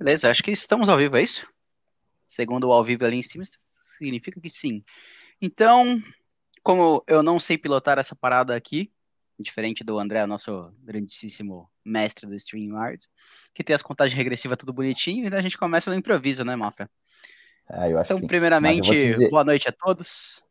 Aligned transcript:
Beleza, 0.00 0.30
acho 0.30 0.42
que 0.42 0.50
estamos 0.50 0.88
ao 0.88 0.96
vivo, 0.96 1.18
é 1.18 1.22
isso? 1.22 1.46
Segundo 2.26 2.68
o 2.68 2.72
ao 2.72 2.82
vivo 2.82 3.04
ali 3.04 3.18
em 3.18 3.22
cima, 3.22 3.44
significa 3.44 4.40
que 4.40 4.48
sim. 4.48 4.82
Então, 5.42 6.02
como 6.62 7.04
eu 7.06 7.22
não 7.22 7.38
sei 7.38 7.58
pilotar 7.58 7.98
essa 7.98 8.16
parada 8.16 8.56
aqui, 8.56 8.90
diferente 9.38 9.84
do 9.84 9.98
André, 9.98 10.24
nosso 10.24 10.72
grandíssimo 10.78 11.70
mestre 11.84 12.26
do 12.26 12.34
StreamYard, 12.34 13.06
que 13.54 13.62
tem 13.62 13.76
as 13.76 13.82
contagens 13.82 14.16
regressivas 14.16 14.56
tudo 14.56 14.72
bonitinho, 14.72 15.28
e 15.28 15.34
a 15.34 15.40
gente 15.42 15.58
começa 15.58 15.90
no 15.90 15.96
improviso, 15.96 16.46
né, 16.46 16.56
Mafra? 16.56 16.88
É, 17.68 17.90
então, 17.90 18.22
primeiramente, 18.22 18.90
dizer... 18.90 19.28
boa 19.28 19.44
noite 19.44 19.68
a 19.68 19.72
todos. 19.72 20.42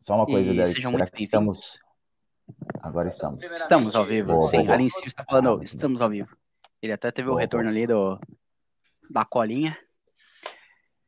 Só 0.00 0.14
uma 0.14 0.24
coisa, 0.24 0.54
Derek, 0.54 0.70
sejam 0.70 0.90
muito 0.90 1.04
bem-vindos. 1.04 1.26
Estamos... 1.26 1.80
Agora 2.80 3.08
estamos. 3.08 3.44
Estamos 3.44 3.94
ao 3.94 4.06
vivo, 4.06 4.32
boa, 4.32 4.48
sim. 4.48 4.62
Boa. 4.62 4.72
Ali 4.72 4.84
em 4.84 4.88
cima 4.88 5.08
está 5.08 5.22
falando, 5.22 5.62
estamos 5.62 6.00
ao 6.00 6.08
vivo. 6.08 6.34
Ele 6.80 6.92
até 6.92 7.10
teve 7.10 7.28
o 7.28 7.34
retorno 7.34 7.68
ali 7.68 7.86
do, 7.86 8.18
da 9.10 9.24
colinha. 9.24 9.76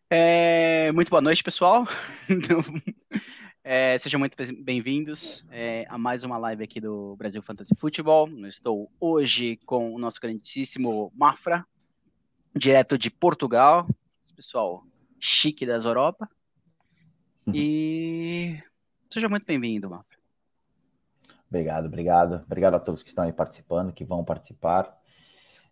É, 0.08 0.90
muito 0.92 1.10
boa 1.10 1.20
noite, 1.20 1.42
pessoal. 1.42 1.86
é, 3.62 3.96
sejam 3.98 4.18
muito 4.18 4.36
bem-vindos 4.62 5.46
é, 5.50 5.84
a 5.88 5.96
mais 5.96 6.24
uma 6.24 6.36
live 6.38 6.64
aqui 6.64 6.80
do 6.80 7.14
Brasil 7.16 7.40
Fantasy 7.42 7.74
Futebol. 7.76 8.28
Eu 8.28 8.48
estou 8.48 8.90
hoje 8.98 9.56
com 9.66 9.94
o 9.94 9.98
nosso 9.98 10.20
grandíssimo 10.20 11.12
Mafra, 11.14 11.64
direto 12.56 12.98
de 12.98 13.10
Portugal. 13.10 13.86
Esse 14.20 14.34
pessoal 14.34 14.84
chique 15.18 15.66
das 15.66 15.84
Europa. 15.84 16.28
Uhum. 17.46 17.52
E 17.54 18.62
seja 19.10 19.28
muito 19.28 19.46
bem-vindo, 19.46 19.90
Mafra. 19.90 20.18
Obrigado, 21.48 21.86
obrigado. 21.86 22.42
Obrigado 22.46 22.74
a 22.74 22.80
todos 22.80 23.02
que 23.02 23.10
estão 23.10 23.24
aí 23.24 23.32
participando, 23.32 23.92
que 23.92 24.04
vão 24.04 24.24
participar. 24.24 24.96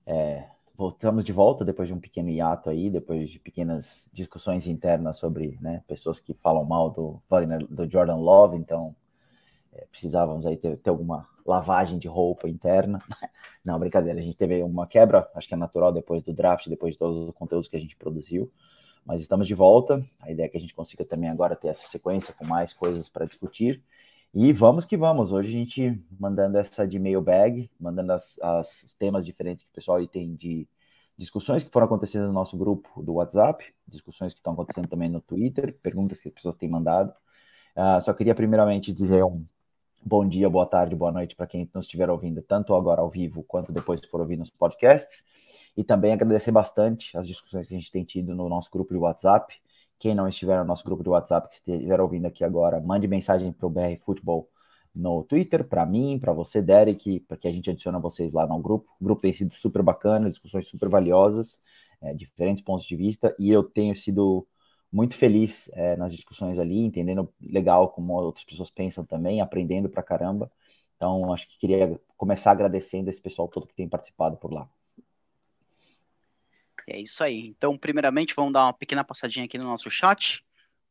É, 0.06 0.48
voltamos 0.78 1.24
de 1.24 1.32
volta 1.32 1.64
depois 1.64 1.88
de 1.88 1.94
um 1.94 1.98
pequeno 1.98 2.30
hiato 2.30 2.70
aí, 2.70 2.88
depois 2.88 3.28
de 3.30 3.40
pequenas 3.40 4.08
discussões 4.12 4.64
internas 4.64 5.18
sobre 5.18 5.58
né, 5.60 5.82
pessoas 5.88 6.20
que 6.20 6.32
falam 6.34 6.64
mal 6.64 6.88
do, 6.88 7.20
do 7.68 7.90
Jordan 7.90 8.14
Love, 8.14 8.56
então 8.56 8.94
é, 9.72 9.84
precisávamos 9.90 10.46
aí 10.46 10.56
ter, 10.56 10.76
ter, 10.76 10.88
alguma 10.88 11.28
lavagem 11.44 11.98
de 11.98 12.06
roupa 12.06 12.48
interna. 12.48 13.02
Não, 13.64 13.76
brincadeira, 13.76 14.20
a 14.20 14.22
gente 14.22 14.36
teve 14.36 14.62
uma 14.62 14.86
quebra, 14.86 15.28
acho 15.34 15.48
que 15.48 15.54
é 15.54 15.56
natural 15.56 15.92
depois 15.92 16.22
do 16.22 16.32
draft, 16.32 16.68
depois 16.68 16.92
de 16.92 16.98
todos 16.98 17.28
os 17.28 17.34
conteúdos 17.34 17.66
que 17.66 17.76
a 17.76 17.80
gente 17.80 17.96
produziu, 17.96 18.48
mas 19.04 19.20
estamos 19.20 19.48
de 19.48 19.54
volta. 19.54 20.06
A 20.20 20.30
ideia 20.30 20.46
é 20.46 20.48
que 20.48 20.56
a 20.56 20.60
gente 20.60 20.74
consiga 20.76 21.04
também 21.04 21.28
agora 21.28 21.56
ter 21.56 21.68
essa 21.68 21.88
sequência 21.88 22.32
com 22.32 22.44
mais 22.44 22.72
coisas 22.72 23.08
para 23.08 23.26
discutir. 23.26 23.82
E 24.40 24.52
vamos 24.52 24.84
que 24.86 24.96
vamos. 24.96 25.32
Hoje 25.32 25.48
a 25.48 25.52
gente 25.52 26.00
mandando 26.16 26.58
essa 26.58 26.86
de 26.86 26.96
mailbag, 26.96 27.68
mandando 27.76 28.12
as, 28.12 28.38
as, 28.40 28.84
os 28.84 28.94
temas 28.94 29.26
diferentes 29.26 29.64
que 29.64 29.70
o 29.70 29.74
pessoal 29.74 30.06
tem 30.06 30.36
de 30.36 30.64
discussões 31.16 31.64
que 31.64 31.70
foram 31.72 31.86
acontecendo 31.86 32.28
no 32.28 32.32
nosso 32.32 32.56
grupo 32.56 33.02
do 33.02 33.14
WhatsApp, 33.14 33.64
discussões 33.84 34.32
que 34.32 34.38
estão 34.38 34.52
acontecendo 34.52 34.86
também 34.86 35.08
no 35.08 35.20
Twitter, 35.20 35.76
perguntas 35.82 36.20
que 36.20 36.28
as 36.28 36.34
pessoas 36.34 36.54
têm 36.54 36.68
mandado. 36.68 37.12
Uh, 37.76 38.00
só 38.00 38.12
queria 38.12 38.32
primeiramente 38.32 38.92
dizer 38.92 39.24
um 39.24 39.44
bom 40.06 40.24
dia, 40.24 40.48
boa 40.48 40.66
tarde, 40.66 40.94
boa 40.94 41.10
noite 41.10 41.34
para 41.34 41.48
quem 41.48 41.68
nos 41.74 41.86
estiver 41.86 42.08
ouvindo, 42.08 42.40
tanto 42.40 42.76
agora 42.76 43.00
ao 43.00 43.10
vivo 43.10 43.42
quanto 43.42 43.72
depois 43.72 44.00
que 44.00 44.08
for 44.08 44.20
ouvir 44.20 44.36
nos 44.36 44.50
podcasts. 44.50 45.24
E 45.76 45.82
também 45.82 46.12
agradecer 46.12 46.52
bastante 46.52 47.18
as 47.18 47.26
discussões 47.26 47.66
que 47.66 47.74
a 47.74 47.76
gente 47.76 47.90
tem 47.90 48.04
tido 48.04 48.36
no 48.36 48.48
nosso 48.48 48.70
grupo 48.70 48.94
de 48.94 49.00
WhatsApp. 49.00 49.60
Quem 49.98 50.14
não 50.14 50.28
estiver 50.28 50.58
no 50.58 50.64
nosso 50.64 50.84
grupo 50.84 51.02
de 51.02 51.08
WhatsApp, 51.08 51.48
que 51.48 51.72
estiver 51.72 52.00
ouvindo 52.00 52.26
aqui 52.26 52.44
agora, 52.44 52.80
mande 52.80 53.08
mensagem 53.08 53.52
para 53.52 53.66
o 53.66 53.70
BR 53.70 53.98
Futebol 54.04 54.48
no 54.94 55.22
Twitter, 55.24 55.64
para 55.64 55.84
mim, 55.86 56.18
para 56.18 56.32
você, 56.32 56.60
Derek, 56.62 57.20
para 57.20 57.36
que 57.36 57.46
a 57.48 57.52
gente 57.52 57.70
adicione 57.70 58.00
vocês 58.00 58.32
lá 58.32 58.46
no 58.46 58.58
grupo. 58.60 58.90
O 59.00 59.04
grupo 59.04 59.22
tem 59.22 59.32
sido 59.32 59.54
super 59.54 59.82
bacana, 59.82 60.28
discussões 60.28 60.66
super 60.68 60.88
valiosas, 60.88 61.58
é, 62.00 62.14
diferentes 62.14 62.62
pontos 62.62 62.86
de 62.86 62.96
vista, 62.96 63.34
e 63.38 63.50
eu 63.50 63.62
tenho 63.62 63.94
sido 63.96 64.46
muito 64.90 65.14
feliz 65.14 65.68
é, 65.74 65.96
nas 65.96 66.12
discussões 66.14 66.58
ali, 66.58 66.78
entendendo 66.84 67.32
legal 67.40 67.90
como 67.90 68.14
outras 68.14 68.44
pessoas 68.44 68.70
pensam 68.70 69.04
também, 69.04 69.40
aprendendo 69.40 69.88
pra 69.88 70.02
caramba. 70.02 70.50
Então, 70.96 71.32
acho 71.32 71.48
que 71.48 71.58
queria 71.58 72.00
começar 72.16 72.50
agradecendo 72.50 73.10
esse 73.10 73.20
pessoal 73.20 73.48
todo 73.48 73.66
que 73.66 73.74
tem 73.74 73.88
participado 73.88 74.36
por 74.36 74.52
lá. 74.52 74.68
É 76.90 76.98
isso 76.98 77.22
aí. 77.22 77.46
Então, 77.46 77.76
primeiramente, 77.76 78.34
vamos 78.34 78.52
dar 78.52 78.64
uma 78.64 78.72
pequena 78.72 79.04
passadinha 79.04 79.44
aqui 79.44 79.58
no 79.58 79.64
nosso 79.64 79.90
chat. 79.90 80.42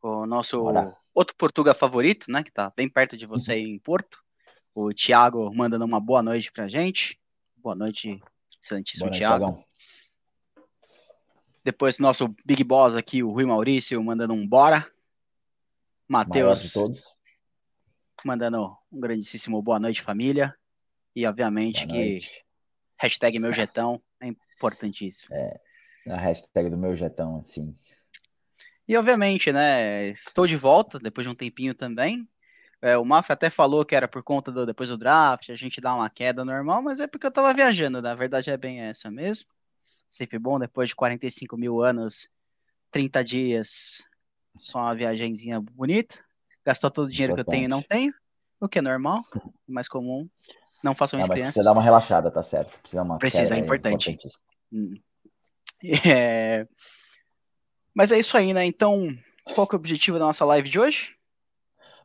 O 0.01 0.27
nosso 0.27 0.63
outro 1.13 1.35
Portuga 1.35 1.73
favorito, 1.73 2.31
né? 2.31 2.43
Que 2.43 2.51
tá 2.51 2.71
bem 2.75 2.87
perto 2.87 3.17
de 3.17 3.25
você 3.25 3.53
aí 3.53 3.63
em 3.63 3.79
Porto. 3.79 4.23
O 4.75 4.93
Thiago 4.93 5.51
mandando 5.55 5.83
uma 5.85 5.99
boa 5.99 6.21
noite 6.21 6.51
pra 6.51 6.67
gente. 6.67 7.19
Boa 7.57 7.73
noite, 7.73 8.21
excelentíssimo 8.61 9.09
Thiago. 9.09 9.65
Depois 11.63 11.97
nosso 11.97 12.33
Big 12.45 12.63
Boss 12.63 12.95
aqui, 12.95 13.23
o 13.23 13.31
Rui 13.31 13.45
Maurício, 13.45 14.01
mandando 14.03 14.33
um 14.33 14.47
bora. 14.47 14.89
Matheus 16.07 16.73
mandando 18.23 18.77
um 18.91 18.99
grandíssimo 18.99 19.61
boa 19.61 19.79
noite, 19.79 20.01
família. 20.01 20.55
E 21.15 21.25
obviamente 21.25 21.85
boa 21.85 21.97
que 21.97 22.09
noite. 22.11 22.45
hashtag 22.97 23.39
meu 23.39 23.51
jetão 23.51 24.01
é 24.21 24.27
importantíssimo. 24.27 25.35
É, 25.35 25.59
a 26.09 26.17
hashtag 26.17 26.69
do 26.69 26.77
meu 26.77 26.95
jetão, 26.95 27.39
assim. 27.39 27.75
E 28.87 28.95
obviamente, 28.95 29.51
né, 29.51 30.07
estou 30.07 30.47
de 30.47 30.55
volta 30.55 30.97
depois 30.97 31.25
de 31.25 31.31
um 31.31 31.35
tempinho 31.35 31.73
também. 31.73 32.27
É, 32.81 32.97
o 32.97 33.03
Mafia 33.03 33.33
até 33.33 33.49
falou 33.49 33.83
que 33.83 33.95
era 33.95 34.07
por 34.07 34.23
conta 34.23 34.51
do 34.51 34.65
depois 34.65 34.89
do 34.89 34.97
draft, 34.97 35.49
a 35.49 35.55
gente 35.55 35.81
dá 35.81 35.93
uma 35.93 36.09
queda 36.09 36.45
normal, 36.45 36.81
mas 36.81 36.99
é 36.99 37.07
porque 37.07 37.25
eu 37.25 37.31
tava 37.31 37.53
viajando, 37.53 38.01
na 38.01 38.13
verdade 38.13 38.51
é 38.51 38.57
bem 38.57 38.81
essa 38.81 39.09
mesmo. 39.09 39.47
Sempre 40.09 40.39
bom, 40.39 40.59
depois 40.59 40.89
de 40.89 40.95
45 40.95 41.57
mil 41.57 41.81
anos, 41.81 42.29
30 42.91 43.23
dias, 43.23 44.03
só 44.59 44.79
uma 44.79 44.95
viagemzinha 44.95 45.59
bonita. 45.59 46.23
Gastar 46.65 46.89
todo 46.89 47.07
o 47.07 47.11
dinheiro 47.11 47.33
Importante. 47.33 47.45
que 47.45 47.49
eu 47.49 47.59
tenho 47.59 47.65
e 47.65 47.67
não 47.67 47.81
tenho, 47.81 48.13
o 48.59 48.69
que 48.69 48.79
é 48.79 48.81
normal, 48.81 49.25
mais 49.67 49.87
comum. 49.87 50.29
Não 50.83 50.93
façam 50.93 51.19
isso, 51.19 51.29
crianças. 51.29 51.55
Precisa 51.55 51.71
dar 51.71 51.77
uma 51.77 51.83
relaxada, 51.83 52.29
tá 52.29 52.43
certo? 52.43 52.77
Precisa, 52.79 53.01
uma 53.01 53.17
precisa 53.17 53.55
é 53.55 53.57
importante. 53.57 54.11
importante. 54.11 54.37
É... 56.05 56.67
Mas 57.93 58.11
é 58.11 58.19
isso 58.19 58.37
aí, 58.37 58.53
né? 58.53 58.65
Então, 58.65 59.07
qual 59.55 59.67
que 59.67 59.75
é 59.75 59.77
o 59.77 59.79
objetivo 59.79 60.19
da 60.19 60.25
nossa 60.25 60.45
live 60.45 60.69
de 60.69 60.79
hoje? 60.79 61.15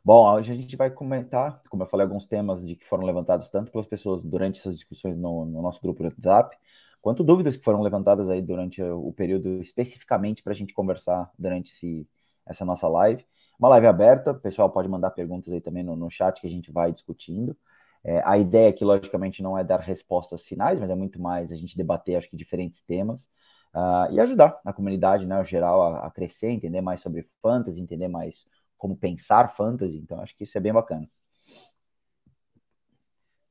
Bom, 0.03 0.27
hoje 0.33 0.51
a 0.51 0.55
gente 0.55 0.75
vai 0.75 0.89
comentar, 0.89 1.61
como 1.69 1.83
eu 1.83 1.87
falei, 1.87 2.05
alguns 2.05 2.25
temas 2.25 2.65
de 2.65 2.75
que 2.75 2.85
foram 2.85 3.05
levantados 3.05 3.49
tanto 3.49 3.71
pelas 3.71 3.87
pessoas 3.87 4.23
durante 4.23 4.59
essas 4.59 4.75
discussões 4.75 5.15
no, 5.15 5.45
no 5.45 5.61
nosso 5.61 5.79
grupo 5.81 6.01
do 6.01 6.05
WhatsApp, 6.05 6.57
quanto 7.01 7.23
dúvidas 7.23 7.55
que 7.55 7.63
foram 7.63 7.81
levantadas 7.81 8.29
aí 8.29 8.41
durante 8.41 8.81
o 8.81 9.13
período 9.13 9.61
especificamente 9.61 10.43
para 10.43 10.51
a 10.51 10.55
gente 10.55 10.73
conversar 10.73 11.31
durante 11.37 11.71
esse, 11.71 12.07
essa 12.45 12.65
nossa 12.65 12.87
live. 12.87 13.25
Uma 13.57 13.69
live 13.69 13.87
aberta, 13.87 14.31
o 14.31 14.39
pessoal 14.39 14.69
pode 14.69 14.89
mandar 14.89 15.11
perguntas 15.11 15.53
aí 15.53 15.61
também 15.61 15.83
no, 15.83 15.95
no 15.95 16.09
chat 16.09 16.41
que 16.41 16.47
a 16.47 16.49
gente 16.49 16.71
vai 16.71 16.91
discutindo. 16.91 17.55
É, 18.03 18.21
a 18.25 18.37
ideia 18.37 18.69
aqui, 18.69 18.83
logicamente, 18.83 19.41
não 19.41 19.57
é 19.57 19.63
dar 19.63 19.79
respostas 19.79 20.43
finais, 20.43 20.79
mas 20.79 20.89
é 20.89 20.95
muito 20.95 21.21
mais 21.21 21.51
a 21.51 21.55
gente 21.55 21.77
debater, 21.77 22.17
acho 22.17 22.29
que, 22.29 22.35
diferentes 22.35 22.81
temas 22.81 23.29
uh, 23.73 24.11
e 24.11 24.19
ajudar 24.19 24.59
a 24.63 24.71
comunidade, 24.71 25.25
né, 25.25 25.43
geral, 25.43 25.81
a, 25.81 26.07
a, 26.07 26.11
crescer, 26.11 26.49
entender 26.49 26.81
mais 26.81 27.01
sobre 27.01 27.27
fantasy, 27.41 27.81
entender 27.81 28.07
mais 28.07 28.45
como 28.77 28.95
pensar 28.95 29.55
fantasy. 29.55 29.97
Então, 29.97 30.21
acho 30.21 30.35
que 30.35 30.43
isso 30.43 30.57
é 30.57 30.61
bem 30.61 30.73
bacana. 30.73 31.09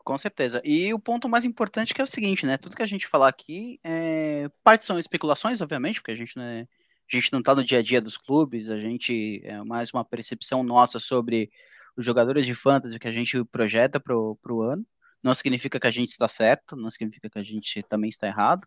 Com 0.04 0.18
certeza. 0.18 0.60
E 0.64 0.92
o 0.92 0.98
ponto 0.98 1.28
mais 1.28 1.44
importante 1.44 1.94
que 1.94 2.00
é 2.00 2.04
o 2.04 2.08
seguinte, 2.08 2.44
né? 2.44 2.58
Tudo 2.58 2.74
que 2.74 2.82
a 2.82 2.86
gente 2.86 3.06
falar 3.06 3.28
aqui, 3.28 3.78
é... 3.84 4.50
parte 4.64 4.84
são 4.84 4.98
especulações, 4.98 5.60
obviamente, 5.60 6.00
porque 6.00 6.10
a 6.10 6.16
gente 6.16 6.36
não 6.36 6.42
é... 6.42 6.62
a 6.62 7.16
gente 7.16 7.32
não 7.32 7.38
está 7.38 7.54
no 7.54 7.64
dia 7.64 7.78
a 7.78 7.82
dia 7.82 8.00
dos 8.00 8.16
clubes, 8.16 8.68
a 8.68 8.80
gente 8.80 9.40
é 9.44 9.62
mais 9.62 9.92
uma 9.94 10.04
percepção 10.04 10.62
nossa 10.64 10.98
sobre 10.98 11.50
os 11.96 12.04
jogadores 12.04 12.44
de 12.44 12.54
fantasy 12.54 12.98
que 12.98 13.06
a 13.06 13.12
gente 13.12 13.44
projeta 13.44 14.00
para 14.00 14.16
o 14.16 14.62
ano. 14.62 14.84
Não 15.22 15.32
significa 15.34 15.78
que 15.78 15.86
a 15.86 15.90
gente 15.90 16.08
está 16.08 16.26
certo, 16.26 16.74
não 16.74 16.90
significa 16.90 17.30
que 17.30 17.38
a 17.38 17.44
gente 17.44 17.80
também 17.84 18.08
está 18.08 18.26
errado. 18.26 18.66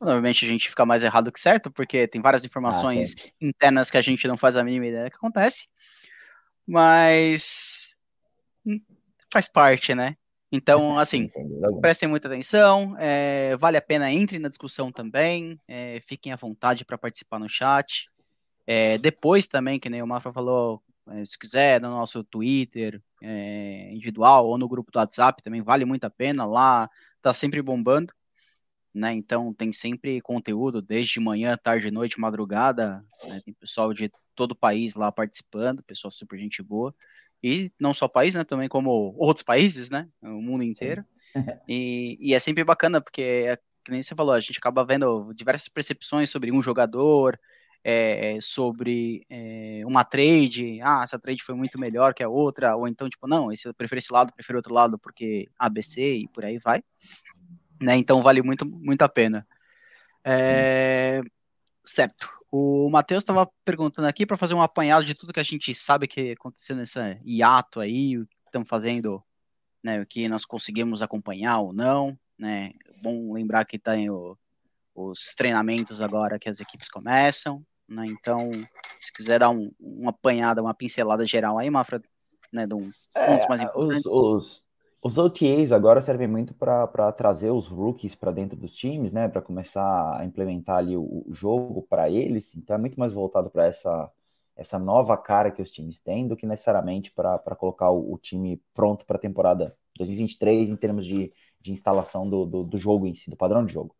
Normalmente 0.00 0.44
a 0.44 0.48
gente 0.48 0.68
fica 0.68 0.84
mais 0.84 1.02
errado 1.02 1.32
que 1.32 1.40
certo, 1.40 1.70
porque 1.70 2.06
tem 2.06 2.20
várias 2.20 2.44
informações 2.44 3.16
ah, 3.18 3.30
internas 3.40 3.90
que 3.90 3.96
a 3.96 4.02
gente 4.02 4.28
não 4.28 4.36
faz 4.36 4.56
a 4.56 4.64
mínima 4.64 4.86
ideia 4.86 5.10
que 5.10 5.16
acontece. 5.16 5.68
Mas 6.66 7.94
hum, 8.64 8.80
faz 9.32 9.48
parte, 9.48 9.94
né? 9.94 10.16
Então, 10.52 10.98
assim, 10.98 11.28
prestem 11.80 12.08
muita 12.08 12.28
atenção, 12.28 12.94
é, 12.98 13.56
vale 13.56 13.78
a 13.78 13.82
pena, 13.82 14.12
entre 14.12 14.38
na 14.38 14.48
discussão 14.48 14.92
também, 14.92 15.58
é, 15.66 16.00
fiquem 16.06 16.32
à 16.32 16.36
vontade 16.36 16.84
para 16.84 16.98
participar 16.98 17.38
no 17.38 17.48
chat. 17.48 18.10
É, 18.66 18.98
depois 18.98 19.46
também, 19.46 19.80
que 19.80 19.88
nem 19.88 20.02
o 20.02 20.06
Mafra 20.06 20.32
falou, 20.32 20.82
é, 21.08 21.24
se 21.24 21.38
quiser, 21.38 21.80
no 21.80 21.88
nosso 21.88 22.22
Twitter 22.24 23.00
é, 23.22 23.90
individual 23.92 24.46
ou 24.46 24.58
no 24.58 24.68
grupo 24.68 24.90
do 24.90 24.98
WhatsApp, 24.98 25.42
também 25.42 25.62
vale 25.62 25.84
muito 25.84 26.04
a 26.04 26.10
pena, 26.10 26.44
lá 26.44 26.90
tá 27.22 27.32
sempre 27.32 27.62
bombando 27.62 28.12
né? 28.96 29.12
Então 29.12 29.52
tem 29.52 29.70
sempre 29.72 30.20
conteúdo, 30.20 30.80
desde 30.80 31.20
manhã, 31.20 31.56
tarde, 31.56 31.90
noite, 31.90 32.18
madrugada, 32.18 33.04
né? 33.24 33.40
Tem 33.44 33.52
pessoal 33.54 33.92
de 33.92 34.10
todo 34.34 34.52
o 34.52 34.56
país 34.56 34.94
lá 34.94 35.12
participando, 35.12 35.82
pessoal 35.82 36.10
super 36.10 36.38
gente 36.38 36.62
boa. 36.62 36.94
E 37.42 37.70
não 37.78 37.92
só 37.92 38.08
país, 38.08 38.34
né? 38.34 38.42
Também 38.44 38.68
como 38.68 39.14
outros 39.18 39.42
países, 39.44 39.90
né? 39.90 40.08
O 40.22 40.40
mundo 40.40 40.64
inteiro. 40.64 41.04
E, 41.68 42.16
e, 42.18 42.32
é 42.32 42.40
sempre 42.40 42.64
bacana, 42.64 42.98
porque 42.98 43.58
que 43.84 43.90
nem 43.90 44.00
você 44.00 44.14
falou, 44.14 44.32
a 44.32 44.40
gente 44.40 44.58
acaba 44.58 44.82
vendo 44.86 45.34
diversas 45.34 45.68
percepções 45.68 46.30
sobre 46.30 46.50
um 46.50 46.62
jogador, 46.62 47.38
é, 47.88 48.36
sobre 48.40 49.24
é, 49.30 49.82
uma 49.86 50.02
trade, 50.02 50.80
ah, 50.82 51.02
essa 51.04 51.20
trade 51.20 51.40
foi 51.40 51.54
muito 51.54 51.78
melhor 51.78 52.12
que 52.12 52.22
a 52.24 52.28
outra, 52.28 52.74
ou 52.74 52.88
então, 52.88 53.08
tipo, 53.08 53.28
não, 53.28 53.52
esse, 53.52 53.68
eu 53.68 53.72
prefiro 53.72 53.98
esse 53.98 54.12
lado, 54.12 54.32
prefiro 54.32 54.58
outro 54.58 54.74
lado 54.74 54.98
porque 54.98 55.48
ABC 55.56 56.16
e 56.16 56.28
por 56.28 56.44
aí 56.44 56.58
vai, 56.58 56.82
né, 57.80 57.96
então 57.96 58.20
vale 58.22 58.42
muito, 58.42 58.66
muito 58.66 59.02
a 59.02 59.08
pena. 59.08 59.46
É, 60.24 61.20
certo, 61.84 62.28
o 62.50 62.88
Matheus 62.90 63.22
estava 63.22 63.48
perguntando 63.64 64.08
aqui 64.08 64.26
para 64.26 64.36
fazer 64.36 64.54
um 64.54 64.62
apanhado 64.62 65.04
de 65.04 65.14
tudo 65.14 65.32
que 65.32 65.40
a 65.40 65.44
gente 65.44 65.74
sabe 65.74 66.08
que 66.08 66.32
aconteceu 66.32 66.74
nessa 66.74 67.18
hiato 67.24 67.80
aí, 67.80 68.18
o 68.18 68.26
que 68.26 68.36
estamos 68.46 68.68
fazendo, 68.68 69.22
né, 69.82 70.00
o 70.00 70.06
que 70.06 70.28
nós 70.28 70.44
conseguimos 70.44 71.02
acompanhar 71.02 71.60
ou 71.60 71.72
não, 71.72 72.18
né, 72.38 72.72
bom 73.02 73.32
lembrar 73.32 73.64
que 73.64 73.78
tem 73.78 74.10
o, 74.10 74.36
os 74.94 75.34
treinamentos 75.34 76.00
agora 76.00 76.38
que 76.38 76.48
as 76.48 76.60
equipes 76.60 76.88
começam, 76.88 77.64
né? 77.88 78.06
Então, 78.06 78.50
se 79.00 79.12
quiser 79.12 79.38
dar 79.38 79.50
um, 79.50 79.70
uma 79.78 80.10
apanhada, 80.10 80.62
uma 80.62 80.74
pincelada 80.74 81.26
geral 81.26 81.58
aí, 81.58 81.70
Mafra, 81.70 82.02
né, 82.52 82.66
de 82.66 82.74
uns 82.74 83.08
é, 83.14 83.26
pontos 83.26 83.46
mais 83.46 83.60
importantes. 83.60 84.06
Os, 84.06 84.46
os, 84.46 84.64
os 85.06 85.18
OTAs 85.18 85.70
agora 85.70 86.00
servem 86.00 86.26
muito 86.26 86.52
para 86.52 87.12
trazer 87.12 87.50
os 87.50 87.68
rookies 87.68 88.16
para 88.16 88.32
dentro 88.32 88.56
dos 88.58 88.72
times, 88.72 89.12
né, 89.12 89.28
para 89.28 89.40
começar 89.40 90.18
a 90.18 90.24
implementar 90.24 90.78
ali 90.78 90.96
o, 90.96 91.24
o 91.26 91.32
jogo 91.32 91.82
para 91.82 92.10
eles. 92.10 92.54
Então, 92.56 92.74
é 92.74 92.78
muito 92.78 92.98
mais 92.98 93.12
voltado 93.12 93.48
para 93.48 93.66
essa 93.66 94.10
essa 94.56 94.78
nova 94.78 95.16
cara 95.18 95.50
que 95.50 95.60
os 95.60 95.70
times 95.70 95.98
têm 95.98 96.26
do 96.26 96.34
que 96.34 96.46
necessariamente 96.46 97.12
para 97.12 97.38
colocar 97.56 97.90
o, 97.90 98.14
o, 98.14 98.18
time 98.18 98.58
pronto 98.72 99.04
para 99.04 99.18
a 99.18 99.20
temporada 99.20 99.76
2023 99.98 100.70
em 100.70 100.76
termos 100.76 101.04
de, 101.04 101.30
de 101.60 101.72
instalação 101.72 102.26
do, 102.26 102.46
do, 102.46 102.64
do, 102.64 102.78
jogo 102.78 103.06
em 103.06 103.14
si, 103.14 103.28
do 103.28 103.36
padrão 103.36 103.66
de 103.66 103.74
jogo. 103.74 103.94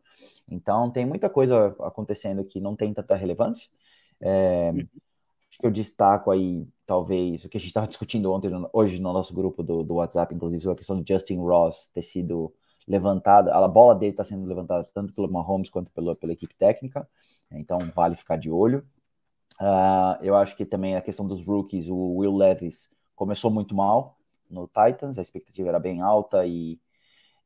Então, 0.49 0.89
tem 0.89 1.05
muita 1.05 1.29
coisa 1.29 1.75
acontecendo 1.81 2.43
que 2.43 2.59
não 2.59 2.75
tem 2.75 2.91
tanta 2.91 3.15
relevância. 3.15 3.69
É, 4.19 4.71
uhum. 4.71 4.87
Que 5.59 5.65
eu 5.65 5.71
destaco 5.71 6.31
aí, 6.31 6.67
talvez, 6.85 7.43
o 7.43 7.49
que 7.49 7.57
a 7.57 7.59
gente 7.59 7.69
estava 7.69 7.87
discutindo 7.87 8.31
ontem, 8.31 8.49
hoje 8.73 8.99
no 8.99 9.13
nosso 9.13 9.33
grupo 9.33 9.63
do, 9.63 9.83
do 9.83 9.95
WhatsApp, 9.95 10.33
inclusive, 10.33 10.61
sobre 10.61 10.75
a 10.75 10.77
questão 10.77 11.01
do 11.01 11.07
Justin 11.07 11.37
Ross 11.39 11.89
ter 11.93 12.01
sido 12.01 12.53
levantada, 12.87 13.53
a 13.53 13.67
bola 13.67 13.95
dele 13.95 14.11
está 14.11 14.23
sendo 14.23 14.45
levantada 14.47 14.87
tanto 14.93 15.13
pelo 15.13 15.29
Mahomes 15.31 15.69
quanto 15.69 15.91
pela, 15.91 16.15
pela 16.15 16.31
equipe 16.33 16.55
técnica, 16.55 17.07
então 17.51 17.79
vale 17.93 18.15
ficar 18.15 18.37
de 18.37 18.49
olho. 18.49 18.85
Uh, 19.59 20.23
eu 20.23 20.35
acho 20.35 20.55
que 20.55 20.65
também 20.65 20.95
a 20.95 21.01
questão 21.01 21.27
dos 21.27 21.45
rookies, 21.45 21.87
o 21.89 22.17
Will 22.17 22.35
Levis 22.35 22.89
começou 23.15 23.51
muito 23.51 23.75
mal 23.75 24.17
no 24.49 24.67
Titans, 24.67 25.17
a 25.17 25.21
expectativa 25.21 25.67
era 25.67 25.79
bem 25.79 26.01
alta 26.01 26.45
e 26.45 26.79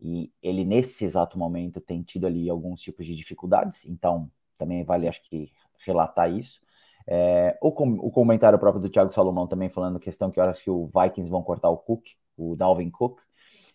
e 0.02 0.32
ele, 0.42 0.66
nesse 0.66 1.06
exato 1.06 1.38
momento, 1.38 1.80
tem 1.80 2.02
tido 2.02 2.26
ali 2.26 2.50
alguns 2.50 2.82
tipos 2.82 3.06
de 3.06 3.16
dificuldades, 3.16 3.86
então 3.86 4.32
também 4.58 4.84
vale, 4.84 5.08
acho 5.08 5.22
que, 5.24 5.52
relatar 5.86 6.32
isso. 6.32 6.62
É, 7.08 7.58
o, 7.62 7.72
com, 7.72 7.94
o, 7.94 8.12
comentário 8.12 8.60
próprio 8.60 8.82
do 8.82 8.90
Thiago 8.90 9.14
Salomão 9.14 9.48
também 9.48 9.70
falando 9.70 10.00
questão 10.00 10.30
que 10.30 10.40
eu 10.40 10.44
acho 10.44 10.64
que 10.64 10.70
o 10.70 10.88
Vikings 10.88 11.30
vão 11.30 11.42
cortar 11.42 11.70
o 11.70 11.78
Cook, 11.78 12.06
o 12.38 12.56
Dalvin 12.56 12.90
Cook. 12.90 13.20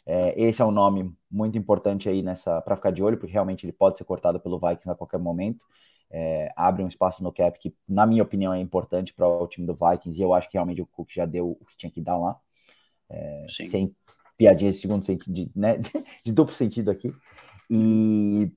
É, 0.04 0.40
esse 0.40 0.62
é 0.62 0.64
um 0.64 0.70
nome 0.70 1.12
muito 1.30 1.58
importante 1.58 2.08
aí 2.08 2.22
nessa 2.22 2.60
para 2.62 2.76
ficar 2.76 2.92
de 2.92 3.02
olho, 3.02 3.18
porque 3.18 3.32
realmente 3.32 3.66
ele 3.66 3.72
pode 3.72 3.98
ser 3.98 4.04
cortado 4.04 4.38
pelo 4.38 4.58
Vikings 4.58 4.90
a 4.90 4.94
qualquer 4.94 5.18
momento. 5.18 5.64
É, 6.08 6.52
abre 6.54 6.84
um 6.84 6.88
espaço 6.88 7.22
no 7.22 7.32
cap 7.32 7.58
que, 7.58 7.74
na 7.88 8.06
minha 8.06 8.22
opinião, 8.22 8.54
é 8.54 8.60
importante 8.60 9.12
para 9.12 9.26
o 9.26 9.46
time 9.48 9.66
do 9.66 9.74
Vikings, 9.74 10.18
e 10.18 10.22
eu 10.22 10.32
acho 10.32 10.48
que 10.48 10.56
realmente 10.56 10.80
o 10.80 10.86
Cook 10.86 11.10
já 11.10 11.26
deu 11.26 11.50
o 11.60 11.64
que 11.64 11.76
tinha 11.76 11.90
que 11.90 12.00
dar 12.00 12.16
lá. 12.16 12.38
É, 13.08 13.46
sem 13.68 13.94
piadinha 14.36 14.70
de 14.70 14.78
segundo 14.78 15.04
sentido, 15.04 15.32
de, 15.32 15.50
né, 15.54 15.78
de 16.24 16.32
duplo 16.32 16.54
sentido 16.54 16.90
aqui. 16.90 17.12
E 17.68 18.50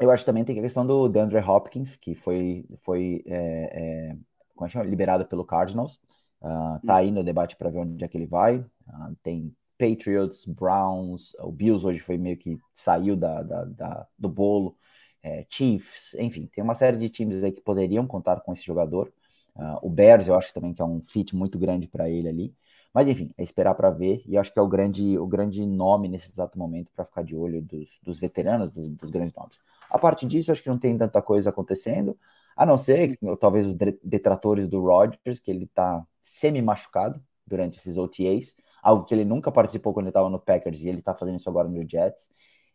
eu 0.00 0.10
acho 0.10 0.24
também 0.24 0.44
tem 0.44 0.58
a 0.58 0.62
questão 0.62 0.86
do 0.86 1.08
DeAndre 1.08 1.38
Hopkins, 1.38 1.96
que 1.96 2.14
foi, 2.14 2.64
foi 2.82 3.22
é, 3.26 4.10
é, 4.12 4.16
como 4.54 4.66
é 4.66 4.70
chama? 4.70 4.84
liberado 4.84 5.24
pelo 5.26 5.44
Cardinals. 5.44 6.00
Uh, 6.40 6.84
tá 6.84 6.96
aí 6.96 7.10
no 7.10 7.22
debate 7.22 7.56
para 7.56 7.70
ver 7.70 7.78
onde 7.78 8.04
é 8.04 8.08
que 8.08 8.16
ele 8.16 8.26
vai. 8.26 8.58
Uh, 8.58 9.16
tem 9.22 9.54
Patriots, 9.78 10.44
Browns, 10.44 11.34
o 11.40 11.50
Bills 11.50 11.84
hoje 11.86 12.00
foi 12.00 12.16
meio 12.16 12.36
que 12.36 12.58
saiu 12.74 13.16
da, 13.16 13.42
da, 13.42 13.64
da 13.64 14.06
do 14.18 14.28
bolo. 14.28 14.76
É, 15.24 15.46
Chiefs, 15.48 16.14
enfim, 16.14 16.48
tem 16.52 16.64
uma 16.64 16.74
série 16.74 16.96
de 16.96 17.08
times 17.08 17.44
aí 17.44 17.52
que 17.52 17.60
poderiam 17.60 18.06
contar 18.06 18.40
com 18.40 18.52
esse 18.52 18.64
jogador. 18.64 19.12
Uh, 19.54 19.78
o 19.86 19.90
Bears, 19.90 20.26
eu 20.26 20.34
acho 20.34 20.52
também 20.52 20.74
que 20.74 20.82
é 20.82 20.84
um 20.84 21.00
fit 21.00 21.34
muito 21.36 21.58
grande 21.58 21.86
para 21.86 22.10
ele 22.10 22.28
ali. 22.28 22.54
Mas 22.92 23.08
enfim, 23.08 23.32
é 23.38 23.42
esperar 23.42 23.74
para 23.74 23.90
ver, 23.90 24.22
e 24.26 24.36
acho 24.36 24.52
que 24.52 24.58
é 24.58 24.62
o 24.62 24.68
grande, 24.68 25.16
o 25.18 25.26
grande 25.26 25.64
nome 25.66 26.08
nesse 26.08 26.30
exato 26.30 26.58
momento 26.58 26.90
para 26.94 27.04
ficar 27.04 27.22
de 27.22 27.34
olho 27.34 27.62
dos, 27.62 27.88
dos 28.02 28.18
veteranos, 28.18 28.70
dos, 28.70 28.88
dos, 28.90 29.10
grandes 29.10 29.34
nomes. 29.34 29.58
A 29.90 29.98
parte 29.98 30.26
disso, 30.26 30.52
acho 30.52 30.62
que 30.62 30.68
não 30.68 30.78
tem 30.78 30.96
tanta 30.98 31.22
coisa 31.22 31.50
acontecendo, 31.50 32.16
a 32.54 32.66
não 32.66 32.76
ser 32.76 33.18
talvez 33.40 33.66
os 33.66 33.74
detratores 33.74 34.68
do 34.68 34.80
Rodgers, 34.82 35.40
que 35.40 35.50
ele 35.50 35.64
está 35.64 36.04
semi-machucado 36.20 37.22
durante 37.46 37.78
esses 37.78 37.96
OTAs, 37.96 38.54
algo 38.82 39.04
que 39.04 39.14
ele 39.14 39.24
nunca 39.24 39.50
participou 39.50 39.94
quando 39.94 40.06
ele 40.06 40.10
estava 40.10 40.28
no 40.28 40.38
Packers, 40.38 40.82
e 40.82 40.88
ele 40.88 40.98
está 40.98 41.14
fazendo 41.14 41.38
isso 41.38 41.48
agora 41.48 41.68
no 41.68 41.88
Jets. 41.88 42.28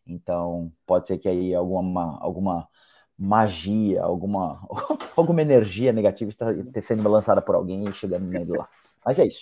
Então, 0.04 0.72
pode 0.86 1.06
ser 1.06 1.18
que 1.18 1.28
aí 1.28 1.54
alguma, 1.54 2.18
alguma 2.20 2.68
magia, 3.16 4.02
alguma, 4.02 4.60
alguma 5.16 5.42
energia 5.42 5.92
negativa 5.92 6.30
está 6.30 6.46
sendo 6.82 7.08
lançada 7.08 7.40
por 7.42 7.54
alguém 7.54 7.88
e 7.88 7.92
chegando 7.92 8.26
nele 8.26 8.56
lá. 8.56 8.68
Mas 9.04 9.18
é 9.18 9.26
isso. 9.26 9.40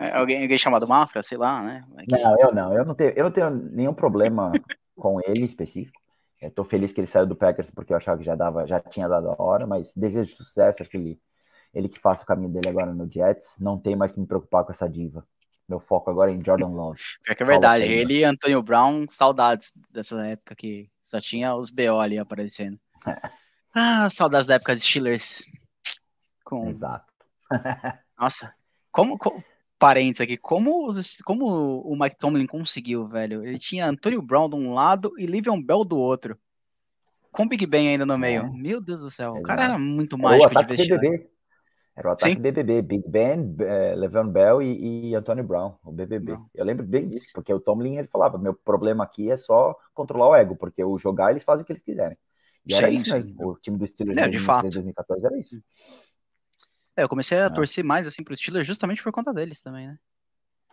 É, 0.00 0.16
alguém, 0.16 0.42
alguém 0.42 0.58
chamado 0.58 0.86
Mafra, 0.86 1.22
sei 1.22 1.38
lá, 1.38 1.62
né? 1.62 1.84
Não, 2.08 2.38
eu 2.38 2.52
não. 2.52 2.72
Eu 2.72 2.84
não 2.84 2.94
tenho, 2.94 3.10
eu 3.10 3.24
não 3.24 3.30
tenho 3.30 3.50
nenhum 3.50 3.94
problema 3.94 4.52
com 4.94 5.20
ele 5.20 5.44
específico. 5.44 6.00
Estou 6.40 6.64
feliz 6.64 6.92
que 6.92 7.00
ele 7.00 7.06
saiu 7.06 7.26
do 7.26 7.34
Packers 7.34 7.70
porque 7.70 7.92
eu 7.92 7.96
achava 7.96 8.18
que 8.18 8.24
já 8.24 8.34
dava, 8.34 8.66
já 8.66 8.78
tinha 8.78 9.08
dado 9.08 9.30
a 9.30 9.42
hora, 9.42 9.66
mas 9.66 9.92
desejo 9.96 10.36
sucesso, 10.36 10.82
acho 10.82 10.90
que 10.90 10.96
ele, 10.96 11.20
ele 11.72 11.88
que 11.88 11.98
faça 11.98 12.22
o 12.22 12.26
caminho 12.26 12.50
dele 12.50 12.68
agora 12.68 12.92
no 12.92 13.10
Jets. 13.10 13.56
Não 13.58 13.78
tem 13.78 13.96
mais 13.96 14.12
que 14.12 14.20
me 14.20 14.26
preocupar 14.26 14.64
com 14.64 14.72
essa 14.72 14.88
diva. 14.88 15.26
Meu 15.68 15.80
foco 15.80 16.10
agora 16.10 16.30
é 16.30 16.34
em 16.34 16.44
Jordan 16.44 16.68
Love. 16.76 17.00
É 17.26 17.34
que 17.34 17.42
é 17.42 17.46
verdade, 17.46 17.84
ele 17.84 18.18
e 18.18 18.24
Antonio 18.24 18.62
Brown, 18.62 19.06
saudades 19.08 19.72
dessa 19.90 20.26
época 20.28 20.54
que 20.54 20.88
só 21.02 21.20
tinha 21.20 21.54
os 21.56 21.70
BO 21.70 21.98
ali 21.98 22.18
aparecendo. 22.18 22.78
ah, 23.74 24.08
saudades 24.10 24.46
da 24.46 24.54
época 24.54 24.76
de 24.76 24.82
Steelers. 24.82 25.42
Com... 26.44 26.68
Exato. 26.68 27.12
Nossa, 28.18 28.54
como, 28.92 29.18
como 29.18 29.42
parênteses 29.78 30.20
aqui, 30.20 30.36
como, 30.36 30.92
como 31.24 31.80
o 31.80 31.98
Mike 31.98 32.16
Tomlin 32.16 32.46
conseguiu, 32.46 33.06
velho? 33.06 33.44
Ele 33.44 33.58
tinha 33.58 33.86
Antonio 33.86 34.22
Brown 34.22 34.48
de 34.48 34.56
um 34.56 34.72
lado 34.72 35.12
e 35.18 35.26
Livion 35.26 35.62
Bell 35.62 35.84
do 35.84 35.98
outro. 35.98 36.38
Com 37.30 37.46
Big 37.46 37.66
Ben 37.66 37.88
ainda 37.88 38.06
no 38.06 38.16
meio. 38.16 38.42
É. 38.42 38.50
Meu 38.50 38.80
Deus 38.80 39.02
do 39.02 39.10
céu, 39.10 39.32
Exato. 39.32 39.40
o 39.40 39.42
cara 39.42 39.64
era 39.64 39.78
muito 39.78 40.16
mágico 40.16 40.58
era 40.58 40.66
de. 40.66 40.88
BBB. 40.88 41.28
Era 41.96 42.08
o 42.08 42.12
ataque 42.12 42.34
Sim. 42.34 42.40
BBB, 42.40 42.82
Big 42.82 43.08
Ben, 43.08 43.56
é, 43.60 43.94
Le'Veon 43.94 44.28
Bell 44.28 44.60
e, 44.60 45.10
e 45.10 45.14
Antonio 45.14 45.42
Brown, 45.42 45.76
o 45.82 45.90
BBB. 45.90 46.32
Não. 46.32 46.46
Eu 46.54 46.64
lembro 46.64 46.84
bem 46.84 47.08
disso, 47.08 47.28
porque 47.32 47.52
o 47.52 47.58
Tomlin 47.58 47.96
ele 47.96 48.06
falava, 48.06 48.36
meu 48.36 48.52
problema 48.52 49.02
aqui 49.02 49.30
é 49.30 49.38
só 49.38 49.74
controlar 49.94 50.28
o 50.28 50.34
ego, 50.34 50.56
porque 50.56 50.84
o 50.84 50.98
jogar 50.98 51.30
eles 51.30 51.42
fazem 51.42 51.62
o 51.62 51.64
que 51.64 51.72
eles 51.72 51.82
quiserem. 51.82 52.18
E 52.66 52.74
sim, 52.74 52.78
era 52.78 52.90
isso 52.90 53.14
mesmo, 53.14 53.48
o 53.48 53.56
time 53.56 53.78
do 53.78 53.86
Steelers 53.86 54.18
é, 54.18 54.28
de 54.28 54.70
2014 54.70 55.24
era 55.24 55.38
isso. 55.38 55.56
É, 56.96 57.02
eu 57.02 57.08
comecei 57.08 57.38
a 57.38 57.44
é. 57.44 57.50
torcer 57.50 57.84
mais 57.84 58.06
assim 58.06 58.24
pro 58.24 58.36
Steelers 58.36 58.66
justamente 58.66 59.02
por 59.02 59.12
conta 59.12 59.32
deles 59.32 59.60
também, 59.60 59.86
né? 59.86 59.98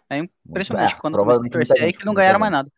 É 0.10 0.18
impressionante 0.48 0.94
é, 0.94 0.98
quando 0.98 1.18
eu 1.18 1.26
comecei 1.26 1.48
a 1.48 1.50
torcer 1.50 1.84
aí 1.84 1.94
que 1.94 2.06
não 2.06 2.14
ganharam 2.14 2.40
mais 2.40 2.52
nada. 2.52 2.72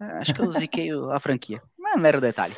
É, 0.00 0.04
acho 0.18 0.34
que 0.34 0.40
eu 0.40 0.50
ziquei 0.50 0.90
a 1.10 1.18
franquia. 1.18 1.62
Mas 1.78 1.94
é 1.94 1.96
mero 1.96 2.20
detalhe. 2.20 2.54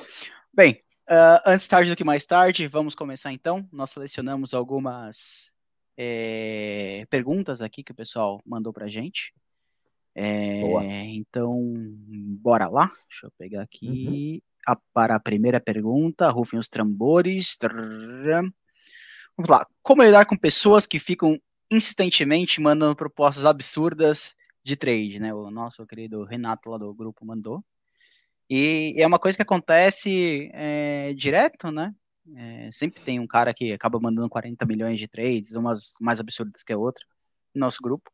Bem, 0.52 0.80
uh, 1.08 1.40
antes 1.46 1.68
tarde 1.68 1.90
do 1.90 1.96
que 1.96 2.04
mais 2.04 2.26
tarde, 2.26 2.66
vamos 2.66 2.94
começar 2.94 3.32
então. 3.32 3.66
Nós 3.72 3.90
selecionamos 3.90 4.52
algumas 4.52 5.52
é, 5.96 7.06
perguntas 7.08 7.62
aqui 7.62 7.82
que 7.82 7.92
o 7.92 7.96
pessoal 7.96 8.42
mandou 8.44 8.72
pra 8.72 8.88
gente. 8.88 9.32
É, 10.14 11.04
então, 11.06 11.60
bora 12.40 12.68
lá. 12.68 12.90
Deixa 13.08 13.26
eu 13.26 13.32
pegar 13.36 13.62
aqui 13.62 14.42
uhum. 14.66 14.72
a, 14.72 14.78
para 14.92 15.16
a 15.16 15.20
primeira 15.20 15.60
pergunta. 15.60 16.30
Rufem 16.30 16.58
os 16.58 16.68
tambores. 16.68 17.56
Trrr. 17.56 18.50
Vamos 19.36 19.48
lá. 19.48 19.66
Como 19.82 20.02
lidar 20.02 20.26
com 20.26 20.36
pessoas 20.36 20.86
que 20.86 20.98
ficam 20.98 21.38
insistentemente 21.70 22.60
mandando 22.60 22.94
propostas 22.94 23.44
absurdas 23.44 24.36
de 24.62 24.76
trade, 24.76 25.18
né? 25.18 25.34
O 25.34 25.50
nosso 25.50 25.86
querido 25.86 26.24
Renato 26.24 26.70
lá 26.70 26.78
do 26.78 26.94
grupo 26.94 27.24
mandou. 27.24 27.64
E 28.48 28.94
é 28.96 29.06
uma 29.06 29.18
coisa 29.18 29.36
que 29.36 29.42
acontece 29.42 30.50
é, 30.52 31.12
direto, 31.14 31.70
né? 31.70 31.94
É, 32.36 32.70
sempre 32.72 33.02
tem 33.02 33.20
um 33.20 33.26
cara 33.26 33.52
que 33.52 33.72
acaba 33.72 34.00
mandando 34.00 34.28
40 34.28 34.64
milhões 34.66 34.98
de 34.98 35.08
trades, 35.08 35.52
umas 35.52 35.94
mais 36.00 36.20
absurdas 36.20 36.62
que 36.62 36.72
a 36.72 36.78
outra, 36.78 37.04
no 37.54 37.60
nosso 37.60 37.78
grupo, 37.82 38.10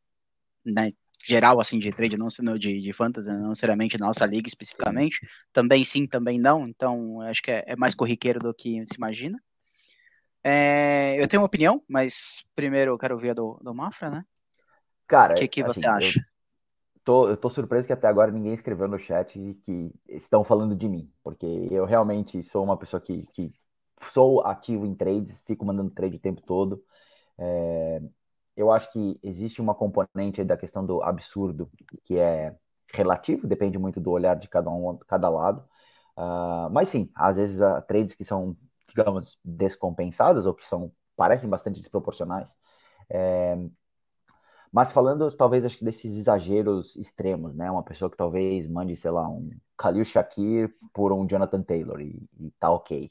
né? 0.64 0.92
Geral, 1.22 1.60
assim, 1.60 1.78
de 1.78 1.92
trade, 1.92 2.16
não 2.16 2.28
de, 2.58 2.80
de 2.80 2.92
fantasy, 2.94 3.28
não 3.28 3.50
necessariamente 3.50 3.98
na 3.98 4.06
nossa 4.06 4.24
liga 4.24 4.48
especificamente. 4.48 5.20
Também 5.52 5.84
sim, 5.84 6.06
também 6.06 6.38
não. 6.40 6.66
Então, 6.66 7.20
acho 7.20 7.42
que 7.42 7.50
é, 7.50 7.64
é 7.66 7.76
mais 7.76 7.94
corriqueiro 7.94 8.40
do 8.40 8.54
que 8.54 8.82
se 8.86 8.96
imagina. 8.96 9.38
É, 10.42 11.20
eu 11.20 11.28
tenho 11.28 11.42
uma 11.42 11.46
opinião, 11.46 11.82
mas 11.88 12.44
primeiro 12.54 12.92
eu 12.92 12.98
quero 12.98 13.14
ouvir 13.14 13.30
a 13.30 13.34
do, 13.34 13.58
do 13.62 13.74
Mafra, 13.74 14.10
né? 14.10 14.24
Cara, 15.06 15.34
o 15.34 15.38
que, 15.40 15.48
que 15.48 15.62
assim, 15.62 15.80
você 15.80 15.86
acha? 15.86 16.20
tô, 17.04 17.28
eu 17.28 17.36
tô 17.36 17.50
surpreso 17.50 17.86
que 17.86 17.92
até 17.92 18.06
agora 18.06 18.30
ninguém 18.30 18.54
escreveu 18.54 18.88
no 18.88 18.98
chat 18.98 19.38
que 19.64 19.90
estão 20.08 20.44
falando 20.44 20.74
de 20.76 20.88
mim, 20.88 21.10
porque 21.22 21.46
eu 21.70 21.84
realmente 21.84 22.42
sou 22.42 22.64
uma 22.64 22.76
pessoa 22.76 23.00
que, 23.00 23.26
que 23.32 23.52
sou 24.12 24.46
ativo 24.46 24.86
em 24.86 24.94
trades, 24.94 25.40
fico 25.46 25.64
mandando 25.64 25.90
trade 25.90 26.16
o 26.16 26.20
tempo 26.20 26.42
todo. 26.42 26.82
É, 27.38 28.02
eu 28.56 28.70
acho 28.72 28.92
que 28.92 29.18
existe 29.22 29.60
uma 29.60 29.74
componente 29.74 30.44
da 30.44 30.56
questão 30.56 30.84
do 30.86 31.02
absurdo, 31.02 31.70
que 32.04 32.18
é 32.18 32.56
relativo, 32.94 33.46
depende 33.46 33.78
muito 33.78 34.00
do 34.00 34.10
olhar 34.10 34.36
de 34.36 34.48
cada 34.48 34.70
um, 34.70 34.98
cada 35.08 35.28
lado. 35.28 35.64
Uh, 36.16 36.70
mas 36.72 36.88
sim, 36.88 37.10
às 37.14 37.36
vezes 37.36 37.60
há 37.60 37.80
trades 37.82 38.14
que 38.14 38.24
são, 38.24 38.56
digamos, 38.94 39.38
descompensadas 39.44 40.46
ou 40.46 40.54
que 40.54 40.64
são 40.64 40.92
parecem 41.16 41.48
bastante 41.50 41.80
desproporcionais. 41.80 42.48
É, 43.10 43.56
mas 44.72 44.92
falando, 44.92 45.30
talvez, 45.32 45.64
acho 45.64 45.76
que 45.78 45.84
desses 45.84 46.16
exageros 46.16 46.94
extremos, 46.96 47.54
né? 47.56 47.70
Uma 47.70 47.82
pessoa 47.82 48.08
que 48.10 48.16
talvez 48.16 48.68
mande, 48.68 48.94
sei 48.94 49.10
lá, 49.10 49.28
um 49.28 49.50
Khalil 49.76 50.04
Shakir 50.04 50.72
por 50.92 51.12
um 51.12 51.26
Jonathan 51.26 51.62
Taylor 51.62 52.00
e, 52.00 52.28
e 52.38 52.50
tá 52.52 52.70
ok. 52.70 53.10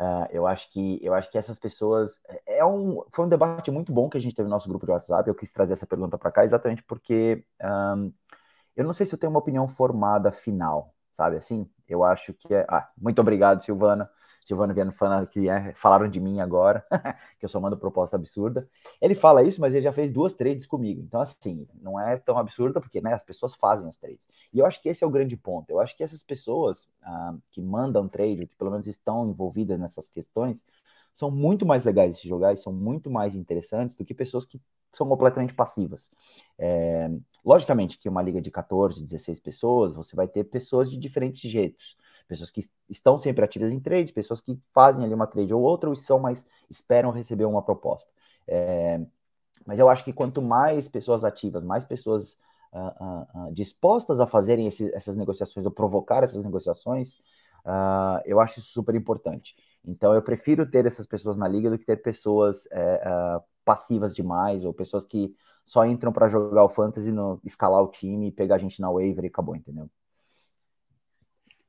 Uh, 0.00 0.26
eu 0.32 0.46
acho 0.46 0.72
que 0.72 0.98
eu 1.02 1.12
acho 1.12 1.30
que 1.30 1.36
essas 1.36 1.58
pessoas 1.58 2.18
é, 2.46 2.64
um 2.64 3.02
foi 3.12 3.26
um 3.26 3.28
debate 3.28 3.70
muito 3.70 3.92
bom 3.92 4.08
que 4.08 4.16
a 4.16 4.20
gente 4.20 4.34
teve 4.34 4.48
no 4.48 4.54
nosso 4.54 4.68
grupo 4.68 4.86
de 4.86 4.92
WhatsApp. 4.92 5.28
Eu 5.28 5.34
quis 5.34 5.52
trazer 5.52 5.74
essa 5.74 5.86
pergunta 5.86 6.16
para 6.16 6.32
cá 6.32 6.44
exatamente 6.44 6.82
porque 6.84 7.44
um, 7.62 8.12
eu 8.74 8.84
não 8.84 8.94
sei 8.94 9.04
se 9.04 9.14
eu 9.14 9.18
tenho 9.18 9.30
uma 9.30 9.40
opinião 9.40 9.68
formada 9.68 10.32
final, 10.32 10.94
sabe 11.18 11.36
assim? 11.36 11.68
Eu 11.88 12.04
acho 12.04 12.32
que 12.32 12.54
é. 12.54 12.64
Ah, 12.68 12.88
muito 12.96 13.20
obrigado, 13.20 13.62
Silvana. 13.62 14.08
Silvano 14.44 14.72
Viano 14.72 14.92
falando 14.92 15.26
que 15.26 15.46
é, 15.46 15.74
falaram 15.74 16.08
de 16.08 16.18
mim 16.18 16.40
agora, 16.40 16.82
que 17.38 17.44
eu 17.44 17.48
só 17.50 17.60
mando 17.60 17.76
proposta 17.76 18.16
absurda. 18.16 18.66
Ele 18.98 19.14
fala 19.14 19.42
isso, 19.42 19.60
mas 19.60 19.74
ele 19.74 19.82
já 19.82 19.92
fez 19.92 20.10
duas 20.10 20.32
trades 20.32 20.64
comigo. 20.64 21.02
Então, 21.02 21.20
assim, 21.20 21.66
não 21.82 22.00
é 22.00 22.16
tão 22.16 22.38
absurda, 22.38 22.80
porque 22.80 23.00
né, 23.02 23.12
as 23.12 23.22
pessoas 23.22 23.54
fazem 23.54 23.86
as 23.88 23.96
trades. 23.98 24.20
E 24.54 24.58
eu 24.60 24.64
acho 24.64 24.80
que 24.80 24.88
esse 24.88 25.04
é 25.04 25.06
o 25.06 25.10
grande 25.10 25.36
ponto. 25.36 25.68
Eu 25.68 25.80
acho 25.80 25.94
que 25.94 26.02
essas 26.02 26.22
pessoas 26.22 26.88
ah, 27.02 27.34
que 27.50 27.60
mandam 27.60 28.08
trade, 28.08 28.46
que 28.46 28.56
pelo 28.56 28.70
menos 28.70 28.86
estão 28.86 29.28
envolvidas 29.28 29.78
nessas 29.78 30.08
questões, 30.08 30.64
são 31.12 31.30
muito 31.30 31.66
mais 31.66 31.84
legais 31.84 32.16
de 32.16 32.22
se 32.22 32.28
jogar 32.28 32.54
e 32.54 32.56
são 32.56 32.72
muito 32.72 33.10
mais 33.10 33.34
interessantes 33.34 33.96
do 33.96 34.04
que 34.04 34.14
pessoas 34.14 34.46
que 34.46 34.58
são 34.92 35.06
completamente 35.06 35.52
passivas. 35.52 36.10
É, 36.58 37.10
logicamente 37.48 37.98
que 37.98 38.08
uma 38.08 38.22
liga 38.22 38.40
de 38.40 38.50
14, 38.50 39.02
16 39.02 39.40
pessoas, 39.40 39.92
você 39.92 40.14
vai 40.14 40.28
ter 40.28 40.44
pessoas 40.44 40.90
de 40.90 40.98
diferentes 40.98 41.50
jeitos 41.50 41.96
pessoas 42.28 42.50
que 42.50 42.62
estão 42.88 43.16
sempre 43.16 43.44
ativas 43.44 43.72
em 43.72 43.80
trade, 43.80 44.12
pessoas 44.12 44.40
que 44.40 44.60
fazem 44.72 45.02
ali 45.02 45.14
uma 45.14 45.26
trade 45.26 45.52
ou 45.52 45.62
outra, 45.62 45.88
ou 45.88 45.96
são 45.96 46.18
mais 46.20 46.46
esperam 46.68 47.10
receber 47.10 47.46
uma 47.46 47.62
proposta. 47.62 48.08
É, 48.46 49.00
mas 49.66 49.78
eu 49.78 49.88
acho 49.88 50.04
que 50.04 50.12
quanto 50.12 50.42
mais 50.42 50.88
pessoas 50.88 51.24
ativas, 51.24 51.64
mais 51.64 51.84
pessoas 51.84 52.38
uh, 52.72 53.04
uh, 53.04 53.48
uh, 53.48 53.52
dispostas 53.52 54.20
a 54.20 54.26
fazerem 54.26 54.66
esse, 54.66 54.94
essas 54.94 55.16
negociações 55.16 55.64
ou 55.64 55.72
provocar 55.72 56.22
essas 56.22 56.44
negociações, 56.44 57.18
eu 58.24 58.40
acho 58.40 58.60
isso 58.60 58.70
super 58.70 58.94
importante. 58.94 59.54
Então 59.84 60.14
eu 60.14 60.22
prefiro 60.22 60.64
ter 60.64 60.86
essas 60.86 61.06
pessoas 61.06 61.36
na 61.36 61.46
liga 61.46 61.68
do 61.68 61.78
que 61.78 61.84
ter 61.84 61.98
pessoas 61.98 62.66
é, 62.70 63.40
passivas 63.68 64.16
demais 64.16 64.64
ou 64.64 64.72
pessoas 64.72 65.04
que 65.04 65.30
só 65.66 65.84
entram 65.84 66.10
para 66.10 66.26
jogar 66.26 66.64
o 66.64 66.70
fantasy, 66.70 67.12
no, 67.12 67.38
escalar 67.44 67.82
o 67.82 67.90
time, 67.90 68.32
pegar 68.32 68.54
a 68.54 68.58
gente 68.58 68.80
na 68.80 68.90
waiver 68.90 69.22
e 69.22 69.28
acabou, 69.28 69.54
entendeu? 69.54 69.90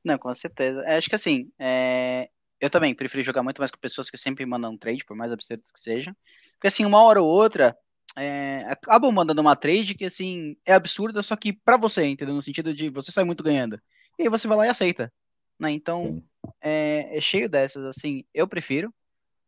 Não, 0.02 0.16
com 0.16 0.32
certeza. 0.32 0.80
É, 0.86 0.96
acho 0.96 1.10
que 1.10 1.14
assim, 1.14 1.52
é... 1.58 2.30
eu 2.58 2.70
também 2.70 2.94
prefiro 2.94 3.22
jogar 3.22 3.42
muito 3.42 3.58
mais 3.58 3.70
com 3.70 3.78
pessoas 3.78 4.08
que 4.08 4.16
sempre 4.16 4.46
mandam 4.46 4.78
trade, 4.78 5.04
por 5.04 5.14
mais 5.14 5.30
absurdas 5.30 5.70
que 5.70 5.78
sejam. 5.78 6.16
Porque 6.52 6.68
assim, 6.68 6.86
uma 6.86 7.02
hora 7.02 7.20
ou 7.20 7.28
outra, 7.28 7.76
é... 8.16 8.64
acabam 8.70 9.12
mandando 9.12 9.42
uma 9.42 9.54
trade 9.54 9.94
que 9.94 10.06
assim, 10.06 10.56
é 10.64 10.72
absurda, 10.72 11.22
só 11.22 11.36
que 11.36 11.52
para 11.52 11.76
você, 11.76 12.06
entendeu? 12.06 12.34
No 12.34 12.40
sentido 12.40 12.72
de 12.72 12.88
você 12.88 13.12
sai 13.12 13.24
muito 13.24 13.44
ganhando. 13.44 13.78
E 14.18 14.22
aí 14.22 14.30
você 14.30 14.48
vai 14.48 14.56
lá 14.56 14.66
e 14.66 14.70
aceita. 14.70 15.12
Né? 15.58 15.72
Então, 15.72 16.22
é... 16.62 17.18
é 17.18 17.20
cheio 17.20 17.50
dessas, 17.50 17.84
assim, 17.84 18.24
eu 18.32 18.48
prefiro. 18.48 18.90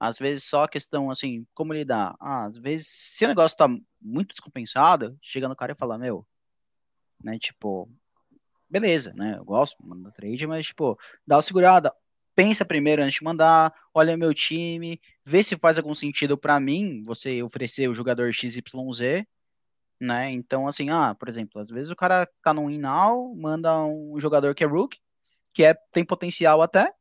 Às 0.02 0.18
vezes 0.18 0.42
só 0.42 0.64
a 0.64 0.68
questão, 0.68 1.12
assim, 1.12 1.46
como 1.54 1.72
lidar? 1.72 2.16
Ah, 2.18 2.46
às 2.46 2.58
vezes, 2.58 2.88
se 2.88 3.24
o 3.24 3.28
negócio 3.28 3.56
tá 3.56 3.68
muito 4.00 4.30
descompensado, 4.30 5.16
chega 5.22 5.46
no 5.46 5.54
cara 5.54 5.74
e 5.74 5.76
fala, 5.76 5.96
meu, 5.96 6.26
né, 7.22 7.38
tipo, 7.38 7.88
beleza, 8.68 9.14
né? 9.14 9.36
Eu 9.38 9.44
gosto 9.44 9.80
de 9.80 9.88
mandar 9.88 10.10
trade, 10.10 10.44
mas, 10.44 10.66
tipo, 10.66 10.98
dá 11.24 11.36
uma 11.36 11.42
segurada. 11.42 11.94
Pensa 12.34 12.64
primeiro 12.64 13.00
antes 13.00 13.14
de 13.20 13.24
mandar, 13.24 13.72
olha 13.94 14.16
meu 14.16 14.34
time, 14.34 15.00
vê 15.24 15.40
se 15.40 15.56
faz 15.56 15.78
algum 15.78 15.94
sentido 15.94 16.36
para 16.36 16.58
mim 16.58 17.04
você 17.06 17.40
oferecer 17.40 17.88
o 17.88 17.94
jogador 17.94 18.32
XYZ, 18.32 19.24
né? 20.00 20.32
Então, 20.32 20.66
assim, 20.66 20.90
ah, 20.90 21.14
por 21.14 21.28
exemplo, 21.28 21.60
às 21.60 21.68
vezes 21.68 21.92
o 21.92 21.96
cara 21.96 22.28
tá 22.42 22.52
no 22.52 22.68
Inal, 22.68 23.32
manda 23.36 23.72
um 23.84 24.18
jogador 24.18 24.52
que 24.52 24.64
é 24.64 24.66
Rook, 24.66 24.98
que 25.54 25.64
é, 25.64 25.74
tem 25.92 26.04
potencial 26.04 26.60
até, 26.60 26.92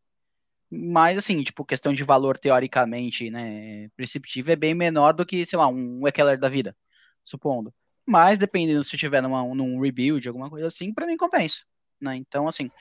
mas, 0.72 1.18
assim, 1.18 1.44
tipo, 1.44 1.66
questão 1.66 1.94
de 1.94 2.04
valor 2.04 2.38
teoricamente, 2.38 3.30
né, 3.30 3.90
preceptivo 3.96 4.51
é 4.51 4.56
bem 4.56 4.74
menor 4.74 5.13
do 5.13 5.25
que, 5.25 5.46
sei 5.46 5.60
lá, 5.60 5.68
um 5.68 6.08
Eckler 6.08 6.40
da 6.40 6.48
vida, 6.48 6.75
supondo. 7.25 7.74
Mas 8.06 8.38
dependendo 8.38 8.84
se 8.84 8.98
tiver 8.98 9.22
numa, 9.22 9.44
num 9.54 9.82
rebuild, 9.82 10.25
alguma 10.28 10.50
coisa 10.50 10.68
assim, 10.68 10.94
para 10.94 11.06
mim 11.06 11.18
compensa. 11.18 11.63
Né? 12.00 12.16
Então, 12.16 12.48
assim, 12.48 12.72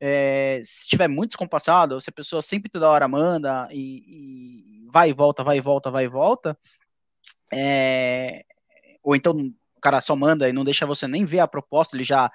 é, 0.00 0.60
se 0.64 0.88
tiver 0.88 1.08
muito 1.08 1.30
descompassado, 1.30 2.00
se 2.00 2.10
a 2.10 2.12
pessoa 2.12 2.40
sempre 2.40 2.70
toda 2.70 2.88
hora 2.88 3.08
manda 3.08 3.68
e, 3.72 4.84
e 4.84 4.88
vai 4.90 5.10
e 5.10 5.12
volta, 5.12 5.42
vai 5.42 5.58
e 5.58 5.60
volta, 5.60 5.90
vai 5.90 6.04
e 6.04 6.08
volta, 6.08 6.56
é, 7.52 8.44
ou 9.02 9.16
então 9.16 9.36
o 9.76 9.80
cara 9.80 10.00
só 10.00 10.14
manda 10.14 10.48
e 10.48 10.52
não 10.52 10.64
deixa 10.64 10.86
você 10.86 11.08
nem 11.08 11.24
ver 11.24 11.40
a 11.40 11.48
proposta, 11.48 11.96
ele 11.96 12.04
já 12.04 12.30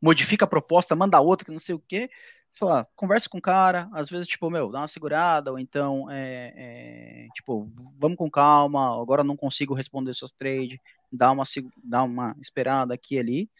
modifica 0.00 0.44
a 0.44 0.48
proposta, 0.48 0.94
manda 0.94 1.20
outra, 1.20 1.44
que 1.44 1.52
não 1.52 1.58
sei 1.58 1.74
o 1.74 1.82
quê. 1.86 2.10
Você 2.50 2.58
fala, 2.60 2.86
conversa 2.96 3.28
com 3.28 3.38
o 3.38 3.42
cara, 3.42 3.88
às 3.92 4.10
vezes, 4.10 4.26
tipo, 4.26 4.50
meu, 4.50 4.72
dá 4.72 4.80
uma 4.80 4.88
segurada, 4.88 5.52
ou 5.52 5.58
então, 5.58 6.10
é, 6.10 6.52
é, 6.56 7.28
tipo, 7.32 7.70
vamos 7.96 8.18
com 8.18 8.28
calma, 8.28 9.00
agora 9.00 9.22
não 9.22 9.36
consigo 9.36 9.72
responder 9.72 10.12
seus 10.14 10.32
trades, 10.32 10.76
dá 11.12 11.30
uma, 11.30 11.44
dá 11.84 12.02
uma 12.02 12.36
esperada 12.40 12.92
aqui 12.92 13.14
e 13.14 13.18
ali, 13.20 13.50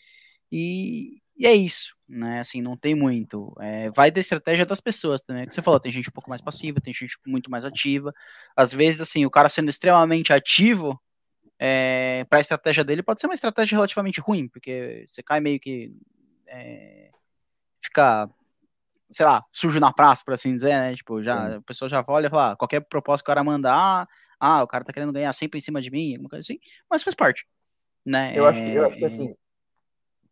e, 0.51 1.23
é 1.47 1.55
isso, 1.55 1.95
né, 2.09 2.41
assim, 2.41 2.61
não 2.61 2.77
tem 2.77 2.95
muito, 2.95 3.55
é, 3.61 3.91
vai 3.91 4.11
da 4.11 4.19
estratégia 4.19 4.67
das 4.67 4.81
pessoas 4.81 5.21
também, 5.21 5.45
é 5.45 5.47
que 5.47 5.55
você 5.55 5.63
falou, 5.63 5.79
tem 5.79 5.93
gente 5.93 6.09
um 6.09 6.13
pouco 6.13 6.29
mais 6.29 6.43
passiva, 6.43 6.81
tem 6.81 6.93
gente 6.93 7.17
muito 7.25 7.49
mais 7.49 7.65
ativa, 7.65 8.13
às 8.57 8.73
vezes, 8.73 9.01
assim, 9.01 9.25
o 9.25 9.31
cara 9.31 9.49
sendo 9.49 9.71
extremamente 9.71 10.33
ativo, 10.33 11.01
é, 11.61 12.25
para 12.25 12.39
a 12.39 12.41
estratégia 12.41 12.83
dele 12.83 13.03
pode 13.05 13.21
ser 13.21 13.29
uma 13.29 13.35
estratégia 13.35 13.77
relativamente 13.77 14.21
ruim, 14.21 14.49
porque 14.49 15.05
você 15.07 15.23
cai 15.23 15.39
meio 15.39 15.61
que, 15.61 15.95
é, 16.49 17.11
fica 17.83 18.29
sei 19.11 19.27
lá, 19.27 19.45
sujo 19.53 19.81
na 19.81 19.93
praça, 19.93 20.23
por 20.25 20.35
assim 20.35 20.55
dizer, 20.55 20.73
né? 20.73 20.95
Tipo, 20.95 21.23
já, 21.23 21.49
Sim. 21.49 21.57
a 21.57 21.63
pessoa 21.63 21.89
já 21.89 22.05
olha 22.07 22.27
e 22.29 22.31
fala, 22.31 22.53
ah, 22.53 22.57
qualquer 22.57 22.81
proposta 22.81 23.25
que 23.25 23.31
o 23.31 23.33
cara 23.33 23.45
mandar, 23.45 24.09
ah, 24.39 24.63
o 24.63 24.67
cara 24.67 24.85
tá 24.85 24.93
querendo 24.93 25.13
ganhar 25.13 25.33
sempre 25.33 25.59
em 25.59 25.63
cima 25.63 25.81
de 25.81 25.91
mim, 25.91 26.13
alguma 26.13 26.29
coisa 26.29 26.41
assim, 26.41 26.59
mas 26.89 27.03
faz 27.03 27.15
parte, 27.15 27.47
né? 28.05 28.33
Eu, 28.35 28.47
é... 28.47 28.51
acho, 28.51 28.61
que, 28.61 28.75
eu 28.75 28.87
acho 28.87 28.97
que, 28.97 29.05
assim, 29.05 29.35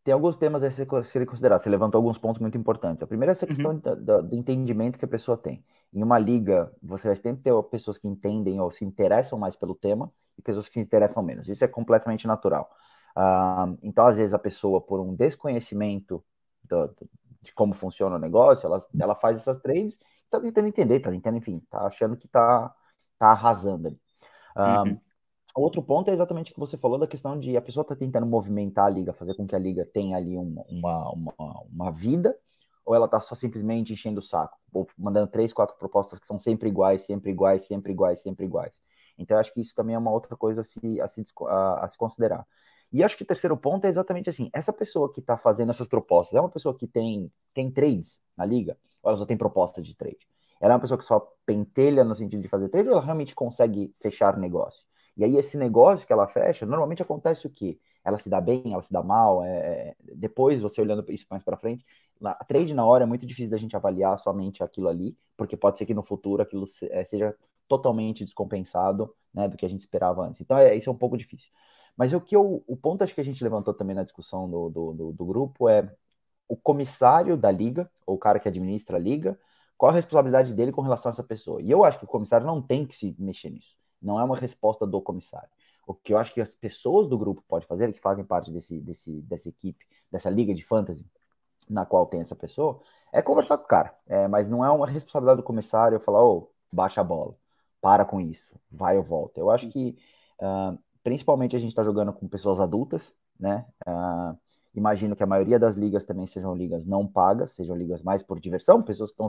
tem 0.05 0.15
alguns 0.15 0.37
temas 0.37 0.63
a 0.63 0.71
ser 0.71 0.87
considerado, 0.87 1.61
você 1.61 1.69
levantou 1.69 1.99
alguns 1.99 2.17
pontos 2.17 2.41
muito 2.41 2.57
importantes. 2.57 3.03
A 3.03 3.07
primeira 3.07 3.33
é 3.33 3.35
essa 3.35 3.47
questão 3.47 3.73
uhum. 3.73 3.79
do, 3.79 3.97
do, 3.97 4.23
do, 4.23 4.37
entendimento 4.37 4.99
que 4.99 5.05
a 5.05 5.09
pessoa 5.09 5.37
tem. 5.37 5.63
Em 5.93 6.03
uma 6.03 6.19
liga, 6.19 6.73
você 6.83 7.09
vai 7.09 7.17
sempre 7.17 7.43
ter 7.43 7.63
pessoas 7.65 7.99
que 7.99 8.09
entendem 8.09 8.59
ou 8.59 8.71
se 8.71 8.85
interessam 8.85 9.39
mais 9.39 9.55
pelo 9.55 9.75
tema 9.75 10.11
e 10.39 10.41
pessoas 10.41 10.67
que 10.67 10.75
se 10.75 10.81
interessam 10.81 11.23
menos. 11.23 11.47
Isso 11.47 11.63
é 11.63 11.69
completamente 11.69 12.27
natural. 12.27 12.71
Uh, 13.15 13.77
então, 13.83 14.07
às 14.07 14.17
vezes, 14.17 14.33
a 14.33 14.39
pessoa, 14.39 14.81
por 14.81 14.99
um 14.99 15.15
desconhecimento 15.15 16.25
do, 16.65 16.95
de 17.43 17.53
como 17.53 17.75
funciona 17.75 18.17
o 18.17 18.19
negócio, 18.19 18.67
ela, 18.67 18.85
ela 18.99 19.15
faz 19.15 19.37
essas 19.37 19.61
trades, 19.61 19.99
tá 20.31 20.41
tentando 20.41 20.69
entender, 20.69 21.01
tá 21.01 21.11
tentando, 21.11 21.39
enfim, 21.39 21.61
tá 21.71 21.87
achando 21.87 22.17
que 22.17 22.29
tá 22.29 22.75
tá 23.19 23.33
arrasando 23.33 23.89
ali. 23.89 24.01
Uhum. 24.57 25.01
outro 25.55 25.83
ponto 25.83 26.11
é 26.11 26.15
exatamente 26.15 26.51
o 26.51 26.55
que 26.55 26.61
você 26.61 26.77
falou 26.77 26.99
da 26.99 27.07
questão 27.07 27.39
de 27.39 27.57
a 27.57 27.63
pessoa 27.63 27.85
tá 27.85 27.95
tentando 27.95 28.27
movimentar 28.27 28.87
a 28.87 28.91
liga, 28.91 29.13
fazer 29.13 29.35
com 29.35 29.47
que 29.47 29.55
a 29.55 29.59
liga 29.59 29.85
tenha 29.85 30.17
ali 30.17 30.37
uma, 30.37 30.63
uma, 30.69 31.11
uma, 31.11 31.35
uma 31.71 31.91
vida, 31.93 32.37
ou 32.85 32.95
ela 32.95 33.09
tá 33.09 33.21
só 33.21 33.35
simplesmente 33.35 33.93
enchendo 33.93 34.21
o 34.21 34.23
saco, 34.23 34.59
ou 34.73 34.87
mandando 34.97 35.27
três, 35.29 35.53
quatro 35.53 35.77
propostas 35.77 36.19
que 36.19 36.27
são 36.27 36.39
sempre 36.39 36.69
iguais, 36.69 37.03
sempre 37.03 37.31
iguais, 37.31 37.65
sempre 37.65 37.93
iguais, 37.93 38.21
sempre 38.21 38.47
iguais. 38.47 38.81
Então, 39.19 39.37
eu 39.37 39.41
acho 39.41 39.53
que 39.53 39.61
isso 39.61 39.75
também 39.75 39.95
é 39.95 39.99
uma 39.99 40.13
outra 40.13 40.37
coisa 40.37 40.61
a 40.61 40.65
se, 40.65 41.01
a 41.01 41.09
se, 41.09 41.25
a, 41.49 41.85
a 41.85 41.89
se 41.89 41.99
considerar. 41.99 42.47
E 42.93 43.03
acho 43.05 43.17
que 43.17 43.23
o 43.23 43.27
terceiro 43.27 43.57
ponto 43.57 43.85
é 43.85 43.89
exatamente 43.89 44.31
assim: 44.31 44.51
essa 44.53 44.73
pessoa 44.73 45.13
que 45.13 45.21
está 45.21 45.37
fazendo 45.37 45.71
essas 45.71 45.87
propostas 45.87 46.37
é 46.37 46.41
uma 46.41 46.49
pessoa 46.49 46.77
que 46.77 46.87
tem, 46.87 47.31
tem 47.53 47.71
trades 47.71 48.21
na 48.37 48.45
liga, 48.45 48.79
ou 49.03 49.11
ela 49.11 49.19
só 49.19 49.27
tem 49.27 49.37
proposta 49.37 49.83
de 49.83 49.97
trade? 49.97 50.27
Ela 50.61 50.73
é 50.73 50.77
uma 50.77 50.81
pessoa 50.81 50.99
que 50.99 51.05
só 51.05 51.21
pentelha 51.47 52.03
no 52.03 52.15
sentido 52.15 52.43
de 52.43 52.49
fazer 52.49 52.69
trade 52.69 52.89
ou 52.89 52.95
ela 52.95 53.05
realmente 53.05 53.35
consegue 53.35 53.95
fechar 54.01 54.37
negócio? 54.37 54.85
E 55.17 55.25
aí, 55.25 55.37
esse 55.37 55.57
negócio 55.57 56.07
que 56.07 56.13
ela 56.13 56.29
fecha, 56.29 56.65
normalmente 56.65 57.03
acontece 57.03 57.47
o 57.47 57.51
quê? 57.51 57.79
Ela 58.05 58.19
se 58.19 58.29
dá 58.31 58.41
bem, 58.41 58.73
ela 58.73 58.83
se 58.83 58.93
dá 58.93 59.03
mal. 59.03 59.45
É... 59.45 59.49
é 59.59 59.97
depois, 60.15 60.61
você 60.61 60.81
olhando 60.81 61.05
isso 61.13 61.27
mais 61.29 61.43
para 61.43 61.57
frente, 61.57 61.85
a 62.25 62.45
trade 62.45 62.73
na 62.75 62.85
hora 62.85 63.05
é 63.05 63.07
muito 63.07 63.27
difícil 63.27 63.51
da 63.51 63.57
gente 63.57 63.77
avaliar 63.77 64.19
somente 64.19 64.63
aquilo 64.63 64.89
ali, 64.89 65.17
porque 65.37 65.57
pode 65.57 65.79
ser 65.79 65.87
que 65.87 65.95
no 65.95 66.03
futuro 66.03 66.43
aquilo 66.43 66.65
é, 66.91 67.05
seja 67.05 67.35
totalmente 67.69 68.25
descompensado 68.25 69.15
né, 69.33 69.49
do 69.49 69.57
que 69.57 69.67
a 69.67 69.69
gente 69.69 69.81
esperava 69.81 70.23
antes. 70.25 70.41
Então, 70.41 70.57
é, 70.57 70.75
isso 70.75 70.89
é 70.89 70.93
um 70.93 70.97
pouco 70.97 71.17
difícil. 71.17 71.51
Mas 71.99 72.15
o 72.15 72.21
que 72.21 72.37
eu, 72.37 72.63
o 72.67 72.77
ponto 72.77 73.03
acho 73.03 73.15
que 73.15 73.21
a 73.21 73.25
gente 73.25 73.43
levantou 73.43 73.75
também 73.75 73.97
na 73.97 74.05
discussão 74.05 74.49
do, 74.49 74.71
do, 74.71 74.93
do, 74.93 75.13
do 75.13 75.25
grupo 75.27 75.69
é 75.69 75.93
o 76.49 76.57
comissário 76.57 77.37
da 77.37 77.51
liga, 77.51 77.91
ou 78.07 78.15
o 78.15 78.19
cara 78.19 78.39
que 78.39 78.49
administra 78.49 78.97
a 78.97 79.01
liga, 79.01 79.39
qual 79.77 79.91
a 79.91 79.95
responsabilidade 79.95 80.55
dele 80.55 80.73
com 80.73 80.81
relação 80.81 81.11
a 81.11 81.13
essa 81.13 81.25
pessoa? 81.25 81.61
E 81.61 81.71
eu 81.71 81.85
acho 81.85 81.99
que 81.99 82.05
o 82.05 82.09
comissário 82.09 82.47
não 82.47 82.63
tem 82.63 82.87
que 82.87 82.95
se 82.95 83.15
mexer 83.19 83.51
nisso. 83.51 83.77
Não 84.01 84.19
é 84.19 84.25
uma 84.25 84.37
resposta 84.37 84.87
do 84.87 85.01
comissário. 85.03 85.49
O 85.87 85.93
que 85.93 86.13
eu 86.15 86.19
acho 86.19 86.33
que 86.33 86.41
as 86.41 86.55
pessoas 86.55 87.09
do 87.09 87.19
grupo 87.19 87.43
podem 87.49 87.67
fazer, 87.67 87.93
que 87.93 88.01
fazem 88.01 88.25
parte 88.25 88.53
desse, 88.53 88.81
desse, 88.81 89.21
dessa 89.23 89.49
equipe, 89.49 89.85
dessa 90.11 90.31
liga 90.31 90.55
de 90.55 90.63
fantasy, 90.65 91.05
na 91.69 91.85
qual 91.85 92.07
tem 92.07 92.21
essa 92.21 92.37
pessoa, 92.37 92.81
é 93.13 93.21
conversar 93.21 93.59
com 93.59 93.65
o 93.65 93.69
cara. 93.69 93.95
É, 94.07 94.29
mas 94.29 94.49
não 94.49 94.65
é 94.65 94.71
uma 94.71 94.87
responsabilidade 94.87 95.39
do 95.39 95.43
comissário 95.45 95.99
falar, 96.01 96.23
ô, 96.23 96.39
oh, 96.39 96.49
baixa 96.73 97.01
a 97.01 97.05
bola, 97.05 97.35
para 97.81 98.05
com 98.05 98.21
isso, 98.21 98.55
vai 98.71 98.97
ou 98.97 99.03
volta. 99.03 99.41
Eu 99.41 99.51
acho 99.51 99.69
que, 99.69 99.97
uh, 100.41 100.79
principalmente, 101.09 101.57
a 101.57 101.59
gente 101.59 101.71
está 101.71 101.83
jogando 101.83 102.13
com 102.13 102.29
pessoas 102.29 102.61
adultas, 102.61 103.15
né? 103.41 103.65
Uh, 103.87 104.37
imagino 104.75 105.17
que 105.17 105.23
a 105.23 105.27
maioria 105.27 105.59
das 105.59 105.75
ligas 105.75 106.05
também 106.05 106.27
sejam 106.27 106.55
ligas 106.55 106.85
não 106.85 107.07
pagas, 107.07 107.53
sejam 107.53 107.75
ligas 107.75 108.03
mais 108.03 108.23
por 108.23 108.39
diversão, 108.39 108.83
pessoas 108.83 109.11
que 109.11 109.23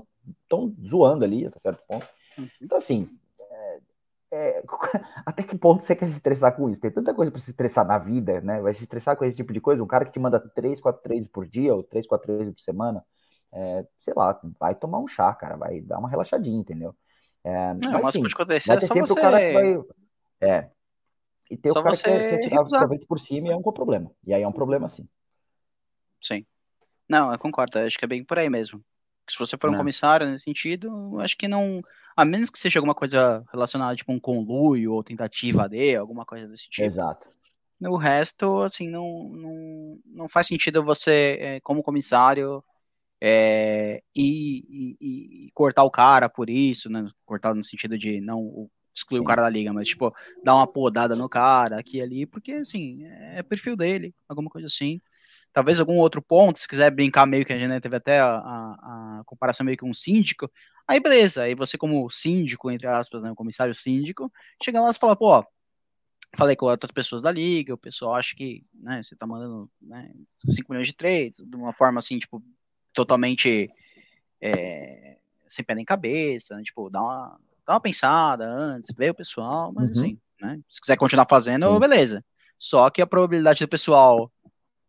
estão 0.43 0.75
zoando 0.85 1.23
ali, 1.23 1.45
até 1.45 1.57
certo 1.57 1.81
ponto. 1.87 2.05
Uhum. 2.37 2.49
Então, 2.61 2.77
assim, 2.77 3.09
é, 4.29 4.61
até 5.25 5.41
que 5.41 5.57
ponto 5.57 5.81
você 5.81 5.95
quer 5.95 6.07
se 6.07 6.11
estressar 6.11 6.53
com 6.53 6.69
isso? 6.69 6.81
Tem 6.81 6.91
tanta 6.91 7.13
coisa 7.13 7.31
para 7.31 7.39
se 7.39 7.51
estressar 7.51 7.87
na 7.87 7.97
vida, 7.97 8.41
né? 8.41 8.59
Vai 8.59 8.73
se 8.73 8.83
estressar 8.83 9.15
com 9.15 9.23
esse 9.23 9.37
tipo 9.37 9.53
de 9.53 9.61
coisa? 9.61 9.81
Um 9.81 9.87
cara 9.87 10.03
que 10.03 10.11
te 10.11 10.19
manda 10.19 10.37
3, 10.37 10.81
4 10.81 11.01
trades 11.01 11.29
por 11.29 11.47
dia, 11.47 11.73
ou 11.73 11.81
3, 11.81 12.05
4 12.05 12.27
trades 12.27 12.53
por 12.53 12.59
semana, 12.59 13.05
é, 13.53 13.85
sei 13.97 14.13
lá, 14.13 14.37
vai 14.59 14.75
tomar 14.75 14.99
um 14.99 15.07
chá, 15.07 15.33
cara, 15.33 15.55
vai 15.55 15.79
dar 15.79 15.97
uma 15.99 16.09
relaxadinha, 16.09 16.59
entendeu? 16.59 16.93
É, 17.41 17.73
não, 17.73 17.93
mas, 17.93 18.01
mas 18.01 18.13
sim, 18.13 18.21
vai 18.21 18.45
ter 18.45 18.55
é 18.57 18.81
sempre 18.81 19.07
você... 19.07 19.13
o 19.13 19.15
cara 19.15 19.39
que 19.39 19.53
vai. 19.53 19.83
É. 20.41 20.69
E 21.49 21.57
tem 21.57 21.71
só 21.71 21.79
o 21.79 21.83
cara 21.83 21.95
que 21.95 22.03
quer, 22.03 22.29
quer 22.29 22.49
tirar 22.49 22.61
o 22.61 22.67
proveito 22.67 23.07
por 23.07 23.19
cima 23.19 23.47
e 23.47 23.51
é 23.51 23.55
um 23.55 23.61
problema. 23.61 24.11
E 24.25 24.33
aí 24.33 24.41
é 24.41 24.47
um 24.47 24.51
problema, 24.51 24.87
sim. 24.87 25.07
Sim. 26.21 26.45
Não, 27.07 27.31
eu 27.31 27.39
concordo, 27.39 27.79
acho 27.79 27.97
que 27.97 28.05
é 28.05 28.07
bem 28.07 28.23
por 28.23 28.37
aí 28.37 28.49
mesmo. 28.49 28.83
Se 29.27 29.37
você 29.37 29.57
for 29.57 29.69
um 29.69 29.73
não. 29.73 29.79
comissário 29.79 30.27
nesse 30.27 30.43
sentido, 30.43 31.19
acho 31.19 31.37
que 31.37 31.47
não 31.47 31.81
a 32.15 32.25
menos 32.25 32.49
que 32.49 32.59
seja 32.59 32.79
alguma 32.79 32.93
coisa 32.93 33.43
relacionada, 33.51 33.95
tipo 33.95 34.11
um 34.11 34.19
conluio 34.19 34.93
ou 34.93 35.03
tentativa 35.03 35.69
de, 35.69 35.95
alguma 35.95 36.25
coisa 36.25 36.47
desse 36.47 36.69
tipo. 36.69 36.85
Exato. 36.85 37.27
O 37.81 37.95
resto, 37.95 38.61
assim, 38.61 38.89
não, 38.89 39.29
não, 39.29 39.99
não 40.05 40.27
faz 40.27 40.47
sentido 40.47 40.83
você, 40.83 41.37
é, 41.39 41.59
como 41.61 41.81
comissário, 41.81 42.61
é, 43.21 44.03
e, 44.13 44.97
e, 44.99 45.45
e, 45.47 45.51
cortar 45.53 45.83
o 45.83 45.91
cara 45.91 46.27
por 46.27 46.49
isso, 46.49 46.89
né? 46.89 47.07
Cortar 47.25 47.55
no 47.55 47.63
sentido 47.63 47.97
de 47.97 48.19
não 48.19 48.69
excluir 48.93 49.19
o 49.19 49.23
cara 49.23 49.41
da 49.41 49.49
liga, 49.49 49.71
mas, 49.71 49.87
tipo, 49.87 50.13
dar 50.43 50.55
uma 50.55 50.67
podada 50.67 51.15
no 51.15 51.29
cara 51.29 51.79
aqui 51.79 51.97
e 51.97 52.01
ali, 52.01 52.25
porque, 52.25 52.53
assim, 52.53 53.05
é 53.05 53.43
perfil 53.43 53.75
dele, 53.75 54.13
alguma 54.27 54.49
coisa 54.49 54.67
assim. 54.67 54.99
Talvez 55.51 55.79
algum 55.79 55.97
outro 55.97 56.21
ponto, 56.21 56.59
se 56.59 56.67
quiser 56.67 56.91
brincar 56.91 57.25
meio 57.25 57.45
que 57.45 57.53
a 57.53 57.57
gente 57.57 57.69
né, 57.69 57.79
teve 57.79 57.95
até 57.95 58.19
a, 58.19 58.27
a, 58.27 59.19
a 59.19 59.23
comparação 59.25 59.65
meio 59.65 59.77
que 59.77 59.85
um 59.85 59.93
síndico, 59.93 60.49
Aí 60.89 60.99
beleza, 60.99 61.43
aí 61.43 61.53
você 61.53 61.77
como 61.77 62.09
síndico, 62.09 62.71
entre 62.71 62.87
aspas, 62.87 63.21
né, 63.21 63.29
o 63.29 63.35
comissário 63.35 63.75
síndico, 63.75 64.33
chega 64.63 64.81
lá 64.81 64.89
e 64.89 64.93
fala, 64.95 65.15
pô, 65.15 65.45
falei 66.35 66.55
com 66.55 66.65
outras 66.65 66.91
pessoas 66.91 67.21
da 67.21 67.31
liga, 67.31 67.75
o 67.75 67.77
pessoal 67.77 68.15
acha 68.15 68.35
que, 68.35 68.65
né, 68.73 69.03
você 69.03 69.15
tá 69.15 69.27
mandando 69.27 69.69
né, 69.79 70.11
5 70.35 70.71
milhões 70.71 70.87
de 70.87 70.95
trades, 70.95 71.37
de 71.37 71.55
uma 71.55 71.71
forma 71.71 71.99
assim, 71.99 72.17
tipo, 72.17 72.43
totalmente 72.91 73.69
é, 74.41 75.19
sem 75.47 75.63
pé 75.63 75.75
nem 75.75 75.85
cabeça, 75.85 76.57
né, 76.57 76.63
tipo, 76.63 76.89
dá 76.89 77.03
uma, 77.03 77.39
dá 77.69 77.75
uma 77.75 77.79
pensada 77.79 78.49
antes, 78.49 78.89
vê 78.97 79.11
o 79.11 79.13
pessoal, 79.13 79.71
mas 79.71 79.85
uhum. 79.85 80.03
assim, 80.03 80.17
né, 80.41 80.59
se 80.73 80.81
quiser 80.81 80.97
continuar 80.97 81.27
fazendo, 81.27 81.67
uhum. 81.67 81.79
beleza. 81.79 82.25
Só 82.57 82.89
que 82.89 82.99
a 82.99 83.05
probabilidade 83.05 83.63
do 83.63 83.69
pessoal 83.69 84.31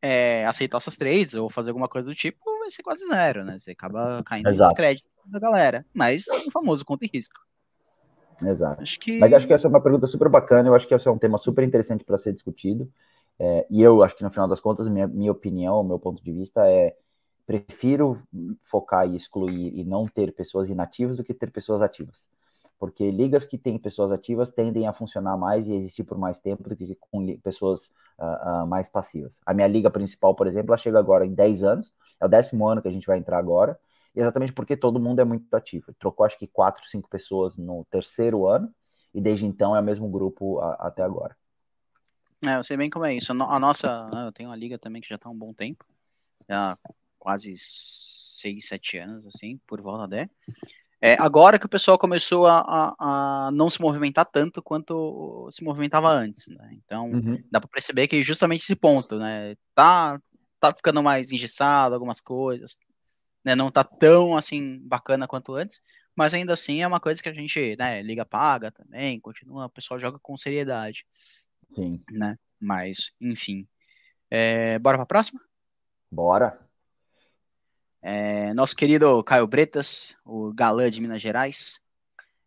é, 0.01 0.47
aceitar 0.47 0.79
essas 0.79 0.97
trades 0.97 1.35
ou 1.35 1.51
fazer 1.51 1.71
alguma 1.71 1.89
coisa 1.89 2.09
do 2.09 2.15
tipo 2.15 2.39
vai 2.59 2.71
ser 2.71 2.83
quase 2.83 3.07
zero, 3.07 3.45
né? 3.45 3.59
Você 3.59 3.73
acaba 3.73 4.23
caindo 4.25 4.49
Exato. 4.49 4.75
créditos 4.75 5.13
da 5.27 5.39
galera. 5.39 5.85
Mas 5.93 6.27
o 6.29 6.51
famoso 6.51 6.85
conta 6.85 7.05
e 7.05 7.11
risco. 7.13 7.39
Exato. 8.43 8.83
Acho 8.83 8.99
que... 8.99 9.19
Mas 9.19 9.35
acho 9.35 9.47
que 9.47 9.53
essa 9.53 9.67
é 9.67 9.69
uma 9.69 9.83
pergunta 9.83 10.07
super 10.07 10.31
bacana, 10.31 10.71
eu 10.71 10.75
acho 10.75 10.89
que 10.89 10.95
esse 10.95 11.07
é 11.07 11.11
um 11.11 11.19
tema 11.19 11.37
super 11.37 11.63
interessante 11.63 12.03
para 12.03 12.17
ser 12.17 12.33
discutido. 12.33 12.91
É, 13.39 13.67
e 13.69 13.83
eu 13.83 14.03
acho 14.03 14.17
que 14.17 14.25
no 14.25 14.31
final 14.31 14.49
das 14.49 14.59
contas, 14.59 14.89
minha, 14.89 15.07
minha 15.07 15.31
opinião, 15.31 15.85
meu 15.85 15.99
ponto 15.99 16.25
de 16.25 16.33
vista 16.33 16.67
é 16.67 16.97
prefiro 17.47 18.23
focar 18.65 19.07
e 19.07 19.17
excluir 19.17 19.79
e 19.79 19.85
não 19.85 20.07
ter 20.07 20.33
pessoas 20.33 20.71
inativas 20.71 21.19
do 21.19 21.25
que 21.25 21.35
ter 21.35 21.51
pessoas 21.51 21.83
ativas 21.83 22.31
porque 22.81 23.11
ligas 23.11 23.45
que 23.45 23.59
têm 23.59 23.79
pessoas 23.79 24.11
ativas 24.11 24.51
tendem 24.51 24.89
a 24.89 24.93
funcionar 24.95 25.37
mais 25.37 25.69
e 25.69 25.75
existir 25.75 26.03
por 26.03 26.17
mais 26.17 26.41
tempo 26.41 26.67
do 26.67 26.75
que 26.75 26.95
com 26.95 27.37
pessoas 27.37 27.89
uh, 28.19 28.63
uh, 28.63 28.67
mais 28.67 28.89
passivas. 28.89 29.39
A 29.45 29.53
minha 29.53 29.69
liga 29.69 29.91
principal, 29.91 30.35
por 30.35 30.47
exemplo, 30.47 30.71
ela 30.71 30.79
chega 30.79 30.99
agora 30.99 31.27
em 31.27 31.35
10 31.35 31.63
anos, 31.63 31.93
é 32.19 32.25
o 32.25 32.29
décimo 32.29 32.67
ano 32.67 32.81
que 32.81 32.89
a 32.89 32.91
gente 32.91 33.07
vai 33.07 33.19
entrar 33.19 33.37
agora, 33.39 33.79
exatamente 34.17 34.55
porque 34.55 34.79
todo 34.79 34.99
mundo 34.99 35.21
é 35.21 35.25
muito 35.25 35.55
ativo. 35.55 35.93
Trocou 35.99 36.25
acho 36.25 36.39
que 36.39 36.47
4, 36.47 36.89
5 36.89 37.07
pessoas 37.11 37.55
no 37.55 37.85
terceiro 37.91 38.47
ano, 38.47 38.75
e 39.13 39.21
desde 39.21 39.45
então 39.45 39.77
é 39.77 39.81
o 39.81 39.85
mesmo 39.85 40.09
grupo 40.09 40.59
a, 40.61 40.73
até 40.87 41.03
agora. 41.03 41.37
É, 42.47 42.57
eu 42.57 42.63
sei 42.63 42.79
bem 42.79 42.89
como 42.89 43.05
é 43.05 43.15
isso. 43.15 43.31
A 43.33 43.59
nossa, 43.59 44.09
né, 44.09 44.27
eu 44.27 44.33
tenho 44.33 44.49
uma 44.49 44.57
liga 44.57 44.79
também 44.79 45.03
que 45.03 45.09
já 45.09 45.17
está 45.17 45.29
há 45.29 45.33
um 45.33 45.39
bom 45.39 45.53
tempo, 45.53 45.85
já 46.49 46.79
quase 47.19 47.53
6, 47.55 48.67
7 48.67 48.97
anos, 48.97 49.27
assim, 49.27 49.61
por 49.67 49.83
volta 49.83 50.09
de. 50.09 50.31
É, 51.03 51.17
agora 51.19 51.59
que 51.59 51.65
o 51.65 51.69
pessoal 51.69 51.99
começou 51.99 52.47
a, 52.47 52.61
a, 52.61 52.95
a, 53.47 53.51
não 53.53 53.71
se 53.71 53.81
movimentar 53.81 54.27
tanto 54.27 54.63
quanto 54.63 55.49
se 55.51 55.65
movimentava 55.65 56.11
antes, 56.11 56.49
né? 56.49 56.71
Então, 56.73 57.11
uhum. 57.11 57.43
dá 57.51 57.59
para 57.59 57.71
perceber 57.71 58.07
que 58.07 58.23
justamente 58.23 58.63
esse 58.63 58.77
ponto, 58.77 59.19
né? 59.19 59.57
Tá, 59.75 60.21
tá 60.59 60.75
ficando 60.75 61.03
mais 61.03 61.33
engessado 61.33 61.95
algumas 61.95 62.21
coisas, 62.21 62.79
né? 63.43 63.55
Não 63.55 63.71
tá 63.71 63.83
tão, 63.83 64.37
assim, 64.37 64.79
bacana 64.87 65.27
quanto 65.27 65.55
antes, 65.55 65.81
mas 66.15 66.35
ainda 66.35 66.53
assim 66.53 66.83
é 66.83 66.87
uma 66.87 67.01
coisa 67.01 67.23
que 67.23 67.31
a 67.31 67.33
gente, 67.33 67.77
né? 67.77 68.03
Liga 68.03 68.27
paga 68.27 68.71
também, 68.71 69.19
continua, 69.21 69.67
o 69.67 69.71
pessoal 69.71 69.99
joga 69.99 70.19
com 70.19 70.37
seriedade. 70.37 71.07
Sim. 71.75 72.03
Né? 72.11 72.37
Mas, 72.61 73.13
enfim. 73.19 73.67
É, 74.31 74.79
bora 74.79 74.99
pra 74.99 75.07
próxima? 75.07 75.41
Bora. 76.11 76.61
É, 78.03 78.55
nosso 78.55 78.75
querido 78.75 79.23
Caio 79.25 79.47
Bretas, 79.47 80.17
o 80.25 80.53
galã 80.53 80.91
de 80.91 81.01
Minas 81.01 81.21
Gerais, 81.21 81.81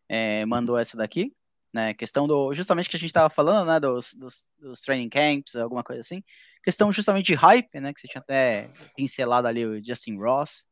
é, 0.09 0.45
mandou 0.45 0.77
essa 0.77 0.97
daqui, 0.97 1.35
né? 1.73 1.93
Questão 1.93 2.27
do 2.27 2.53
justamente 2.53 2.89
que 2.89 2.95
a 2.95 2.99
gente 2.99 3.09
estava 3.09 3.29
falando, 3.29 3.67
né? 3.67 3.79
Dos, 3.79 4.13
dos, 4.13 4.45
dos, 4.59 4.81
training 4.81 5.09
camps, 5.09 5.55
alguma 5.55 5.83
coisa 5.83 6.01
assim. 6.01 6.23
Questão 6.63 6.91
justamente 6.91 7.27
de 7.27 7.33
hype, 7.35 7.79
né? 7.79 7.93
Que 7.93 7.99
você 7.99 8.07
tinha 8.07 8.21
até 8.21 8.69
pincelado 8.95 9.47
ali 9.47 9.65
o 9.65 9.83
Justin 9.83 10.17
Ross. 10.17 10.65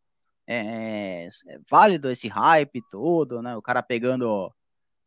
É, 0.47 1.27
é 1.27 1.59
válido 1.69 2.09
esse 2.09 2.27
hype 2.27 2.81
todo, 2.89 3.41
né? 3.41 3.55
O 3.55 3.61
cara 3.61 3.83
pegando 3.83 4.53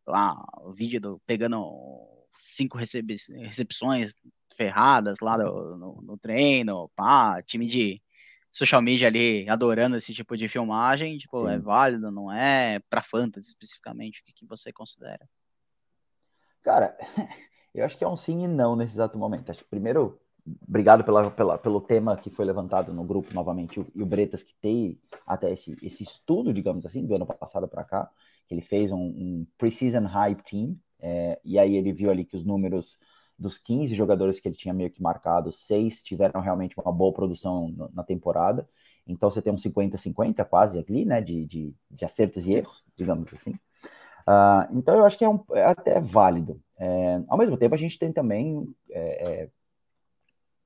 lá 0.06 0.36
o 0.62 0.72
vídeo 0.72 1.00
do 1.00 1.22
pegando 1.26 1.58
cinco 2.32 2.78
recep 2.78 3.14
recepções 3.38 4.14
ferradas 4.56 5.20
lá 5.20 5.38
no, 5.38 5.76
no, 5.76 6.02
no 6.02 6.18
treino, 6.18 6.90
pá, 6.96 7.42
time 7.42 7.66
de 7.66 8.02
social 8.54 8.80
media 8.80 9.08
ali 9.08 9.48
adorando 9.48 9.96
esse 9.96 10.14
tipo 10.14 10.36
de 10.36 10.48
filmagem, 10.48 11.18
tipo, 11.18 11.48
é 11.48 11.52
Sim. 11.52 11.56
é 11.56 11.58
válido, 11.58 12.10
não 12.10 12.32
é? 12.32 12.78
Para 12.88 13.02
fantasy 13.02 13.48
especificamente, 13.48 14.20
o 14.20 14.24
que, 14.24 14.32
que 14.32 14.46
você 14.46 14.72
considera? 14.72 15.28
Cara, 16.62 16.96
eu 17.74 17.84
acho 17.84 17.98
que 17.98 18.04
é 18.04 18.08
um 18.08 18.16
sim 18.16 18.44
e 18.44 18.48
não 18.48 18.76
nesse 18.76 18.94
exato 18.94 19.18
momento. 19.18 19.50
Acho 19.50 19.64
que 19.64 19.68
primeiro, 19.68 20.20
obrigado 20.66 21.02
pela, 21.02 21.30
pela, 21.32 21.58
pelo 21.58 21.80
tema 21.80 22.16
que 22.16 22.30
foi 22.30 22.44
levantado 22.44 22.92
no 22.92 23.02
grupo 23.02 23.34
novamente, 23.34 23.80
o, 23.80 23.86
e 23.92 24.02
o 24.02 24.06
Bretas 24.06 24.44
que 24.44 24.54
tem 24.62 25.00
até 25.26 25.52
esse, 25.52 25.76
esse 25.82 26.04
estudo, 26.04 26.54
digamos 26.54 26.86
assim, 26.86 27.04
do 27.04 27.14
ano 27.14 27.26
passado 27.26 27.66
para 27.66 27.82
cá, 27.82 28.08
que 28.46 28.54
ele 28.54 28.62
fez 28.62 28.92
um, 28.92 28.98
um 28.98 29.46
Precision 29.58 30.04
Hype 30.04 30.42
Team, 30.44 30.78
é, 31.00 31.40
e 31.44 31.58
aí 31.58 31.74
ele 31.74 31.92
viu 31.92 32.08
ali 32.08 32.24
que 32.24 32.36
os 32.36 32.44
números 32.44 32.98
dos 33.38 33.58
15 33.58 33.94
jogadores 33.94 34.40
que 34.40 34.48
ele 34.48 34.56
tinha 34.56 34.72
meio 34.74 34.90
que 34.90 35.02
marcado, 35.02 35.52
seis 35.52 36.02
tiveram 36.02 36.40
realmente 36.40 36.78
uma 36.78 36.92
boa 36.92 37.12
produção 37.12 37.74
na 37.92 38.02
temporada. 38.02 38.68
Então 39.06 39.30
você 39.30 39.42
tem 39.42 39.52
um 39.52 39.56
50-50 39.56 40.44
quase 40.46 40.78
ali, 40.78 41.04
né, 41.04 41.20
de, 41.20 41.44
de, 41.44 41.74
de, 41.90 42.04
acertos 42.04 42.46
e 42.46 42.54
erros, 42.54 42.84
digamos 42.96 43.32
assim. 43.34 43.52
Uh, 44.26 44.78
então 44.78 44.96
eu 44.96 45.04
acho 45.04 45.18
que 45.18 45.24
é, 45.24 45.28
um, 45.28 45.44
é 45.52 45.64
até 45.64 46.00
válido. 46.00 46.60
É, 46.78 47.22
ao 47.28 47.38
mesmo 47.38 47.56
tempo, 47.56 47.74
a 47.74 47.78
gente 47.78 47.98
tem 47.98 48.12
também 48.12 48.74
é, 48.90 49.42
é, 49.42 49.50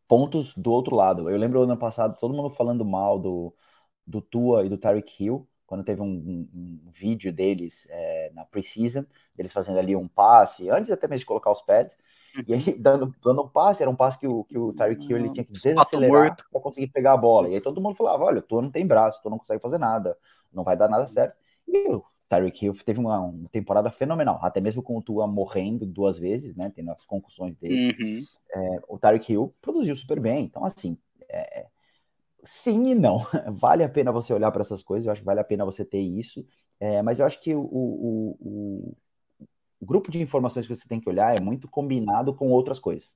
pontos 0.07 0.55
do 0.57 0.71
outro 0.71 0.95
lado. 0.97 1.29
Eu 1.29 1.37
lembro 1.37 1.63
ano 1.63 1.77
passado 1.77 2.19
todo 2.19 2.35
mundo 2.35 2.51
falando 2.51 2.85
mal 2.85 3.19
do, 3.19 3.55
do 4.07 4.21
Tua 4.21 4.65
e 4.65 4.69
do 4.69 4.79
Tyreek 4.79 5.25
Hill, 5.25 5.49
quando 5.67 5.85
teve 5.85 6.01
um, 6.01 6.07
um, 6.07 6.49
um 6.87 6.91
vídeo 6.91 7.33
deles 7.33 7.87
é, 7.91 8.31
na 8.35 8.45
preseason, 8.45 9.05
eles 9.37 9.53
fazendo 9.53 9.79
ali 9.79 9.95
um 9.95 10.09
passe, 10.09 10.71
antes 10.71 10.91
até 10.91 11.07
mesmo 11.07 11.21
de 11.21 11.27
colocar 11.27 11.53
os 11.53 11.61
pads, 11.61 11.97
e 12.47 12.55
aí, 12.55 12.79
dando, 12.79 13.15
dando 13.23 13.43
um 13.43 13.49
passe, 13.49 13.83
era 13.83 13.91
um 13.91 13.97
passe 13.97 14.19
que 14.19 14.27
o, 14.27 14.45
que 14.45 14.57
o 14.57 14.73
Tyreek 14.73 15.07
Hill 15.07 15.17
ele 15.17 15.31
tinha 15.31 15.45
que 15.45 15.53
desacelerar 15.53 16.37
para 16.51 16.61
conseguir 16.61 16.89
pegar 16.89 17.13
a 17.13 17.17
bola. 17.17 17.49
E 17.49 17.55
aí 17.55 17.61
todo 17.61 17.81
mundo 17.81 17.97
falava: 17.97 18.25
olha, 18.25 18.43
tu 18.43 18.61
não 18.61 18.71
tem 18.71 18.87
braço, 18.87 19.21
tu 19.23 19.31
não 19.31 19.39
consegue 19.39 19.61
fazer 19.61 19.79
nada, 19.79 20.17
não 20.53 20.65
vai 20.65 20.77
dar 20.77 20.89
nada 20.89 21.07
certo. 21.07 21.37
E 21.67 21.89
o 21.89 22.03
Tyreek 22.29 22.65
Hill 22.65 22.75
teve 22.85 23.01
uma, 23.01 23.19
uma, 23.21 23.49
temporada 23.49 23.91
fenomenal, 23.91 24.39
até 24.43 24.61
mesmo 24.61 24.83
com 24.83 24.97
o 24.97 25.03
Tua 25.03 25.27
morrendo 25.27 25.87
duas 25.87 26.19
vezes, 26.19 26.55
né? 26.55 26.71
Tendo 26.75 26.91
as 26.93 27.05
concussões 27.05 27.57
dele. 27.57 27.97
Uhum. 27.99 28.25
É, 28.55 28.81
o 28.89 28.99
Tyreek 28.99 29.33
Hill 29.33 29.55
produziu 29.61 29.97
super 29.97 30.21
bem. 30.21 30.45
Então, 30.45 30.65
assim, 30.65 30.97
é, 31.29 31.67
sim 32.45 32.91
e 32.91 32.95
não. 32.95 33.19
Vale 33.59 33.83
a 33.83 33.89
pena 33.89 34.13
você 34.13 34.33
olhar 34.33 34.51
para 34.51 34.63
essas 34.63 34.83
coisas, 34.83 35.07
eu 35.07 35.13
acho 35.13 35.21
que 35.23 35.27
vale 35.27 35.41
a 35.41 35.45
pena 35.45 35.65
você 35.65 35.85
ter 35.85 36.01
isso. 36.01 36.45
É, 36.81 37.03
mas 37.03 37.19
eu 37.19 37.27
acho 37.27 37.41
que 37.41 37.55
o, 37.55 37.61
o, 37.61 38.37
o, 38.41 38.97
o, 39.81 39.87
grupo 39.87 40.11
de 40.11 40.21
informações 40.21 40.67
que 40.67 40.75
você 40.75 40.87
tem 40.89 41.01
que 41.01 41.09
olhar 41.09 41.37
é 41.37 41.41
muito 41.41 41.69
combinado 41.69 42.35
com 42.35 42.49
outras 42.51 42.79
coisas. 42.79 43.15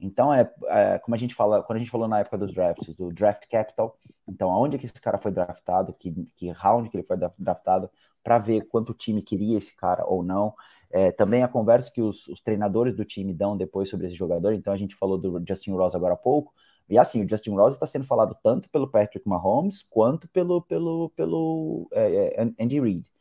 Então, 0.00 0.32
é, 0.34 0.50
é, 0.66 0.98
como 0.98 1.14
a 1.14 1.18
gente 1.18 1.34
fala, 1.34 1.62
quando 1.62 1.76
a 1.76 1.78
gente 1.80 1.90
falou 1.90 2.08
na 2.08 2.20
época 2.20 2.36
dos 2.36 2.52
drafts, 2.52 2.94
do 2.94 3.12
draft 3.12 3.46
capital, 3.48 3.98
então 4.28 4.50
aonde 4.50 4.78
que 4.78 4.86
esse 4.86 5.00
cara 5.00 5.18
foi 5.18 5.30
draftado, 5.30 5.92
que, 5.94 6.12
que 6.36 6.50
round 6.50 6.90
que 6.90 6.96
ele 6.96 7.04
foi 7.04 7.16
draftado, 7.38 7.90
para 8.22 8.38
ver 8.38 8.62
quanto 8.68 8.94
time 8.94 9.22
queria 9.22 9.58
esse 9.58 9.76
cara 9.76 10.04
ou 10.06 10.22
não. 10.22 10.54
É, 10.90 11.12
também 11.12 11.42
a 11.42 11.48
conversa 11.48 11.90
que 11.92 12.00
os, 12.00 12.26
os, 12.28 12.40
treinadores 12.40 12.96
do 12.96 13.04
time 13.04 13.34
dão 13.34 13.56
depois 13.56 13.88
sobre 13.90 14.06
esse 14.06 14.14
jogador. 14.14 14.52
Então 14.54 14.72
a 14.72 14.76
gente 14.76 14.94
falou 14.96 15.18
do 15.18 15.42
Justin 15.46 15.72
Ross 15.72 15.94
agora 15.94 16.14
há 16.14 16.16
pouco. 16.16 16.52
E 16.88 16.98
assim, 16.98 17.24
o 17.24 17.28
Justin 17.28 17.50
Ross 17.50 17.74
está 17.74 17.86
sendo 17.86 18.06
falado 18.06 18.36
tanto 18.42 18.68
pelo 18.70 18.90
Patrick 18.90 19.28
Mahomes 19.28 19.82
quanto 19.82 20.28
pelo, 20.28 20.62
pelo, 20.62 21.10
pelo 21.10 21.88
é, 21.92 22.42
é 22.42 22.64
Andy 22.64 22.80
Reid. 22.80 23.13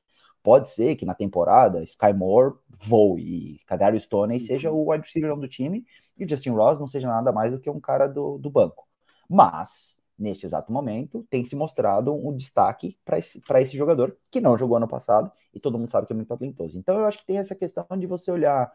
Pode 0.44 0.70
ser 0.70 0.98
que 0.98 1.06
na 1.06 1.16
temporada 1.16 1.82
Sky 1.84 2.12
Moore 2.14 2.56
voe 2.86 3.22
e 3.22 3.60
Kadarius 3.66 4.04
Stoney 4.04 4.42
seja 4.42 4.70
o 4.70 4.92
wide 4.92 5.06
receiver 5.06 5.34
do 5.38 5.48
time 5.48 5.86
e 6.18 6.28
Justin 6.28 6.50
Ross 6.50 6.78
não 6.78 6.88
seja 6.88 7.08
nada 7.08 7.32
mais 7.32 7.52
do 7.52 7.60
que 7.60 7.70
um 7.70 7.80
cara 7.80 8.08
do, 8.08 8.38
do 8.38 8.50
banco. 8.50 8.86
Mas, 9.30 9.98
neste 10.20 10.46
exato 10.46 10.72
momento, 10.72 11.26
tem 11.30 11.46
se 11.46 11.56
mostrado 11.56 12.14
um 12.14 12.36
destaque 12.36 12.98
para 13.06 13.18
esse, 13.18 13.42
esse 13.56 13.78
jogador 13.78 14.18
que 14.30 14.42
não 14.42 14.58
jogou 14.58 14.76
ano 14.76 14.88
passado 14.88 15.32
e 15.54 15.60
todo 15.62 15.80
mundo 15.80 15.90
sabe 15.90 16.08
que 16.08 16.14
é 16.14 16.16
muito 16.16 16.28
talentoso. 16.28 16.78
Então, 16.78 17.00
eu 17.00 17.06
acho 17.06 17.20
que 17.20 17.26
tem 17.26 17.38
essa 17.38 17.56
questão 17.56 17.86
de 17.98 18.06
você 18.06 18.30
olhar 18.30 18.70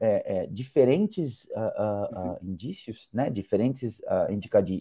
é, 0.00 0.42
é, 0.42 0.46
diferentes 0.46 1.46
uh, 1.46 1.58
uh, 1.58 2.32
uh, 2.32 2.38
indícios, 2.42 3.08
né, 3.12 3.28
diferentes 3.28 4.00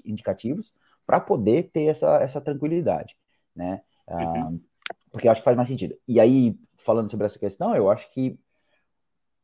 indicativos 0.06 0.72
para 1.04 1.20
poder 1.20 1.72
ter 1.72 1.86
essa, 1.86 2.18
essa 2.18 2.40
tranquilidade, 2.40 3.18
né? 3.56 3.82
Uhum. 4.08 4.62
Porque 5.12 5.28
eu 5.28 5.32
acho 5.32 5.42
que 5.42 5.46
faz 5.46 5.58
mais 5.58 5.70
sentido. 5.70 5.96
E 6.08 6.20
aí, 6.20 6.58
falando 6.78 7.10
sobre 7.10 7.26
essa 7.26 7.40
questão, 7.40 7.76
eu 7.76 7.90
acho 7.90 8.10
que 8.12 8.38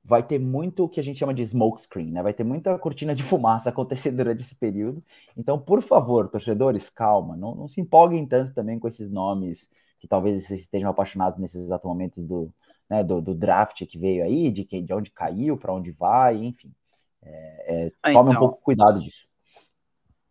vai 0.04 0.22
ter 0.22 0.38
muito 0.38 0.84
o 0.84 0.90
que 0.90 1.00
a 1.00 1.04
gente 1.04 1.18
chama 1.18 1.34
de 1.34 1.46
smoke 1.46 1.82
screen, 1.82 2.12
né? 2.12 2.22
Vai 2.22 2.34
ter 2.34 2.44
muita 2.44 2.78
cortina 2.78 3.16
de 3.16 3.24
fumaça 3.24 3.70
acontecendo 3.70 4.18
durante 4.18 4.42
esse 4.42 4.56
período. 4.56 5.04
Então, 5.38 5.58
por 5.58 5.82
favor, 5.82 6.28
torcedores, 6.28 6.90
calma, 6.90 7.38
não, 7.38 7.56
não 7.56 7.68
se 7.68 7.80
empolguem 7.80 8.26
tanto 8.26 8.54
também 8.54 8.78
com 8.78 8.88
esses 8.88 9.10
nomes 9.10 9.70
que 10.00 10.08
talvez 10.08 10.44
vocês 10.44 10.60
estejam 10.62 10.90
apaixonados 10.90 11.40
nesses 11.40 11.62
exato 11.62 11.88
momentos 11.88 12.28
do, 12.28 12.54
né, 12.90 13.02
do, 13.02 13.22
do, 13.22 13.34
draft 13.34 13.86
que 13.86 13.98
veio 13.98 14.26
aí, 14.26 14.52
de, 14.52 14.66
que, 14.66 14.82
de 14.82 14.94
onde 14.94 15.10
caiu, 15.10 15.56
para 15.56 15.74
onde 15.74 15.92
vai, 15.92 16.36
enfim. 16.36 16.74
É, 17.22 17.86
é, 17.86 17.92
ah, 18.04 18.12
tome 18.12 18.32
então, 18.32 18.34
um 18.34 18.40
pouco 18.48 18.62
cuidado 18.62 19.00
disso. 19.00 19.26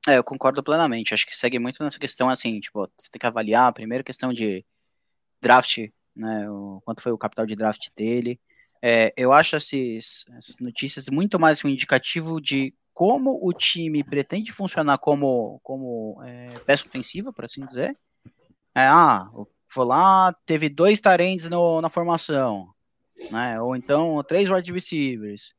É, 0.06 0.18
eu 0.18 0.24
concordo 0.24 0.62
plenamente. 0.62 1.14
Acho 1.14 1.26
que 1.26 1.34
segue 1.34 1.58
muito 1.58 1.82
nessa 1.82 1.98
questão 1.98 2.28
assim, 2.28 2.60
tipo, 2.60 2.86
você 2.98 3.08
tem 3.10 3.18
que 3.18 3.26
avaliar 3.26 3.68
a 3.68 3.72
primeira 3.72 4.04
questão 4.04 4.30
de 4.30 4.62
draft, 5.42 5.78
né? 6.16 6.48
O, 6.48 6.80
quanto 6.84 7.02
foi 7.02 7.12
o 7.12 7.18
capital 7.18 7.44
de 7.44 7.56
draft 7.56 7.88
dele. 7.94 8.40
É, 8.80 9.12
eu 9.16 9.32
acho 9.32 9.56
essas 9.56 10.24
notícias 10.60 11.08
muito 11.08 11.38
mais 11.38 11.64
um 11.64 11.68
indicativo 11.68 12.40
de 12.40 12.74
como 12.94 13.38
o 13.42 13.52
time 13.52 14.02
pretende 14.02 14.52
funcionar 14.52 14.98
como, 14.98 15.60
como 15.62 16.20
é, 16.24 16.58
peça 16.60 16.86
ofensiva, 16.86 17.32
por 17.32 17.44
assim 17.44 17.64
dizer. 17.64 17.96
É, 18.74 18.86
ah, 18.86 19.28
foi 19.68 19.84
lá, 19.84 20.34
teve 20.46 20.68
dois 20.68 21.00
tarentes 21.00 21.48
na 21.48 21.88
formação, 21.88 22.68
né? 23.30 23.60
Ou 23.60 23.76
então 23.76 24.22
três 24.24 24.48
wide 24.48 24.72
receivers, 24.72 25.54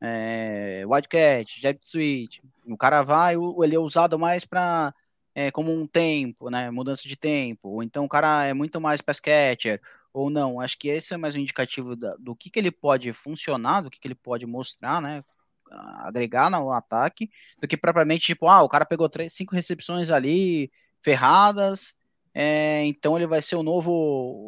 é, 0.00 0.84
Wildcat, 0.86 1.60
Jet 1.60 1.78
Suite. 1.82 2.42
O 2.66 2.76
cara 2.76 3.02
vai, 3.02 3.34
ele 3.34 3.74
é 3.74 3.78
usado 3.78 4.18
mais 4.18 4.44
para 4.44 4.94
é, 5.38 5.52
como 5.52 5.72
um 5.72 5.86
tempo, 5.86 6.50
né? 6.50 6.68
Mudança 6.68 7.06
de 7.06 7.14
tempo. 7.14 7.68
Ou 7.68 7.80
então 7.80 8.04
o 8.04 8.08
cara 8.08 8.44
é 8.44 8.52
muito 8.52 8.80
mais 8.80 9.00
pass 9.00 9.20
catcher, 9.20 9.80
ou 10.12 10.28
não. 10.28 10.60
Acho 10.60 10.76
que 10.76 10.88
esse 10.88 11.14
é 11.14 11.16
mais 11.16 11.36
um 11.36 11.38
indicativo 11.38 11.94
da, 11.94 12.16
do 12.16 12.34
que, 12.34 12.50
que 12.50 12.58
ele 12.58 12.72
pode 12.72 13.12
funcionar, 13.12 13.82
do 13.82 13.88
que, 13.88 14.00
que 14.00 14.08
ele 14.08 14.16
pode 14.16 14.44
mostrar, 14.46 15.00
né? 15.00 15.22
Agregar 15.70 16.50
no 16.50 16.72
ataque, 16.72 17.30
do 17.60 17.68
que 17.68 17.76
propriamente 17.76 18.26
tipo, 18.26 18.48
ah, 18.48 18.62
o 18.62 18.68
cara 18.68 18.84
pegou 18.84 19.08
três, 19.08 19.32
cinco 19.32 19.54
recepções 19.54 20.10
ali, 20.10 20.72
ferradas, 21.02 21.96
é, 22.34 22.84
então 22.86 23.16
ele 23.16 23.26
vai 23.28 23.40
ser 23.40 23.54
o 23.54 23.62
novo, 23.62 23.92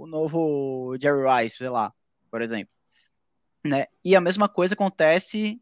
o 0.03 0.07
novo 0.09 0.97
Jerry 1.01 1.45
Rice, 1.45 1.59
sei 1.59 1.69
lá, 1.69 1.93
por 2.33 2.43
exemplo. 2.43 2.73
Né? 3.65 3.87
E 4.05 4.17
a 4.17 4.21
mesma 4.21 4.49
coisa 4.49 4.75
acontece 4.75 5.61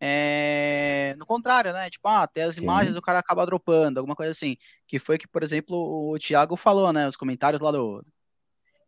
é, 0.00 1.14
no 1.18 1.26
contrário, 1.26 1.72
né? 1.72 1.90
Tipo, 1.90 2.08
ah, 2.08 2.26
tem 2.26 2.44
as 2.44 2.56
Sim. 2.56 2.62
imagens, 2.62 2.96
o 2.96 3.02
cara 3.02 3.18
acaba 3.18 3.46
dropando, 3.46 3.98
alguma 3.98 4.16
coisa 4.16 4.30
assim. 4.32 4.56
Que 4.86 4.98
foi 4.98 5.18
que, 5.18 5.28
por 5.28 5.42
exemplo, 5.42 5.76
o 5.76 6.18
Thiago 6.18 6.56
falou, 6.56 6.92
né? 6.92 7.06
Os 7.06 7.16
comentários 7.16 7.60
lá 7.60 7.70
do, 7.72 8.04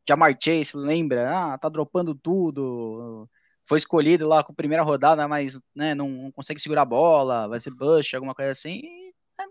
Jamar 0.08 0.36
Chase, 0.40 0.76
lembra? 0.76 1.30
Ah, 1.30 1.58
tá 1.58 1.68
dropando 1.68 2.14
tudo. 2.14 3.28
Foi 3.64 3.78
escolhido 3.78 4.26
lá 4.26 4.42
com 4.42 4.52
a 4.52 4.56
primeira 4.56 4.82
rodada, 4.82 5.28
mas 5.28 5.60
né, 5.74 5.94
não, 5.94 6.08
não 6.08 6.32
consegue 6.32 6.60
segurar 6.60 6.82
a 6.82 6.86
bola, 6.86 7.46
vai 7.46 7.60
ser 7.60 7.70
bush, 7.70 8.14
alguma 8.14 8.34
coisa 8.34 8.50
assim. 8.50 8.80
E, 8.82 9.12
é... 9.40 9.44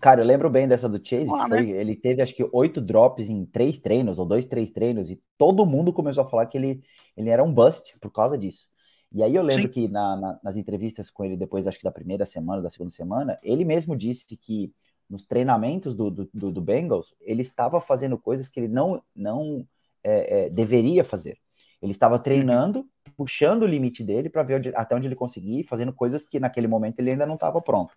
Cara, 0.00 0.22
eu 0.22 0.24
lembro 0.24 0.48
bem 0.48 0.66
dessa 0.66 0.88
do 0.88 0.96
Chase. 0.96 1.30
Ah, 1.30 1.46
foi, 1.48 1.62
né? 1.62 1.70
Ele 1.72 1.94
teve 1.94 2.22
acho 2.22 2.34
que 2.34 2.48
oito 2.52 2.80
drops 2.80 3.28
em 3.28 3.44
três 3.44 3.78
treinos, 3.78 4.18
ou 4.18 4.24
dois, 4.24 4.46
três 4.46 4.70
treinos, 4.70 5.10
e 5.10 5.20
todo 5.36 5.66
mundo 5.66 5.92
começou 5.92 6.24
a 6.24 6.28
falar 6.28 6.46
que 6.46 6.56
ele, 6.56 6.82
ele 7.16 7.28
era 7.28 7.44
um 7.44 7.52
bust 7.52 7.96
por 8.00 8.10
causa 8.10 8.38
disso. 8.38 8.66
E 9.14 9.22
aí 9.22 9.36
eu 9.36 9.42
lembro 9.42 9.62
Sim. 9.62 9.68
que 9.68 9.88
na, 9.88 10.16
na, 10.16 10.40
nas 10.42 10.56
entrevistas 10.56 11.08
com 11.08 11.24
ele, 11.24 11.36
depois 11.36 11.68
acho 11.68 11.78
que 11.78 11.84
da 11.84 11.92
primeira 11.92 12.26
semana, 12.26 12.60
da 12.60 12.68
segunda 12.68 12.90
semana, 12.90 13.38
ele 13.44 13.64
mesmo 13.64 13.96
disse 13.96 14.36
que 14.36 14.74
nos 15.08 15.24
treinamentos 15.24 15.94
do, 15.94 16.10
do, 16.10 16.28
do, 16.50 16.60
Bengals, 16.60 17.14
ele 17.20 17.42
estava 17.42 17.80
fazendo 17.80 18.18
coisas 18.18 18.48
que 18.48 18.58
ele 18.58 18.68
não, 18.68 19.00
não 19.14 19.64
é, 20.02 20.46
é, 20.46 20.50
deveria 20.50 21.04
fazer. 21.04 21.38
Ele 21.80 21.92
estava 21.92 22.18
treinando, 22.18 22.88
puxando 23.16 23.62
o 23.62 23.66
limite 23.66 24.02
dele 24.02 24.28
para 24.28 24.42
ver 24.42 24.56
onde, 24.56 24.72
até 24.74 24.96
onde 24.96 25.06
ele 25.06 25.14
conseguia, 25.14 25.62
fazendo 25.64 25.92
coisas 25.92 26.24
que 26.24 26.40
naquele 26.40 26.66
momento 26.66 26.98
ele 26.98 27.10
ainda 27.10 27.26
não 27.26 27.34
estava 27.34 27.60
pronto. 27.60 27.94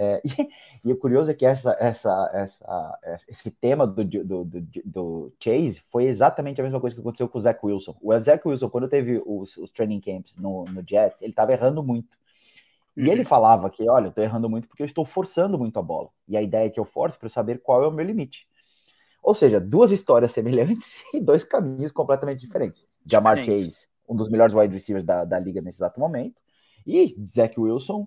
É, 0.00 0.22
e, 0.24 0.30
e, 0.88 0.92
o 0.92 0.96
curioso 0.96 1.28
é 1.28 1.34
que 1.34 1.44
essa, 1.44 1.76
essa, 1.80 2.30
essa, 2.32 2.96
esse 3.26 3.50
tema 3.50 3.84
do, 3.84 4.04
do, 4.04 4.44
do, 4.44 4.62
do, 4.84 5.32
Chase 5.42 5.82
foi 5.90 6.04
exatamente 6.04 6.60
a 6.60 6.64
mesma 6.64 6.80
coisa 6.80 6.94
que 6.94 7.00
aconteceu 7.00 7.28
com 7.28 7.36
o 7.36 7.40
Zach 7.40 7.58
Wilson. 7.60 7.96
O 8.00 8.16
Zach 8.16 8.46
Wilson, 8.46 8.70
quando 8.70 8.88
teve 8.88 9.20
os, 9.26 9.56
os 9.56 9.72
training 9.72 10.00
camps 10.00 10.36
no, 10.36 10.64
no 10.66 10.84
Jets, 10.88 11.20
ele 11.20 11.32
estava 11.32 11.52
errando 11.52 11.82
muito. 11.82 12.16
E 12.96 13.10
ele 13.10 13.22
uhum. 13.22 13.26
falava 13.26 13.68
que, 13.70 13.88
olha, 13.88 14.06
eu 14.06 14.12
tô 14.12 14.22
errando 14.22 14.48
muito 14.48 14.68
porque 14.68 14.82
eu 14.82 14.86
estou 14.86 15.04
forçando 15.04 15.58
muito 15.58 15.78
a 15.80 15.82
bola. 15.82 16.10
E 16.28 16.36
a 16.36 16.42
ideia 16.42 16.66
é 16.66 16.70
que 16.70 16.78
eu 16.78 16.84
force 16.84 17.18
para 17.18 17.28
saber 17.28 17.60
qual 17.60 17.82
é 17.82 17.88
o 17.88 17.92
meu 17.92 18.06
limite. 18.06 18.46
Ou 19.20 19.34
seja, 19.34 19.60
duas 19.60 19.90
histórias 19.90 20.32
semelhantes 20.32 20.94
e 21.12 21.20
dois 21.20 21.42
caminhos 21.42 21.90
completamente 21.90 22.40
diferentes. 22.40 22.84
Jamar 23.04 23.42
Chase, 23.42 23.86
um 24.08 24.14
dos 24.14 24.28
melhores 24.28 24.54
wide 24.54 24.72
receivers 24.72 25.04
da, 25.04 25.24
da 25.24 25.40
liga 25.40 25.60
nesse 25.60 25.78
exato 25.78 25.98
momento, 25.98 26.40
e 26.86 27.16
Zach 27.28 27.58
Wilson, 27.58 28.06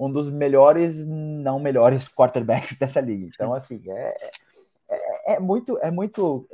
um 0.00 0.10
dos 0.10 0.30
melhores, 0.30 1.04
não 1.06 1.60
melhores 1.60 2.08
quarterbacks 2.08 2.78
dessa 2.78 3.00
liga. 3.00 3.26
Então, 3.26 3.52
assim, 3.52 3.82
é, 3.86 4.16
é, 4.88 5.34
é 5.34 5.40
muito, 5.40 5.78
é 5.78 5.90
muito. 5.90 6.48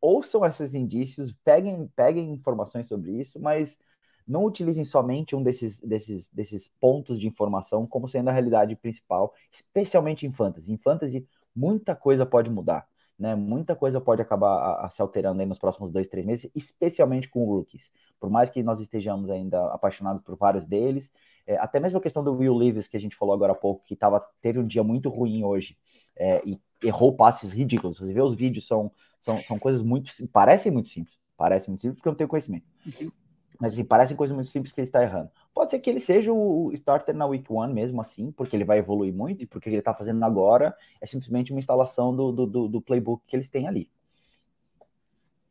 Ouçam 0.00 0.44
esses 0.44 0.74
indícios, 0.74 1.34
peguem, 1.44 1.90
peguem 1.96 2.30
informações 2.30 2.86
sobre 2.86 3.12
isso, 3.12 3.40
mas 3.40 3.78
não 4.26 4.44
utilizem 4.44 4.84
somente 4.84 5.34
um 5.34 5.42
desses, 5.42 5.78
desses, 5.80 6.28
desses 6.28 6.68
pontos 6.80 7.18
de 7.18 7.26
informação 7.26 7.86
como 7.86 8.08
sendo 8.08 8.28
a 8.28 8.32
realidade 8.32 8.76
principal, 8.76 9.34
especialmente 9.50 10.26
em 10.26 10.32
fantasy. 10.32 10.72
Em 10.72 10.78
fantasy, 10.78 11.26
muita 11.54 11.96
coisa 11.96 12.24
pode 12.24 12.50
mudar, 12.50 12.86
né? 13.20 13.34
Muita 13.34 13.76
coisa 13.76 14.00
pode 14.00 14.22
acabar 14.22 14.48
a, 14.48 14.86
a 14.86 14.90
se 14.90 15.02
alterando 15.02 15.44
nos 15.44 15.58
próximos 15.58 15.92
dois, 15.92 16.08
três 16.08 16.24
meses, 16.24 16.50
especialmente 16.54 17.28
com 17.28 17.44
rookies. 17.44 17.92
Por 18.18 18.30
mais 18.30 18.48
que 18.48 18.62
nós 18.62 18.80
estejamos 18.80 19.28
ainda 19.28 19.66
apaixonados 19.74 20.22
por 20.22 20.36
vários 20.36 20.64
deles, 20.64 21.10
é, 21.46 21.58
até 21.58 21.78
mesmo 21.78 21.98
a 21.98 22.00
questão 22.00 22.24
do 22.24 22.32
Will 22.32 22.56
Levis, 22.56 22.88
que 22.88 22.96
a 22.96 23.00
gente 23.00 23.14
falou 23.14 23.34
agora 23.34 23.52
há 23.52 23.54
pouco, 23.54 23.84
que 23.84 23.94
tava, 23.94 24.26
teve 24.40 24.58
um 24.58 24.66
dia 24.66 24.82
muito 24.82 25.10
ruim 25.10 25.44
hoje 25.44 25.76
é, 26.16 26.40
e 26.46 26.58
errou 26.82 27.14
passes 27.14 27.52
ridículos. 27.52 27.98
Você 27.98 28.12
vê 28.12 28.22
os 28.22 28.34
vídeos, 28.34 28.66
são, 28.66 28.90
são, 29.20 29.42
são 29.42 29.58
coisas 29.58 29.82
muito. 29.82 30.10
parecem 30.28 30.72
muito 30.72 30.88
simples. 30.88 31.18
Parecem 31.36 31.68
muito 31.70 31.82
simples 31.82 31.98
porque 31.98 32.08
eu 32.08 32.12
não 32.12 32.16
tenho 32.16 32.28
conhecimento. 32.28 32.64
Uhum. 32.86 33.12
Mas 33.60 33.74
assim, 33.74 33.84
parecem 33.84 34.16
coisas 34.16 34.34
muito 34.34 34.48
simples 34.48 34.72
que 34.72 34.80
ele 34.80 34.88
está 34.88 35.02
errando. 35.02 35.30
Pode 35.52 35.72
ser 35.72 35.80
que 35.80 35.90
ele 35.90 36.00
seja 36.00 36.32
o 36.32 36.70
starter 36.72 37.14
na 37.14 37.26
week 37.26 37.52
one 37.52 37.72
mesmo 37.72 38.00
assim, 38.00 38.30
porque 38.30 38.54
ele 38.54 38.64
vai 38.64 38.78
evoluir 38.78 39.12
muito, 39.12 39.42
e 39.42 39.46
porque 39.46 39.68
ele 39.68 39.76
está 39.76 39.92
fazendo 39.92 40.22
agora 40.24 40.74
é 41.00 41.06
simplesmente 41.06 41.52
uma 41.52 41.58
instalação 41.58 42.14
do, 42.14 42.32
do, 42.32 42.68
do, 42.68 42.80
playbook 42.80 43.24
que 43.26 43.34
eles 43.34 43.48
têm 43.48 43.66
ali. 43.66 43.90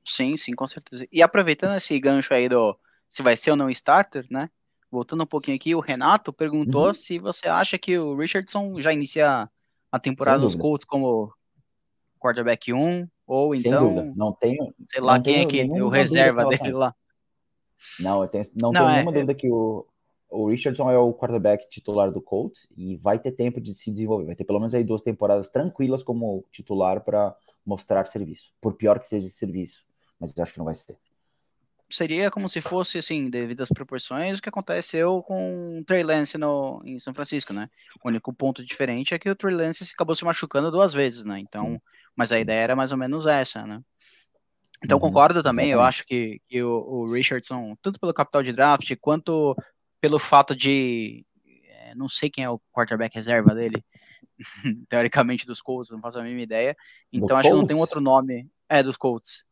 Sim, 0.06 0.38
sim, 0.38 0.54
com 0.54 0.68
certeza. 0.68 1.08
E 1.12 1.22
aproveitando 1.22 1.76
esse 1.76 2.00
gancho 2.00 2.34
aí 2.34 2.48
do 2.48 2.78
se 3.08 3.22
vai 3.22 3.36
ser 3.36 3.52
ou 3.52 3.58
não 3.58 3.70
starter, 3.70 4.26
né? 4.30 4.50
Voltando 4.92 5.24
um 5.24 5.28
pouquinho 5.28 5.56
aqui, 5.56 5.76
o 5.76 5.80
Renato 5.80 6.32
perguntou 6.32 6.88
uhum. 6.88 6.94
se 6.94 7.20
você 7.20 7.48
acha 7.48 7.78
que 7.78 7.98
o 7.98 8.16
Richardson 8.16 8.80
já 8.80 8.94
inicia 8.94 9.50
a 9.92 10.00
temporada 10.00 10.40
dos 10.40 10.56
Colts 10.56 10.86
como 10.86 11.34
quarterback 12.20 12.74
1, 12.74 13.08
Ou 13.28 13.56
Sem 13.58 13.68
então, 13.68 13.84
dúvida. 13.84 14.14
Não 14.16 14.34
tenho, 14.34 14.74
sei 14.90 15.02
lá 15.02 15.20
quem 15.20 15.42
é 15.42 15.46
que 15.46 15.64
o 15.64 15.90
reserva 15.90 16.46
dele 16.46 16.72
lá. 16.72 16.96
Não, 18.00 18.22
eu 18.22 18.28
tenho, 18.28 18.46
não, 18.60 18.72
Não, 18.72 18.82
tenho 18.82 18.90
é- 18.90 18.94
nenhuma 18.94 19.12
dúvida 19.12 19.34
que 19.34 19.50
o, 19.50 19.86
o 20.30 20.48
Richardson 20.50 20.90
é 20.92 20.98
o 20.98 21.14
quarterback 21.14 21.68
titular 21.70 22.12
do 22.12 22.22
Colts 22.22 22.68
e 22.78 22.98
vai 22.98 23.20
ter 23.20 23.32
tempo 23.32 23.60
de 23.60 23.74
se 23.74 23.92
desenvolver. 23.92 24.26
Vai 24.26 24.36
ter 24.36 24.44
pelo 24.44 24.60
menos 24.60 24.74
aí 24.74 24.84
duas 24.84 25.02
temporadas 25.02 25.50
tranquilas 25.50 26.04
como 26.04 26.46
titular 26.52 27.04
para 27.04 27.36
mostrar 27.66 28.06
serviço. 28.08 28.54
Por 28.62 28.76
pior 28.76 29.00
que 29.00 29.08
seja 29.08 29.28
esse 29.28 29.38
serviço, 29.38 29.86
mas 30.20 30.36
eu 30.36 30.44
acho 30.44 30.54
que 30.54 30.60
não 30.60 30.66
vai 30.66 30.76
ser. 30.76 30.98
Seria 31.92 32.30
como 32.30 32.48
se 32.48 32.62
fosse, 32.62 33.00
assim, 33.00 33.30
devido 33.32 33.62
às 33.62 33.72
proporções, 33.72 34.38
o 34.38 34.42
que 34.42 34.50
aconteceu 34.50 35.24
com 35.24 35.80
o 35.80 35.84
Trey 35.86 36.04
Lance 36.04 36.38
no, 36.38 36.82
em 36.86 37.00
São 37.00 37.16
Francisco, 37.16 37.52
né? 37.52 37.68
O 38.04 38.08
único 38.10 38.32
ponto 38.32 38.64
diferente 38.64 39.14
é 39.16 39.20
que 39.20 39.28
o 39.30 39.36
Trey 39.36 39.56
Lance 39.56 39.92
acabou 39.92 40.14
se 40.14 40.24
machucando 40.24 40.70
duas 40.70 40.94
vezes, 40.94 41.26
né? 41.26 41.40
Então, 41.40 41.82
mas 42.16 42.32
a 42.32 42.40
ideia 42.40 42.60
era 42.62 42.76
mais 42.76 42.92
ou 42.92 42.98
menos 42.98 43.26
essa, 43.26 43.66
né? 43.66 43.82
Então, 44.84 45.00
Uhum, 45.00 45.00
concordo 45.00 45.42
também, 45.42 45.72
eu 45.72 45.82
exatamente. 45.82 45.82
acho 45.82 46.06
que, 46.06 46.40
que 46.48 46.62
o, 46.64 46.72
o 46.72 47.12
Richardson, 47.12 47.76
tanto 47.82 48.00
pelo 48.00 48.14
capital 48.14 48.44
de 48.44 48.54
draft, 48.54 48.96
quanto 49.02 49.56
pelo 50.02 50.20
fato 50.20 50.56
de. 50.56 51.26
é, 51.68 51.96
não 51.96 52.08
sei 52.10 52.30
quem 52.30 52.44
é 52.44 52.50
o 52.50 52.60
quarterback 52.72 53.14
reserva 53.16 53.54
dele, 53.54 53.84
teoricamente 54.90 55.46
dos 55.46 55.62
Colts, 55.62 55.92
não 55.92 56.00
faço 56.02 56.20
a 56.20 56.24
mínima 56.24 56.42
ideia. 56.42 56.76
Então, 57.12 57.38
acho 57.38 57.50
que 57.50 57.56
não 57.56 57.66
tem 57.68 57.76
Colts? 57.76 57.90
outro 57.90 58.02
nome. 58.02 58.50
É, 58.68 58.84
dos 58.84 58.98
Colts. 58.98 59.46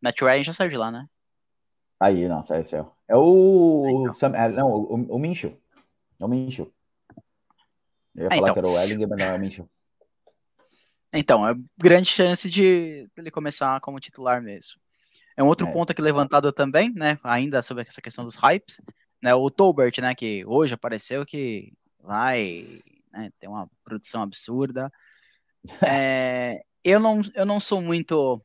Matt 0.00 0.20
Ryan 0.20 0.42
já 0.42 0.52
saiu 0.52 0.70
de 0.70 0.76
lá, 0.76 0.90
né? 0.90 1.06
Aí, 2.00 2.28
não, 2.28 2.44
saiu, 2.44 2.66
saiu. 2.66 2.90
É 3.08 3.16
o. 3.16 4.00
Então. 4.02 4.14
Sam, 4.14 4.34
é, 4.34 4.48
não, 4.48 4.70
o, 4.70 4.94
o 5.14 5.18
Minshew. 5.18 5.58
É 6.18 6.24
o 6.24 6.28
Minshew. 6.28 6.72
Eu 8.14 8.24
ia 8.24 8.28
Ah, 8.28 8.34
falar 8.36 8.50
então. 8.50 8.52
que 8.54 8.58
era 8.58 8.68
o 8.68 8.78
Ellinger, 8.78 9.08
mas 9.08 9.18
não 9.20 9.26
é 9.26 9.34
o 9.34 9.38
Minshew. 9.38 9.70
Então, 11.12 11.48
é 11.48 11.54
grande 11.78 12.08
chance 12.08 12.50
de 12.50 13.08
ele 13.16 13.30
começar 13.30 13.80
como 13.80 14.00
titular 14.00 14.42
mesmo. 14.42 14.80
É 15.36 15.42
um 15.42 15.46
outro 15.46 15.66
É. 15.66 15.72
ponto 15.72 15.90
aqui 15.92 16.02
levantado 16.02 16.52
também, 16.52 16.92
né? 16.92 17.16
Ainda 17.22 17.62
sobre 17.62 17.84
essa 17.86 18.02
questão 18.02 18.24
dos 18.24 18.36
hypes, 18.36 18.80
né? 19.24 19.34
O 19.34 19.50
Tolbert, 19.50 19.94
né? 20.02 20.14
Que 20.14 20.44
hoje 20.44 20.74
apareceu 20.74 21.24
que 21.24 21.72
vai 21.98 22.82
né, 23.10 23.30
ter 23.40 23.48
uma 23.48 23.68
produção 23.82 24.22
absurda. 24.22 24.92
É, 25.80 26.62
eu, 26.84 27.00
não, 27.00 27.22
eu 27.34 27.46
não 27.46 27.58
sou 27.58 27.80
muito. 27.80 28.44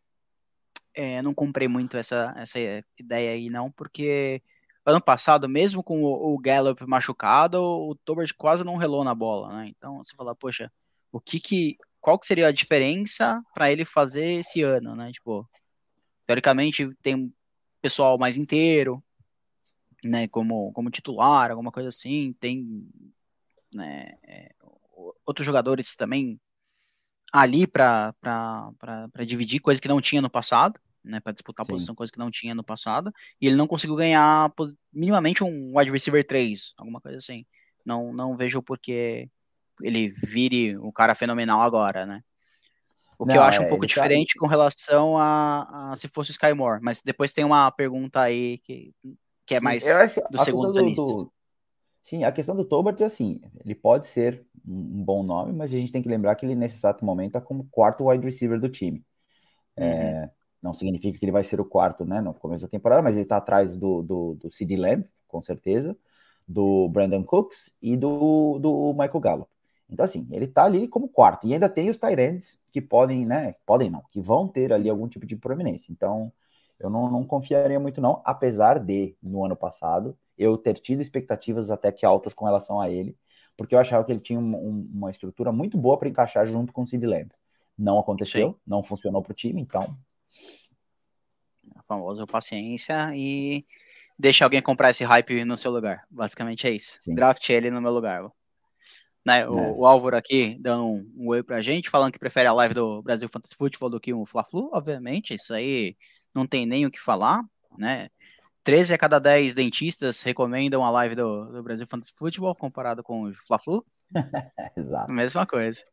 é, 0.93 1.21
não 1.21 1.33
comprei 1.33 1.67
muito 1.67 1.97
essa, 1.97 2.33
essa 2.37 2.57
ideia 2.97 3.31
aí, 3.31 3.49
não, 3.49 3.69
porque 3.69 4.41
ano 4.85 5.01
passado, 5.01 5.49
mesmo 5.49 5.83
com 5.83 6.01
o, 6.01 6.33
o 6.33 6.39
Gallup 6.39 6.81
machucado, 6.87 7.61
o 7.61 7.93
Tolbert 8.05 8.33
quase 8.37 8.63
não 8.63 8.77
relou 8.77 9.03
na 9.03 9.13
bola, 9.13 9.49
né? 9.49 9.67
Então 9.67 9.97
você 9.97 10.15
fala, 10.15 10.33
poxa, 10.33 10.71
o 11.11 11.19
que 11.19 11.41
que. 11.41 11.77
Qual 11.99 12.17
que 12.17 12.25
seria 12.25 12.47
a 12.47 12.53
diferença 12.53 13.43
para 13.53 13.69
ele 13.69 13.83
fazer 13.83 14.39
esse 14.39 14.63
ano, 14.63 14.95
né? 14.95 15.11
Tipo, 15.11 15.45
teoricamente 16.25 16.89
tem 17.01 17.33
pessoal 17.81 18.17
mais 18.17 18.37
inteiro, 18.37 19.03
né? 20.03 20.27
Como, 20.27 20.71
como 20.73 20.89
titular, 20.89 21.51
alguma 21.51 21.71
coisa 21.71 21.89
assim. 21.89 22.33
Tem 22.39 22.88
né, 23.73 24.13
é, 24.23 24.51
outros 25.25 25.45
jogadores 25.45 25.95
também 25.95 26.39
ali 27.31 27.67
para 27.67 28.13
dividir, 29.25 29.59
coisa 29.59 29.79
que 29.79 29.88
não 29.88 30.01
tinha 30.01 30.21
no 30.21 30.29
passado, 30.29 30.79
né? 31.03 31.19
Para 31.19 31.33
disputar 31.33 31.65
Sim. 31.65 31.71
posição, 31.71 31.95
coisa 31.95 32.12
que 32.12 32.19
não 32.19 32.31
tinha 32.31 32.55
no 32.55 32.63
passado. 32.63 33.13
E 33.39 33.47
ele 33.47 33.55
não 33.55 33.67
conseguiu 33.67 33.95
ganhar 33.95 34.51
minimamente 34.91 35.43
um 35.43 35.77
wide 35.77 35.91
receiver 35.91 36.25
3, 36.25 36.73
alguma 36.77 36.99
coisa 36.99 37.17
assim. 37.17 37.45
Não, 37.85 38.13
não 38.13 38.35
vejo 38.35 38.62
porque 38.62 39.29
ele 39.81 40.09
vire 40.09 40.77
o 40.77 40.91
cara 40.91 41.15
fenomenal 41.15 41.62
agora, 41.62 42.05
né? 42.05 42.21
O 43.17 43.25
que 43.25 43.33
Não, 43.33 43.38
eu 43.38 43.43
acho 43.43 43.62
um 43.62 43.65
é, 43.65 43.69
pouco 43.69 43.85
tá- 43.85 43.88
diferente 43.88 44.38
com 44.38 44.47
relação 44.47 45.17
a, 45.17 45.91
a 45.91 45.95
se 45.95 46.07
fosse 46.07 46.31
o 46.31 46.33
Sky 46.33 46.53
Moore. 46.53 46.81
Mas 46.81 47.01
depois 47.01 47.33
tem 47.33 47.43
uma 47.43 47.69
pergunta 47.69 48.21
aí 48.21 48.59
que, 48.59 48.93
que 49.49 49.55
é 49.55 49.59
Sim, 49.59 49.79
mais 49.83 49.99
acho- 50.01 50.21
dos 50.29 50.41
a 50.41 50.45
segundos 50.47 50.77
questão 50.77 50.77
anistas. 50.77 51.25
Sim, 52.03 52.23
a 52.23 52.31
questão 52.31 52.55
do 52.55 52.65
Tolbert 52.65 52.97
é 53.01 53.05
assim, 53.05 53.39
ele 53.63 53.75
pode 53.75 54.07
ser 54.07 54.45
um 54.67 55.03
bom 55.03 55.23
nome, 55.23 55.53
mas 55.53 55.73
a 55.73 55.77
gente 55.77 55.91
tem 55.91 56.01
que 56.01 56.09
lembrar 56.09 56.35
que 56.35 56.45
ele 56.45 56.55
nesse 56.55 56.77
exato 56.77 57.05
momento 57.05 57.29
está 57.29 57.41
como 57.41 57.67
quarto 57.71 58.05
wide 58.09 58.25
receiver 58.25 58.59
do 58.59 58.69
time. 58.69 59.05
É, 59.77 60.29
não 60.62 60.73
significa 60.73 61.17
que 61.19 61.25
ele 61.25 61.31
vai 61.31 61.43
ser 61.43 61.62
o 61.62 61.65
quarto, 61.65 62.05
né, 62.05 62.21
no 62.21 62.33
começo 62.33 62.63
da 62.63 62.69
temporada, 62.69 63.01
mas 63.01 63.15
ele 63.15 63.23
está 63.23 63.38
atrás 63.38 63.75
do, 63.77 64.01
do, 64.03 64.35
do 64.35 64.51
CD 64.53 64.77
Lamb, 64.77 65.05
com 65.27 65.41
certeza, 65.43 65.97
do 66.47 66.89
Brandon 66.89 67.23
Cooks 67.23 67.71
e 67.81 67.97
do, 67.97 68.59
do 68.59 68.93
Michael 68.93 69.19
Gallup. 69.19 69.51
Então, 69.89 70.05
assim, 70.05 70.27
ele 70.31 70.45
está 70.45 70.65
ali 70.65 70.88
como 70.88 71.09
quarto. 71.09 71.47
E 71.47 71.53
ainda 71.53 71.69
tem 71.69 71.89
os 71.89 71.97
Tyrants 71.97 72.59
que 72.71 72.81
podem, 72.81 73.25
né? 73.25 73.55
Podem 73.65 73.89
não, 73.89 74.03
que 74.12 74.21
vão 74.21 74.47
ter 74.47 74.73
ali 74.73 74.89
algum 74.89 75.07
tipo 75.07 75.25
de 75.25 75.35
proeminência. 75.35 75.91
Então, 75.91 76.31
eu 76.79 76.89
não, 76.89 77.09
não 77.11 77.23
confiaria 77.25 77.79
muito, 77.79 77.99
não, 77.99 78.21
apesar 78.25 78.79
de, 78.79 79.15
no 79.21 79.43
ano 79.45 79.55
passado, 79.55 80.17
eu 80.37 80.57
ter 80.57 80.75
tido 80.79 81.01
expectativas 81.01 81.69
até 81.69 81.91
que 81.91 82.05
altas 82.05 82.33
com 82.33 82.45
relação 82.45 82.79
a 82.79 82.89
ele, 82.89 83.15
porque 83.57 83.75
eu 83.75 83.79
achava 83.79 84.05
que 84.05 84.11
ele 84.11 84.21
tinha 84.21 84.39
um- 84.39 84.55
um- 84.55 84.89
uma 84.93 85.11
estrutura 85.11 85.51
muito 85.51 85.77
boa 85.77 85.97
para 85.97 86.07
encaixar 86.07 86.45
junto 86.47 86.71
com 86.71 86.83
o 86.83 86.87
Sid 86.87 87.05
Lamb. 87.05 87.29
Não 87.77 87.99
aconteceu, 87.99 88.51
Sim. 88.53 88.55
não 88.65 88.83
funcionou 88.83 89.21
para 89.21 89.31
o 89.31 89.35
time, 89.35 89.61
então. 89.61 89.97
A 91.75 91.83
famosa 91.83 92.25
paciência 92.25 93.11
e 93.15 93.65
deixa 94.17 94.43
alguém 94.43 94.61
comprar 94.61 94.89
esse 94.91 95.03
hype 95.03 95.43
no 95.45 95.57
seu 95.57 95.71
lugar. 95.71 96.05
Basicamente 96.09 96.67
é 96.67 96.71
isso. 96.71 96.99
Sim. 97.03 97.15
Draft 97.15 97.49
ele 97.49 97.69
no 97.69 97.81
meu 97.81 97.91
lugar. 97.91 98.29
Né, 99.25 99.47
o, 99.47 99.59
É. 99.59 99.71
o 99.71 99.85
Álvaro 99.85 100.15
aqui 100.15 100.57
dando 100.59 100.85
um, 100.85 101.11
um 101.17 101.27
oi 101.27 101.43
pra 101.43 101.61
gente, 101.61 101.89
falando 101.89 102.11
que 102.13 102.19
prefere 102.19 102.47
a 102.47 102.53
live 102.53 102.73
do 102.73 103.01
Brasil 103.01 103.27
Fantasy 103.27 103.55
Football 103.55 103.89
do 103.89 103.99
que 103.99 104.13
o 104.13 104.25
Fla-Flu, 104.25 104.69
obviamente, 104.73 105.33
isso 105.33 105.53
aí 105.53 105.95
não 106.33 106.45
tem 106.45 106.65
nem 106.65 106.85
o 106.85 106.91
que 106.91 106.99
falar, 106.99 107.43
né? 107.77 108.09
13 108.63 108.93
a 108.93 108.97
cada 108.97 109.19
10 109.19 109.53
dentistas 109.53 110.21
recomendam 110.21 110.83
a 110.83 110.89
live 110.91 111.15
do, 111.15 111.45
do 111.45 111.63
Brasil 111.63 111.87
Fantasy 111.87 112.13
Football 112.13 112.55
comparado 112.55 113.01
com 113.01 113.23
o 113.23 113.33
Fla-Flu, 113.33 113.85
exato. 114.75 115.11
mesma 115.11 115.45
coisa. 115.45 115.83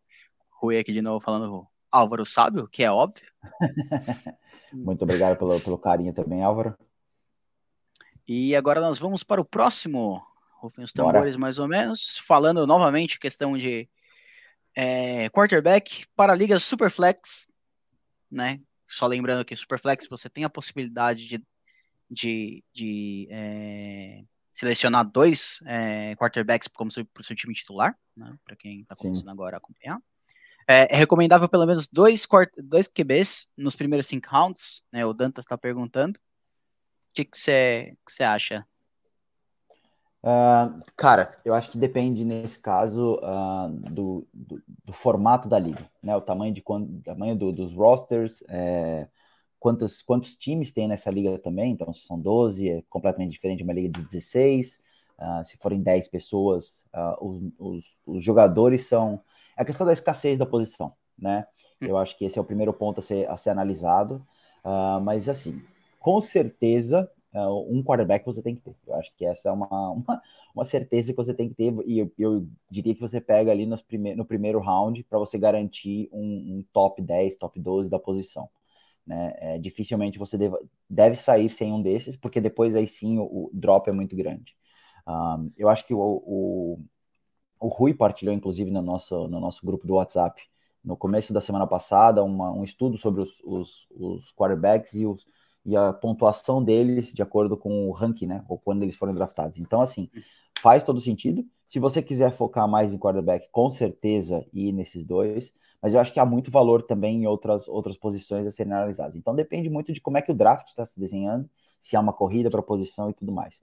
Rui 0.51 0.79
aqui 0.79 0.92
de 0.92 1.03
novo 1.03 1.25
falando 1.25 1.66
Álvaro 1.90 2.27
Sábio, 2.27 2.68
que 2.68 2.83
é 2.83 2.90
óbvio. 2.90 3.27
Muito 4.72 5.03
obrigado 5.03 5.38
pelo, 5.38 5.61
pelo 5.61 5.79
carinho 5.79 6.12
também, 6.12 6.42
Álvaro. 6.42 6.77
E 8.27 8.57
agora 8.57 8.81
nós 8.81 8.99
vamos 8.99 9.22
para 9.22 9.40
o 9.40 9.44
próximo. 9.44 10.20
Rufem 10.59 10.85
os 10.85 10.92
Bora. 10.92 11.12
tambores 11.12 11.37
mais 11.37 11.59
ou 11.59 11.68
menos. 11.68 12.18
Falando 12.18 12.66
novamente 12.66 13.20
questão 13.20 13.57
de 13.57 13.88
é, 14.75 15.29
quarterback 15.31 16.05
para 16.16 16.33
a 16.33 16.37
Liga 16.37 16.59
Superflex, 16.59 17.51
né? 18.31 18.61
Só 18.87 19.07
lembrando 19.07 19.44
que 19.44 19.57
Superflex 19.57 20.07
você 20.09 20.29
tem 20.29 20.44
a 20.44 20.51
possibilidade 20.51 21.27
de, 21.27 21.44
de, 22.11 22.64
de 22.72 23.29
é, 23.31 24.25
selecionar 24.53 25.05
dois 25.05 25.61
é, 25.66 26.14
quarterbacks 26.16 26.68
como 26.68 26.90
seu, 26.90 27.05
pro 27.05 27.22
seu 27.25 27.37
time 27.37 27.55
titular, 27.55 27.96
né? 28.16 28.35
Para 28.44 28.57
quem 28.57 28.81
está 28.81 28.94
Sim. 28.94 29.03
começando 29.03 29.29
agora 29.31 29.57
a 29.57 29.59
acompanhar. 29.59 30.01
É, 30.68 30.94
é 30.94 30.96
recomendável 30.96 31.49
pelo 31.49 31.66
menos 31.66 31.87
dois, 31.87 32.27
dois 32.57 32.88
QBs 32.88 33.51
nos 33.57 33.77
primeiros 33.77 34.07
cinco 34.07 34.29
rounds, 34.31 34.83
né? 34.92 35.05
O 35.05 35.12
Dantas 35.12 35.44
está 35.44 35.57
perguntando. 35.57 36.18
O 36.18 37.25
que 37.25 37.29
você 37.33 38.22
acha? 38.22 38.66
Ah, 40.29 40.75
cara, 40.97 41.31
eu 41.45 41.55
acho 41.55 41.71
que 41.71 41.79
depende 41.79 42.25
nesse 42.25 42.59
caso 42.59 43.21
ah, 43.23 43.69
do, 43.93 44.27
do, 44.35 44.61
do 44.85 44.93
formato 44.93 45.49
da 45.49 45.57
liga, 45.59 45.89
né? 46.03 46.17
O 46.17 46.21
tamanho 46.21 46.53
de 46.53 46.61
quan- 46.61 47.01
tamanho 47.05 47.37
do- 47.37 47.53
dos 47.53 47.73
rosters, 47.73 48.43
é, 48.49 49.07
quantos, 49.61 50.03
quantos 50.03 50.35
times 50.37 50.73
tem 50.73 50.89
nessa 50.89 51.11
liga 51.11 51.39
também. 51.39 51.71
Então, 51.73 51.93
se 51.95 52.07
são 52.07 52.19
12, 52.21 52.69
é 52.69 52.83
completamente 52.91 53.33
diferente 53.33 53.59
de 53.59 53.65
uma 53.65 53.73
liga 53.73 53.89
de 53.89 54.05
16. 54.05 54.81
Ah, 55.19 55.45
se 55.45 55.57
forem 55.59 55.81
10 55.83 56.09
pessoas, 56.09 56.85
os, 57.21 57.43
os, 57.59 57.85
os 58.07 58.25
jogadores 58.25 58.87
são. 58.89 59.21
É 59.57 59.62
a 59.62 59.65
questão 59.65 59.87
da 59.87 59.93
escassez 59.93 60.37
da 60.39 60.45
posição, 60.47 60.93
né? 61.19 61.47
Eu 61.81 61.97
acho 61.97 62.17
que 62.19 62.25
esse 62.25 62.37
é 62.39 62.41
o 62.43 62.45
primeiro 62.45 62.73
ponto 62.73 62.99
a 63.01 63.03
ser, 63.03 63.31
a 63.31 63.37
ser 63.37 63.51
analisado. 63.51 64.27
Mas, 65.05 65.29
assim, 65.29 65.62
com 66.01 66.21
certeza, 66.21 67.09
um 67.40 67.83
quarterback 67.83 68.25
você 68.25 68.42
tem 68.42 68.55
que 68.55 68.62
ter. 68.62 68.75
Eu 68.87 68.94
acho 68.94 69.12
que 69.16 69.25
essa 69.25 69.49
é 69.49 69.53
uma, 69.53 69.66
uma, 69.92 70.22
uma 70.55 70.64
certeza 70.64 71.12
que 71.12 71.16
você 71.16 71.35
tem 71.35 71.49
que 71.49 71.55
ter. 71.55 71.72
E 71.87 71.99
eu, 71.99 72.12
eu 72.18 72.49
diria 72.70 72.94
que 72.94 73.01
você 73.01 73.20
pega 73.20 73.51
ali 73.51 73.66
nos 73.66 73.83
prime 73.83 74.14
no 74.14 74.25
primeiro 74.25 74.61
round 74.61 75.03
para 75.05 75.18
você 75.18 75.38
garantir 75.38 76.09
um, 76.12 76.59
um, 76.59 76.64
top 76.72 77.03
10, 77.03 77.37
top 77.37 77.59
12 77.61 77.90
da 77.90 77.99
posição. 77.99 78.49
Né? 79.07 79.35
É, 79.38 79.59
dificilmente 79.59 80.18
você 80.18 80.37
deva, 80.37 80.59
deve 80.88 81.16
sair 81.16 81.49
sem 81.49 81.72
um 81.72 81.83
desses, 81.83 82.16
porque 82.16 82.40
depois 82.40 82.75
aí 82.75 82.87
sim 82.87 83.18
o, 83.18 83.25
o 83.25 83.51
drop 83.53 83.88
é 83.88 83.92
muito 83.92 84.16
grande. 84.16 84.57
Um, 85.07 85.53
eu 85.57 85.68
acho 85.68 85.87
que 85.87 85.94
o, 85.94 86.01
o, 86.01 86.81
o 87.61 87.68
Rui 87.68 87.94
partilhou, 87.94 88.35
inclusive, 88.35 88.70
no 88.70 88.83
nosso, 88.83 89.29
no 89.29 89.40
nosso 89.40 89.64
grupo 89.64 89.87
do 89.87 89.94
WhatsApp, 89.94 90.42
no 90.85 90.96
começo 90.96 91.33
da 91.33 91.40
semana 91.40 91.66
passada, 91.66 92.22
uma, 92.25 92.53
um 92.53 92.64
estudo 92.64 92.99
sobre 92.99 93.22
os, 93.22 93.31
os, 93.44 93.87
os 93.90 94.33
quarterbacks 94.33 94.94
e, 94.94 95.07
os, 95.07 95.27
e 95.66 95.76
a 95.76 95.92
pontuação 95.92 96.62
deles 96.62 97.12
de 97.12 97.20
acordo 97.20 97.57
com 97.57 97.88
o 97.88 97.92
ranking, 97.92 98.26
né? 98.26 98.44
Ou 98.48 98.57
quando 98.57 98.85
eles 98.85 98.96
foram 98.96 99.12
draftados. 99.12 99.59
Então, 99.59 99.81
assim, 99.81 100.09
faz 100.62 100.85
todo 100.85 101.00
sentido. 101.00 101.44
Se 101.68 101.81
você 101.81 102.00
quiser 102.00 102.31
focar 102.31 102.68
mais 102.68 102.94
em 102.94 102.98
quarterback, 102.98 103.48
com 103.50 103.68
certeza 103.68 104.46
ir 104.52 104.72
nesses 104.72 105.05
dois, 105.05 105.52
mas 105.83 105.94
eu 105.94 106.00
acho 106.00 106.12
que 106.12 106.20
há 106.20 106.24
muito 106.24 106.50
valor 106.50 106.83
também 106.83 107.22
em 107.22 107.26
outras, 107.26 107.66
outras 107.66 107.96
posições 107.96 108.46
a 108.46 108.52
serem 108.52 108.72
analisadas. 108.72 109.16
Então 109.16 109.35
depende 109.35 109.68
muito 109.68 109.92
de 109.92 110.00
como 110.00 110.16
é 110.16 110.22
que 110.22 110.31
o 110.31 110.35
draft 110.35 110.68
está 110.68 110.87
se 110.87 110.98
desenhando, 110.98 111.50
se 111.81 111.96
há 111.96 112.00
uma 112.00 112.12
corrida 112.12 112.48
para 112.48 112.62
posição 112.62 113.11
e 113.11 113.14
tudo 113.14 113.33
mais. 113.33 113.61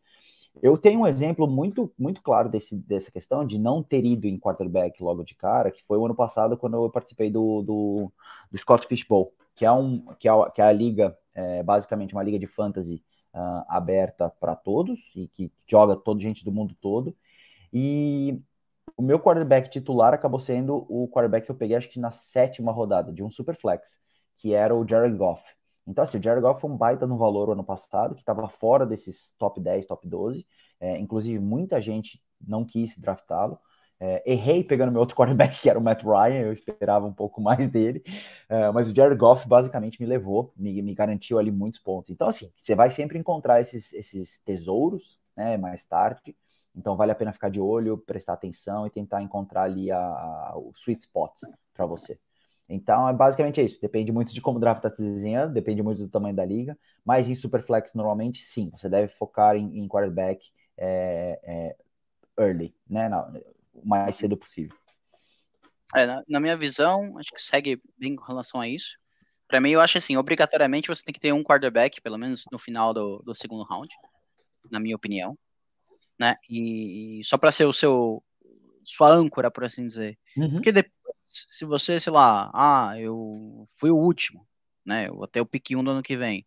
Eu 0.62 0.78
tenho 0.78 1.00
um 1.00 1.08
exemplo 1.08 1.48
muito, 1.48 1.92
muito 1.98 2.22
claro 2.22 2.50
desse, 2.50 2.76
dessa 2.76 3.10
questão 3.10 3.46
de 3.46 3.58
não 3.58 3.82
ter 3.82 4.06
ido 4.06 4.28
em 4.28 4.38
quarterback 4.38 5.02
logo 5.02 5.24
de 5.24 5.34
cara, 5.34 5.72
que 5.72 5.84
foi 5.84 5.98
o 5.98 6.06
ano 6.06 6.14
passado 6.14 6.58
quando 6.58 6.76
eu 6.76 6.90
participei 6.90 7.32
do, 7.32 7.62
do, 7.64 8.12
do 8.52 8.58
Scott 8.58 8.86
Fishbowl, 8.88 9.34
que 9.56 9.66
é, 9.66 9.72
um, 9.72 10.00
que 10.20 10.28
é, 10.28 10.32
que 10.54 10.62
é 10.62 10.66
a 10.66 10.72
liga, 10.72 11.18
é, 11.34 11.64
basicamente 11.64 12.14
uma 12.14 12.24
liga 12.24 12.40
de 12.40 12.48
fantasy 12.48 13.04
uh, 13.34 13.64
aberta 13.68 14.30
para 14.30 14.56
todos 14.56 15.00
e 15.16 15.28
que 15.28 15.52
joga 15.68 15.96
toda 15.96 16.22
gente 16.22 16.46
do 16.46 16.52
mundo 16.52 16.76
todo. 16.80 17.16
E 17.72 18.40
o 18.96 19.02
meu 19.02 19.20
quarterback 19.20 19.70
titular 19.70 20.14
acabou 20.14 20.40
sendo 20.40 20.86
o 20.88 21.08
quarterback 21.08 21.46
que 21.46 21.52
eu 21.52 21.56
peguei, 21.56 21.76
acho 21.76 21.90
que 21.90 22.00
na 22.00 22.12
sétima 22.12 22.72
rodada, 22.72 23.12
de 23.12 23.24
um 23.24 23.32
Superflex, 23.32 24.00
que 24.36 24.54
era 24.54 24.76
o 24.76 24.88
Jared 24.88 25.16
Goff. 25.18 25.44
Então, 25.86 26.04
assim, 26.04 26.18
o 26.18 26.24
Jared 26.24 26.42
Goff 26.42 26.62
foi 26.62 26.70
um 26.70 26.78
baita 26.78 27.06
no 27.08 27.18
valor 27.18 27.50
ano 27.50 27.64
passado, 27.64 28.16
que 28.16 28.22
estava 28.22 28.48
fora 28.48 28.86
desses 28.86 29.34
top 29.38 29.60
10, 29.60 29.86
top 29.86 30.08
12. 30.08 30.46
É, 30.80 30.98
inclusive, 30.98 31.40
muita 31.40 31.82
gente 31.82 32.22
não 32.40 32.64
quis 32.64 32.98
draftá-lo. 32.98 33.60
É, 34.06 34.22
errei 34.26 34.66
pegando 34.66 34.92
meu 34.92 35.00
outro 35.00 35.16
quarterback, 35.16 35.62
que 35.62 35.70
era 35.70 35.80
o 35.80 35.82
Matt 35.82 36.04
Ryan, 36.04 36.42
eu 36.42 36.52
esperava 36.52 37.06
um 37.06 37.14
pouco 37.14 37.40
mais 37.40 37.70
dele. 37.70 38.04
É, 38.50 38.70
mas 38.70 38.90
o 38.90 38.94
Jared 38.94 39.18
Goff 39.18 39.48
basicamente 39.48 40.02
me 40.02 40.06
levou, 40.06 40.54
me, 40.58 40.82
me, 40.82 40.94
garantiu 40.94 41.40
ali 41.40 41.50
muitos 41.50 41.80
pontos. 41.80 42.12
Então, 42.12 42.28
assim, 42.28 42.52
você 42.54 42.76
vai 42.76 42.92
sempre 42.92 43.18
encontrar 43.18 43.62
esses, 43.62 43.94
esses 43.94 44.40
tesouros 44.40 45.18
né, 45.38 45.56
mais 45.56 45.86
tarde. 45.86 46.36
Então, 46.76 46.98
vale 46.98 47.14
a 47.14 47.16
pena 47.16 47.32
ficar 47.32 47.48
de 47.50 47.62
olho, 47.62 47.98
prestar 47.98 48.34
atenção 48.34 48.86
e 48.86 48.90
tentar 48.90 49.22
encontrar 49.22 49.64
ali 49.64 49.90
a, 49.90 49.98
a, 49.98 50.54
o 50.58 50.74
sweet 50.76 51.04
spot 51.04 51.40
para 51.74 51.86
você. 51.86 52.20
Então, 52.68 53.08
é 53.08 53.14
basicamente 53.14 53.64
isso. 53.64 53.80
Depende 53.80 54.12
muito 54.12 54.34
de 54.34 54.42
como 54.42 54.58
o 54.58 54.60
draft 54.60 54.84
está 54.84 54.94
se 54.94 55.02
desenhando, 55.02 55.54
depende 55.54 55.82
muito 55.82 56.02
do 56.02 56.10
tamanho 56.10 56.36
da 56.36 56.44
liga. 56.44 56.78
Mas 57.06 57.30
em 57.30 57.36
Superflex, 57.36 57.94
normalmente, 57.94 58.44
sim. 58.44 58.70
Você 58.76 58.90
deve 58.90 59.08
focar 59.14 59.56
em, 59.56 59.80
em 59.80 59.88
quarterback 59.88 60.52
é, 60.78 61.40
é, 61.44 61.76
early, 62.38 62.76
né? 62.90 63.08
Não, 63.08 63.32
o 63.74 63.88
mais 63.88 64.16
cedo 64.16 64.38
possível. 64.38 64.76
É, 65.96 66.06
na, 66.06 66.24
na, 66.28 66.40
minha 66.40 66.58
visão, 66.58 67.18
acho 67.18 67.32
que 67.32 67.42
segue 67.42 67.82
bem 67.98 68.16
com 68.16 68.24
relação 68.24 68.60
a 68.60 68.68
isso. 68.68 68.98
Para 69.48 69.62
mim, 69.62 69.72
eu 69.72 69.82
acho 69.82 69.98
assim, 69.98 70.18
obrigatoriamente 70.18 70.88
você 70.88 71.04
tem 71.04 71.14
que 71.14 71.20
ter 71.20 71.34
um 71.34 71.44
quarterback, 71.44 72.02
pelo 72.02 72.18
menos 72.18 72.46
no 72.52 72.58
final 72.58 72.94
do, 72.94 73.20
do 73.20 73.36
segundo 73.36 73.64
round, 73.64 73.94
na 74.72 74.80
minha 74.80 74.96
opinião. 74.96 75.38
Né? 76.20 76.36
E, 76.50 77.20
e 77.20 77.24
só 77.24 77.38
para 77.38 77.52
ser 77.52 77.66
o 77.66 77.74
seu 77.74 78.24
sua 78.86 79.10
âncora, 79.10 79.50
por 79.50 79.64
assim 79.64 79.88
dizer. 79.88 80.18
Uhum. 80.36 80.54
Porque 80.54 80.72
depois 80.72 80.94
se 81.24 81.66
você, 81.66 82.00
sei 82.00 82.12
lá, 82.12 82.52
ah, 82.54 83.00
eu 83.00 83.68
fui 83.78 83.90
o 83.90 83.98
último, 83.98 84.48
né? 84.86 85.08
Eu 85.08 85.28
ter 85.28 85.42
o 85.42 85.46
pique 85.46 85.76
1 85.76 85.84
do 85.84 85.92
ano 85.92 86.04
que 86.04 86.18
vem. 86.18 86.46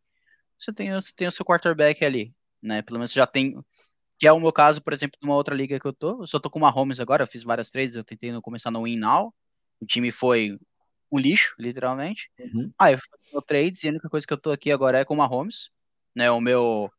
Você 0.59 0.73
tem, 0.73 0.93
você 0.93 1.13
tem 1.15 1.27
o 1.27 1.33
seu 1.33 1.45
quarterback 1.45 2.05
ali, 2.05 2.35
né? 2.63 2.83
Pelo 2.83 2.99
menos 2.99 3.11
você 3.11 3.19
já 3.19 3.27
tem. 3.27 3.59
Que 4.19 4.27
é 4.27 4.33
o 4.33 4.41
meu 4.41 4.53
caso, 4.53 4.83
por 4.83 4.93
exemplo, 4.93 5.19
numa 5.23 5.35
outra 5.35 5.55
liga 5.55 5.79
que 5.79 5.87
eu 5.87 5.93
tô. 5.93 6.23
Eu 6.23 6.27
só 6.27 6.39
tô 6.39 6.49
com 6.49 6.59
uma 6.59 6.71
Holmes 6.71 7.01
agora, 7.01 7.23
eu 7.23 7.27
fiz 7.27 7.43
várias 7.43 7.69
trades, 7.69 7.95
eu 7.95 8.05
tentei 8.05 8.33
começar 8.41 8.71
no 8.71 8.85
Win 8.85 8.97
Now. 8.97 9.35
O 9.81 9.87
time 9.87 10.11
foi 10.11 10.59
um 11.13 11.19
lixo, 11.19 11.55
literalmente. 11.59 12.31
Uhum. 12.39 12.73
Ah, 12.79 12.93
eu 12.93 12.99
fiz 12.99 13.09
trades 13.47 13.85
e 13.85 13.89
a 13.89 13.91
única 13.91 14.09
coisa 14.09 14.27
que 14.27 14.33
eu 14.33 14.39
tô 14.39 14.51
aqui 14.51 14.73
agora 14.73 14.99
é 14.99 15.05
com 15.05 15.15
uma 15.15 15.27
Holmes. 15.27 15.71
Né? 16.15 16.31
O 16.31 16.41
meu 16.41 16.91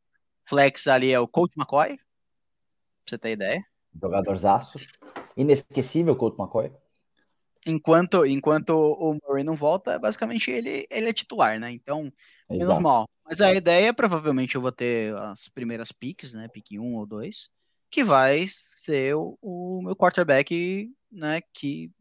flex 0.45 0.87
ali 0.87 1.11
é 1.11 1.19
o 1.19 1.27
Colt 1.27 1.51
McCoy. 1.57 1.97
Pra 1.97 2.05
você 3.07 3.17
ter 3.17 3.31
ideia. 3.31 3.65
Jogadorzaço. 3.99 4.77
Inesquecível, 5.35 6.15
Colt 6.15 6.37
McCoy 6.37 6.71
enquanto, 7.67 8.25
enquanto 8.25 8.69
o 8.69 9.17
Murray 9.23 9.43
não 9.43 9.55
volta, 9.55 9.99
basicamente 9.99 10.49
ele, 10.49 10.87
ele 10.89 11.09
é 11.09 11.13
titular, 11.13 11.59
né? 11.59 11.71
Então, 11.71 12.11
é 12.49 12.57
normal. 12.57 13.09
Mas 13.27 13.41
a 13.41 13.53
ideia, 13.53 13.93
provavelmente, 13.93 14.55
eu 14.55 14.61
vou 14.61 14.71
ter 14.71 15.13
as 15.15 15.49
primeiras 15.49 15.91
picks, 15.91 16.33
né? 16.33 16.47
Pick 16.47 16.71
1 16.79 16.95
ou 16.95 17.05
2, 17.05 17.49
que 17.91 18.03
vai 18.03 18.45
ser 18.47 19.15
o, 19.15 19.37
o 19.41 19.81
meu 19.83 19.95
quarterback, 19.95 20.89
né? 21.11 21.41
Que 21.53 21.91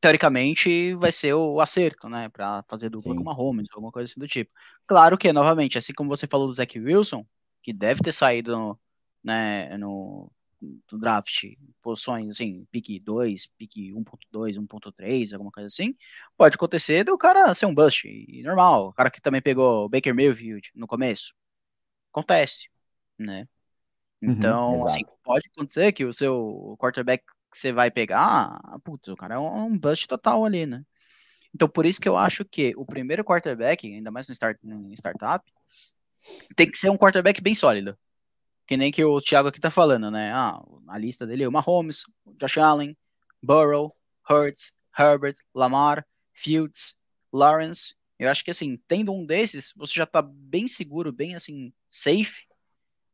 teoricamente 0.00 0.94
vai 0.94 1.12
ser 1.12 1.34
o 1.34 1.60
acerto, 1.60 2.08
né? 2.08 2.30
Para 2.30 2.64
fazer 2.66 2.88
dupla 2.88 3.12
Sim. 3.12 3.16
com 3.16 3.22
uma 3.22 3.34
Holmes, 3.34 3.68
alguma 3.72 3.92
coisa 3.92 4.10
assim 4.10 4.18
do 4.18 4.26
tipo. 4.26 4.50
Claro 4.86 5.18
que, 5.18 5.30
novamente, 5.32 5.76
assim 5.76 5.92
como 5.92 6.08
você 6.08 6.26
falou 6.26 6.46
do 6.46 6.54
Zach 6.54 6.78
Wilson, 6.80 7.26
que 7.62 7.72
deve 7.72 8.00
ter 8.00 8.12
saído 8.12 8.56
no, 8.56 8.80
né, 9.22 9.76
no, 9.76 10.32
do 10.60 10.98
draft, 10.98 11.44
posições 11.82 12.28
assim, 12.28 12.66
pique 12.70 13.00
2, 13.00 13.46
pique 13.58 13.92
1.2, 13.92 14.58
1.3, 14.58 15.32
alguma 15.32 15.50
coisa 15.50 15.66
assim, 15.66 15.94
pode 16.36 16.54
acontecer 16.54 17.04
do 17.04 17.16
cara 17.16 17.54
ser 17.54 17.66
um 17.66 17.74
bust, 17.74 18.06
e 18.06 18.42
normal, 18.42 18.88
o 18.88 18.92
cara 18.92 19.10
que 19.10 19.20
também 19.20 19.40
pegou 19.40 19.88
Baker 19.88 20.14
Mayfield 20.14 20.70
no 20.74 20.86
começo, 20.86 21.34
acontece, 22.12 22.68
né? 23.18 23.48
Uhum, 24.22 24.32
então, 24.32 24.70
uhum, 24.72 24.86
assim, 24.86 25.00
pode 25.22 25.48
acontecer 25.52 25.92
que 25.92 26.04
o 26.04 26.12
seu 26.12 26.76
quarterback 26.78 27.24
que 27.50 27.58
você 27.58 27.72
vai 27.72 27.90
pegar, 27.90 28.60
putz, 28.84 29.08
o 29.08 29.16
cara 29.16 29.36
é 29.36 29.38
um 29.38 29.76
bust 29.76 30.06
total 30.06 30.44
ali, 30.44 30.66
né? 30.66 30.84
Então, 31.54 31.68
por 31.68 31.84
isso 31.84 32.00
que 32.00 32.08
eu 32.08 32.16
acho 32.16 32.44
que 32.44 32.72
o 32.76 32.84
primeiro 32.84 33.24
quarterback, 33.24 33.86
ainda 33.86 34.10
mais 34.10 34.28
no, 34.28 34.32
start, 34.32 34.56
no 34.62 34.92
startup, 34.94 35.44
tem 36.54 36.70
que 36.70 36.76
ser 36.76 36.90
um 36.90 36.96
quarterback 36.96 37.40
bem 37.40 37.54
sólido 37.54 37.98
que 38.70 38.76
nem 38.76 38.92
que 38.92 39.04
o 39.04 39.20
Thiago 39.20 39.48
aqui 39.48 39.60
tá 39.60 39.68
falando, 39.68 40.12
né? 40.12 40.30
Ah, 40.32 40.62
a 40.86 40.96
lista 40.96 41.26
dele 41.26 41.42
é 41.42 41.48
o 41.48 41.50
Mahomes, 41.50 42.04
Josh 42.38 42.56
Allen, 42.56 42.96
Burrow, 43.42 43.92
Hurts, 44.30 44.72
Herbert, 44.96 45.34
Lamar, 45.52 46.06
Fields, 46.32 46.94
Lawrence. 47.32 47.96
Eu 48.16 48.30
acho 48.30 48.44
que 48.44 48.50
assim, 48.52 48.80
tendo 48.86 49.12
um 49.12 49.26
desses, 49.26 49.72
você 49.74 49.92
já 49.94 50.06
tá 50.06 50.22
bem 50.22 50.68
seguro, 50.68 51.10
bem 51.10 51.34
assim, 51.34 51.72
safe, 51.88 52.46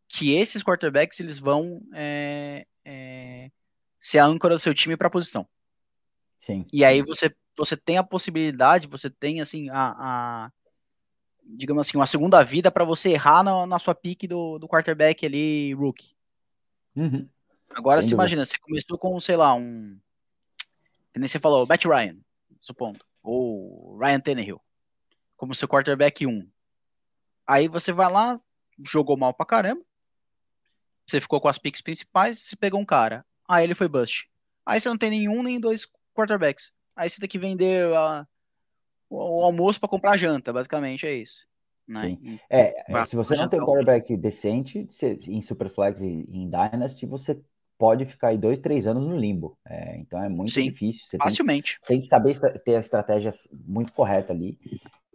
que 0.06 0.34
esses 0.34 0.62
quarterbacks 0.62 1.20
eles 1.20 1.38
vão 1.38 1.80
é, 1.94 2.66
é, 2.84 3.50
ser 3.98 4.18
a 4.18 4.26
âncora 4.26 4.56
do 4.56 4.60
seu 4.60 4.74
time 4.74 4.94
para 4.94 5.08
posição. 5.08 5.48
Sim. 6.36 6.66
E 6.70 6.84
aí 6.84 7.00
você, 7.00 7.34
você 7.56 7.78
tem 7.78 7.96
a 7.96 8.04
possibilidade, 8.04 8.88
você 8.88 9.08
tem 9.08 9.40
assim 9.40 9.70
a, 9.70 9.94
a 9.98 10.52
digamos 11.48 11.86
assim, 11.86 11.96
uma 11.96 12.06
segunda 12.06 12.42
vida 12.42 12.70
para 12.70 12.84
você 12.84 13.10
errar 13.10 13.42
na, 13.42 13.66
na 13.66 13.78
sua 13.78 13.94
pique 13.94 14.26
do, 14.26 14.58
do 14.58 14.68
quarterback 14.68 15.24
ali, 15.24 15.72
rookie. 15.74 16.14
Uhum. 16.94 17.28
Agora, 17.70 18.02
se 18.02 18.12
imagina, 18.12 18.44
você 18.44 18.58
começou 18.58 18.98
com, 18.98 19.18
sei 19.20 19.36
lá, 19.36 19.54
um. 19.54 19.98
Que 21.12 21.20
nem 21.20 21.28
você 21.28 21.38
falou, 21.38 21.66
Matt 21.66 21.84
Ryan, 21.84 22.16
supondo. 22.60 23.04
Ou 23.22 23.98
Ryan 23.98 24.20
Tannehill. 24.20 24.60
Como 25.36 25.54
seu 25.54 25.68
quarterback 25.68 26.26
1. 26.26 26.48
Aí 27.46 27.68
você 27.68 27.92
vai 27.92 28.10
lá, 28.10 28.40
jogou 28.84 29.16
mal 29.16 29.32
pra 29.34 29.46
caramba. 29.46 29.82
Você 31.06 31.20
ficou 31.20 31.40
com 31.40 31.48
as 31.48 31.58
picks 31.58 31.80
principais, 31.80 32.40
você 32.40 32.56
pegou 32.56 32.80
um 32.80 32.84
cara. 32.84 33.24
Aí 33.48 33.62
ele 33.62 33.74
foi 33.74 33.88
bust. 33.88 34.28
Aí 34.64 34.80
você 34.80 34.88
não 34.88 34.98
tem 34.98 35.10
nenhum 35.10 35.42
nem 35.42 35.60
dois 35.60 35.86
quarterbacks. 36.14 36.72
Aí 36.96 37.08
você 37.08 37.20
tem 37.20 37.28
que 37.28 37.38
vender 37.38 37.94
a, 37.94 38.26
o, 39.08 39.42
almoço 39.42 39.80
para 39.80 39.88
comprar 39.88 40.16
janta, 40.16 40.52
basicamente 40.52 41.06
é 41.06 41.14
isso. 41.14 41.46
Né? 41.86 42.18
É, 42.50 42.92
é 42.92 43.06
se 43.06 43.14
você 43.14 43.36
não 43.36 43.48
tem 43.48 43.60
um 43.60 43.64
quarterback 43.64 44.16
decente 44.16 44.86
em 45.28 45.40
Superflex 45.40 46.00
e 46.00 46.26
em 46.28 46.50
Dynasty, 46.50 47.06
você 47.06 47.40
pode 47.78 48.04
ficar 48.06 48.28
aí 48.28 48.38
dois, 48.38 48.58
três 48.58 48.86
anos 48.86 49.06
no 49.06 49.16
limbo. 49.16 49.56
É, 49.64 49.96
então 49.98 50.22
é 50.22 50.28
muito 50.28 50.52
Sim, 50.52 50.70
difícil. 50.70 51.06
Você 51.06 51.16
facilmente. 51.16 51.78
Tem, 51.86 51.96
tem, 51.96 52.00
que 52.02 52.08
saber 52.08 52.38
ter 52.64 52.76
a 52.76 52.80
estratégia 52.80 53.34
muito 53.52 53.92
correta 53.92 54.32
ali. 54.32 54.58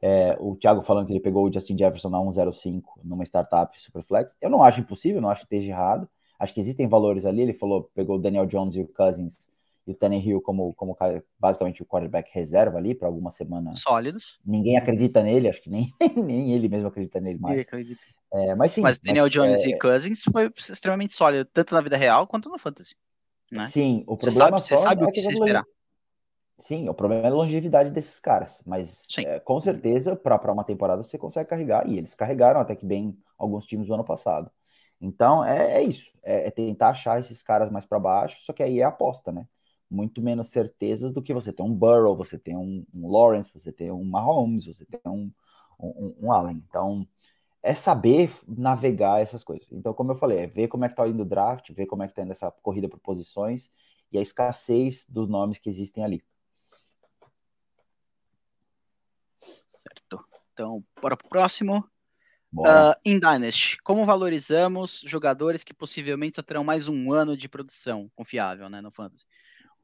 É, 0.01 0.35
o 0.39 0.55
Thiago 0.55 0.81
falando 0.81 1.05
que 1.07 1.13
ele 1.13 1.19
pegou 1.19 1.45
o 1.45 1.53
Justin 1.53 1.77
Jefferson 1.77 2.09
na 2.09 2.19
105 2.19 3.01
numa 3.03 3.23
startup 3.23 3.79
Superflex. 3.79 4.35
Eu 4.41 4.49
não 4.49 4.63
acho 4.63 4.79
impossível, 4.79 5.21
não 5.21 5.29
acho 5.29 5.41
que 5.41 5.55
esteja 5.55 5.71
errado. 5.71 6.09
Acho 6.39 6.53
que 6.53 6.59
existem 6.59 6.87
valores 6.87 7.25
ali. 7.25 7.41
Ele 7.41 7.53
falou, 7.53 7.91
pegou 7.93 8.15
o 8.15 8.19
Daniel 8.19 8.45
Jones 8.45 8.75
e 8.75 8.81
o 8.81 8.87
Cousins 8.87 9.37
e 9.85 9.91
o 9.91 9.95
Tannehill 9.95 10.41
como, 10.41 10.73
como 10.73 10.95
basicamente 11.39 11.81
o 11.81 11.85
quarterback 11.85 12.29
reserva 12.33 12.77
ali 12.77 12.93
para 12.93 13.07
algumas 13.07 13.35
semanas. 13.35 13.81
Sólidos. 13.81 14.39
Ninguém 14.45 14.77
acredita 14.77 15.23
nele, 15.23 15.49
acho 15.49 15.61
que 15.61 15.69
nem, 15.69 15.91
nem 16.15 16.53
ele 16.53 16.69
mesmo 16.69 16.87
acredita 16.87 17.19
nele 17.19 17.39
mais. 17.39 17.65
É, 18.33 18.55
mas 18.55 18.71
sim. 18.71 18.81
Mas 18.81 18.99
Daniel 18.99 19.25
mas, 19.25 19.33
Jones 19.33 19.65
é... 19.65 19.69
e 19.69 19.79
Cousins 19.79 20.23
foi 20.23 20.51
extremamente 20.55 21.13
sólido, 21.13 21.49
tanto 21.51 21.73
na 21.73 21.81
vida 21.81 21.97
real 21.97 22.27
quanto 22.27 22.49
no 22.49 22.59
fantasy. 22.59 22.95
Né? 23.51 23.67
Sim, 23.67 24.03
o 24.07 24.15
problema 24.15 24.59
você 24.59 24.75
sabe, 24.75 24.77
você 24.77 24.77
sabe 24.77 25.03
é 25.03 25.05
o 25.05 25.11
que 25.11 25.19
você 25.19 25.33
esperar. 25.33 25.65
Sim, 26.61 26.87
o 26.87 26.93
problema 26.93 27.23
é 27.23 27.27
a 27.27 27.33
longevidade 27.33 27.89
desses 27.89 28.19
caras, 28.19 28.61
mas 28.65 29.03
é, 29.17 29.39
com 29.39 29.59
certeza 29.59 30.15
para 30.15 30.51
uma 30.51 30.63
temporada 30.63 31.03
você 31.03 31.17
consegue 31.17 31.49
carregar, 31.49 31.87
e 31.87 31.97
eles 31.97 32.13
carregaram 32.13 32.61
até 32.61 32.75
que 32.75 32.85
bem 32.85 33.17
alguns 33.37 33.65
times 33.65 33.87
do 33.87 33.93
ano 33.95 34.03
passado. 34.03 34.49
Então 35.01 35.43
é, 35.43 35.79
é 35.79 35.83
isso, 35.83 36.11
é, 36.21 36.47
é 36.47 36.51
tentar 36.51 36.89
achar 36.89 37.19
esses 37.19 37.41
caras 37.41 37.71
mais 37.71 37.87
para 37.87 37.99
baixo, 37.99 38.43
só 38.43 38.53
que 38.53 38.61
aí 38.61 38.79
é 38.79 38.83
aposta, 38.83 39.31
né? 39.31 39.47
Muito 39.91 40.21
menos 40.21 40.47
certezas 40.47 41.11
do 41.11 41.21
que 41.21 41.33
você 41.33 41.51
ter 41.51 41.61
um 41.61 41.73
Burrow, 41.73 42.15
você 42.15 42.39
ter 42.39 42.55
um, 42.55 42.85
um 42.93 43.11
Lawrence, 43.11 43.51
você 43.53 43.71
ter 43.71 43.91
um 43.91 44.05
Mahomes, 44.05 44.65
você 44.65 44.85
ter 44.85 45.01
um, 45.05 45.29
um, 45.77 46.15
um 46.21 46.31
Allen. 46.31 46.63
Então, 46.67 47.05
é 47.61 47.75
saber 47.75 48.33
navegar 48.47 49.21
essas 49.21 49.43
coisas. 49.43 49.67
Então, 49.71 49.93
como 49.93 50.13
eu 50.13 50.15
falei, 50.15 50.39
é 50.39 50.47
ver 50.47 50.69
como 50.69 50.85
é 50.85 50.89
que 50.89 50.95
tá 50.95 51.07
indo 51.07 51.23
o 51.23 51.25
draft, 51.25 51.69
ver 51.71 51.85
como 51.85 52.03
é 52.03 52.07
que 52.07 52.15
tá 52.15 52.23
indo 52.23 52.31
essa 52.31 52.49
corrida 52.49 52.87
por 52.87 52.99
posições 52.99 53.69
e 54.11 54.17
a 54.17 54.21
escassez 54.21 55.05
dos 55.07 55.27
nomes 55.27 55.59
que 55.59 55.69
existem 55.69 56.03
ali. 56.03 56.23
Certo. 59.67 60.25
Então, 60.53 60.83
bora 61.01 61.17
pro 61.17 61.27
próximo. 61.27 61.85
Uh, 62.53 62.93
em 63.05 63.17
Dynasty, 63.17 63.77
como 63.81 64.05
valorizamos 64.05 65.01
jogadores 65.07 65.63
que 65.63 65.73
possivelmente 65.73 66.35
só 66.35 66.41
terão 66.41 66.65
mais 66.65 66.89
um 66.89 67.13
ano 67.13 67.37
de 67.37 67.47
produção 67.47 68.11
confiável 68.13 68.69
né, 68.69 68.81
no 68.81 68.91
Fantasy? 68.91 69.25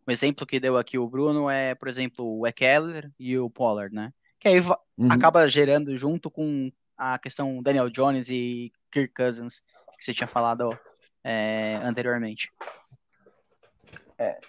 Um 0.07 0.11
exemplo 0.11 0.45
que 0.45 0.59
deu 0.59 0.77
aqui 0.77 0.97
o 0.97 1.07
Bruno 1.07 1.49
é, 1.49 1.75
por 1.75 1.87
exemplo, 1.87 2.39
o 2.39 2.47
Eckler 2.47 3.11
e 3.19 3.37
o 3.37 3.49
Pollard, 3.49 3.93
né? 3.93 4.13
Que 4.39 4.47
aí 4.47 4.59
uhum. 4.59 5.07
acaba 5.09 5.47
gerando 5.47 5.97
junto 5.97 6.31
com 6.31 6.71
a 6.97 7.19
questão 7.19 7.61
Daniel 7.61 7.89
Jones 7.89 8.29
e 8.29 8.71
Kirk 8.91 9.13
Cousins, 9.13 9.59
que 9.97 10.05
você 10.05 10.13
tinha 10.13 10.27
falado 10.27 10.69
é, 11.23 11.75
anteriormente. 11.83 12.51
É, 14.17 14.39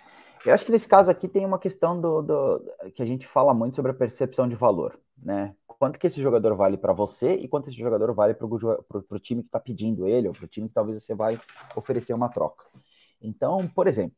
eu 0.47 0.55
acho 0.55 0.65
que 0.65 0.73
nesse 0.73 0.87
caso 0.87 1.11
aqui 1.11 1.27
tem 1.27 1.45
uma 1.45 1.59
questão 1.59 2.01
do, 2.01 2.23
do, 2.23 2.91
que 2.95 3.03
a 3.03 3.07
gente 3.07 3.27
fala 3.27 3.53
muito 3.53 3.77
sobre 3.77 3.91
a 3.91 3.95
percepção 3.95 4.49
de 4.49 4.55
valor, 4.55 4.99
né? 5.17 5.55
Quanto 5.67 5.99
que 5.99 6.07
esse 6.07 6.21
jogador 6.21 6.55
vale 6.57 6.77
para 6.77 6.93
você 6.93 7.35
e 7.35 7.47
quanto 7.47 7.69
esse 7.69 7.79
jogador 7.79 8.13
vale 8.13 8.35
para 8.35 8.47
o 8.47 9.19
time 9.19 9.43
que 9.43 9.49
está 9.49 9.61
pedindo 9.61 10.09
ele 10.09 10.27
ou 10.27 10.35
para 10.35 10.45
o 10.45 10.49
time 10.49 10.69
que 10.69 10.75
talvez 10.75 11.03
você 11.03 11.15
vai 11.15 11.41
oferecer 11.77 12.13
uma 12.15 12.29
troca. 12.29 12.65
Então, 13.23 13.69
por 13.69 13.87
exemplo, 13.87 14.17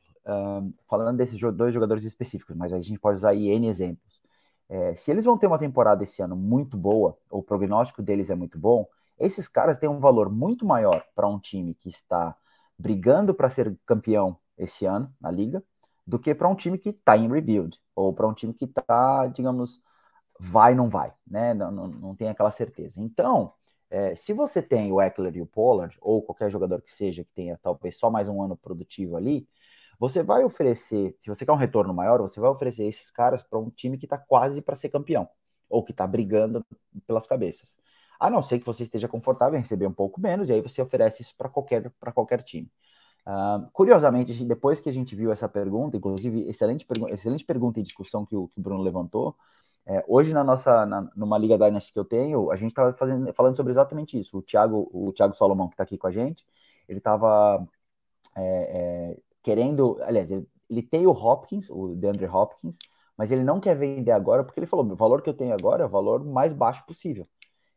falando 0.89 1.16
desses 1.16 1.41
dois 1.55 1.73
jogadores 1.73 2.05
específicos, 2.05 2.57
mas 2.57 2.73
a 2.73 2.81
gente 2.81 2.99
pode 2.99 3.18
usar 3.18 3.35
N 3.35 3.68
exemplos. 3.68 4.21
É, 4.68 4.95
se 4.95 5.11
eles 5.11 5.25
vão 5.25 5.37
ter 5.37 5.47
uma 5.47 5.59
temporada 5.59 6.05
esse 6.05 6.23
ano 6.23 6.37
muito 6.37 6.77
boa, 6.77 7.16
ou 7.29 7.41
o 7.41 7.43
prognóstico 7.43 8.03
deles 8.03 8.31
é 8.31 8.35
muito 8.35 8.59
bom, 8.59 8.87
esses 9.18 9.49
caras 9.49 9.79
têm 9.79 9.89
um 9.89 9.99
valor 9.99 10.31
muito 10.31 10.64
maior 10.64 11.05
para 11.14 11.29
um 11.29 11.39
time 11.39 11.75
que 11.75 11.89
está 11.89 12.37
brigando 12.79 13.35
para 13.35 13.51
ser 13.51 13.77
campeão 13.85 14.39
esse 14.57 14.87
ano 14.87 15.12
na 15.21 15.31
liga, 15.31 15.62
do 16.07 16.18
que 16.18 16.35
para 16.35 16.49
um 16.49 16.55
time 16.55 16.79
que 16.79 16.91
está 16.91 17.16
em 17.16 17.29
rebuild, 17.29 17.79
ou 17.95 18.12
para 18.12 18.27
um 18.27 18.33
time 18.33 18.55
que 18.55 18.64
está, 18.64 19.27
digamos, 19.27 19.81
vai 20.39 20.75
não 20.75 20.89
vai, 20.89 21.12
né? 21.27 21.53
Não, 21.53 21.71
não, 21.71 21.89
não 21.89 22.16
tem 22.16 22.29
aquela 22.29 22.51
certeza. 22.51 22.95
Então, 22.97 23.53
é, 23.91 24.14
se 24.14 24.33
você 24.33 24.62
tem 24.62 24.93
o 24.93 25.01
Eckler 25.01 25.37
e 25.37 25.43
o 25.43 25.47
Pollard, 25.47 25.97
ou 26.01 26.23
qualquer 26.23 26.51
jogador 26.51 26.81
que 26.81 26.93
seja 26.93 27.25
que 27.25 27.33
tenha 27.35 27.59
talvez 27.62 27.97
só 27.99 28.09
mais 28.11 28.29
um 28.29 28.43
ano 28.43 28.57
produtivo 28.57 29.16
ali, 29.16 29.47
você 30.01 30.22
vai 30.22 30.42
oferecer, 30.42 31.14
se 31.20 31.28
você 31.28 31.44
quer 31.44 31.53
um 31.53 31.57
retorno 31.57 31.92
maior, 31.92 32.22
você 32.22 32.40
vai 32.40 32.48
oferecer 32.48 32.84
esses 32.84 33.11
caras 33.11 33.42
para 33.42 33.59
um 33.59 33.68
time 33.68 33.98
que 33.98 34.07
está 34.07 34.16
quase 34.16 34.62
para 34.62 34.74
ser 34.74 34.88
campeão, 34.88 35.28
ou 35.68 35.84
que 35.84 35.92
está 35.92 36.07
brigando 36.07 36.64
pelas 37.07 37.26
cabeças. 37.26 37.78
A 38.18 38.30
não 38.30 38.42
ser 38.42 38.59
que 38.59 38.66
você 38.66 38.82
esteja 38.84 39.07
confortável 39.07 39.59
em 39.59 39.62
receber 39.62 39.86
um 39.86 39.92
pouco 39.92 40.18
menos, 40.18 40.48
e 40.48 40.55
aí 40.55 40.62
você 40.62 40.80
oferece 40.80 41.22
isso 41.22 41.34
para 41.36 41.51
qualquer, 41.51 41.92
qualquer 42.14 42.42
time. 42.42 42.70
Uh, 43.26 43.70
curiosamente, 43.72 44.42
depois 44.44 44.80
que 44.80 44.88
a 44.88 44.92
gente 44.92 45.14
viu 45.14 45.30
essa 45.30 45.48
pergunta, 45.48 45.98
inclusive, 45.98 46.48
excelente, 46.48 46.86
pergu 46.86 47.09
excelente 47.11 47.44
pergunta 47.44 47.78
e 47.78 47.82
discussão 47.82 48.24
que 48.24 48.34
o, 48.34 48.48
que 48.48 48.59
o 48.59 48.62
Bruno 48.62 48.82
levantou, 48.82 49.36
é, 49.86 50.05
hoje 50.09 50.32
na 50.32 50.42
nossa, 50.44 50.86
na, 50.86 51.11
numa 51.16 51.36
Liga 51.38 51.59
Dynasty 51.59 51.92
que 51.92 51.98
eu 51.98 52.05
tenho, 52.05 52.51
a 52.51 52.57
gente 52.57 52.70
estava 52.70 52.94
falando 53.34 53.57
sobre 53.57 53.72
exatamente 53.72 54.18
isso. 54.18 54.38
O 54.38 54.42
Thiago, 54.42 54.88
o 54.92 55.12
Thiago 55.12 55.34
Solomão, 55.34 55.68
que 55.68 55.74
está 55.74 55.82
aqui 55.84 55.98
com 55.98 56.07
a 56.07 56.12
gente, 56.12 56.46
ele 56.88 56.98
estava 56.98 57.66
é, 58.36 59.12
é, 59.12 59.16
querendo, 59.43 59.99
aliás, 60.03 60.30
ele, 60.30 60.47
ele, 60.68 60.82
tem 60.82 61.07
o 61.07 61.11
Hopkins, 61.11 61.68
o 61.70 61.95
DeAndre 61.95 62.26
Hopkins, 62.26 62.76
mas 63.16 63.30
ele 63.30 63.45
não 63.45 63.61
quer 63.61 63.76
vender 63.76 64.12
agora 64.12 64.45
porque 64.45 64.61
ele 64.61 64.66
falou: 64.66 64.84
o 64.84 64.97
valor 64.97 65.22
que 65.22 65.28
eu 65.28 65.34
tenho 65.34 65.53
agora 65.55 65.82
é 65.82 65.86
o 65.86 65.91
valor 65.91 66.24
mais 66.24 66.53
baixo 66.53 66.84
possível. 66.86 67.28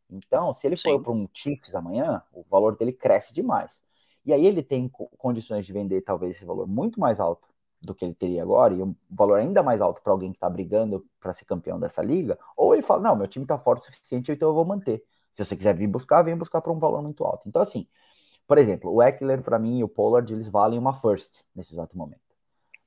Então, 0.09 0.53
se 0.53 0.67
ele 0.67 0.77
Sim. 0.77 0.91
for 0.91 1.01
para 1.01 1.11
um 1.11 1.27
Chiefs 1.33 1.73
amanhã, 1.75 2.21
o 2.31 2.43
valor 2.43 2.75
dele 2.75 2.93
cresce 2.93 3.33
demais. 3.33 3.81
E 4.25 4.31
aí 4.31 4.45
ele 4.45 4.63
tem 4.63 4.89
condições 5.17 5.65
de 5.65 5.73
vender 5.73 6.01
talvez 6.01 6.35
esse 6.35 6.45
valor 6.45 6.67
muito 6.67 6.99
mais 6.99 7.19
alto 7.19 7.47
do 7.81 7.93
que 7.93 8.05
ele 8.05 8.13
teria 8.13 8.41
agora, 8.41 8.73
e 8.73 8.81
um 8.81 8.95
valor 9.09 9.37
ainda 9.37 9.61
mais 9.61 9.81
alto 9.81 10.01
para 10.01 10.13
alguém 10.13 10.31
que 10.31 10.37
está 10.37 10.49
brigando 10.49 11.05
para 11.19 11.33
ser 11.33 11.43
campeão 11.43 11.77
dessa 11.79 12.01
liga, 12.01 12.39
ou 12.55 12.73
ele 12.73 12.81
fala: 12.81 13.01
não, 13.01 13.15
meu 13.15 13.27
time 13.27 13.43
está 13.43 13.57
forte 13.57 13.83
o 13.83 13.85
suficiente, 13.93 14.31
então 14.31 14.49
eu 14.49 14.53
vou 14.53 14.65
manter. 14.65 15.03
Se 15.33 15.43
você 15.43 15.55
quiser 15.55 15.75
vir 15.75 15.87
buscar, 15.87 16.21
vem 16.21 16.37
buscar 16.37 16.61
para 16.61 16.71
um 16.71 16.79
valor 16.79 17.01
muito 17.01 17.23
alto. 17.25 17.49
Então, 17.49 17.61
assim, 17.61 17.87
por 18.47 18.57
exemplo, 18.57 18.91
o 18.91 19.01
Eckler, 19.01 19.41
para 19.41 19.59
mim, 19.59 19.79
e 19.79 19.83
o 19.83 19.87
Pollard, 19.87 20.31
eles 20.31 20.47
valem 20.47 20.77
uma 20.77 20.93
first 20.93 21.41
nesse 21.55 21.73
exato 21.73 21.97
momento. 21.97 22.21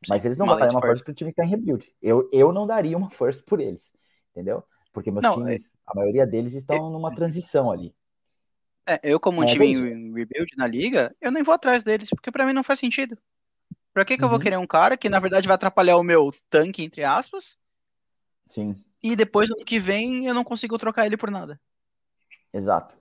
Mas 0.09 0.25
eles 0.25 0.37
não 0.37 0.47
valem 0.47 0.71
uma 0.71 0.81
first 0.81 1.05
para 1.05 1.13
o 1.13 1.15
time 1.15 1.33
que 1.33 1.41
está 1.41 1.45
em 1.45 1.49
rebuild. 1.49 1.91
Eu, 2.01 2.29
eu 2.33 2.53
não 2.53 2.67
daria 2.67 2.97
uma 2.97 3.11
first 3.11 3.45
por 3.45 3.61
eles, 3.61 3.91
entendeu? 4.31 4.63
Porque 4.93 5.11
meus 5.11 5.23
não, 5.23 5.35
times, 5.35 5.67
é... 5.67 5.69
a 5.87 5.95
maioria 5.95 6.27
deles 6.27 6.55
estão 6.55 6.77
é... 6.77 6.81
numa 6.81 7.15
transição 7.15 7.71
ali. 7.71 7.95
É, 8.87 9.01
eu, 9.03 9.19
como 9.19 9.39
um 9.39 9.41
Mas 9.41 9.51
time 9.51 9.67
é 9.67 9.69
em 9.71 10.15
rebuild 10.15 10.57
na 10.57 10.67
liga, 10.67 11.15
eu 11.21 11.33
nem 11.33 11.43
vou 11.43 11.55
atrás 11.55 11.83
deles, 11.83 12.09
porque 12.11 12.31
para 12.31 12.47
mim 12.47 12.53
não 12.53 12.63
faz 12.63 12.79
sentido. 12.79 13.19
Pra 13.93 14.05
que, 14.05 14.17
que 14.17 14.23
uhum. 14.23 14.27
eu 14.27 14.31
vou 14.31 14.39
uhum. 14.39 14.43
querer 14.45 14.59
um 14.59 14.67
cara 14.67 14.97
que, 14.97 15.09
na 15.09 15.19
verdade, 15.19 15.49
vai 15.49 15.55
atrapalhar 15.55 15.97
o 15.97 16.05
meu 16.05 16.33
tanque, 16.49 16.85
entre 16.85 17.03
aspas? 17.03 17.59
Sim. 18.51 18.77
E 19.03 19.17
depois, 19.17 19.49
no 19.49 19.57
que 19.57 19.81
vem, 19.81 20.27
eu 20.27 20.35
não 20.35 20.45
consigo 20.45 20.79
trocar 20.79 21.07
ele 21.07 21.17
por 21.17 21.31
nada. 21.31 21.61
Exato. 22.53 22.95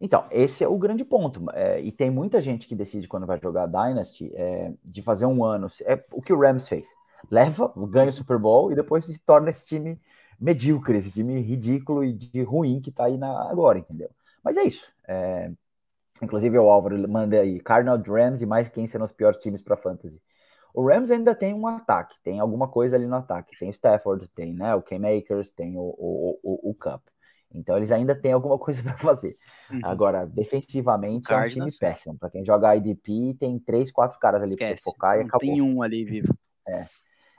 Então, 0.00 0.26
esse 0.30 0.62
é 0.62 0.68
o 0.68 0.76
grande 0.78 1.04
ponto. 1.04 1.44
É, 1.52 1.80
e 1.80 1.92
tem 1.92 2.10
muita 2.10 2.40
gente 2.40 2.66
que 2.66 2.74
decide 2.74 3.08
quando 3.08 3.26
vai 3.26 3.38
jogar 3.40 3.66
Dynasty 3.66 4.30
é, 4.34 4.72
de 4.84 5.02
fazer 5.02 5.26
um 5.26 5.44
ano. 5.44 5.68
É 5.82 6.04
o 6.12 6.20
que 6.20 6.32
o 6.32 6.38
Rams 6.38 6.68
fez. 6.68 6.86
Leva, 7.30 7.72
ganha 7.88 8.10
o 8.10 8.12
Super 8.12 8.38
Bowl 8.38 8.70
e 8.70 8.74
depois 8.74 9.04
se 9.06 9.18
torna 9.20 9.50
esse 9.50 9.64
time 9.64 10.00
medíocre, 10.38 10.98
esse 10.98 11.10
time 11.12 11.40
ridículo 11.40 12.04
e 12.04 12.12
de 12.12 12.42
ruim 12.42 12.80
que 12.80 12.90
tá 12.92 13.04
aí 13.04 13.16
na, 13.16 13.50
agora, 13.50 13.78
entendeu? 13.78 14.10
Mas 14.42 14.56
é 14.56 14.64
isso. 14.64 14.84
É, 15.08 15.50
Inclusive 16.22 16.58
o 16.58 16.70
Álvaro 16.70 17.08
manda 17.08 17.40
aí, 17.40 17.60
Cardinal 17.60 17.98
Rams 17.98 18.40
e 18.40 18.46
mais 18.46 18.68
quem 18.68 18.86
serão 18.86 19.04
os 19.04 19.12
piores 19.12 19.38
times 19.38 19.62
para 19.62 19.76
fantasy. 19.76 20.22
O 20.72 20.86
Rams 20.86 21.10
ainda 21.10 21.34
tem 21.34 21.54
um 21.54 21.66
ataque, 21.66 22.16
tem 22.22 22.40
alguma 22.40 22.68
coisa 22.68 22.96
ali 22.96 23.06
no 23.06 23.16
ataque. 23.16 23.56
Tem 23.58 23.68
o 23.68 23.72
Stafford, 23.72 24.28
tem 24.28 24.52
né, 24.54 24.74
o 24.74 24.82
K-Makers, 24.82 25.50
tem 25.52 25.76
o, 25.76 25.80
o, 25.82 26.40
o, 26.42 26.70
o 26.70 26.74
Cup. 26.74 27.02
Então 27.54 27.76
eles 27.76 27.90
ainda 27.92 28.14
têm 28.14 28.32
alguma 28.32 28.58
coisa 28.58 28.82
para 28.82 28.96
fazer. 28.98 29.36
Uhum. 29.70 29.80
Agora, 29.84 30.26
defensivamente 30.26 31.32
é 31.32 31.36
um 31.36 31.48
time 31.48 31.70
péssimo. 31.78 32.18
Para 32.18 32.30
quem 32.30 32.44
joga 32.44 32.74
IDP, 32.76 33.36
tem 33.38 33.58
três, 33.58 33.92
quatro 33.92 34.18
caras 34.18 34.42
ali 34.42 34.56
para 34.56 34.76
focar 34.82 35.18
e 35.18 35.22
acabou. 35.22 35.40
Tem 35.40 35.62
um 35.62 35.82
ali 35.82 36.04
vivo. 36.04 36.36
É. 36.66 36.86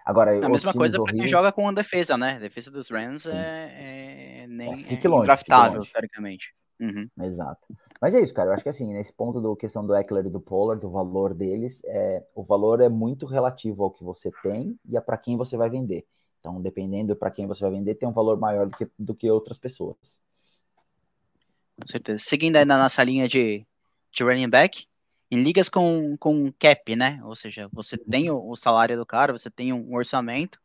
Agora, 0.05 0.45
a 0.45 0.49
mesma 0.49 0.72
coisa 0.72 1.01
para 1.01 1.13
quem 1.13 1.28
joga 1.28 1.51
com 1.51 1.68
a 1.68 1.72
defesa, 1.72 2.16
né? 2.16 2.36
A 2.36 2.39
defesa 2.39 2.70
dos 2.70 2.91
Rams 2.91 3.26
é, 3.26 4.43
é, 4.43 4.47
nem 4.47 4.86
é, 4.88 5.07
longe, 5.07 5.26
draftável, 5.26 5.84
teoricamente. 5.91 6.53
Uhum. 6.80 7.09
Exato. 7.24 7.66
Mas 7.99 8.13
é 8.13 8.20
isso, 8.20 8.34
cara. 8.34 8.49
Eu 8.49 8.53
acho 8.53 8.61
que 8.61 8.70
assim, 8.70 8.93
nesse 8.93 9.11
ponto 9.11 9.41
da 9.41 9.59
questão 9.59 9.86
do 9.86 9.95
Eckler 9.95 10.28
e 10.28 10.30
do 10.30 10.39
Pollard, 10.39 10.80
do 10.80 10.91
valor 10.91 11.34
deles, 11.34 11.82
é, 11.86 12.24
o 12.36 12.43
valor 12.43 12.82
é 12.82 12.89
muito 12.89 13.26
relativo 13.26 13.84
ao 13.84 13.89
que 13.89 14.03
você 14.03 14.30
tem 14.43 14.78
e 14.88 14.95
a 14.95 15.01
para 15.01 15.18
quem 15.18 15.38
você 15.38 15.57
vai 15.57 15.72
vender. 15.72 16.05
Então, 16.46 16.62
dependendo 16.62 17.16
para 17.16 17.32
quem 17.32 17.48
você 17.48 17.62
vai 17.62 17.72
vender, 17.72 17.96
tem 17.96 18.08
um 18.08 18.14
valor 18.14 18.39
maior 18.39 18.68
do 18.68 18.78
que, 18.78 18.88
do 19.00 19.16
que 19.16 19.32
outras 19.32 19.58
pessoas. 19.58 19.98
Com 21.76 21.88
certeza. 21.88 22.20
Seguindo 22.20 22.56
aí 22.58 22.66
na 22.66 22.78
nossa 22.78 23.04
linha 23.04 23.28
de, 23.28 23.66
de 24.12 24.24
running 24.24 24.48
back, 24.48 24.86
em 25.32 25.41
ligas 25.41 25.70
com, 25.70 26.16
com 26.18 26.54
cap, 26.60 26.96
né? 26.96 27.18
Ou 27.24 27.34
seja, 27.34 27.68
você 27.74 27.96
uhum. 27.96 28.10
tem 28.12 28.30
o, 28.30 28.48
o 28.48 28.56
salário 28.56 28.96
do 28.96 29.08
cara, 29.08 29.34
você 29.34 29.50
tem 29.50 29.74
um 29.74 29.96
orçamento, 29.96 30.60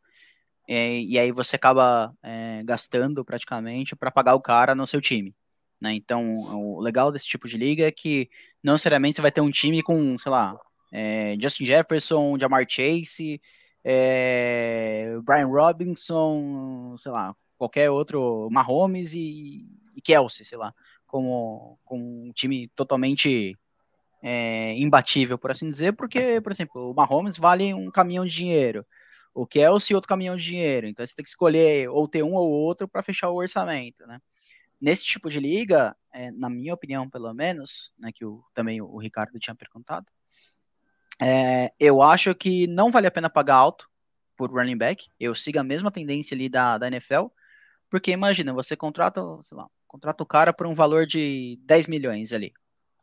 é, 0.67 0.99
e 0.99 1.17
aí 1.17 1.31
você 1.31 1.55
acaba 1.55 2.15
é, 2.21 2.61
gastando 2.63 3.25
praticamente 3.25 3.95
para 3.95 4.11
pagar 4.11 4.35
o 4.35 4.41
cara 4.41 4.75
no 4.75 4.85
seu 4.85 5.01
time. 5.01 5.35
Né? 5.81 5.93
Então, 5.95 6.37
o 6.37 6.79
legal 6.79 7.11
desse 7.11 7.25
tipo 7.25 7.47
de 7.47 7.57
liga 7.57 7.87
é 7.87 7.91
que 7.91 8.29
não 8.63 8.73
necessariamente 8.73 9.15
você 9.15 9.21
vai 9.23 9.31
ter 9.31 9.41
um 9.41 9.49
time 9.49 9.81
com, 9.81 10.15
sei 10.19 10.31
lá, 10.31 10.55
é, 10.93 11.35
Justin 11.41 11.65
Jefferson, 11.65 12.37
Jamar 12.37 12.67
Chase, 12.69 13.41
é, 13.83 15.17
Brian 15.23 15.47
Robinson, 15.47 16.95
sei 16.97 17.11
lá, 17.11 17.35
qualquer 17.57 17.89
outro, 17.89 18.49
Mahomes 18.51 19.13
e, 19.13 19.65
e 19.95 20.01
Kelsey, 20.01 20.45
sei 20.45 20.57
lá, 20.57 20.73
como, 21.05 21.79
como 21.85 22.03
um 22.03 22.31
time 22.33 22.67
totalmente 22.75 23.57
é, 24.21 24.73
imbatível, 24.77 25.37
por 25.37 25.51
assim 25.51 25.69
dizer, 25.69 25.93
porque, 25.93 26.41
por 26.41 26.51
exemplo, 26.51 26.91
o 26.91 26.93
Mahomes 26.93 27.37
vale 27.37 27.73
um 27.73 27.89
caminhão 27.91 28.25
de 28.25 28.33
dinheiro, 28.33 28.85
o 29.33 29.47
Kelsey 29.47 29.95
outro 29.95 30.09
caminhão 30.09 30.35
de 30.35 30.43
dinheiro, 30.43 30.87
então 30.87 31.05
você 31.05 31.15
tem 31.15 31.23
que 31.23 31.29
escolher 31.29 31.89
ou 31.89 32.07
ter 32.07 32.23
um 32.23 32.33
ou 32.33 32.49
outro 32.49 32.87
para 32.87 33.03
fechar 33.03 33.29
o 33.29 33.35
orçamento, 33.35 34.05
né? 34.05 34.19
nesse 34.81 35.05
tipo 35.05 35.29
de 35.29 35.39
liga, 35.39 35.95
é, 36.11 36.31
na 36.31 36.49
minha 36.49 36.73
opinião, 36.73 37.07
pelo 37.07 37.31
menos, 37.33 37.93
né, 37.99 38.11
que 38.11 38.25
o, 38.25 38.43
também 38.53 38.81
o 38.81 38.97
Ricardo 38.97 39.37
tinha 39.37 39.55
perguntado, 39.55 40.07
é, 41.21 41.71
eu 41.79 42.01
acho 42.01 42.33
que 42.33 42.65
não 42.65 42.89
vale 42.89 43.05
a 43.05 43.11
pena 43.11 43.29
pagar 43.29 43.55
alto 43.55 43.87
por 44.35 44.51
running 44.51 44.77
back. 44.77 45.07
Eu 45.19 45.35
sigo 45.35 45.59
a 45.59 45.63
mesma 45.63 45.91
tendência 45.91 46.33
ali 46.33 46.49
da, 46.49 46.79
da 46.79 46.87
NFL, 46.87 47.27
porque 47.91 48.09
imagina, 48.09 48.51
você 48.51 48.75
contrata, 48.75 49.21
sei 49.41 49.55
lá, 49.55 49.67
contrata 49.87 50.23
o 50.23 50.25
cara 50.25 50.51
por 50.51 50.65
um 50.65 50.73
valor 50.73 51.05
de 51.05 51.59
10 51.61 51.85
milhões 51.85 52.33
ali, 52.33 52.51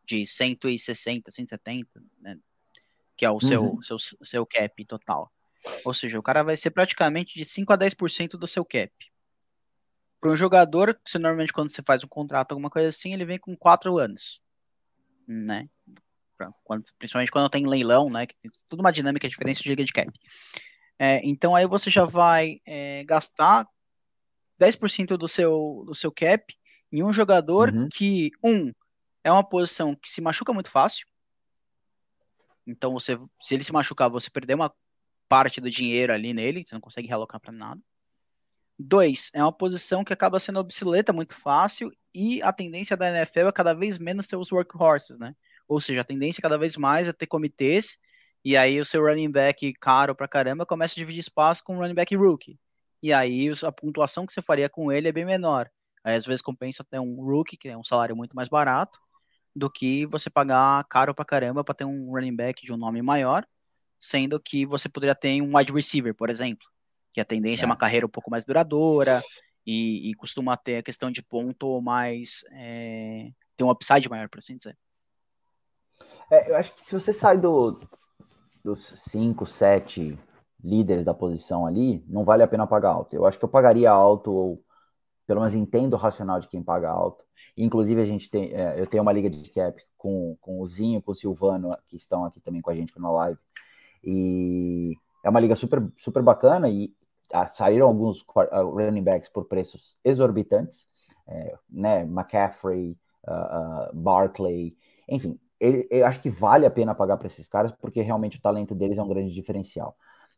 de 0.04 0.26
160, 0.26 1.30
170, 1.30 1.88
né, 2.20 2.36
que 3.16 3.24
é 3.24 3.30
o 3.30 3.40
seu, 3.40 3.62
uhum. 3.62 3.82
seu, 3.82 3.96
seu 3.98 4.44
cap 4.44 4.84
total. 4.84 5.30
Ou 5.84 5.94
seja, 5.94 6.18
o 6.18 6.22
cara 6.22 6.42
vai 6.42 6.56
ser 6.56 6.70
praticamente 6.70 7.34
de 7.34 7.44
5 7.44 7.72
a 7.72 7.78
10% 7.78 8.30
do 8.30 8.48
seu 8.48 8.64
cap. 8.64 8.92
para 10.20 10.30
um 10.30 10.36
jogador, 10.36 10.98
você 11.04 11.18
normalmente 11.18 11.52
quando 11.52 11.68
você 11.68 11.82
faz 11.82 12.02
um 12.02 12.08
contrato, 12.08 12.50
alguma 12.50 12.70
coisa 12.70 12.88
assim, 12.88 13.12
ele 13.12 13.24
vem 13.24 13.38
com 13.38 13.56
quatro 13.56 13.96
anos, 13.96 14.42
né? 15.26 15.68
Quando, 16.64 16.84
principalmente 16.98 17.30
quando 17.30 17.50
tem 17.50 17.66
leilão, 17.66 18.06
né? 18.06 18.26
Que 18.26 18.36
tem 18.36 18.50
tudo 18.68 18.80
uma 18.80 18.92
dinâmica 18.92 19.28
diferente 19.28 19.62
de 19.62 19.92
cap. 19.92 20.10
É, 20.98 21.20
então 21.22 21.54
aí 21.54 21.66
você 21.66 21.90
já 21.90 22.04
vai 22.04 22.60
é, 22.66 23.04
gastar 23.04 23.66
10% 24.60 25.16
do 25.16 25.28
seu, 25.28 25.84
do 25.86 25.94
seu 25.94 26.10
cap 26.10 26.52
em 26.90 27.02
um 27.02 27.12
jogador 27.12 27.72
uhum. 27.72 27.88
que, 27.92 28.30
um, 28.42 28.72
é 29.22 29.30
uma 29.30 29.44
posição 29.44 29.94
que 29.94 30.08
se 30.08 30.20
machuca 30.20 30.52
muito 30.52 30.70
fácil. 30.70 31.06
Então, 32.66 32.92
você, 32.92 33.18
se 33.40 33.54
ele 33.54 33.64
se 33.64 33.72
machucar, 33.72 34.10
você 34.10 34.28
perdeu 34.28 34.56
uma 34.56 34.72
parte 35.28 35.60
do 35.60 35.70
dinheiro 35.70 36.12
ali 36.12 36.32
nele, 36.34 36.64
você 36.66 36.74
não 36.74 36.80
consegue 36.80 37.08
realocar 37.08 37.40
para 37.40 37.52
nada. 37.52 37.80
Dois, 38.78 39.30
é 39.34 39.42
uma 39.42 39.52
posição 39.52 40.04
que 40.04 40.12
acaba 40.12 40.38
sendo 40.38 40.60
obsoleta 40.60 41.12
muito 41.12 41.34
fácil 41.34 41.92
e 42.14 42.40
a 42.42 42.52
tendência 42.52 42.96
da 42.96 43.08
NFL 43.08 43.48
é 43.48 43.52
cada 43.52 43.74
vez 43.74 43.98
menos 43.98 44.26
ter 44.26 44.36
os 44.36 44.52
workhorses, 44.52 45.18
né? 45.18 45.34
Ou 45.68 45.80
seja, 45.80 46.00
a 46.00 46.04
tendência 46.04 46.40
é 46.40 46.42
cada 46.42 46.58
vez 46.58 46.76
mais 46.76 47.06
é 47.08 47.12
ter 47.12 47.26
comitês 47.26 47.98
e 48.44 48.56
aí 48.56 48.80
o 48.80 48.84
seu 48.84 49.02
running 49.02 49.30
back 49.30 49.72
caro 49.74 50.14
pra 50.14 50.28
caramba 50.28 50.64
começa 50.64 50.94
a 50.94 51.00
dividir 51.00 51.20
espaço 51.20 51.62
com 51.62 51.76
o 51.76 51.80
running 51.80 51.94
back 51.94 52.14
rookie. 52.16 52.58
E 53.02 53.12
aí 53.12 53.50
a 53.62 53.70
pontuação 53.70 54.26
que 54.26 54.32
você 54.32 54.40
faria 54.40 54.68
com 54.68 54.90
ele 54.90 55.08
é 55.08 55.12
bem 55.12 55.24
menor. 55.24 55.70
Aí 56.02 56.14
às 56.14 56.24
vezes 56.24 56.42
compensa 56.42 56.84
ter 56.84 56.98
um 56.98 57.22
rookie, 57.22 57.56
que 57.56 57.68
é 57.68 57.76
um 57.76 57.84
salário 57.84 58.16
muito 58.16 58.34
mais 58.34 58.48
barato, 58.48 58.98
do 59.54 59.70
que 59.70 60.06
você 60.06 60.30
pagar 60.30 60.84
caro 60.84 61.14
pra 61.14 61.24
caramba 61.24 61.64
para 61.64 61.74
ter 61.74 61.84
um 61.84 62.10
running 62.10 62.34
back 62.34 62.64
de 62.64 62.72
um 62.72 62.76
nome 62.76 63.02
maior, 63.02 63.44
sendo 63.98 64.40
que 64.40 64.64
você 64.64 64.88
poderia 64.88 65.14
ter 65.14 65.42
um 65.42 65.56
wide 65.56 65.72
receiver, 65.72 66.14
por 66.14 66.30
exemplo, 66.30 66.66
que 67.12 67.20
a 67.20 67.24
tendência 67.24 67.64
é, 67.64 67.66
é 67.66 67.68
uma 67.68 67.76
carreira 67.76 68.06
um 68.06 68.10
pouco 68.10 68.30
mais 68.30 68.44
duradoura 68.44 69.22
e, 69.66 70.10
e 70.10 70.14
costuma 70.14 70.56
ter 70.56 70.78
a 70.78 70.82
questão 70.82 71.10
de 71.10 71.22
ponto 71.22 71.80
mais. 71.80 72.44
É, 72.52 73.30
ter 73.56 73.64
um 73.64 73.70
upside 73.70 74.08
maior, 74.08 74.28
por 74.28 74.38
assim 74.38 74.56
dizer. 74.56 74.76
É, 76.30 76.50
eu 76.50 76.56
acho 76.56 76.74
que 76.74 76.84
se 76.84 76.92
você 76.92 77.12
sai 77.12 77.38
do, 77.38 77.80
dos 78.64 78.92
5, 79.10 79.46
7 79.46 80.18
líderes 80.62 81.04
da 81.04 81.14
posição 81.14 81.66
ali, 81.66 82.04
não 82.06 82.24
vale 82.24 82.42
a 82.42 82.48
pena 82.48 82.66
pagar 82.66 82.90
alto. 82.90 83.14
Eu 83.14 83.24
acho 83.24 83.38
que 83.38 83.44
eu 83.44 83.48
pagaria 83.48 83.90
alto, 83.90 84.30
ou 84.30 84.64
pelo 85.26 85.40
menos 85.40 85.54
entendo 85.54 85.94
o 85.94 85.96
racional 85.96 86.40
de 86.40 86.48
quem 86.48 86.62
paga 86.62 86.90
alto. 86.90 87.24
Inclusive, 87.56 88.00
a 88.00 88.04
gente 88.04 88.30
tem, 88.30 88.52
é, 88.54 88.80
eu 88.80 88.86
tenho 88.86 89.02
uma 89.02 89.12
liga 89.12 89.30
de 89.30 89.50
cap 89.50 89.82
com, 89.96 90.36
com 90.40 90.60
o 90.60 90.66
Zinho, 90.66 91.02
com 91.02 91.12
o 91.12 91.14
Silvano, 91.14 91.76
que 91.86 91.96
estão 91.96 92.24
aqui 92.24 92.40
também 92.40 92.60
com 92.60 92.70
a 92.70 92.74
gente 92.74 92.98
na 92.98 93.10
live. 93.10 93.38
E 94.04 94.96
é 95.24 95.30
uma 95.30 95.40
liga 95.40 95.56
super, 95.56 95.82
super 95.98 96.22
bacana 96.22 96.68
e 96.68 96.92
ah, 97.32 97.48
saíram 97.48 97.86
alguns 97.86 98.22
uh, 98.22 98.70
running 98.70 99.02
backs 99.02 99.28
por 99.28 99.44
preços 99.44 99.96
exorbitantes, 100.04 100.88
é, 101.26 101.58
né? 101.68 102.02
McCaffrey, 102.02 102.96
uh, 103.26 103.90
uh, 103.90 103.94
Barkley, 103.94 104.76
enfim, 105.08 105.38
ele, 105.60 105.86
eu 105.90 106.06
acho 106.06 106.20
que 106.20 106.30
vale 106.30 106.66
a 106.66 106.70
pena 106.70 106.94
pagar 106.94 107.16
para 107.16 107.26
esses 107.26 107.48
caras 107.48 107.72
porque 107.72 108.00
realmente 108.00 108.38
o 108.38 108.40
talento 108.40 108.74
deles 108.74 108.98
é 108.98 109.02
um 109.02 109.08
grande 109.08 109.34
diferencial. 109.34 109.96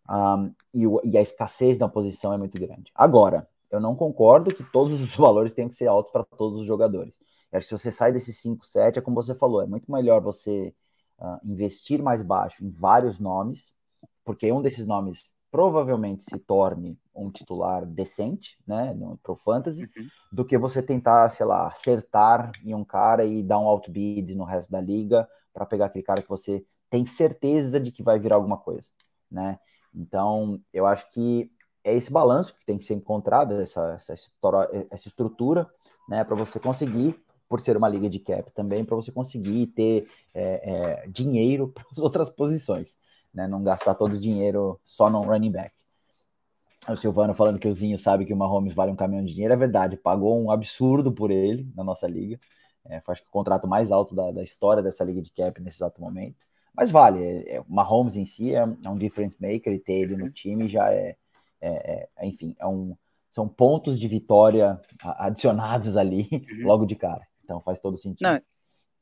Um, 0.09 0.53
e, 0.75 0.87
o, 0.87 1.01
e, 1.05 1.16
a 1.16 1.21
escassez 1.21 1.79
da 1.79 1.89
posição 1.89 2.33
é 2.33 2.39
muito 2.39 2.59
grande. 2.59 2.91
Agora, 2.95 3.49
eu 3.71 3.81
não 3.81 3.95
concordo 3.95 4.55
que 4.55 4.64
todos 4.64 5.01
os 5.01 5.14
valores 5.16 5.53
tenham 5.53 5.68
que 5.68 5.75
ser 5.75 5.87
altos 5.87 6.11
para 6.11 6.25
todos 6.25 6.61
os 6.61 6.66
jogadores. 6.66 7.14
Eu 7.53 7.59
acho 7.59 7.68
que 7.68 7.77
se 7.77 7.83
você 7.83 7.93
sai 7.93 8.12
desses 8.12 8.39
5, 8.39 8.66
7, 8.66 8.99
é 8.99 9.03
como 9.03 9.23
você 9.23 9.35
falou, 9.35 9.62
é 9.62 9.66
muito 9.66 9.91
melhor 9.91 10.21
você 10.21 10.75
uh, 11.18 11.39
investir 11.45 12.03
mais 12.03 12.23
baixo 12.23 12.64
em 12.64 12.71
vários 12.71 13.18
nomes, 13.18 13.73
porque 14.25 14.51
um 14.51 14.62
desses 14.62 14.87
nomes 14.87 15.25
provavelmente 15.51 16.24
se 16.24 16.38
torne 16.38 16.98
um 17.14 17.30
titular 17.30 17.84
decente, 17.84 18.57
né, 18.66 18.96
pro 19.22 19.34
fantasy, 19.36 19.82
uhum. 19.82 20.09
do 20.32 20.44
que 20.44 20.57
você 20.57 20.82
tentar, 20.82 21.30
sei 21.30 21.44
lá, 21.44 21.66
acertar 21.66 22.53
em 22.64 22.74
um 22.74 22.84
cara 22.84 23.24
e 23.24 23.42
dar 23.42 23.59
um 23.59 23.66
outbid 23.66 24.34
no 24.34 24.44
resto 24.44 24.70
da 24.70 24.80
liga 24.80 25.28
para 25.53 25.66
pegar 25.66 25.86
aquele 25.86 26.05
cara 26.05 26.22
que 26.22 26.28
você 26.28 26.64
tem 26.88 27.05
certeza 27.05 27.80
de 27.80 27.90
que 27.90 28.03
vai 28.03 28.18
virar 28.18 28.36
alguma 28.36 28.57
coisa, 28.57 28.86
né? 29.30 29.59
Então, 29.94 30.61
eu 30.72 30.86
acho 30.86 31.11
que 31.11 31.51
é 31.82 31.94
esse 31.94 32.12
balanço 32.12 32.55
que 32.55 32.64
tem 32.64 32.78
que 32.78 32.84
ser 32.84 32.94
encontrado, 32.94 33.61
essa, 33.61 33.94
essa, 33.94 34.14
essa 34.90 35.09
estrutura, 35.09 35.68
né, 36.09 36.22
para 36.22 36.36
você 36.36 36.61
conseguir, 36.61 37.20
por 37.48 37.61
ser 37.61 37.76
uma 37.76 37.88
liga 37.88 38.09
de 38.09 38.20
cap 38.20 38.53
também, 38.53 38.84
para 38.84 38.94
você 38.94 39.11
conseguir 39.11 39.66
ter 39.68 40.09
é, 40.32 41.03
é, 41.03 41.09
dinheiro 41.09 41.68
para 41.74 41.84
as 41.90 41.98
outras 41.98 42.30
posições 42.30 42.96
né? 43.33 43.47
Não 43.47 43.62
gastar 43.62 43.95
todo 43.95 44.14
o 44.14 44.20
dinheiro 44.20 44.81
só 44.85 45.09
no 45.11 45.22
running 45.22 45.53
back. 45.53 45.74
O 46.89 46.97
Silvano 46.97 47.35
falando 47.35 47.59
que 47.59 47.68
o 47.68 47.74
Zinho 47.74 47.99
sabe 47.99 48.24
que 48.24 48.33
o 48.33 48.37
Mahomes 48.37 48.72
vale 48.72 48.91
um 48.91 48.97
caminhão 48.97 49.24
de 49.24 49.33
dinheiro, 49.35 49.53
é 49.53 49.57
verdade, 49.57 49.97
pagou 49.97 50.43
um 50.43 50.51
absurdo 50.51 51.12
por 51.12 51.31
ele 51.31 51.70
na 51.76 51.85
nossa 51.85 52.07
liga. 52.09 52.41
É, 52.87 53.03
acho 53.07 53.22
que 53.22 53.28
o 53.28 53.33
contrato 53.33 53.68
mais 53.68 53.93
alto 53.93 54.14
da, 54.14 54.31
da, 54.31 54.43
história 54.43 54.83
dessa 54.83 55.05
liga 55.05 55.20
de 55.20 55.31
cap 55.31 55.61
nesse 55.61 55.76
exato 55.76 56.01
momento. 56.01 56.37
Mas 56.74 56.91
vale, 56.91 57.22
é, 57.22 57.57
é, 57.57 57.61
o 57.61 57.66
Mahomes 57.68 58.16
em 58.16 58.24
si 58.24 58.55
é, 58.55 58.61
é, 58.61 58.89
um 58.89 58.97
difference 58.97 59.37
maker 59.41 59.72
e 59.72 59.78
ter 59.78 59.95
ele 59.95 60.16
no 60.16 60.31
time 60.31 60.66
já 60.66 60.91
é, 60.91 61.16
é, 61.61 62.09
é 62.18 62.26
enfim, 62.26 62.57
é 62.59 62.66
um, 62.66 62.97
são 63.31 63.47
pontos 63.47 63.99
de 63.99 64.09
vitória 64.09 64.81
adicionados 65.03 65.97
ali 65.97 66.28
logo 66.64 66.87
de 66.87 66.97
cara. 66.97 67.26
Então 67.45 67.61
faz 67.61 67.78
todo 67.78 67.99
sentido. 67.99 68.28
Não, 68.28 68.41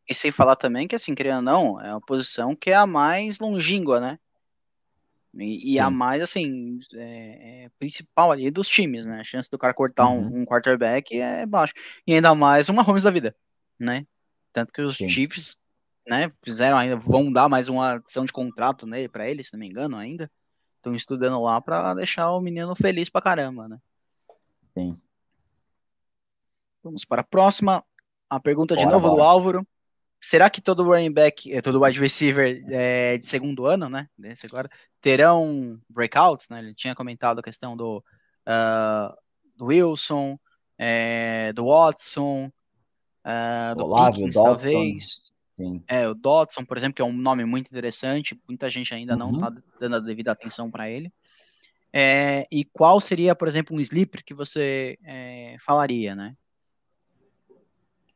e 0.09 0.14
sem 0.14 0.30
falar 0.30 0.56
também 0.56 0.88
que, 0.88 0.96
assim, 0.96 1.14
querendo 1.14 1.36
ou 1.36 1.42
não, 1.42 1.80
é 1.80 1.90
uma 1.90 2.00
posição 2.00 2.56
que 2.56 2.70
é 2.70 2.74
a 2.74 2.86
mais 2.86 3.38
longínqua, 3.38 4.00
né? 4.00 4.18
E, 5.34 5.74
e 5.74 5.78
a 5.78 5.90
mais, 5.90 6.22
assim, 6.22 6.78
é, 6.94 7.64
é 7.64 7.68
principal 7.78 8.32
ali 8.32 8.50
dos 8.50 8.68
times, 8.68 9.04
né? 9.04 9.20
A 9.20 9.24
chance 9.24 9.50
do 9.50 9.59
cara 9.59 9.74
cortar 9.74 10.09
uhum. 10.09 10.20
um, 10.20 10.40
um, 10.40 10.44
quarterback 10.46 11.18
é 11.20 11.44
baixa. 11.44 11.74
E 12.06 12.14
ainda 12.14 12.34
mais 12.34 12.68
uma 12.68 12.82
Holmes 12.82 13.02
da 13.02 13.11
vida, 13.11 13.36
né? 13.78 14.06
Tanto 14.52 14.72
que 14.72 14.80
os 14.80 14.96
Sim. 14.96 15.09
Chiefs, 15.09 15.59
né, 16.09 16.32
fizeram 16.42 16.78
ainda, 16.78 16.96
vão 16.96 17.30
dar 17.30 17.48
mais 17.48 17.68
uma 17.68 17.94
adição 17.94 18.24
de 18.24 18.32
contrato 18.32 18.86
nele 18.86 19.09
para 19.09 19.28
ele, 19.28 19.44
se 19.44 19.52
não 19.52 19.61
me 19.61 19.68
engano, 19.68 19.96
ainda. 19.96 20.30
Estão 20.76 20.94
estudando 20.94 21.40
lá 21.42 21.61
para 21.61 21.92
deixar 21.94 22.32
o 22.32 22.40
menino 22.40 22.74
feliz 22.74 23.11
pra 23.11 23.20
caramba, 23.20 23.68
né? 23.68 23.78
Sim. 24.72 24.98
Vamos 26.82 27.04
para 27.04 27.20
a 27.20 27.24
próxima. 27.24 27.84
A 28.30 28.40
pergunta 28.40 28.74
bora, 28.74 28.86
de 28.86 28.92
novo 28.92 29.11
do 29.11 29.22
Álvaro. 29.22 29.66
Será 30.21 30.51
que 30.51 30.61
todo 30.61 30.83
running 30.83 31.12
back, 31.12 31.53
eh, 31.53 31.62
todo 31.62 31.81
wide 31.81 32.01
receiver 32.01 32.64
é, 32.69 33.16
de 33.19 33.27
segundo 33.27 33.66
ano, 33.66 33.89
né? 33.89 34.09
Desse 34.19 34.47
agora, 34.47 34.69
terão 35.01 35.81
breakouts, 35.89 36.49
né? 36.49 36.59
Ele 36.59 36.75
tinha 36.75 36.95
comentado 36.95 37.39
a 37.39 37.43
questão 37.43 37.77
do, 37.77 37.99
uh, 37.99 39.16
do 39.57 39.66
Wilson, 39.66 40.39
é, 40.77 41.53
do 41.53 41.66
Watson, 41.66 42.51
uh, 43.25 43.77
do 43.77 43.85
Olavo, 43.85 44.16
Pickens, 44.16 44.35
Dodson. 44.35 44.45
talvez. 44.45 45.33
Sim. 45.57 45.83
É, 45.89 46.09
o 46.09 46.14
Dodson, 46.14 46.64
por 46.64 46.77
exemplo, 46.77 46.95
que 46.95 47.03
é 47.03 47.05
um 47.05 47.12
nome 47.12 47.45
muito 47.45 47.69
interessante, 47.69 48.41
muita 48.49 48.71
gente 48.71 48.95
ainda 48.95 49.14
uhum. 49.14 49.33
não 49.33 49.49
está 49.49 49.62
dando 49.81 49.97
a 49.97 50.01
devida 50.01 50.33
atenção 50.33 50.71
para 50.71 50.91
ele. 50.91 51.12
É, 51.93 52.47
e 52.51 52.64
qual 52.64 53.01
seria, 53.01 53.35
por 53.35 53.49
exemplo, 53.49 53.77
um 53.77 53.81
sleeper 53.81 54.25
que 54.25 54.35
você 54.35 54.99
é, 55.05 55.57
falaria, 55.61 56.14
né? 56.14 56.37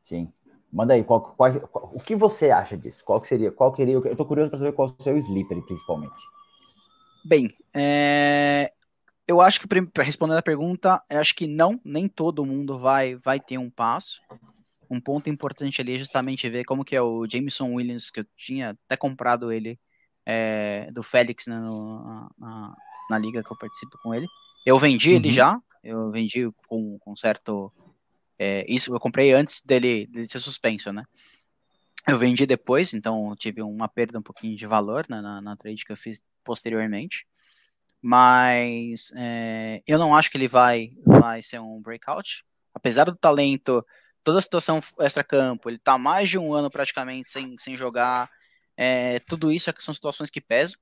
Sim. 0.03 0.31
Manda 0.73 0.95
aí, 0.95 1.03
qual, 1.03 1.21
qual, 1.21 1.53
qual, 1.67 1.91
o 1.93 1.99
que 1.99 2.15
você 2.15 2.49
acha 2.49 2.75
disso? 2.75 3.03
Qual 3.05 3.21
que 3.21 3.27
seria? 3.27 3.51
Qual 3.51 3.71
queria? 3.71 3.93
Eu 3.93 4.15
tô 4.15 4.25
curioso 4.25 4.49
para 4.49 4.57
saber 4.57 4.71
qual 4.71 4.89
é 4.89 4.91
o 4.99 5.03
seu 5.03 5.15
sleeper, 5.17 5.61
principalmente. 5.61 6.19
Bem, 7.23 7.55
é, 7.71 8.73
eu 9.27 9.39
acho 9.39 9.61
que 9.61 9.67
respondendo 10.01 10.39
a 10.39 10.41
pergunta, 10.41 10.99
eu 11.07 11.19
acho 11.19 11.35
que 11.35 11.45
não, 11.45 11.79
nem 11.85 12.07
todo 12.07 12.43
mundo 12.43 12.79
vai 12.79 13.15
vai 13.15 13.39
ter 13.39 13.59
um 13.59 13.69
passo. 13.69 14.19
Um 14.89 14.99
ponto 14.99 15.29
importante 15.29 15.79
ali 15.79 15.93
é 15.93 15.99
justamente 15.99 16.49
ver 16.49 16.63
como 16.65 16.83
que 16.83 16.95
é 16.95 17.01
o 17.01 17.27
Jameson 17.29 17.73
Williams, 17.73 18.09
que 18.09 18.21
eu 18.21 18.25
tinha 18.35 18.71
até 18.71 18.97
comprado 18.97 19.51
ele 19.51 19.79
é, 20.25 20.89
do 20.91 21.03
Félix 21.03 21.45
né, 21.45 21.57
no, 21.57 22.29
na, 22.37 22.75
na, 23.11 23.17
liga 23.19 23.43
que 23.43 23.51
eu 23.51 23.57
participo 23.57 23.97
com 24.01 24.13
ele. 24.13 24.27
Eu 24.65 24.79
vendi 24.79 25.11
uhum. 25.11 25.15
ele 25.17 25.31
já, 25.31 25.59
eu 25.83 26.09
vendi 26.09 26.51
com, 26.67 26.97
com 26.97 27.15
certo 27.15 27.71
é, 28.43 28.65
isso 28.67 28.93
eu 28.93 28.99
comprei 28.99 29.31
antes 29.31 29.61
dele, 29.61 30.05
dele 30.07 30.27
ser 30.27 30.39
suspenso, 30.39 30.91
né? 30.91 31.05
Eu 32.05 32.17
vendi 32.17 32.45
depois, 32.45 32.93
então 32.93 33.33
tive 33.37 33.61
uma 33.61 33.87
perda 33.87 34.19
um 34.19 34.21
pouquinho 34.21 34.57
de 34.57 34.67
valor 34.67 35.05
né, 35.09 35.21
na, 35.21 35.41
na 35.41 35.55
trade 35.55 35.85
que 35.85 35.91
eu 35.91 35.97
fiz 35.97 36.21
posteriormente. 36.43 37.25
Mas 38.01 39.13
é, 39.15 39.81
eu 39.87 39.97
não 39.97 40.13
acho 40.13 40.29
que 40.29 40.37
ele 40.37 40.49
vai, 40.49 40.91
vai 41.05 41.41
ser 41.41 41.59
um 41.59 41.81
breakout. 41.81 42.43
Apesar 42.73 43.05
do 43.05 43.15
talento, 43.15 43.85
toda 44.21 44.39
a 44.39 44.41
situação 44.41 44.79
extra-campo, 44.99 45.69
ele 45.69 45.77
tá 45.77 45.97
mais 45.97 46.29
de 46.29 46.37
um 46.37 46.53
ano 46.53 46.69
praticamente 46.69 47.29
sem, 47.29 47.57
sem 47.57 47.77
jogar. 47.77 48.29
É, 48.75 49.19
tudo 49.19 49.49
isso 49.49 49.69
é 49.69 49.73
são 49.79 49.93
situações 49.93 50.29
que 50.29 50.41
pesam. 50.41 50.77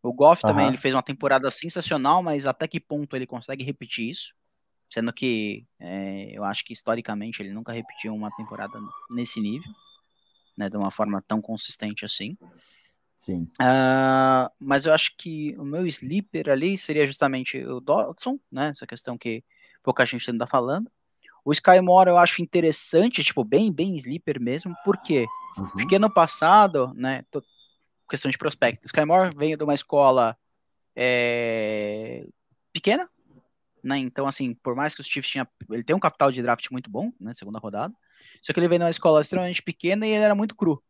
O 0.00 0.12
Goff 0.12 0.42
uhum. 0.44 0.50
também 0.50 0.68
ele 0.68 0.76
fez 0.76 0.94
uma 0.94 1.02
temporada 1.02 1.50
sensacional, 1.50 2.22
mas 2.22 2.46
até 2.46 2.68
que 2.68 2.78
ponto 2.78 3.16
ele 3.16 3.26
consegue 3.26 3.64
repetir 3.64 4.08
isso? 4.08 4.32
Sendo 4.90 5.12
que 5.12 5.64
é, 5.78 6.30
eu 6.32 6.42
acho 6.42 6.64
que 6.64 6.72
historicamente 6.72 7.40
ele 7.40 7.52
nunca 7.52 7.72
repetiu 7.72 8.12
uma 8.12 8.30
temporada 8.32 8.78
nesse 9.08 9.40
nível, 9.40 9.70
né, 10.56 10.68
de 10.68 10.76
uma 10.76 10.90
forma 10.90 11.22
tão 11.26 11.40
consistente 11.40 12.04
assim. 12.04 12.36
Sim. 13.16 13.42
Uh, 13.60 14.50
mas 14.58 14.86
eu 14.86 14.92
acho 14.92 15.14
que 15.16 15.54
o 15.58 15.64
meu 15.64 15.86
sleeper 15.86 16.48
ali 16.48 16.76
seria 16.76 17.06
justamente 17.06 17.62
o 17.62 17.78
Dodson, 17.78 18.40
né? 18.50 18.70
Essa 18.70 18.86
questão 18.86 19.16
que 19.16 19.44
pouca 19.82 20.06
gente 20.06 20.28
ainda 20.30 20.44
está 20.44 20.50
falando. 20.50 20.90
O 21.44 21.52
Sky 21.52 21.80
Moore 21.80 22.10
eu 22.10 22.16
acho 22.16 22.42
interessante, 22.42 23.22
tipo, 23.22 23.44
bem, 23.44 23.70
bem 23.70 23.94
sleeper 23.96 24.40
mesmo, 24.40 24.74
por 24.84 24.96
quê? 24.96 25.26
Uhum. 25.56 25.68
Porque 25.68 25.98
no 25.98 26.12
passado, 26.12 26.92
né, 26.94 27.24
tô, 27.30 27.42
questão 28.08 28.30
de 28.30 28.38
prospecto, 28.38 28.84
o 28.84 28.86
Sky 28.86 29.04
Moore 29.04 29.34
veio 29.36 29.56
de 29.56 29.64
uma 29.64 29.74
escola 29.74 30.36
é, 30.96 32.26
pequena, 32.72 33.08
né, 33.82 33.98
então 33.98 34.26
assim, 34.26 34.54
por 34.54 34.74
mais 34.74 34.94
que 34.94 35.00
os 35.00 35.06
Chiefs 35.06 35.30
tinha, 35.30 35.48
ele 35.70 35.82
tem 35.82 35.94
um 35.94 36.00
capital 36.00 36.30
de 36.30 36.42
draft 36.42 36.70
muito 36.70 36.90
bom, 36.90 37.12
né, 37.18 37.32
segunda 37.34 37.58
rodada, 37.58 37.94
só 38.42 38.52
que 38.52 38.60
ele 38.60 38.68
veio 38.68 38.78
de 38.78 38.84
uma 38.84 38.90
escola 38.90 39.20
extremamente 39.20 39.62
pequena 39.62 40.06
e 40.06 40.10
ele 40.10 40.24
era 40.24 40.34
muito 40.34 40.54
cru, 40.54 40.82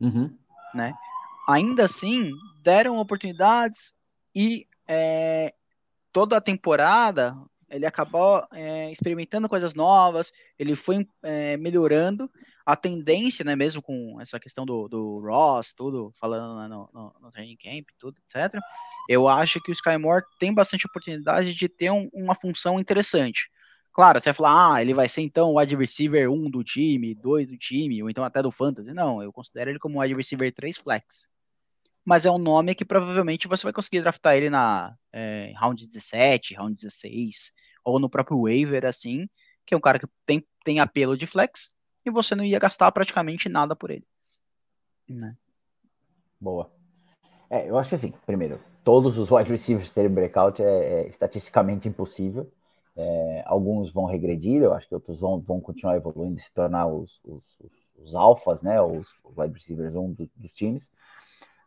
uhum. 0.00 0.36
né, 0.74 0.94
ainda 1.48 1.84
assim, 1.84 2.30
deram 2.62 2.98
oportunidades 2.98 3.94
e 4.34 4.66
é, 4.86 5.54
toda 6.12 6.36
a 6.36 6.40
temporada 6.40 7.36
ele 7.72 7.86
acabou 7.86 8.46
é, 8.52 8.90
experimentando 8.92 9.48
coisas 9.48 9.74
novas, 9.74 10.32
ele 10.58 10.76
foi 10.76 11.08
é, 11.22 11.56
melhorando 11.56 12.30
a 12.64 12.76
tendência, 12.76 13.44
né, 13.44 13.56
mesmo 13.56 13.82
com 13.82 14.18
essa 14.20 14.38
questão 14.38 14.64
do, 14.64 14.88
do 14.88 15.20
Ross, 15.20 15.72
tudo, 15.72 16.12
falando 16.18 16.68
no, 16.68 16.90
no, 16.92 17.14
no, 17.20 17.30
training 17.30 17.56
camp, 17.56 17.88
tudo, 17.98 18.20
etc. 18.20 18.60
Eu 19.08 19.28
acho 19.28 19.60
que 19.60 19.70
o 19.70 19.72
Skymore 19.72 20.24
tem 20.38 20.52
bastante 20.54 20.86
oportunidade 20.86 21.54
de 21.54 21.68
ter 21.68 21.90
um, 21.90 22.08
uma 22.12 22.34
função 22.34 22.78
interessante. 22.78 23.50
Claro, 23.92 24.20
você 24.20 24.30
vai 24.30 24.34
falar, 24.34 24.74
ah, 24.74 24.82
ele 24.82 24.94
vai 24.94 25.08
ser 25.08 25.20
então 25.20 25.50
o 25.50 25.58
wide 25.58 25.76
receiver 25.76 26.30
1 26.30 26.50
do 26.50 26.64
time, 26.64 27.14
2 27.14 27.48
do 27.48 27.58
time, 27.58 28.02
ou 28.02 28.08
então 28.08 28.24
até 28.24 28.42
do 28.42 28.50
fantasy. 28.50 28.94
Não, 28.94 29.22
eu 29.22 29.32
considero 29.32 29.70
ele 29.70 29.78
como 29.78 30.00
wide 30.00 30.14
receiver 30.14 30.52
3 30.52 30.78
flex 30.78 31.30
mas 32.04 32.26
é 32.26 32.30
um 32.30 32.38
nome 32.38 32.74
que 32.74 32.84
provavelmente 32.84 33.46
você 33.46 33.62
vai 33.64 33.72
conseguir 33.72 34.00
draftar 34.00 34.36
ele 34.36 34.50
na 34.50 34.94
é, 35.12 35.52
round 35.56 35.84
17, 35.84 36.54
round 36.54 36.74
16, 36.74 37.52
ou 37.84 37.98
no 37.98 38.10
próprio 38.10 38.42
waiver, 38.42 38.84
assim, 38.84 39.28
que 39.64 39.74
é 39.74 39.76
um 39.76 39.80
cara 39.80 39.98
que 39.98 40.06
tem, 40.26 40.44
tem 40.64 40.80
apelo 40.80 41.16
de 41.16 41.26
flex, 41.26 41.72
e 42.04 42.10
você 42.10 42.34
não 42.34 42.44
ia 42.44 42.58
gastar 42.58 42.90
praticamente 42.92 43.48
nada 43.48 43.76
por 43.76 43.90
ele. 43.90 44.06
Né? 45.08 45.36
Boa. 46.40 46.70
É, 47.48 47.68
eu 47.68 47.78
acho 47.78 47.90
que 47.90 47.94
assim, 47.94 48.14
primeiro, 48.24 48.60
todos 48.82 49.18
os 49.18 49.30
wide 49.30 49.50
receivers 49.50 49.90
terem 49.90 50.10
breakout 50.10 50.62
é, 50.62 50.66
é 50.66 51.08
estatisticamente 51.08 51.88
impossível. 51.88 52.50
É, 52.94 53.42
alguns 53.46 53.92
vão 53.92 54.04
regredir, 54.04 54.62
eu 54.62 54.74
acho 54.74 54.86
que 54.88 54.94
outros 54.94 55.18
vão, 55.18 55.40
vão 55.40 55.60
continuar 55.60 55.96
evoluindo 55.96 56.38
e 56.38 56.42
se 56.42 56.52
tornar 56.52 56.86
os, 56.86 57.20
os, 57.24 57.42
os, 57.60 57.72
os 57.96 58.14
alfas, 58.14 58.60
né, 58.60 58.80
os 58.82 59.08
wide 59.36 59.54
receivers 59.54 59.94
um 59.94 60.12
do, 60.12 60.28
dos 60.36 60.52
times. 60.52 60.90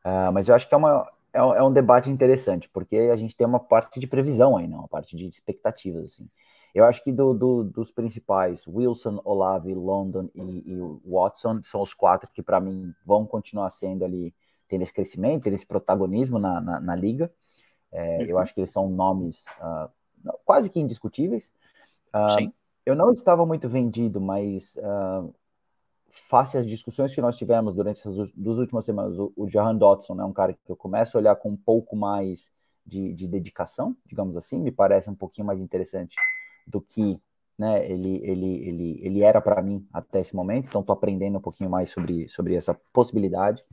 Uh, 0.06 0.32
mas 0.32 0.48
eu 0.48 0.54
acho 0.54 0.68
que 0.68 0.74
é, 0.74 0.78
uma, 0.78 1.12
é, 1.34 1.40
é, 1.40 1.64
um 1.64 1.74
debate 1.74 2.12
interessante, 2.12 2.70
porque 2.70 2.96
a 2.96 3.16
gente 3.16 3.36
tem 3.36 3.48
uma 3.48 3.60
parte 3.60 4.00
de 4.00 4.06
previsão 4.06 4.56
aí, 4.56 4.68
não? 4.68 4.80
Uma 4.80 4.88
parte 4.88 5.16
de 5.18 5.28
expectativas, 5.28 6.12
assim. 6.12 6.30
Eu 6.76 6.84
acho 6.84 7.02
que 7.02 7.14
do, 7.14 7.34
do, 7.34 7.64
dos 7.64 7.90
principais, 7.90 8.68
Wilson, 8.68 9.22
Olave, 9.24 9.74
London 9.74 10.30
e, 10.36 10.42
e 10.42 10.78
Watson 11.06 11.64
são 11.64 11.82
os 11.82 11.94
quatro 11.94 12.30
que, 12.34 12.44
para 12.44 12.60
mim, 12.60 12.94
vão 13.06 13.26
continuar 13.26 13.70
sendo 13.70 14.04
ali, 14.04 14.36
tendo 14.68 14.82
esse 14.82 14.94
crescimento, 14.94 15.44
tendo 15.44 15.54
esse 15.54 15.66
protagonismo 15.66 16.38
na, 16.38 16.60
na, 16.60 16.82
na 16.82 16.94
liga. 16.94 17.32
É, 17.94 18.18
uhum. 18.18 18.24
Eu 18.26 18.38
acho 18.40 18.54
que 18.54 18.60
eles 18.60 18.74
são 18.74 18.90
nomes 18.90 19.46
uh, 19.62 19.90
quase 20.44 20.70
que 20.70 20.78
indiscutíveis. 20.78 21.50
Uh, 22.14 22.30
Sim. 22.38 22.54
Eu 22.86 22.94
não 22.94 23.10
estava 23.14 23.46
muito 23.46 23.70
vendido, 23.70 24.20
mas 24.20 24.76
uh, 24.76 25.34
face 26.28 26.58
às 26.58 26.68
discussões 26.68 27.16
que 27.16 27.22
nós 27.22 27.38
tivemos 27.38 27.74
durante 27.74 28.02
essas 28.02 28.30
duas 28.36 28.58
últimas 28.58 28.84
semanas, 28.84 29.18
o, 29.18 29.32
o 29.38 29.48
Jahan 29.48 29.78
Dotson 29.78 30.20
é 30.20 30.26
um 30.26 30.34
cara 30.34 30.52
que 30.52 30.70
eu 30.70 30.76
começo 30.76 31.18
a 31.18 31.22
olhar 31.22 31.38
com 31.38 31.52
um 31.52 31.58
pouco 31.58 31.96
mais 31.96 32.52
de, 32.86 33.14
de, 33.14 33.30
dedicação, 33.30 33.96
digamos 34.06 34.36
assim, 34.36 34.60
me 34.60 34.74
parece 34.74 35.10
um 35.10 35.16
pouquinho 35.16 35.48
mais 35.48 35.62
interessante 35.62 36.18
do 36.66 36.82
que 36.82 37.20
né, 37.58 37.90
ele, 37.90 38.20
ele, 38.24 38.68
ele, 38.68 39.00
ele 39.02 39.24
era 39.24 39.40
para 39.40 39.62
mim 39.62 39.88
até 39.94 40.20
esse 40.20 40.36
momento, 40.36 40.68
então 40.68 40.82
estou 40.82 40.94
aprendendo 40.94 41.38
um 41.38 41.42
pouquinho 41.42 41.70
mais 41.70 41.90
sobre, 41.90 42.28
sobre 42.30 42.56
essa 42.56 42.74
possibilidade. 42.92 43.64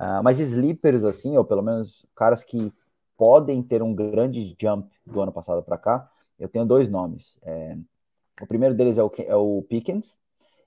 Uh, 0.00 0.22
mas 0.24 0.40
sleepers, 0.40 1.04
assim, 1.04 1.36
ou 1.36 1.44
pelo 1.44 1.62
menos 1.62 2.06
caras 2.14 2.42
que 2.42 2.72
podem 3.16 3.62
ter 3.62 3.82
um 3.82 3.94
grande 3.94 4.56
jump 4.58 4.90
do 5.04 5.20
ano 5.20 5.30
passado 5.30 5.62
para 5.62 5.76
cá, 5.76 6.10
eu 6.38 6.48
tenho 6.48 6.64
dois 6.64 6.88
nomes. 6.88 7.38
É, 7.42 7.76
o 8.40 8.46
primeiro 8.46 8.74
deles 8.74 8.96
é 8.96 9.02
o, 9.02 9.10
é 9.18 9.36
o 9.36 9.62
Pickens, 9.68 10.18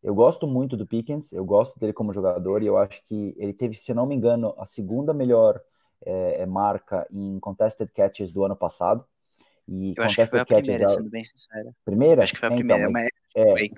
eu 0.04 0.14
gosto 0.14 0.46
muito 0.46 0.78
do 0.78 0.86
Pickens, 0.86 1.32
eu 1.32 1.44
gosto 1.44 1.80
dele 1.80 1.94
como 1.94 2.14
jogador 2.14 2.62
e 2.62 2.68
eu 2.68 2.78
acho 2.78 3.02
que 3.06 3.34
ele 3.38 3.54
teve, 3.54 3.74
se 3.74 3.94
não 3.94 4.06
me 4.06 4.14
engano, 4.14 4.54
a 4.58 4.68
segunda 4.68 5.14
melhor 5.14 5.60
é, 6.06 6.42
é 6.42 6.46
marca 6.46 7.08
em 7.10 7.40
contested 7.40 7.90
catches 7.92 8.32
do 8.32 8.44
ano 8.44 8.56
passado. 8.56 9.04
E 9.68 9.94
eu 9.96 10.04
acho 10.04 10.16
que 10.16 10.26
foi 10.26 10.40
a 10.40 10.46
primeira, 10.46 10.86
é... 10.86 10.88
sendo 10.88 11.10
bem 11.10 11.24
sincero. 11.24 11.74
Primeira? 11.86 12.24
Acho 12.24 12.34
que 12.34 12.40
foi 12.40 12.50
a 12.50 12.52
então, 12.52 12.58
primeira, 12.58 12.90
mas 12.90 13.10
é, 13.36 13.70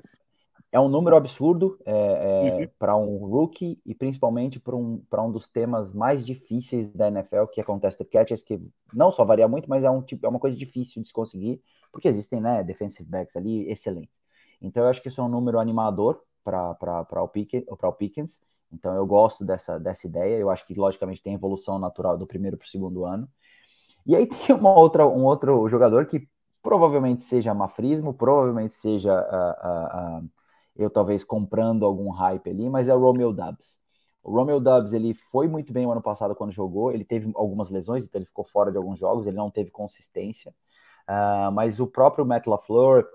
é 0.71 0.79
um 0.79 0.89
número 0.89 1.15
absurdo 1.15 1.79
é, 1.85 1.91
é, 1.91 2.53
uhum. 2.53 2.69
para 2.77 2.97
um 2.97 3.17
rookie 3.17 3.79
e 3.85 3.95
principalmente 3.95 4.59
para 4.59 4.75
um, 4.75 5.01
um 5.19 5.31
dos 5.31 5.47
temas 5.47 5.93
mais 5.93 6.25
difíceis 6.25 6.91
da 6.91 7.07
NFL, 7.07 7.45
que 7.45 7.61
é 7.61 7.63
contested 7.63 8.09
catches, 8.09 8.43
que 8.43 8.59
não 8.93 9.11
só 9.11 9.23
varia 9.23 9.47
muito, 9.47 9.69
mas 9.69 9.83
é, 9.83 9.89
um, 9.89 10.01
tipo, 10.01 10.25
é 10.25 10.29
uma 10.29 10.39
coisa 10.39 10.57
difícil 10.57 11.01
de 11.01 11.07
se 11.07 11.13
conseguir, 11.13 11.61
porque 11.91 12.07
existem 12.07 12.41
né, 12.41 12.63
defensive 12.63 13.07
backs 13.09 13.37
ali 13.37 13.71
excelentes. 13.71 14.13
Então 14.61 14.83
eu 14.83 14.89
acho 14.89 15.01
que 15.01 15.07
isso 15.07 15.21
é 15.21 15.23
um 15.23 15.29
número 15.29 15.59
animador 15.59 16.21
para 16.43 17.23
o, 17.23 17.27
Pickens, 17.27 17.63
o 17.67 17.91
Pickens. 17.93 18.41
Então 18.71 18.93
eu 18.95 19.05
gosto 19.05 19.45
dessa, 19.45 19.79
dessa 19.79 20.05
ideia. 20.05 20.37
Eu 20.37 20.49
acho 20.49 20.65
que 20.67 20.73
logicamente 20.73 21.21
tem 21.23 21.33
evolução 21.33 21.79
natural 21.79 22.17
do 22.17 22.27
primeiro 22.27 22.57
para 22.57 22.65
o 22.65 22.69
segundo 22.69 23.05
ano. 23.05 23.29
E 24.05 24.15
aí 24.15 24.27
tem 24.27 24.55
uma 24.55 24.73
outra, 24.73 25.07
um 25.07 25.25
outro 25.25 25.67
jogador 25.67 26.05
que 26.05 26.27
provavelmente 26.61 27.23
seja 27.23 27.53
mafrismo, 27.53 28.13
provavelmente 28.13 28.73
seja 28.75 29.13
uh, 29.13 30.19
uh, 30.19 30.25
uh, 30.25 30.29
eu 30.75 30.89
talvez 30.89 31.23
comprando 31.23 31.85
algum 31.85 32.09
hype 32.09 32.49
ali, 32.49 32.69
mas 32.69 32.87
é 32.87 32.95
o 32.95 32.99
Romeo 32.99 33.31
Dubs. 33.31 33.79
O 34.23 34.31
Romeo 34.31 34.59
Dubs 34.59 34.91
ele 34.91 35.13
foi 35.13 35.47
muito 35.47 35.71
bem 35.71 35.85
o 35.85 35.91
ano 35.91 36.01
passado 36.01 36.35
quando 36.35 36.51
jogou, 36.51 36.91
ele 36.91 37.05
teve 37.05 37.31
algumas 37.35 37.69
lesões, 37.69 38.03
então 38.03 38.19
ele 38.19 38.25
ficou 38.25 38.43
fora 38.43 38.71
de 38.71 38.77
alguns 38.77 38.99
jogos, 38.99 39.27
ele 39.27 39.37
não 39.37 39.51
teve 39.51 39.69
consistência. 39.69 40.53
mas 41.53 41.79
o 41.79 41.85
próprio 41.85 42.25
Matt 42.25 42.47
LaFleur, 42.47 43.07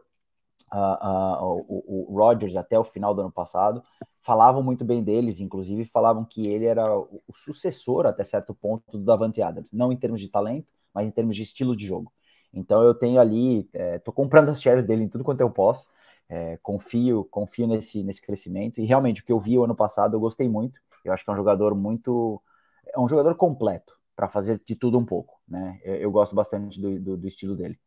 o, 0.72 2.12
o 2.12 2.16
Rodgers 2.16 2.54
até 2.54 2.78
o 2.78 2.84
final 2.84 3.12
do 3.12 3.22
ano 3.22 3.32
passado, 3.32 3.82
falavam 4.20 4.62
muito 4.62 4.84
bem 4.84 5.02
deles, 5.02 5.40
inclusive 5.40 5.84
falavam 5.84 6.24
que 6.24 6.46
ele 6.46 6.66
era 6.66 6.96
o 6.96 7.20
sucessor 7.34 8.06
até 8.06 8.22
certo 8.22 8.54
ponto 8.54 8.96
do 8.96 9.04
Davante 9.04 9.42
Adams, 9.42 9.72
não 9.72 9.90
em 9.90 9.96
termos 9.96 10.20
de 10.20 10.28
talento, 10.28 10.68
mas 10.94 11.06
em 11.06 11.10
termos 11.10 11.36
de 11.36 11.42
estilo 11.42 11.76
de 11.76 11.86
jogo. 11.86 12.12
Então 12.52 12.82
eu 12.82 12.94
tenho 12.94 13.20
ali, 13.20 13.68
é, 13.72 13.98
tô 13.98 14.12
comprando 14.12 14.48
as 14.48 14.60
shares 14.60 14.84
dele 14.84 15.04
em 15.04 15.08
tudo 15.08 15.24
quanto 15.24 15.40
eu 15.40 15.50
posso, 15.50 15.86
é, 16.28 16.58
confio, 16.62 17.24
confio 17.24 17.66
nesse, 17.66 18.02
nesse 18.02 18.22
crescimento 18.22 18.80
e 18.80 18.84
realmente 18.84 19.22
o 19.22 19.24
que 19.24 19.32
eu 19.32 19.40
vi 19.40 19.58
o 19.58 19.64
ano 19.64 19.74
passado 19.74 20.14
eu 20.14 20.20
gostei 20.20 20.48
muito. 20.48 20.80
Eu 21.04 21.12
acho 21.12 21.24
que 21.24 21.30
é 21.30 21.32
um 21.32 21.36
jogador 21.36 21.74
muito, 21.74 22.40
é 22.86 22.98
um 22.98 23.08
jogador 23.08 23.34
completo 23.34 23.98
para 24.14 24.28
fazer 24.28 24.60
de 24.66 24.76
tudo 24.76 24.98
um 24.98 25.04
pouco, 25.04 25.40
né? 25.48 25.80
Eu, 25.82 25.94
eu 25.96 26.10
gosto 26.10 26.34
bastante 26.34 26.80
do, 26.80 27.00
do, 27.00 27.16
do 27.16 27.26
estilo 27.26 27.56
dele. 27.56 27.78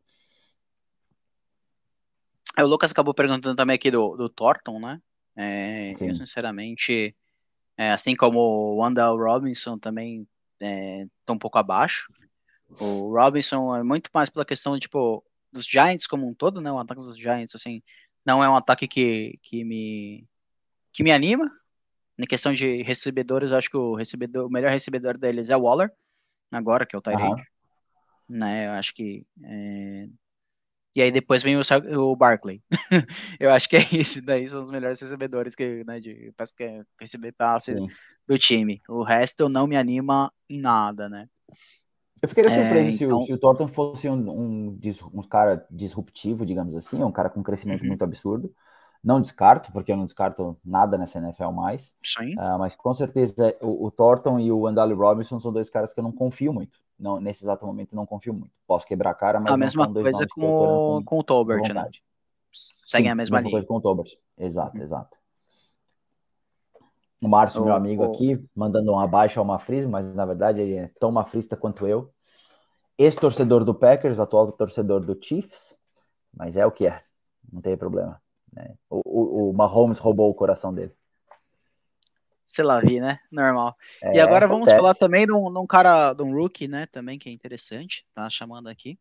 O 2.58 2.66
Lucas 2.66 2.92
acabou 2.92 3.14
perguntando 3.14 3.56
também 3.56 3.74
aqui 3.74 3.90
do, 3.90 4.16
do 4.16 4.28
Thornton, 4.28 4.78
né? 4.78 5.00
É, 5.36 5.92
eu, 6.00 6.14
sinceramente, 6.14 7.16
é, 7.76 7.90
assim 7.90 8.14
como 8.14 8.38
o 8.38 8.76
Wandal 8.76 9.16
Robinson, 9.16 9.78
também 9.78 10.26
estou 10.60 10.68
é, 11.28 11.32
um 11.32 11.38
pouco 11.38 11.58
abaixo. 11.58 12.12
O 12.80 13.12
Robinson 13.12 13.74
é 13.76 13.82
muito 13.82 14.10
mais 14.12 14.30
pela 14.30 14.44
questão, 14.44 14.78
tipo, 14.78 15.24
dos 15.52 15.64
Giants 15.64 16.06
como 16.06 16.28
um 16.28 16.34
todo, 16.34 16.60
né? 16.60 16.70
O 16.70 16.78
ataque 16.78 17.02
dos 17.02 17.16
Giants, 17.16 17.54
assim, 17.54 17.82
não 18.24 18.42
é 18.42 18.48
um 18.48 18.56
ataque 18.56 18.88
que, 18.88 19.38
que, 19.42 19.64
me, 19.64 20.26
que 20.92 21.02
me 21.02 21.12
anima. 21.12 21.50
Na 22.16 22.26
questão 22.26 22.52
de 22.52 22.82
recebedores, 22.82 23.50
eu 23.50 23.58
acho 23.58 23.70
que 23.70 23.76
o, 23.76 23.94
recebedor, 23.94 24.46
o 24.46 24.50
melhor 24.50 24.70
recebedor 24.70 25.18
deles 25.18 25.50
é 25.50 25.56
o 25.56 25.62
Waller, 25.62 25.90
agora, 26.50 26.86
que 26.86 26.94
é 26.94 26.98
o 26.98 27.02
Tyrande. 27.02 27.42
Uhum. 27.42 27.44
Né, 28.26 28.68
eu 28.68 28.72
acho 28.72 28.94
que 28.94 29.26
é, 29.44 30.08
e 30.96 31.02
aí 31.02 31.10
depois 31.10 31.42
vem 31.42 31.56
o, 31.56 31.60
o 31.98 32.16
Barkley. 32.16 32.62
eu 33.40 33.50
acho 33.50 33.68
que 33.68 33.76
é 33.76 33.80
isso, 33.92 34.24
daí 34.24 34.46
são 34.46 34.62
os 34.62 34.70
melhores 34.70 35.00
recebedores 35.00 35.56
que, 35.56 35.82
né, 35.84 35.98
de 35.98 36.32
que 36.56 36.84
receber 37.00 37.32
passe 37.32 37.74
Sim. 37.74 37.88
do 38.28 38.38
time. 38.38 38.80
O 38.88 39.02
resto 39.02 39.48
não 39.48 39.66
me 39.66 39.76
anima 39.76 40.32
em 40.48 40.60
nada, 40.60 41.08
né? 41.08 41.28
Eu 42.24 42.28
ficaria 42.28 42.50
é, 42.50 42.54
surpreso 42.54 42.88
é, 42.88 42.92
se, 42.92 43.04
então... 43.04 43.18
o, 43.18 43.22
se, 43.24 43.32
o 43.32 43.38
Thornton 43.38 43.68
fosse 43.68 44.08
um, 44.08 44.30
um, 44.30 44.80
um, 45.12 45.22
cara 45.22 45.66
disruptivo, 45.70 46.46
digamos 46.46 46.74
assim, 46.74 47.02
um 47.02 47.12
cara 47.12 47.28
com 47.28 47.40
um 47.40 47.42
crescimento 47.42 47.82
uhum. 47.82 47.88
muito 47.88 48.02
absurdo. 48.02 48.54
Não 49.02 49.20
descarto, 49.20 49.70
porque 49.70 49.92
eu 49.92 49.96
não 49.98 50.06
descarto 50.06 50.56
nada 50.64 50.96
nessa 50.96 51.18
NFL 51.18 51.50
mais. 51.50 51.92
Sim. 52.02 52.34
Uh, 52.34 52.58
mas 52.58 52.74
com 52.74 52.94
certeza 52.94 53.54
o, 53.60 53.86
o 53.86 53.90
Thornton 53.90 54.40
e 54.40 54.50
o 54.50 54.66
Andale 54.66 54.94
Robinson 54.94 55.38
são 55.38 55.52
dois 55.52 55.68
caras 55.68 55.92
que 55.92 56.00
eu 56.00 56.04
não 56.04 56.12
confio 56.12 56.52
muito 56.52 56.78
não, 56.98 57.20
nesse 57.20 57.44
exato 57.44 57.66
momento 57.66 57.94
não 57.94 58.06
confio 58.06 58.32
muito. 58.32 58.52
Posso 58.66 58.86
quebrar 58.86 59.10
a 59.10 59.14
cara, 59.14 59.40
mas 59.40 59.52
a 59.52 59.56
mesma 59.56 59.92
coisa 59.92 60.26
com, 60.32 60.40
com, 60.40 61.02
com, 61.04 61.18
o 61.18 61.24
Tolbert, 61.24 61.74
né? 61.74 61.90
Segue 62.52 63.08
a 63.08 63.14
mesma, 63.14 63.38
mesma 63.38 63.40
linha. 63.40 63.50
coisa 63.50 63.66
com 63.66 63.76
o 63.76 63.80
Tolbert. 63.80 64.16
Exato, 64.38 64.78
exato. 64.78 65.16
O 67.20 67.28
Márcio, 67.28 67.64
meu 67.64 67.74
amigo 67.74 68.04
oh. 68.04 68.12
aqui, 68.12 68.42
mandando 68.54 68.92
um 68.92 68.98
abaixo 68.98 69.40
ao 69.40 69.46
Mafris, 69.46 69.86
mas 69.86 70.14
na 70.14 70.26
verdade 70.26 70.60
ele 70.60 70.74
é 70.74 70.90
tão 71.00 71.10
mafrista 71.10 71.56
quanto 71.56 71.86
eu. 71.86 72.12
Ex-torcedor 72.96 73.64
do 73.64 73.74
Packers, 73.74 74.20
atual 74.20 74.52
torcedor 74.52 75.00
do 75.00 75.18
Chiefs, 75.20 75.76
mas 76.32 76.56
é 76.56 76.64
o 76.64 76.70
que 76.70 76.86
é. 76.86 77.02
não 77.52 77.60
tem 77.60 77.76
problema. 77.76 78.20
Né? 78.52 78.74
O, 78.88 79.02
o, 79.04 79.50
o 79.50 79.52
Mahomes 79.52 79.98
roubou 79.98 80.30
o 80.30 80.34
coração 80.34 80.72
dele. 80.72 80.92
Sei 82.46 82.64
lá, 82.64 82.78
vi, 82.78 83.00
né? 83.00 83.18
Normal. 83.32 83.76
É, 84.00 84.16
e 84.16 84.20
agora 84.20 84.46
vamos 84.46 84.68
acontece. 84.68 84.76
falar 84.76 84.94
também 84.94 85.26
de 85.26 85.32
um, 85.32 85.52
de 85.52 85.58
um, 85.58 85.66
cara, 85.66 86.12
de 86.12 86.22
um 86.22 86.32
rookie, 86.32 86.68
né? 86.68 86.86
Também 86.86 87.18
que 87.18 87.28
é 87.28 87.32
interessante, 87.32 88.06
tá 88.14 88.30
chamando 88.30 88.68
aqui. 88.68 88.96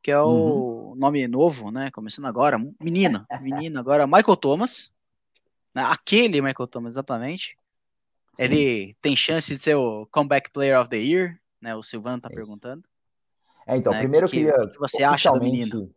Que 0.00 0.12
é 0.12 0.20
o 0.20 0.90
uhum. 0.90 0.94
nome 0.94 1.26
novo, 1.26 1.72
né? 1.72 1.90
Começando 1.90 2.26
agora. 2.26 2.58
Menino, 2.80 3.26
menino 3.40 3.80
agora, 3.80 4.06
Michael 4.06 4.36
Thomas. 4.36 4.94
Né? 5.74 5.82
Aquele 5.82 6.40
Michael 6.40 6.68
Thomas, 6.68 6.94
exatamente. 6.94 7.58
Sim. 8.36 8.42
Ele 8.44 8.96
tem 9.02 9.16
chance 9.16 9.52
de 9.52 9.60
ser 9.60 9.74
o 9.74 10.06
Comeback 10.06 10.52
Player 10.52 10.78
of 10.80 10.88
the 10.88 10.98
Year, 10.98 11.40
né? 11.60 11.74
O 11.74 11.82
Silvano 11.82 12.20
tá 12.20 12.28
é 12.30 12.34
perguntando. 12.34 12.84
É, 13.66 13.76
então, 13.76 13.92
né? 13.92 13.98
primeiro 14.00 14.28
que, 14.28 14.38
eu 14.38 14.52
queria. 14.52 14.64
O 14.64 14.70
que 14.70 14.78
você 14.78 15.02
acha 15.02 15.30
do 15.30 15.40
menino? 15.40 15.90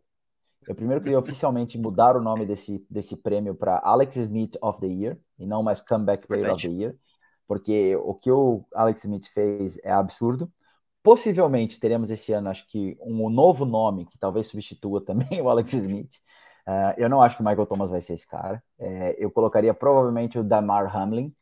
Eu 0.66 0.74
primeiro 0.74 1.00
queria 1.00 1.18
oficialmente 1.18 1.78
mudar 1.78 2.16
o 2.16 2.20
nome 2.20 2.44
desse, 2.44 2.84
desse 2.88 3.16
prêmio 3.16 3.54
para 3.54 3.80
Alex 3.82 4.16
Smith 4.16 4.56
of 4.60 4.80
the 4.80 4.86
Year 4.86 5.18
e 5.38 5.46
não 5.46 5.62
mais 5.62 5.80
Comeback 5.80 6.26
Player 6.26 6.52
of 6.52 6.62
the 6.62 6.72
Year, 6.72 6.94
porque 7.46 7.96
o 7.96 8.14
que 8.14 8.30
o 8.30 8.64
Alex 8.74 9.00
Smith 9.00 9.26
fez 9.32 9.78
é 9.82 9.90
absurdo. 9.90 10.52
Possivelmente 11.02 11.80
teremos 11.80 12.10
esse 12.10 12.32
ano, 12.32 12.50
acho 12.50 12.66
que, 12.68 12.96
um 13.00 13.30
novo 13.30 13.64
nome 13.64 14.04
que 14.04 14.18
talvez 14.18 14.48
substitua 14.48 15.00
também 15.04 15.40
o 15.40 15.48
Alex 15.48 15.72
Smith. 15.72 16.16
Uh, 16.66 16.94
eu 16.98 17.08
não 17.08 17.22
acho 17.22 17.36
que 17.36 17.42
o 17.42 17.44
Michael 17.44 17.66
Thomas 17.66 17.90
vai 17.90 18.02
ser 18.02 18.12
esse 18.12 18.26
cara. 18.26 18.62
É, 18.78 19.16
eu 19.18 19.30
colocaria 19.30 19.72
provavelmente 19.72 20.38
o 20.38 20.44
Damar 20.44 20.94
Hamlin 20.94 21.34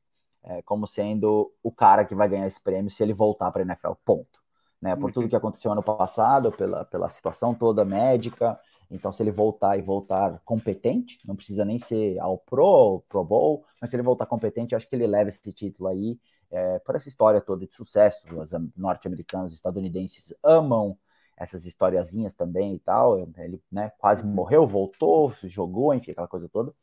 é, 0.45 0.63
como 0.63 0.87
sendo 0.87 1.53
o 1.63 1.71
cara 1.71 2.05
que 2.05 2.15
vai 2.15 2.29
ganhar 2.29 2.47
esse 2.47 2.61
prêmio 2.61 2.91
se 2.91 3.03
ele 3.03 3.13
voltar 3.13 3.51
para 3.51 3.63
a 3.63 3.67
NFL. 3.67 3.93
Ponto. 4.05 4.41
Né? 4.81 4.95
Por 4.97 5.13
tudo 5.13 5.25
uhum. 5.25 5.29
que 5.29 5.37
aconteceu 5.37 5.73
ano 5.73 5.83
passado, 5.83 6.53
pela, 6.53 6.85
pela 6.85 7.09
situação 7.09 7.55
toda 7.55 7.85
médica, 7.85 8.59
então, 8.91 9.13
se 9.13 9.23
ele 9.23 9.31
voltar 9.31 9.79
e 9.79 9.83
voltar 9.83 10.41
competente, 10.45 11.19
não 11.27 11.37
precisa 11.37 11.65
nem 11.65 11.79
ser 11.79 12.19
ao 12.19 12.39
Pro, 12.39 13.03
Pro 13.09 13.23
Bowl, 13.23 13.65
mas 13.81 13.91
se 13.91 13.97
ele 13.97 14.03
voltar 14.03 14.27
competente, 14.27 14.75
acho 14.75 14.89
que 14.89 14.97
ele 14.97 15.07
leva 15.07 15.29
esse 15.29 15.53
título 15.53 15.89
aí 15.89 16.19
é, 16.51 16.79
por 16.79 16.95
essa 16.97 17.09
história 17.09 17.41
toda 17.41 17.67
de 17.67 17.75
sucesso. 17.75 18.25
Os 18.41 18.51
norte-americanos, 18.77 19.53
estadunidenses 19.53 20.33
amam 20.43 20.97
essas 21.37 21.67
historiazinhas 21.67 22.33
também 22.33 22.75
e 22.75 22.79
tal. 22.79 23.19
Ele 23.37 23.63
né, 23.71 23.93
quase 23.99 24.23
uhum. 24.23 24.31
morreu, 24.31 24.67
voltou, 24.67 25.33
jogou, 25.45 25.93
enfim, 25.93 26.13
aquela 26.13 26.29
coisa 26.29 26.49
toda. 26.49 26.75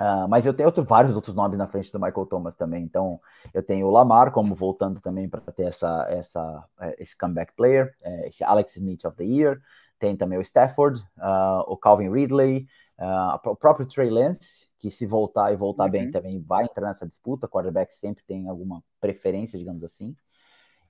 Uh, 0.00 0.26
mas 0.28 0.46
eu 0.46 0.54
tenho 0.54 0.68
outro, 0.68 0.82
vários 0.82 1.14
outros 1.14 1.34
nomes 1.34 1.58
na 1.58 1.66
frente 1.66 1.92
do 1.92 2.00
Michael 2.00 2.24
Thomas 2.26 2.56
também. 2.56 2.82
Então, 2.82 3.20
eu 3.52 3.62
tenho 3.62 3.86
o 3.86 3.90
Lamar 3.90 4.32
como 4.32 4.54
voltando 4.54 4.98
também 5.00 5.28
para 5.28 5.40
ter 5.40 5.64
essa, 5.64 6.06
essa, 6.08 6.64
é, 6.80 6.96
esse 6.98 7.16
comeback 7.16 7.52
player, 7.54 7.94
é, 8.02 8.28
esse 8.28 8.42
Alex 8.42 8.76
Smith 8.76 9.04
of 9.04 9.16
the 9.16 9.24
Year 9.24 9.60
tem 10.00 10.16
também 10.16 10.38
o 10.38 10.42
Stafford, 10.42 10.98
uh, 11.18 11.60
o 11.66 11.76
Calvin 11.76 12.10
Ridley, 12.10 12.66
uh, 12.98 13.50
o 13.50 13.54
próprio 13.54 13.86
Trey 13.86 14.08
Lance, 14.08 14.66
que 14.78 14.90
se 14.90 15.06
voltar 15.06 15.52
e 15.52 15.56
voltar 15.56 15.84
uhum. 15.84 15.90
bem 15.90 16.10
também 16.10 16.40
vai 16.40 16.64
entrar 16.64 16.88
nessa 16.88 17.06
disputa. 17.06 17.46
Quarterback 17.46 17.92
sempre 17.92 18.24
tem 18.24 18.48
alguma 18.48 18.82
preferência, 18.98 19.58
digamos 19.58 19.84
assim. 19.84 20.16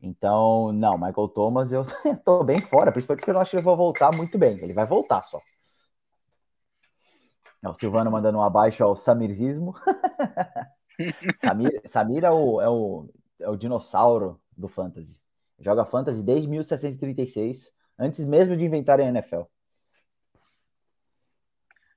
Então, 0.00 0.72
não, 0.72 0.92
Michael 0.96 1.28
Thomas, 1.28 1.72
eu 1.72 1.84
tô 2.24 2.44
bem 2.44 2.60
fora, 2.60 2.92
principalmente 2.92 3.20
porque 3.20 3.30
eu 3.30 3.34
não 3.34 3.40
acho 3.40 3.50
que 3.50 3.56
ele 3.56 3.64
vai 3.64 3.76
voltar 3.76 4.12
muito 4.12 4.38
bem. 4.38 4.58
Ele 4.62 4.72
vai 4.72 4.86
voltar 4.86 5.22
só. 5.24 5.42
O 7.68 7.74
Silvano 7.74 8.10
mandando 8.10 8.38
um 8.38 8.42
abaixo 8.42 8.82
ao 8.82 8.96
Samirzismo. 8.96 9.74
Samir, 11.38 11.80
Samir 11.86 12.24
é, 12.24 12.30
o, 12.30 12.60
é, 12.60 12.68
o, 12.68 13.08
é 13.40 13.48
o 13.48 13.56
dinossauro 13.56 14.40
do 14.56 14.68
Fantasy. 14.68 15.18
Joga 15.58 15.84
Fantasy 15.84 16.22
desde 16.22 16.48
1736 16.48 17.70
antes 17.98 18.24
mesmo 18.24 18.56
de 18.56 18.64
inventarem 18.64 19.06
a 19.06 19.10
NFL. 19.10 19.42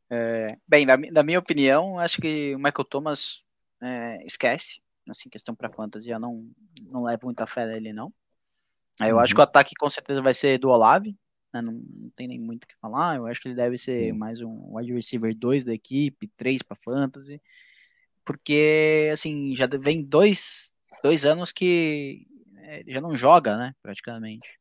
É, 0.10 0.58
bem, 0.68 0.86
da, 0.86 0.96
da, 0.96 1.24
minha 1.24 1.40
opinião, 1.40 1.98
acho 1.98 2.22
que 2.22 2.54
o 2.54 2.60
Michael 2.60 2.86
Thomas 2.86 3.48
é, 3.82 4.24
esquece, 4.26 4.82
assim, 5.10 5.30
questão 5.30 5.56
para 5.56 5.72
fantasy, 5.72 6.08
já 6.08 6.20
não, 6.20 6.48
não 6.82 7.04
levo 7.04 7.26
muita 7.26 7.48
fé 7.48 7.66
nele, 7.66 7.94
não. 7.94 8.14
Eu 9.02 9.16
uhum. 9.16 9.22
acho 9.22 9.34
que 9.34 9.40
o 9.40 9.44
ataque 9.44 9.74
com 9.80 9.90
certeza 9.90 10.22
vai 10.22 10.34
ser 10.34 10.60
do 10.60 10.70
Olave, 10.70 11.18
né, 11.54 11.62
não, 11.62 11.74
não, 11.74 12.10
tem 12.16 12.28
nem 12.28 12.40
muito 12.40 12.64
o 12.64 12.68
que 12.68 12.76
falar, 12.78 13.18
eu 13.18 13.28
acho 13.28 13.42
que 13.42 13.48
ele 13.48 13.56
deve 13.56 13.78
ser 13.78 14.12
Sim. 14.12 14.18
mais 14.18 14.42
um 14.42 14.76
wide 14.76 14.94
receiver 14.94 15.36
2 15.36 15.64
da 15.64 15.74
equipe, 15.74 16.28
3 16.36 16.62
para 16.62 16.76
fantasy, 16.76 17.42
porque, 18.26 19.10
assim, 19.12 19.56
já 19.56 19.68
vem 19.68 20.04
dois, 20.04 20.74
dois 21.04 21.26
anos 21.26 21.52
que 21.52 22.26
é, 22.58 22.84
já 22.88 23.00
não 23.00 23.18
joga, 23.18 23.58
né, 23.58 23.76
praticamente 23.82 24.60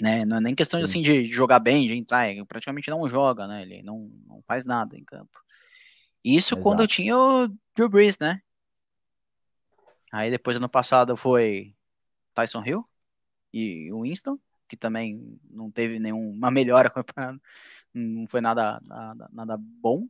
né? 0.00 0.24
Não 0.24 0.36
é 0.36 0.40
nem 0.40 0.54
questão 0.54 0.80
assim 0.80 1.02
de 1.02 1.30
jogar 1.30 1.58
bem, 1.58 1.86
de 1.86 1.94
entrar, 1.94 2.28
ele 2.28 2.44
praticamente 2.44 2.90
não 2.90 3.08
joga, 3.08 3.46
né? 3.46 3.62
Ele 3.62 3.82
não, 3.82 4.10
não 4.26 4.42
faz 4.42 4.64
nada 4.64 4.96
em 4.96 5.04
campo. 5.04 5.42
Isso 6.24 6.54
Exato. 6.54 6.62
quando 6.62 6.80
eu 6.82 6.86
tinha 6.86 7.16
o 7.16 7.48
Drew 7.74 7.88
Brees, 7.88 8.18
né? 8.18 8.40
Aí 10.12 10.30
depois 10.30 10.56
ano 10.56 10.68
passado 10.68 11.16
foi 11.16 11.74
Tyson 12.34 12.64
Hill 12.64 12.88
e 13.52 13.92
o 13.92 14.02
Winston, 14.02 14.38
que 14.68 14.76
também 14.76 15.38
não 15.50 15.70
teve 15.70 15.98
nenhuma 15.98 16.50
melhora 16.52 16.92
não 17.94 18.26
foi 18.28 18.40
nada, 18.40 18.80
nada, 18.84 19.28
nada 19.32 19.56
bom. 19.58 20.06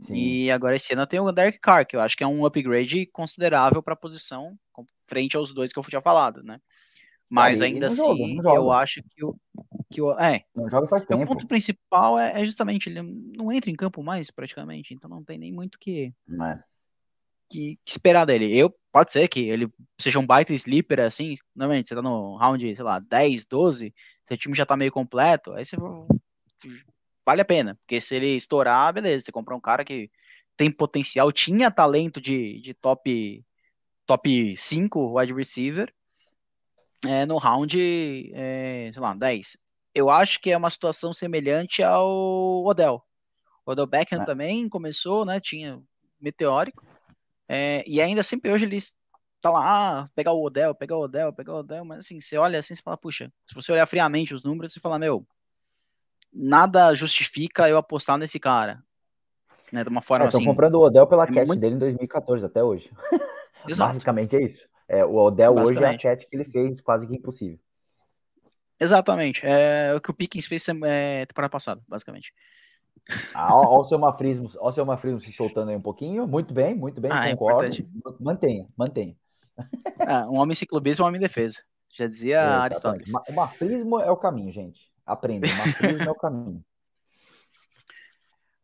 Sim. 0.00 0.14
E 0.14 0.50
agora 0.50 0.76
esse 0.76 0.92
ano 0.92 1.06
tem 1.06 1.18
o 1.18 1.32
Derek 1.32 1.58
Carr, 1.58 1.84
que 1.84 1.96
eu 1.96 2.00
acho 2.00 2.16
que 2.16 2.22
é 2.22 2.26
um 2.26 2.46
upgrade 2.46 3.06
considerável 3.06 3.82
para 3.82 3.94
a 3.94 3.96
posição, 3.96 4.56
frente 5.06 5.36
aos 5.36 5.52
dois 5.52 5.72
que 5.72 5.78
eu 5.78 5.82
tinha 5.82 6.00
falado, 6.00 6.42
né? 6.42 6.60
Mas 7.28 7.60
ainda 7.60 7.88
assim, 7.88 8.36
joga, 8.36 8.54
eu 8.54 8.72
acho 8.72 9.02
que 9.02 9.24
o. 9.24 9.36
Que 9.90 10.00
o 10.00 10.18
é, 10.18 10.44
não 10.54 10.68
joga 10.68 10.86
faz 10.86 11.04
tempo. 11.04 11.22
O 11.22 11.26
ponto 11.26 11.46
principal 11.46 12.18
é, 12.18 12.40
é, 12.40 12.44
justamente, 12.44 12.88
ele 12.88 13.02
não 13.36 13.52
entra 13.52 13.70
em 13.70 13.76
campo 13.76 14.02
mais, 14.02 14.30
praticamente, 14.30 14.94
então 14.94 15.10
não 15.10 15.22
tem 15.22 15.38
nem 15.38 15.52
muito 15.52 15.78
que, 15.78 16.12
é. 16.30 16.58
que, 17.50 17.78
que, 17.84 17.90
esperar 17.90 18.24
dele. 18.24 18.56
Eu, 18.56 18.74
pode 18.92 19.12
ser 19.12 19.28
que 19.28 19.48
ele 19.48 19.68
seja 20.00 20.18
um 20.18 20.26
baita 20.26 20.52
sleeper, 20.52 21.00
assim, 21.00 21.34
normalmente 21.54 21.88
você 21.88 21.94
tá 21.94 22.02
no 22.02 22.36
round, 22.36 22.74
sei 22.74 22.84
lá, 22.84 22.98
10, 22.98 23.46
12, 23.46 23.94
seu 24.24 24.36
time 24.36 24.54
já 24.54 24.66
tá 24.66 24.76
meio 24.76 24.92
completo, 24.92 25.52
aí 25.52 25.64
você 25.64 25.76
vale 27.24 27.40
a 27.40 27.44
pena, 27.44 27.76
porque 27.76 28.00
se 28.00 28.16
ele 28.16 28.36
estourar, 28.36 28.92
beleza, 28.92 29.26
você 29.26 29.32
comprar 29.32 29.56
um 29.56 29.60
cara 29.60 29.84
que 29.84 30.10
tem 30.56 30.70
potencial, 30.70 31.30
tinha 31.30 31.70
talento 31.70 32.20
de, 32.20 32.60
de 32.60 32.74
top 32.74 33.44
top 34.06 34.56
5 34.56 35.18
wide 35.18 35.34
receiver, 35.34 35.92
é, 37.06 37.26
no 37.26 37.36
round, 37.36 38.32
é, 38.34 38.90
sei 38.92 39.02
lá, 39.02 39.14
10. 39.14 39.58
Eu 39.94 40.10
acho 40.10 40.40
que 40.40 40.50
é 40.50 40.56
uma 40.56 40.70
situação 40.70 41.12
semelhante 41.12 41.82
ao 41.82 42.64
Odell. 42.64 43.02
O 43.64 43.72
Odell 43.72 43.86
Beckham 43.86 44.22
é. 44.22 44.24
também 44.24 44.68
começou, 44.68 45.24
né? 45.24 45.38
Tinha 45.38 45.80
meteórico. 46.18 46.84
É, 47.48 47.82
e 47.86 48.00
ainda 48.00 48.22
sempre 48.22 48.50
hoje 48.50 48.66
ele 48.66 48.78
tá 49.40 49.50
lá, 49.50 50.02
ah, 50.02 50.08
pegar 50.14 50.32
o 50.32 50.42
Odell, 50.44 50.74
pegar 50.74 50.96
o 50.96 51.02
Odell, 51.02 51.32
pegar 51.32 51.54
o 51.54 51.58
Odell, 51.58 51.84
mas 51.84 52.00
assim, 52.00 52.20
você 52.20 52.36
olha 52.36 52.58
assim 52.58 52.74
e 52.74 52.82
fala, 52.82 52.96
puxa, 52.96 53.32
se 53.46 53.54
você 53.54 53.72
olhar 53.72 53.86
friamente 53.86 54.34
os 54.34 54.44
números, 54.44 54.72
você 54.72 54.80
fala, 54.80 54.98
meu, 54.98 55.26
nada 56.32 56.94
justifica 56.94 57.68
eu 57.68 57.78
apostar 57.78 58.18
nesse 58.18 58.38
cara. 58.38 58.82
Né, 59.72 59.84
de 59.84 59.90
uma 59.90 60.02
forma 60.02 60.24
é, 60.24 60.28
assim. 60.28 60.44
comprando 60.44 60.76
o 60.76 60.80
Odell 60.80 61.06
pela 61.06 61.24
é 61.24 61.26
cat 61.26 61.46
muito... 61.46 61.60
dele 61.60 61.74
em 61.74 61.78
2014 61.78 62.44
até 62.44 62.62
hoje. 62.64 62.90
Basicamente 63.76 64.34
é 64.34 64.42
isso. 64.42 64.66
É, 64.88 65.04
o 65.04 65.14
Odell 65.16 65.54
hoje 65.54 65.82
é 65.82 65.88
a 65.88 65.98
chat 65.98 66.26
que 66.26 66.34
ele 66.34 66.44
fez 66.44 66.80
quase 66.80 67.06
que 67.06 67.14
impossível. 67.14 67.58
Exatamente. 68.80 69.42
É 69.44 69.94
o 69.94 70.00
que 70.00 70.10
o 70.10 70.14
Pickens 70.14 70.46
fez 70.46 70.66
é, 70.68 71.26
temporada 71.26 71.50
passada, 71.50 71.82
basicamente. 71.86 72.32
Ah, 73.32 73.54
ó, 73.54 73.80
o 73.80 73.84
seu 73.84 73.98
Mafrismo, 73.98 74.50
ó 74.58 74.68
o 74.68 74.72
seu 74.72 74.84
Mafrismo 74.84 75.20
se 75.20 75.32
soltando 75.32 75.70
aí 75.70 75.76
um 75.76 75.80
pouquinho. 75.80 76.26
Muito 76.26 76.52
bem, 76.52 76.74
muito 76.74 77.00
bem, 77.00 77.10
ah, 77.12 77.28
é 77.28 77.36
concordo. 77.36 77.74
É 77.74 78.12
mantenha, 78.20 78.66
mantenha. 78.76 79.16
Ah, 80.06 80.26
um 80.28 80.38
homem 80.38 80.54
ciclobismo, 80.54 81.04
um 81.04 81.08
homem 81.08 81.20
defesa. 81.20 81.62
Já 81.94 82.06
dizia 82.06 82.36
é, 82.36 82.38
Aristóteles. 82.38 83.10
O 83.28 83.32
mafrismo 83.32 84.00
é 84.00 84.10
o 84.10 84.16
caminho, 84.16 84.52
gente. 84.52 84.92
Aprenda, 85.06 85.48
o 85.48 85.56
mafrismo 85.56 86.02
é 86.02 86.10
o 86.10 86.14
caminho. 86.14 86.64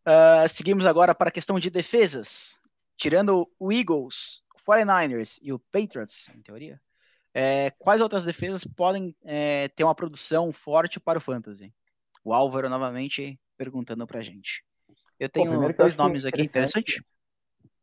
Uh, 0.06 0.46
seguimos 0.48 0.84
agora 0.84 1.14
para 1.14 1.28
a 1.28 1.32
questão 1.32 1.58
de 1.58 1.70
defesas. 1.70 2.60
Tirando 2.96 3.50
o 3.58 3.72
Eagles, 3.72 4.44
49ers 4.68 5.38
e 5.42 5.52
o 5.52 5.58
Patriots, 5.58 6.28
em 6.34 6.42
teoria, 6.42 6.80
é, 7.32 7.70
quais 7.72 8.00
outras 8.00 8.24
defesas 8.24 8.62
podem 8.62 9.16
é, 9.24 9.68
ter 9.68 9.82
uma 9.82 9.94
produção 9.94 10.52
forte 10.52 11.00
para 11.00 11.18
o 11.18 11.20
Fantasy? 11.20 11.74
O 12.22 12.32
Álvaro 12.32 12.68
novamente 12.68 13.38
perguntando 13.56 14.06
para 14.06 14.20
a 14.20 14.22
gente. 14.22 14.64
Eu 15.18 15.28
tenho 15.28 15.60
Pô, 15.60 15.72
dois 15.72 15.94
nomes 15.94 16.24
aqui 16.24 16.42
interessantes. 16.42 17.00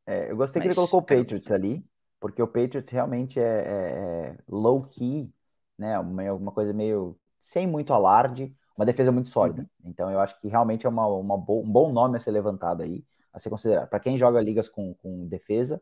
É, 0.05 0.32
eu 0.32 0.36
gostei 0.36 0.61
Mas, 0.61 0.76
que 0.76 0.80
ele 0.80 0.88
colocou 0.88 0.99
o 0.99 1.03
Patriots 1.03 1.51
ali, 1.51 1.84
porque 2.19 2.41
o 2.41 2.47
Patriots 2.47 2.89
realmente 2.89 3.39
é, 3.39 3.43
é, 3.43 4.36
é 4.36 4.38
low 4.47 4.84
key, 4.84 5.32
né? 5.78 5.97
Uma, 5.99 6.34
uma, 6.34 6.51
coisa 6.51 6.74
meio 6.74 7.17
sem 7.39 7.65
muito 7.65 7.93
alarde, 7.93 8.55
uma 8.76 8.86
defesa 8.86 9.11
muito 9.11 9.30
sólida. 9.30 9.61
Uhum. 9.61 9.89
Então 9.89 10.11
eu 10.11 10.19
acho 10.19 10.39
que 10.39 10.47
realmente 10.47 10.86
é 10.86 10.89
uma, 10.89 11.07
uma 11.07 11.38
bo 11.38 11.61
um 11.61 11.72
bom 11.72 11.91
nome 11.91 12.17
a 12.17 12.19
ser 12.19 12.32
levantado 12.32 12.84
aí, 12.84 13.03
a 13.34 13.39
ser 13.39 13.49
considerado. 13.49 13.88
Para 13.88 13.99
quem 13.99 14.17
joga 14.17 14.41
ligas 14.41 14.67
com, 14.67 14.93
com 14.95 15.28
defesa, 15.28 15.82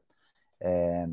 é, 0.59 1.07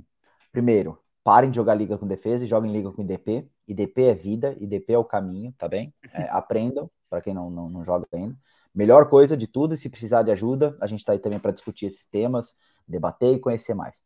primeiro, 0.52 0.98
parem 1.22 1.50
de 1.50 1.56
jogar 1.56 1.74
liga 1.74 1.98
com 1.98 2.06
defesa 2.06 2.44
e 2.44 2.48
joguem 2.48 2.72
liga 2.72 2.92
com 2.92 3.02
IDP. 3.02 3.48
IDP 3.66 4.04
é 4.04 4.14
vida, 4.14 4.56
IDP 4.60 4.92
é 4.92 4.98
o 4.98 5.04
caminho, 5.04 5.52
tá 5.58 5.68
bem? 5.68 5.92
É, 6.12 6.22
aprendam, 6.30 6.90
para 7.10 7.20
quem 7.20 7.34
não, 7.34 7.50
não, 7.50 7.68
não, 7.68 7.84
joga 7.84 8.06
ainda. 8.12 8.36
Melhor 8.76 9.08
coisa 9.08 9.36
de 9.36 9.46
tudo, 9.46 9.74
e 9.74 9.78
se 9.78 9.88
precisar 9.88 10.22
de 10.22 10.30
ajuda, 10.30 10.76
a 10.80 10.86
gente 10.86 11.00
está 11.00 11.12
aí 11.12 11.18
também 11.18 11.38
para 11.38 11.50
discutir 11.50 11.86
esses 11.86 12.04
temas, 12.04 12.54
debater 12.86 13.34
e 13.34 13.40
conhecer 13.40 13.74
mais. 13.74 13.96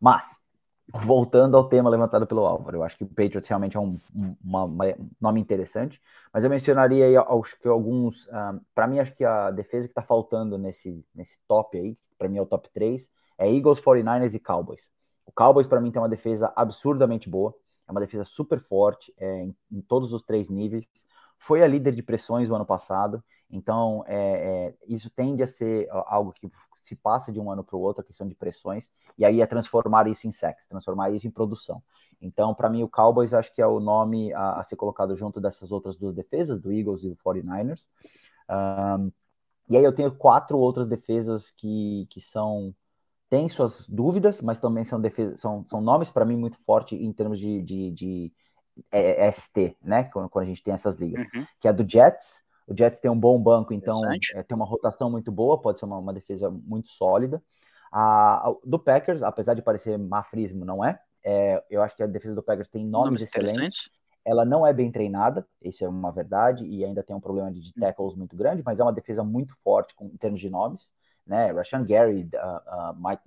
Mas, 0.00 0.40
voltando 0.94 1.56
ao 1.56 1.68
tema 1.68 1.90
levantado 1.90 2.26
pelo 2.26 2.46
Álvaro, 2.46 2.78
eu 2.78 2.82
acho 2.84 2.96
que 2.96 3.02
o 3.02 3.08
Patriots 3.08 3.48
realmente 3.48 3.76
é 3.76 3.80
um, 3.80 3.98
um 4.14 4.36
uma, 4.42 4.64
uma, 4.64 4.84
nome 5.20 5.40
interessante, 5.40 6.00
mas 6.32 6.44
eu 6.44 6.50
mencionaria 6.50 7.06
aí 7.06 7.16
acho 7.16 7.58
que 7.60 7.66
alguns, 7.66 8.28
ah, 8.30 8.58
para 8.72 8.86
mim 8.86 9.00
acho 9.00 9.14
que 9.14 9.24
a 9.24 9.50
defesa 9.50 9.88
que 9.88 9.92
está 9.92 10.02
faltando 10.02 10.56
nesse, 10.56 11.04
nesse 11.12 11.36
top 11.48 11.76
aí, 11.76 11.96
para 12.16 12.28
mim 12.28 12.38
é 12.38 12.42
o 12.42 12.46
top 12.46 12.68
3, 12.72 13.10
é 13.36 13.52
Eagles, 13.52 13.80
49ers 13.80 14.34
e 14.34 14.38
Cowboys. 14.38 14.90
O 15.26 15.32
Cowboys 15.32 15.66
para 15.66 15.80
mim 15.80 15.90
tem 15.90 16.00
uma 16.00 16.08
defesa 16.08 16.52
absurdamente 16.54 17.28
boa, 17.28 17.54
é 17.88 17.90
uma 17.90 18.00
defesa 18.00 18.24
super 18.24 18.60
forte 18.60 19.12
é, 19.18 19.42
em, 19.42 19.56
em, 19.72 19.80
todos 19.80 20.12
os 20.12 20.22
três 20.22 20.48
níveis, 20.48 20.86
foi 21.36 21.62
a 21.62 21.66
líder 21.66 21.94
de 21.94 22.02
pressões 22.02 22.48
no 22.48 22.54
ano 22.54 22.66
passado, 22.66 23.22
então 23.50 24.04
é, 24.06 24.16
é, 24.16 24.74
isso 24.86 25.10
tende 25.10 25.42
a 25.42 25.46
ser 25.46 25.88
algo 26.06 26.32
que 26.32 26.50
se 26.82 26.96
passa 26.96 27.30
de 27.30 27.38
um 27.38 27.50
ano 27.50 27.62
para 27.62 27.76
o 27.76 27.80
outro, 27.80 28.02
a 28.02 28.04
questão 28.04 28.26
de 28.26 28.34
pressões, 28.34 28.90
e 29.18 29.24
aí 29.24 29.40
é 29.40 29.46
transformar 29.46 30.06
isso 30.06 30.26
em 30.26 30.32
sexo, 30.32 30.68
transformar 30.68 31.10
isso 31.10 31.26
em 31.26 31.30
produção. 31.30 31.82
Então, 32.20 32.54
para 32.54 32.68
mim, 32.68 32.82
o 32.82 32.88
Cowboys 32.88 33.32
acho 33.32 33.54
que 33.54 33.62
é 33.62 33.66
o 33.66 33.80
nome 33.80 34.32
a, 34.32 34.60
a, 34.60 34.62
ser 34.62 34.76
colocado 34.76 35.16
junto 35.16 35.40
dessas 35.40 35.72
outras 35.72 35.96
duas 35.96 36.14
defesas, 36.14 36.60
do 36.60 36.72
Eagles 36.72 37.02
e 37.02 37.08
do 37.08 37.16
49ers. 37.16 37.86
Um, 38.48 39.10
e 39.68 39.76
aí 39.76 39.84
eu 39.84 39.94
tenho 39.94 40.12
quatro 40.12 40.58
outras 40.58 40.86
defesas 40.86 41.50
que, 41.50 42.06
que 42.10 42.20
são 42.20 42.74
têm 43.30 43.48
suas 43.48 43.86
dúvidas, 43.88 44.42
mas 44.42 44.58
também 44.58 44.84
são, 44.84 45.00
defesas, 45.00 45.40
são, 45.40 45.64
são 45.68 45.80
nomes 45.80 46.10
para 46.10 46.24
mim 46.24 46.36
muito 46.36 46.58
fortes 46.66 47.00
em 47.00 47.12
termos 47.12 47.38
de, 47.38 47.62
de, 47.62 47.90
de 47.92 48.32
é, 48.90 49.26
é 49.26 49.32
ST, 49.32 49.76
né? 49.80 50.04
Quando, 50.04 50.28
quando, 50.28 50.44
a 50.46 50.48
gente 50.48 50.62
tem 50.64 50.74
essas 50.74 50.96
ligas, 50.96 51.24
uhum. 51.32 51.46
que 51.60 51.68
é 51.68 51.72
do 51.72 51.88
Jets, 51.88 52.42
o 52.70 52.76
Jets 52.76 53.00
tem 53.00 53.10
um 53.10 53.18
bom 53.18 53.36
banco, 53.42 53.74
então 53.74 54.00
é, 54.34 54.42
tem 54.44 54.54
uma 54.54 54.64
rotação 54.64 55.10
muito 55.10 55.32
boa, 55.32 55.60
pode 55.60 55.80
ser 55.80 55.86
uma, 55.86 55.98
uma 55.98 56.12
defesa 56.12 56.48
muito 56.48 56.88
sólida. 56.90 57.42
A, 57.90 58.48
a, 58.48 58.54
do 58.64 58.78
Packers, 58.78 59.22
apesar 59.24 59.54
de 59.54 59.62
parecer 59.62 59.98
mafrismo, 59.98 60.64
não 60.64 60.84
é. 60.84 61.00
é. 61.24 61.62
Eu 61.68 61.82
acho 61.82 61.96
que 61.96 62.02
a 62.04 62.06
defesa 62.06 62.36
do 62.36 62.42
Packers 62.42 62.68
tem 62.68 62.86
nomes, 62.86 63.06
nomes 63.06 63.22
excelentes. 63.24 63.90
Ela 64.24 64.44
não 64.44 64.64
é 64.64 64.72
bem 64.72 64.92
treinada, 64.92 65.44
isso 65.60 65.84
é 65.84 65.88
uma 65.88 66.12
verdade, 66.12 66.64
e 66.64 66.84
ainda 66.84 67.02
tem 67.02 67.16
um 67.16 67.20
problema 67.20 67.50
de, 67.50 67.60
de 67.60 67.70
hum. 67.70 67.80
tackles 67.80 68.14
muito 68.14 68.36
grande, 68.36 68.62
mas 68.64 68.78
é 68.78 68.82
uma 68.84 68.92
defesa 68.92 69.24
muito 69.24 69.52
forte 69.64 69.92
com, 69.96 70.06
em 70.06 70.16
termos 70.16 70.38
de 70.38 70.48
nomes. 70.48 70.92
Né? 71.26 71.50
Rashan 71.50 71.84
Gary, 71.84 72.28
uh, 72.34 72.92
uh, 72.92 72.94
Mike, 72.96 73.22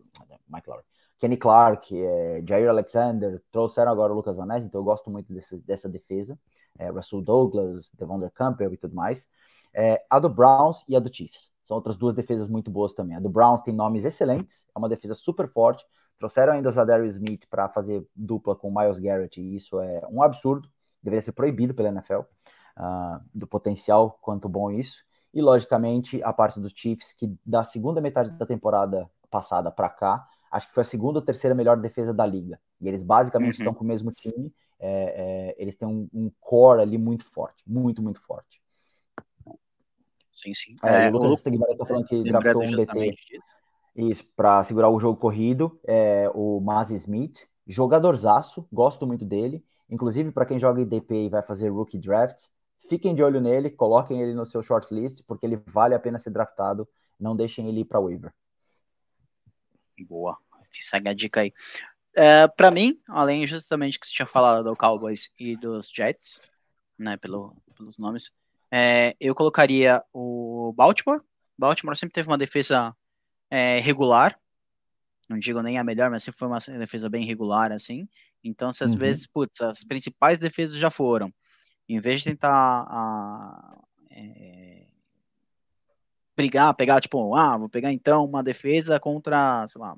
Mike 0.48 0.70
Lowry, 0.70 0.84
Kenny 1.24 1.38
Clark, 1.38 1.96
é, 1.96 2.44
Jair 2.46 2.70
Alexander, 2.70 3.42
trouxeram 3.50 3.92
agora 3.92 4.12
o 4.12 4.16
Lucas 4.18 4.36
Van 4.36 4.58
então 4.58 4.82
eu 4.82 4.84
gosto 4.84 5.10
muito 5.10 5.32
desse, 5.32 5.58
dessa 5.60 5.88
defesa. 5.88 6.38
É, 6.78 6.90
Russell 6.90 7.22
Douglas, 7.22 7.90
Devon 7.98 8.30
Campbell 8.32 8.74
e 8.74 8.78
tudo 8.78 8.94
mais 8.94 9.26
é, 9.74 10.04
a 10.10 10.20
do 10.20 10.30
Browns 10.30 10.86
e 10.88 10.96
a 10.96 11.00
do 11.00 11.14
Chiefs. 11.14 11.52
São 11.64 11.76
outras 11.78 11.96
duas 11.96 12.14
defesas 12.14 12.48
muito 12.48 12.70
boas 12.70 12.94
também. 12.94 13.16
A 13.16 13.22
do 13.22 13.30
Browns 13.30 13.62
tem 13.62 13.74
nomes 13.74 14.04
excelentes, 14.04 14.68
é 14.76 14.78
uma 14.78 14.90
defesa 14.90 15.16
super 15.16 15.50
forte. 15.50 15.86
Trouxeram 16.20 16.54
ainda 16.54 16.70
o 16.70 16.72
Zadarius 16.72 17.16
Smith 17.16 17.48
para 17.50 17.68
fazer 17.70 18.06
dupla 18.14 18.54
com 18.54 18.70
o 18.70 18.76
Miles 18.76 19.00
Garrett, 19.00 19.42
e 19.42 19.56
isso 19.56 19.80
é 19.80 20.06
um 20.10 20.22
absurdo. 20.22 20.70
Deveria 21.02 21.22
ser 21.22 21.32
proibido 21.32 21.74
pela 21.74 21.90
NFL, 21.90 22.20
uh, 22.20 22.26
ah, 22.76 23.22
do 23.34 23.48
potencial 23.48 24.18
quanto 24.22 24.48
bom 24.50 24.70
isso. 24.70 24.98
E, 25.34 25.42
logicamente, 25.42 26.22
a 26.22 26.32
parte 26.32 26.60
dos 26.60 26.74
Chiefs, 26.76 27.14
que 27.14 27.34
da 27.46 27.64
segunda 27.64 28.00
metade 28.00 28.30
da 28.32 28.46
temporada 28.46 29.10
passada 29.32 29.72
para 29.72 29.90
cá, 29.90 30.28
acho 30.54 30.68
que 30.68 30.74
foi 30.74 30.82
a 30.82 30.86
segunda 30.86 31.18
ou 31.18 31.26
terceira 31.26 31.56
melhor 31.56 31.78
defesa 31.78 32.14
da 32.14 32.26
liga. 32.26 32.60
E 32.80 32.88
eles 32.88 33.02
basicamente 33.02 33.56
uhum. 33.56 33.62
estão 33.62 33.74
com 33.74 33.84
o 33.84 33.88
mesmo 33.88 34.12
time. 34.12 34.54
É, 34.80 35.56
é, 35.56 35.56
eles 35.58 35.76
têm 35.76 35.88
um, 35.88 36.08
um 36.14 36.32
core 36.40 36.82
ali 36.82 36.98
muito 36.98 37.26
forte, 37.26 37.64
muito, 37.66 38.02
muito 38.02 38.22
forte. 38.22 38.62
Sim, 40.32 40.54
sim. 40.54 40.76
É, 40.84 41.08
é, 41.08 41.10
o 41.10 41.14
Lucas 41.14 41.40
Stegmaier 41.40 41.78
tá 41.78 41.86
falando 41.86 42.06
que 42.06 42.24
draftou 42.24 42.64
um 42.64 42.76
DT. 42.76 43.16
Isso, 43.96 44.26
para 44.36 44.64
segurar 44.64 44.90
o 44.90 45.00
jogo 45.00 45.20
corrido, 45.20 45.80
é, 45.86 46.30
o 46.34 46.60
Maz 46.60 46.92
Smith, 46.92 47.48
jogadorzaço, 47.66 48.68
gosto 48.72 49.08
muito 49.08 49.26
dele. 49.26 49.64
Inclusive, 49.90 50.32
para 50.32 50.46
quem 50.46 50.60
joga 50.60 50.82
IDP 50.82 51.26
e 51.26 51.30
vai 51.30 51.42
fazer 51.42 51.70
rookie 51.70 52.00
drafts, 52.00 52.50
fiquem 52.90 53.14
de 53.14 53.24
olho 53.24 53.40
nele, 53.40 53.70
coloquem 53.70 54.22
ele 54.22 54.34
no 54.34 54.46
seu 54.46 54.62
shortlist, 54.62 55.24
porque 55.28 55.46
ele 55.46 55.62
vale 55.68 55.96
a 55.96 56.00
pena 56.00 56.20
ser 56.20 56.32
draftado. 56.32 56.88
Não 57.20 57.36
deixem 57.36 57.68
ele 57.68 57.82
ir 57.82 57.86
para 57.86 58.00
waiver. 58.00 58.34
Boa, 60.00 60.38
segue 60.72 61.10
a 61.10 61.14
dica 61.14 61.42
aí. 61.42 61.54
É, 62.16 62.48
para 62.48 62.70
mim, 62.70 63.00
além 63.08 63.46
justamente 63.48 64.00
que 64.00 64.06
você 64.06 64.14
tinha 64.14 64.26
falado 64.26 64.64
do 64.64 64.76
Cowboys 64.76 65.32
e 65.38 65.56
dos 65.56 65.90
Jets, 65.90 66.42
né, 66.98 67.18
pelo, 67.18 67.56
pelos 67.76 67.98
nomes, 67.98 68.32
é, 68.72 69.16
eu 69.20 69.34
colocaria 69.34 70.04
o 70.14 70.74
Baltimore. 70.76 71.22
Baltimore 71.58 71.96
sempre 71.96 72.14
teve 72.14 72.28
uma 72.28 72.38
defesa 72.38 72.96
é, 73.50 73.80
regular. 73.80 74.40
Não 75.30 75.40
digo 75.40 75.62
nem 75.62 75.78
a 75.78 75.84
melhor, 75.84 76.10
mas 76.10 76.24
sempre 76.24 76.40
foi 76.40 76.48
uma 76.48 76.60
defesa 76.60 77.10
bem 77.10 77.26
regular, 77.26 77.72
assim. 77.72 78.08
Então, 78.44 78.74
se 78.74 78.84
às 78.84 78.92
uhum. 78.92 78.98
vezes, 78.98 79.26
putz, 79.26 79.62
as 79.62 79.84
principais 79.84 80.38
defesas 80.38 80.78
já 80.78 80.90
foram. 80.90 81.34
Em 81.88 82.00
vez 82.00 82.22
de 82.22 82.32
tentar 82.32 82.52
a, 82.52 83.78
é, 84.10 84.83
brigar, 86.36 86.74
pegar, 86.76 87.02
tipo, 87.02 87.36
ah, 87.36 87.58
vou 87.58 87.70
pegar 87.70 87.92
então 87.92 88.26
uma 88.26 88.44
defesa 88.44 89.00
contra, 89.00 89.66
sei 89.68 89.82
lá, 89.82 89.96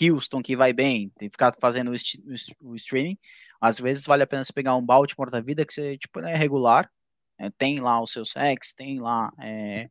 Houston, 0.00 0.42
que 0.42 0.56
vai 0.56 0.72
bem, 0.72 1.10
tem 1.18 1.28
que 1.28 1.34
ficar 1.34 1.54
fazendo 1.58 1.90
o, 1.90 2.74
streaming. 2.74 3.18
Às 3.60 3.78
vezes 3.78 4.06
vale 4.06 4.22
a 4.22 4.26
pena 4.26 4.44
você 4.44 4.52
pegar 4.52 4.76
um 4.76 4.84
Baltimore 4.84 5.30
da 5.30 5.40
vida 5.40 5.64
que 5.64 5.72
você, 5.72 5.96
tipo, 5.96 6.20
é 6.20 6.36
regular, 6.36 6.90
é, 7.38 7.50
tem 7.50 7.80
lá 7.80 8.00
os 8.00 8.12
seus 8.12 8.30
sex, 8.30 8.72
tem 8.72 9.00
lá 9.00 9.32
é, 9.40 9.88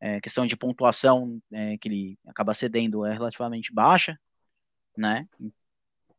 é, 0.00 0.20
questão 0.20 0.46
de 0.46 0.56
pontuação 0.56 1.40
é, 1.52 1.76
que 1.78 1.88
ele 1.88 2.18
acaba 2.26 2.54
cedendo 2.54 3.04
é 3.04 3.12
relativamente 3.12 3.72
baixa, 3.72 4.18
né? 4.96 5.26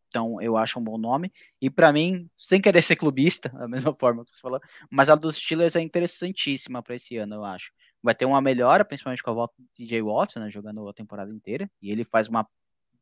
Então 0.07 0.41
eu 0.41 0.57
acho 0.57 0.79
um 0.79 0.83
bom 0.83 0.97
nome. 0.97 1.31
E 1.61 1.69
para 1.69 1.93
mim, 1.93 2.29
sem 2.35 2.61
querer 2.61 2.81
ser 2.81 2.95
clubista, 2.95 3.49
da 3.57 3.67
mesma 3.67 3.95
forma 3.95 4.25
que 4.25 4.35
você 4.35 4.41
falou, 4.41 4.59
mas 4.89 5.09
a 5.09 5.15
dos 5.15 5.37
Steelers 5.37 5.75
é 5.75 5.81
interessantíssima 5.81 6.81
para 6.83 6.95
esse 6.95 7.17
ano, 7.17 7.35
eu 7.35 7.45
acho. 7.45 7.71
Vai 8.01 8.15
ter 8.15 8.25
uma 8.25 8.41
melhora, 8.41 8.85
principalmente 8.85 9.21
com 9.21 9.31
a 9.31 9.33
volta 9.33 9.53
de 9.57 9.85
DJ 9.85 10.01
Watson, 10.01 10.39
né, 10.39 10.49
jogando 10.49 10.87
a 10.87 10.93
temporada 10.93 11.31
inteira, 11.31 11.69
e 11.81 11.91
ele 11.91 12.03
faz 12.03 12.27
uma 12.27 12.47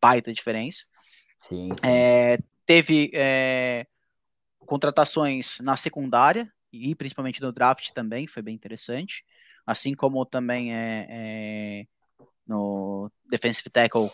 baita 0.01 0.33
diferença. 0.33 0.85
Sim, 1.37 1.69
sim. 1.69 1.87
É, 1.87 2.39
teve 2.65 3.11
é, 3.13 3.85
contratações 4.59 5.59
na 5.59 5.77
secundária, 5.77 6.51
e 6.71 6.95
principalmente 6.95 7.41
no 7.41 7.51
draft 7.51 7.91
também, 7.91 8.27
foi 8.27 8.41
bem 8.41 8.55
interessante. 8.55 9.23
Assim 9.65 9.93
como 9.93 10.25
também 10.25 10.73
é, 10.73 11.07
é 11.09 11.85
no 12.45 13.11
defensive 13.29 13.69
tackle 13.69 14.09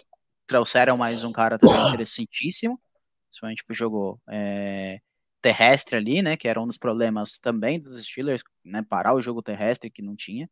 trouxeram 0.47 0.97
mais 0.97 1.23
um 1.23 1.31
cara 1.31 1.57
também 1.57 1.87
interessantíssimo, 1.87 2.79
principalmente 3.27 3.63
pro 3.63 3.73
jogo 3.73 4.19
é, 4.29 4.99
terrestre 5.41 5.95
ali, 5.95 6.21
né, 6.21 6.35
que 6.37 6.47
era 6.47 6.59
um 6.61 6.67
dos 6.67 6.77
problemas 6.77 7.37
também 7.37 7.79
dos 7.79 8.01
Steelers, 8.03 8.43
né, 8.63 8.81
parar 8.81 9.13
o 9.13 9.21
jogo 9.21 9.41
terrestre 9.41 9.89
que 9.89 10.01
não 10.01 10.15
tinha. 10.15 10.49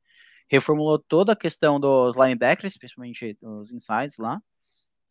Reformulou 0.50 1.00
toda 1.00 1.34
a 1.34 1.36
questão 1.36 1.80
dos 1.80 2.16
linebackers, 2.16 2.78
principalmente 2.78 3.38
os 3.42 3.72
insides 3.72 4.18
lá, 4.18 4.42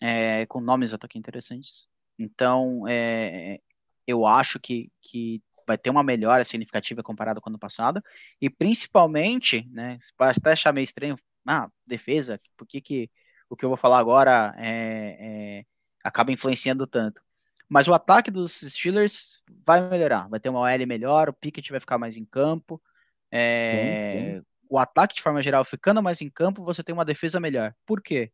é, 0.02 0.46
com 0.46 0.60
nomes 0.60 0.92
até 0.92 1.08
que 1.08 1.18
interessantes. 1.18 1.88
Então, 2.18 2.84
é, 2.88 3.60
eu 4.06 4.26
acho 4.26 4.58
que, 4.58 4.90
que 5.00 5.42
vai 5.66 5.78
ter 5.78 5.90
uma 5.90 6.02
melhora 6.02 6.44
significativa 6.44 7.02
comparado 7.02 7.40
com 7.40 7.48
o 7.48 7.52
ano 7.52 7.58
passado, 7.58 8.02
e 8.40 8.50
principalmente, 8.50 9.68
né, 9.70 9.96
pode 10.16 10.38
até 10.38 10.52
achar 10.52 10.72
meio 10.72 10.84
estranho, 10.84 11.16
ah, 11.46 11.68
defesa, 11.86 12.40
por 12.56 12.66
que, 12.66 12.80
que 12.80 13.10
o 13.48 13.56
que 13.56 13.64
eu 13.64 13.68
vou 13.68 13.76
falar 13.76 13.98
agora 13.98 14.54
é, 14.58 15.16
é, 15.60 15.64
acaba 16.04 16.32
influenciando 16.32 16.86
tanto? 16.86 17.22
Mas 17.68 17.86
o 17.86 17.94
ataque 17.94 18.30
dos 18.30 18.60
Steelers 18.60 19.42
vai 19.64 19.80
melhorar, 19.88 20.28
vai 20.28 20.40
ter 20.40 20.48
uma 20.48 20.60
OL 20.60 20.86
melhor, 20.86 21.28
o 21.28 21.32
Pickett 21.32 21.70
vai 21.70 21.80
ficar 21.80 21.98
mais 21.98 22.16
em 22.16 22.24
campo, 22.24 22.82
é, 23.30 24.10
sim, 24.12 24.40
sim. 24.40 24.46
O 24.70 24.78
ataque 24.78 25.16
de 25.16 25.22
forma 25.22 25.42
geral 25.42 25.64
ficando 25.64 26.00
mais 26.00 26.22
em 26.22 26.30
campo, 26.30 26.64
você 26.64 26.82
tem 26.82 26.92
uma 26.92 27.04
defesa 27.04 27.40
melhor. 27.40 27.74
Por 27.84 28.00
quê? 28.00 28.30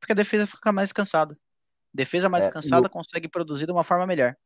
Porque 0.00 0.12
a 0.12 0.16
defesa 0.16 0.46
fica 0.46 0.72
mais 0.72 0.92
cansada. 0.92 1.38
Defesa 1.94 2.28
mais 2.28 2.48
é, 2.48 2.50
cansada 2.50 2.88
consegue 2.88 3.28
produzir 3.28 3.66
de 3.66 3.72
uma 3.72 3.84
forma 3.84 4.04
melhor. 4.04 4.36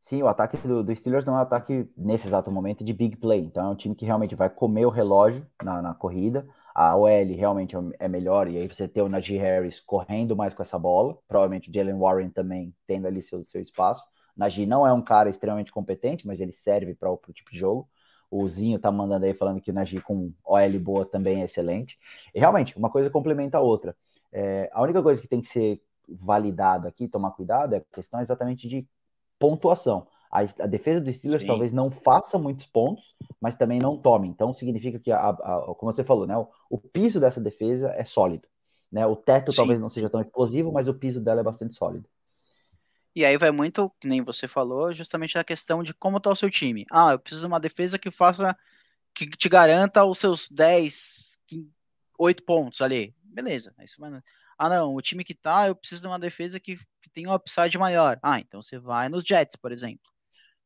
Sim, 0.00 0.22
o 0.22 0.28
ataque 0.28 0.58
do, 0.58 0.82
do, 0.82 0.94
Steelers 0.94 1.24
não 1.24 1.34
é 1.34 1.38
um 1.38 1.40
ataque 1.40 1.88
nesse 1.96 2.26
exato 2.26 2.50
momento 2.50 2.84
de 2.84 2.92
big 2.92 3.16
play. 3.16 3.40
Então 3.40 3.64
é 3.64 3.68
um 3.70 3.76
time 3.76 3.94
que 3.94 4.04
realmente 4.04 4.34
vai 4.34 4.50
comer 4.50 4.84
o 4.84 4.90
relógio 4.90 5.46
na, 5.62 5.80
na 5.80 5.94
corrida. 5.94 6.46
A 6.74 6.94
OL 6.96 7.08
realmente 7.08 7.74
é, 7.74 7.80
é 8.00 8.08
melhor, 8.08 8.48
e 8.48 8.58
aí 8.58 8.66
você 8.66 8.88
ter 8.88 9.00
o 9.00 9.08
Najee 9.08 9.38
Harris 9.38 9.80
correndo 9.80 10.36
mais 10.36 10.52
com 10.52 10.62
essa 10.62 10.78
bola. 10.78 11.16
Provavelmente 11.26 11.70
o 11.70 11.72
Jalen 11.72 11.98
Warren 11.98 12.30
também 12.30 12.74
tendo 12.86 13.06
ali 13.06 13.22
seu, 13.22 13.44
seu 13.46 13.62
espaço. 13.62 14.04
Najee 14.36 14.66
não 14.66 14.84
é 14.84 14.92
um 14.92 15.00
cara 15.00 15.30
extremamente 15.30 15.72
competente, 15.72 16.26
mas 16.26 16.40
ele 16.40 16.52
serve 16.52 16.94
para 16.94 17.10
o 17.10 17.18
tipo 17.32 17.50
de 17.52 17.58
jogo. 17.58 17.88
O 18.30 18.48
Zinho 18.48 18.78
tá 18.78 18.90
mandando 18.90 19.26
aí 19.26 19.34
falando 19.34 19.60
que 19.60 19.70
o 19.70 19.74
Najee 19.74 20.00
com 20.00 20.32
OL 20.44 20.78
boa 20.80 21.06
também 21.06 21.42
é 21.42 21.44
excelente. 21.44 21.98
E 22.34 22.40
realmente, 22.40 22.76
uma 22.76 22.90
coisa 22.90 23.10
complementa 23.10 23.58
a 23.58 23.60
outra. 23.60 23.96
É, 24.32 24.68
a 24.72 24.82
única 24.82 25.02
coisa 25.02 25.22
que 25.22 25.28
tem 25.28 25.40
que 25.40 25.48
ser 25.48 25.80
validado 26.08 26.88
aqui, 26.88 27.08
tomar 27.08 27.30
cuidado, 27.30 27.74
é 27.74 27.78
a 27.78 27.94
questão 27.94 28.20
exatamente 28.20 28.68
de 28.68 28.86
pontuação. 29.38 30.06
A, 30.30 30.40
a 30.40 30.66
defesa 30.66 31.00
do 31.00 31.12
Steelers 31.12 31.42
Sim. 31.42 31.48
talvez 31.48 31.72
não 31.72 31.90
faça 31.90 32.36
muitos 32.36 32.66
pontos, 32.66 33.14
mas 33.40 33.54
também 33.54 33.78
não 33.78 33.96
tome. 33.96 34.26
Então 34.26 34.52
significa 34.52 34.98
que, 34.98 35.12
a, 35.12 35.28
a, 35.28 35.74
como 35.78 35.92
você 35.92 36.02
falou, 36.02 36.26
né, 36.26 36.36
o, 36.36 36.48
o, 36.68 36.78
piso 36.78 37.20
dessa 37.20 37.40
defesa 37.40 37.92
é 37.96 38.04
sólido. 38.04 38.48
Né? 38.90 39.06
O 39.06 39.14
teto 39.14 39.52
Sim. 39.52 39.58
talvez 39.58 39.78
não 39.78 39.88
seja 39.88 40.10
tão 40.10 40.20
explosivo, 40.20 40.72
mas 40.72 40.88
o 40.88 40.94
piso 40.94 41.20
dela 41.20 41.40
é 41.40 41.44
bastante 41.44 41.74
sólido. 41.74 42.08
E 43.14 43.24
aí 43.24 43.36
vai 43.38 43.50
muito, 43.50 43.90
que 44.00 44.08
nem 44.08 44.22
você 44.22 44.48
falou, 44.48 44.92
justamente 44.92 45.38
a 45.38 45.44
questão 45.44 45.82
de 45.82 45.94
como 45.94 46.16
está 46.16 46.30
o 46.30 46.36
seu 46.36 46.50
time. 46.50 46.84
Ah, 46.90 47.12
eu 47.12 47.18
preciso 47.18 47.42
de 47.42 47.46
uma 47.46 47.60
defesa 47.60 47.98
que 47.98 48.10
faça, 48.10 48.56
que 49.14 49.28
te 49.28 49.48
garanta 49.48 50.04
os 50.04 50.18
seus 50.18 50.48
10, 50.48 51.38
8 52.18 52.42
pontos 52.42 52.80
ali. 52.80 53.14
Beleza. 53.22 53.74
Aí 53.78 53.86
você 53.86 53.96
vai... 53.98 54.20
Ah, 54.58 54.68
não, 54.68 54.94
o 54.94 55.00
time 55.00 55.24
que 55.24 55.34
tá, 55.34 55.68
eu 55.68 55.74
preciso 55.74 56.02
de 56.02 56.08
uma 56.08 56.18
defesa 56.18 56.60
que, 56.60 56.76
que 57.02 57.10
tenha 57.10 57.28
um 57.28 57.34
upside 57.34 57.76
maior. 57.78 58.18
Ah, 58.22 58.40
então 58.40 58.62
você 58.62 58.78
vai 58.78 59.08
nos 59.08 59.24
Jets, 59.24 59.56
por 59.56 59.72
exemplo 59.72 60.14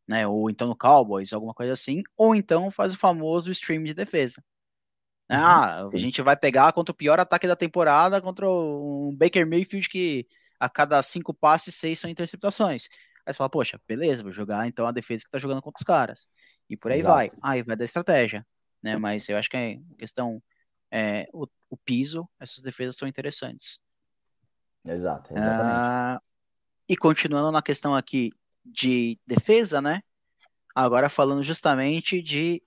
né? 0.08 0.26
Ou 0.26 0.48
então 0.48 0.66
no 0.66 0.76
Cowboys, 0.76 1.34
alguma 1.34 1.52
coisa 1.52 1.74
assim, 1.74 2.02
ou 2.16 2.34
então 2.34 2.70
faz 2.70 2.94
o 2.94 2.98
famoso 2.98 3.50
stream 3.50 3.84
de 3.84 3.92
defesa. 3.92 4.42
Né? 5.28 5.36
Uhum, 5.36 5.44
ah, 5.44 5.88
a 5.92 5.96
gente 5.96 6.22
vai 6.22 6.34
pegar 6.34 6.72
contra 6.72 6.90
o 6.90 6.96
pior 6.96 7.20
ataque 7.20 7.46
da 7.46 7.54
temporada, 7.54 8.22
contra 8.22 8.48
um 8.48 9.14
Baker 9.14 9.46
Mayfield 9.46 9.86
que 9.90 10.26
a 10.58 10.68
cada 10.68 11.02
cinco 11.02 11.32
passes, 11.32 11.74
seis 11.74 11.98
são 11.98 12.10
interceptações. 12.10 12.88
Aí 13.24 13.32
você 13.32 13.36
fala, 13.36 13.50
poxa, 13.50 13.80
beleza, 13.86 14.22
vou 14.22 14.32
jogar 14.32 14.66
então 14.66 14.86
a 14.86 14.92
defesa 14.92 15.24
que 15.24 15.30
tá 15.30 15.38
jogando 15.38 15.62
contra 15.62 15.80
os 15.80 15.84
caras. 15.84 16.28
E 16.68 16.76
por 16.76 16.90
aí 16.90 17.00
Exato. 17.00 17.14
vai. 17.14 17.30
Aí 17.42 17.62
vai 17.62 17.76
da 17.76 17.84
estratégia, 17.84 18.46
né? 18.82 18.96
Mas 18.96 19.28
eu 19.28 19.36
acho 19.36 19.48
que 19.48 19.56
a 19.56 19.96
questão 19.96 20.42
é, 20.90 21.28
o, 21.32 21.46
o 21.70 21.76
piso, 21.76 22.28
essas 22.40 22.62
defesas 22.62 22.96
são 22.96 23.06
interessantes. 23.06 23.78
Exato, 24.84 25.32
exatamente. 25.32 25.78
Ah, 25.78 26.20
e 26.88 26.96
continuando 26.96 27.52
na 27.52 27.62
questão 27.62 27.94
aqui 27.94 28.32
de 28.64 29.18
defesa, 29.26 29.80
né? 29.80 30.02
Agora 30.74 31.10
falando 31.10 31.42
justamente 31.42 32.22
de 32.22 32.62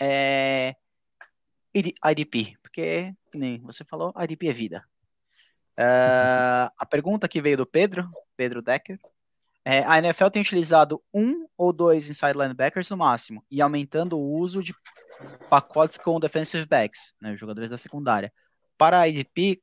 é, 0.00 0.74
IDP, 1.74 2.56
porque, 2.62 3.14
nem 3.34 3.60
você 3.60 3.84
falou, 3.84 4.14
IDP 4.16 4.48
é 4.48 4.52
vida. 4.52 4.88
Uh, 5.78 6.72
a 6.78 6.86
pergunta 6.88 7.28
que 7.28 7.42
veio 7.42 7.58
do 7.58 7.66
Pedro, 7.66 8.10
Pedro 8.36 8.62
Decker, 8.62 8.98
é, 9.64 9.84
a 9.84 9.98
NFL 9.98 10.28
tem 10.28 10.42
utilizado 10.42 11.02
um 11.12 11.46
ou 11.56 11.72
dois 11.72 12.08
inside 12.08 12.38
linebackers 12.38 12.88
no 12.90 12.96
máximo 12.96 13.44
e 13.50 13.60
aumentando 13.60 14.18
o 14.18 14.38
uso 14.38 14.62
de 14.62 14.74
pacotes 15.50 15.98
com 15.98 16.20
defensive 16.20 16.64
backs, 16.66 17.14
né, 17.20 17.36
jogadores 17.36 17.70
da 17.70 17.76
secundária. 17.76 18.32
Para 18.78 19.00
a 19.00 19.08
IDP, 19.08 19.60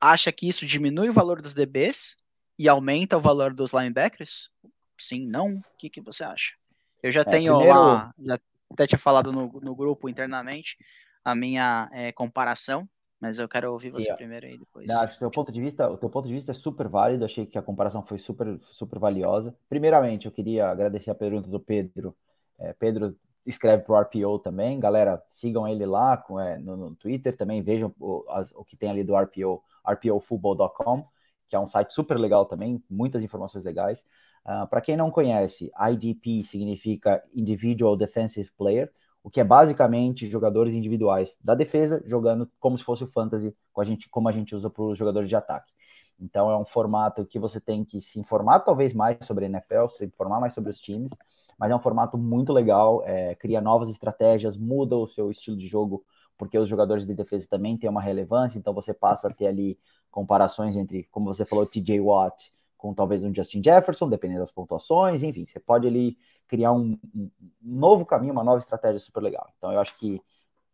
acha 0.00 0.30
que 0.30 0.48
isso 0.48 0.66
diminui 0.66 1.08
o 1.08 1.14
valor 1.14 1.40
dos 1.40 1.54
DBs 1.54 2.16
e 2.58 2.68
aumenta 2.68 3.16
o 3.16 3.20
valor 3.20 3.54
dos 3.54 3.72
linebackers? 3.72 4.50
sim, 4.98 5.26
não? 5.26 5.54
O 5.54 5.62
que, 5.78 5.88
que 5.88 6.00
você 6.00 6.24
acha? 6.24 6.54
Eu 7.02 7.10
já 7.10 7.20
é, 7.20 7.24
tenho 7.24 7.54
primeiro... 7.56 7.80
lá, 7.80 8.12
já 8.18 8.38
até 8.70 8.86
tinha 8.86 8.98
falado 8.98 9.32
no, 9.32 9.48
no 9.62 9.74
grupo 9.74 10.08
internamente, 10.08 10.76
a 11.24 11.34
minha 11.34 11.88
é, 11.92 12.12
comparação, 12.12 12.88
mas 13.20 13.38
eu 13.38 13.48
quero 13.48 13.72
ouvir 13.72 13.90
você 13.90 14.10
sim, 14.10 14.16
primeiro 14.16 14.46
aí 14.46 14.56
depois. 14.56 14.86
Não, 14.86 15.02
acho 15.02 15.14
que 15.14 15.18
teu 15.18 15.30
ponto 15.30 15.50
de 15.50 15.60
vista, 15.60 15.90
o 15.90 15.96
teu 15.96 16.08
ponto 16.08 16.28
de 16.28 16.34
vista 16.34 16.52
é 16.52 16.54
super 16.54 16.88
válido, 16.88 17.24
achei 17.24 17.44
que 17.44 17.58
a 17.58 17.62
comparação 17.62 18.02
foi 18.02 18.18
super, 18.18 18.58
super 18.70 18.98
valiosa. 18.98 19.54
Primeiramente, 19.68 20.26
eu 20.26 20.32
queria 20.32 20.68
agradecer 20.68 21.10
a 21.10 21.14
pergunta 21.14 21.48
do 21.48 21.58
Pedro. 21.58 22.16
É, 22.58 22.72
Pedro 22.72 23.16
escreve 23.44 23.82
para 23.82 23.94
o 23.94 24.00
RPO 24.00 24.38
também, 24.40 24.78
galera, 24.78 25.22
sigam 25.28 25.66
ele 25.66 25.86
lá 25.86 26.16
com, 26.16 26.38
é, 26.38 26.58
no, 26.58 26.76
no, 26.76 26.94
Twitter, 26.94 27.36
também 27.36 27.62
vejam 27.62 27.92
o, 27.98 28.24
as, 28.28 28.52
o 28.52 28.64
que 28.64 28.76
tem 28.76 28.90
ali 28.90 29.02
do 29.02 29.16
RPO, 29.16 29.62
rpofootball.com, 29.86 31.06
que 31.48 31.56
é 31.56 31.58
um 31.58 31.66
site 31.66 31.94
super 31.94 32.18
legal 32.18 32.44
também, 32.44 32.82
muitas 32.90 33.22
informações 33.22 33.64
legais. 33.64 34.04
Uh, 34.44 34.66
Para 34.68 34.80
quem 34.80 34.96
não 34.96 35.10
conhece, 35.10 35.72
IDP 35.90 36.44
significa 36.44 37.22
Individual 37.34 37.96
Defensive 37.96 38.50
Player, 38.56 38.92
o 39.28 39.30
que 39.30 39.42
é 39.42 39.44
basicamente 39.44 40.26
jogadores 40.26 40.72
individuais 40.72 41.36
da 41.44 41.54
defesa 41.54 42.02
jogando 42.06 42.50
como 42.58 42.78
se 42.78 42.84
fosse 42.84 43.04
o 43.04 43.06
fantasy, 43.06 43.54
com 43.74 43.82
a 43.82 43.84
gente, 43.84 44.08
como 44.08 44.26
a 44.26 44.32
gente 44.32 44.54
usa 44.54 44.70
para 44.70 44.82
os 44.82 44.96
jogadores 44.96 45.28
de 45.28 45.36
ataque. 45.36 45.70
Então 46.18 46.50
é 46.50 46.56
um 46.56 46.64
formato 46.64 47.26
que 47.26 47.38
você 47.38 47.60
tem 47.60 47.84
que 47.84 48.00
se 48.00 48.18
informar 48.18 48.60
talvez 48.60 48.94
mais 48.94 49.18
sobre 49.26 49.44
a 49.44 49.48
NFL, 49.48 49.88
se 49.98 50.06
informar 50.06 50.40
mais 50.40 50.54
sobre 50.54 50.70
os 50.70 50.80
times, 50.80 51.12
mas 51.58 51.70
é 51.70 51.76
um 51.76 51.78
formato 51.78 52.16
muito 52.16 52.54
legal, 52.54 53.02
é, 53.04 53.34
cria 53.34 53.60
novas 53.60 53.90
estratégias, 53.90 54.56
muda 54.56 54.96
o 54.96 55.06
seu 55.06 55.30
estilo 55.30 55.58
de 55.58 55.66
jogo, 55.66 56.02
porque 56.38 56.58
os 56.58 56.66
jogadores 56.66 57.06
de 57.06 57.14
defesa 57.14 57.46
também 57.50 57.76
têm 57.76 57.90
uma 57.90 58.00
relevância, 58.00 58.58
então 58.58 58.72
você 58.72 58.94
passa 58.94 59.28
a 59.28 59.30
ter 59.30 59.48
ali 59.48 59.78
comparações 60.10 60.74
entre, 60.74 61.04
como 61.10 61.26
você 61.26 61.44
falou, 61.44 61.66
TJ 61.66 62.00
Watt 62.00 62.50
com 62.78 62.94
talvez 62.94 63.22
um 63.22 63.34
Justin 63.34 63.60
Jefferson, 63.62 64.08
dependendo 64.08 64.40
das 64.40 64.52
pontuações, 64.52 65.22
enfim, 65.22 65.44
você 65.44 65.60
pode 65.60 65.86
ali 65.86 66.16
criar 66.48 66.72
um, 66.72 66.98
um, 67.14 67.30
novo 67.62 68.04
caminho, 68.04 68.32
uma 68.32 68.44
nova 68.44 68.58
estratégia 68.58 68.98
super 68.98 69.22
legal. 69.22 69.48
Então 69.56 69.72
eu 69.72 69.80
acho 69.80 69.96
que 69.98 70.20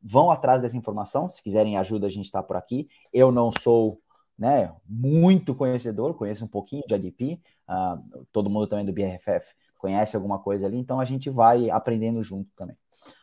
vão 0.02 0.30
atrás 0.30 0.60
dessa 0.60 0.76
informação, 0.76 1.28
se 1.28 1.42
quiserem 1.42 1.76
ajuda, 1.76 2.06
a 2.06 2.10
gente 2.10 2.26
está 2.26 2.42
por 2.42 2.56
aqui. 2.56 2.88
Eu 3.12 3.32
não 3.32 3.52
sou 3.62 4.00
né, 4.38 4.74
muito 4.86 5.54
conhecedor, 5.54 6.14
conheço 6.14 6.44
um 6.44 6.48
pouquinho 6.48 6.82
de 6.86 6.94
ADP, 6.94 7.40
uh, 7.68 8.26
todo 8.32 8.50
mundo 8.50 8.66
também 8.66 8.84
do 8.84 8.92
BRFF 8.92 9.46
conhece 9.84 10.16
alguma 10.16 10.38
coisa 10.38 10.64
ali, 10.64 10.78
então 10.78 10.98
a 10.98 11.04
gente 11.04 11.28
vai 11.28 11.68
aprendendo 11.68 12.22
junto 12.22 12.50
também. 12.56 12.74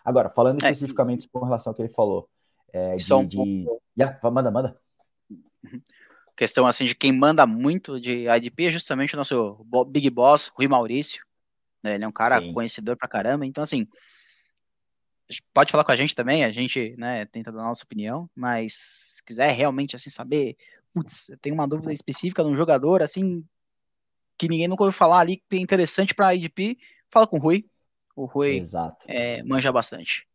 Agora, 0.06 0.30
falando 0.30 0.64
é, 0.64 0.70
especificamente 0.70 1.28
com 1.28 1.44
relação 1.44 1.72
ao 1.72 1.76
que 1.76 1.82
ele 1.82 1.90
falou, 1.90 2.30
é, 2.72 2.96
de, 2.96 3.14
um 3.16 3.26
de... 3.26 3.66
Yeah, 3.98 4.20
manda, 4.30 4.52
manda. 4.52 4.80
Questão 6.38 6.68
assim 6.68 6.86
de 6.86 6.94
quem 6.94 7.12
manda 7.12 7.48
muito 7.48 8.00
de 8.00 8.30
IDP 8.30 8.68
é 8.68 8.70
justamente 8.70 9.16
o 9.16 9.18
nosso 9.18 9.66
Big 9.88 10.08
Boss, 10.12 10.52
Rui 10.56 10.68
Maurício. 10.68 11.26
Né? 11.84 11.96
Ele 11.96 12.04
é 12.04 12.08
um 12.08 12.12
cara 12.12 12.40
Sim. 12.40 12.54
conhecedor 12.54 12.96
pra 12.96 13.08
caramba. 13.08 13.46
Então, 13.46 13.64
assim, 13.64 13.88
pode 15.54 15.72
falar 15.72 15.84
com 15.84 15.92
a 15.92 15.96
gente 15.96 16.16
também, 16.16 16.44
a 16.44 16.52
gente 16.52 16.96
né, 16.98 17.26
tenta 17.26 17.52
dar 17.52 17.62
a 17.62 17.66
nossa 17.66 17.84
opinião, 17.84 18.30
mas 18.36 18.74
se 18.74 19.24
quiser 19.24 19.52
realmente 19.52 19.96
assim 19.96 20.10
saber, 20.10 20.58
putz, 20.94 21.32
tem 21.42 21.54
uma 21.54 21.68
dúvida 21.68 21.94
específica 21.94 22.44
de 22.44 22.50
um 22.50 22.56
jogador 22.56 23.02
assim 23.02 23.46
que 24.38 24.50
ninguém 24.50 24.68
nunca 24.68 24.84
ouviu 24.84 24.98
falar 24.98 25.20
ali, 25.20 25.38
que 25.38 25.56
é 25.56 25.60
interessante 25.60 26.16
para 26.16 26.34
IDP, 26.34 26.78
fala 27.12 27.28
com 27.28 27.38
o 27.38 27.40
Rui. 27.40 27.66
O 28.16 28.26
Rui 28.26 28.68
é, 29.08 29.44
manja 29.44 29.72
bastante. 29.72 30.28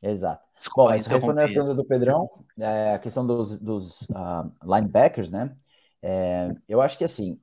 Exato. 0.00 0.44
Desculpa, 0.56 0.92
Bom, 0.92 0.96
respondendo 0.96 1.40
a 1.40 1.48
pergunta 1.48 1.74
do 1.74 1.84
Pedrão, 1.84 2.30
é, 2.58 2.94
a 2.94 2.98
questão 2.98 3.26
dos, 3.26 3.58
dos 3.58 4.02
uh, 4.02 4.52
linebackers, 4.62 5.30
né? 5.30 5.56
É, 6.00 6.54
eu 6.68 6.80
acho 6.80 6.96
que 6.96 7.04
assim, 7.04 7.40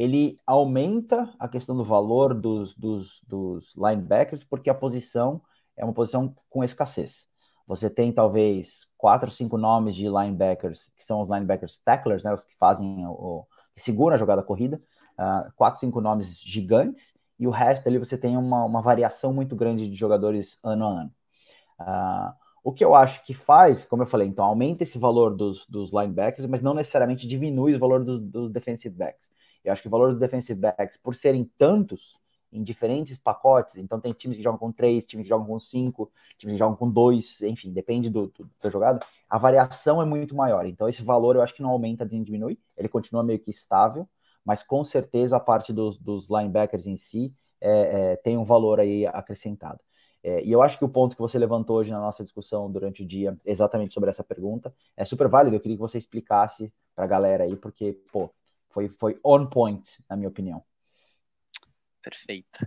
ele 0.00 0.38
aumenta 0.46 1.30
a 1.38 1.46
questão 1.46 1.76
do 1.76 1.84
valor 1.84 2.32
dos, 2.32 2.74
dos, 2.74 3.20
dos 3.28 3.74
linebackers 3.76 4.42
porque 4.42 4.70
a 4.70 4.74
posição 4.74 5.42
é 5.76 5.84
uma 5.84 5.92
posição 5.92 6.34
com 6.48 6.64
escassez. 6.64 7.28
Você 7.66 7.90
tem 7.90 8.10
talvez 8.10 8.88
quatro, 8.96 9.30
cinco 9.30 9.58
nomes 9.58 9.94
de 9.94 10.06
linebackers, 10.06 10.90
que 10.96 11.04
são 11.04 11.20
os 11.20 11.28
linebackers 11.28 11.78
tacklers, 11.84 12.22
né, 12.22 12.32
os 12.32 12.42
que 12.42 12.56
fazem 12.56 13.06
o, 13.06 13.44
que 13.74 13.82
seguram 13.82 14.14
a 14.14 14.18
jogada 14.18 14.42
corrida, 14.42 14.80
uh, 15.18 15.52
quatro, 15.54 15.78
cinco 15.78 16.00
nomes 16.00 16.34
gigantes, 16.38 17.14
e 17.38 17.46
o 17.46 17.50
resto 17.50 17.86
ali 17.86 17.98
você 17.98 18.16
tem 18.16 18.38
uma, 18.38 18.64
uma 18.64 18.80
variação 18.80 19.34
muito 19.34 19.54
grande 19.54 19.86
de 19.86 19.94
jogadores 19.94 20.58
ano 20.64 20.86
a 20.86 20.88
ano. 20.88 21.12
Uh, 21.78 22.34
o 22.64 22.72
que 22.72 22.84
eu 22.84 22.94
acho 22.94 23.22
que 23.22 23.34
faz, 23.34 23.84
como 23.84 24.02
eu 24.02 24.06
falei, 24.06 24.28
então 24.28 24.46
aumenta 24.46 24.82
esse 24.82 24.98
valor 24.98 25.36
dos, 25.36 25.66
dos 25.66 25.92
linebackers, 25.92 26.48
mas 26.48 26.62
não 26.62 26.72
necessariamente 26.72 27.28
diminui 27.28 27.74
o 27.74 27.78
valor 27.78 28.02
dos, 28.02 28.18
dos 28.22 28.50
defensive 28.50 28.94
backs. 28.94 29.30
Eu 29.64 29.72
acho 29.72 29.82
que 29.82 29.88
o 29.88 29.90
valor 29.90 30.10
dos 30.10 30.20
defensive 30.20 30.58
backs, 30.58 30.96
por 30.96 31.14
serem 31.14 31.44
tantos 31.58 32.18
em 32.52 32.62
diferentes 32.62 33.16
pacotes, 33.16 33.76
então 33.76 34.00
tem 34.00 34.12
times 34.12 34.36
que 34.36 34.42
jogam 34.42 34.58
com 34.58 34.72
três, 34.72 35.06
times 35.06 35.24
que 35.24 35.28
jogam 35.28 35.46
com 35.46 35.60
cinco, 35.60 36.10
times 36.36 36.54
que 36.54 36.58
jogam 36.58 36.76
com 36.76 36.90
dois, 36.90 37.40
enfim, 37.42 37.72
depende 37.72 38.10
do, 38.10 38.26
do, 38.26 38.50
da 38.60 38.68
jogada, 38.68 38.98
a 39.28 39.38
variação 39.38 40.02
é 40.02 40.04
muito 40.04 40.34
maior. 40.34 40.66
Então 40.66 40.88
esse 40.88 41.02
valor 41.02 41.36
eu 41.36 41.42
acho 41.42 41.54
que 41.54 41.62
não 41.62 41.70
aumenta 41.70 42.04
nem 42.04 42.22
diminui, 42.22 42.58
ele 42.76 42.88
continua 42.88 43.22
meio 43.22 43.38
que 43.38 43.50
estável, 43.50 44.08
mas 44.44 44.62
com 44.62 44.82
certeza 44.82 45.36
a 45.36 45.40
parte 45.40 45.72
dos, 45.72 45.96
dos 45.98 46.28
linebackers 46.28 46.86
em 46.86 46.96
si 46.96 47.32
é, 47.60 48.12
é, 48.12 48.16
tem 48.16 48.36
um 48.36 48.44
valor 48.44 48.80
aí 48.80 49.06
acrescentado. 49.06 49.80
É, 50.22 50.42
e 50.44 50.52
eu 50.52 50.62
acho 50.62 50.78
que 50.78 50.84
o 50.84 50.88
ponto 50.88 51.14
que 51.14 51.22
você 51.22 51.38
levantou 51.38 51.76
hoje 51.76 51.90
na 51.90 52.00
nossa 52.00 52.22
discussão 52.22 52.70
durante 52.70 53.02
o 53.02 53.06
dia, 53.06 53.38
exatamente 53.44 53.94
sobre 53.94 54.10
essa 54.10 54.22
pergunta, 54.22 54.74
é 54.96 55.04
super 55.04 55.28
válido. 55.28 55.56
Eu 55.56 55.60
queria 55.60 55.76
que 55.76 55.80
você 55.80 55.98
explicasse 55.98 56.72
para 56.94 57.04
a 57.04 57.08
galera 57.08 57.44
aí, 57.44 57.56
porque, 57.56 57.94
pô, 58.12 58.30
foi, 58.70 58.88
foi 58.88 59.18
on 59.24 59.46
point, 59.46 60.02
na 60.08 60.16
minha 60.16 60.28
opinião. 60.28 60.64
Perfeito. 62.02 62.66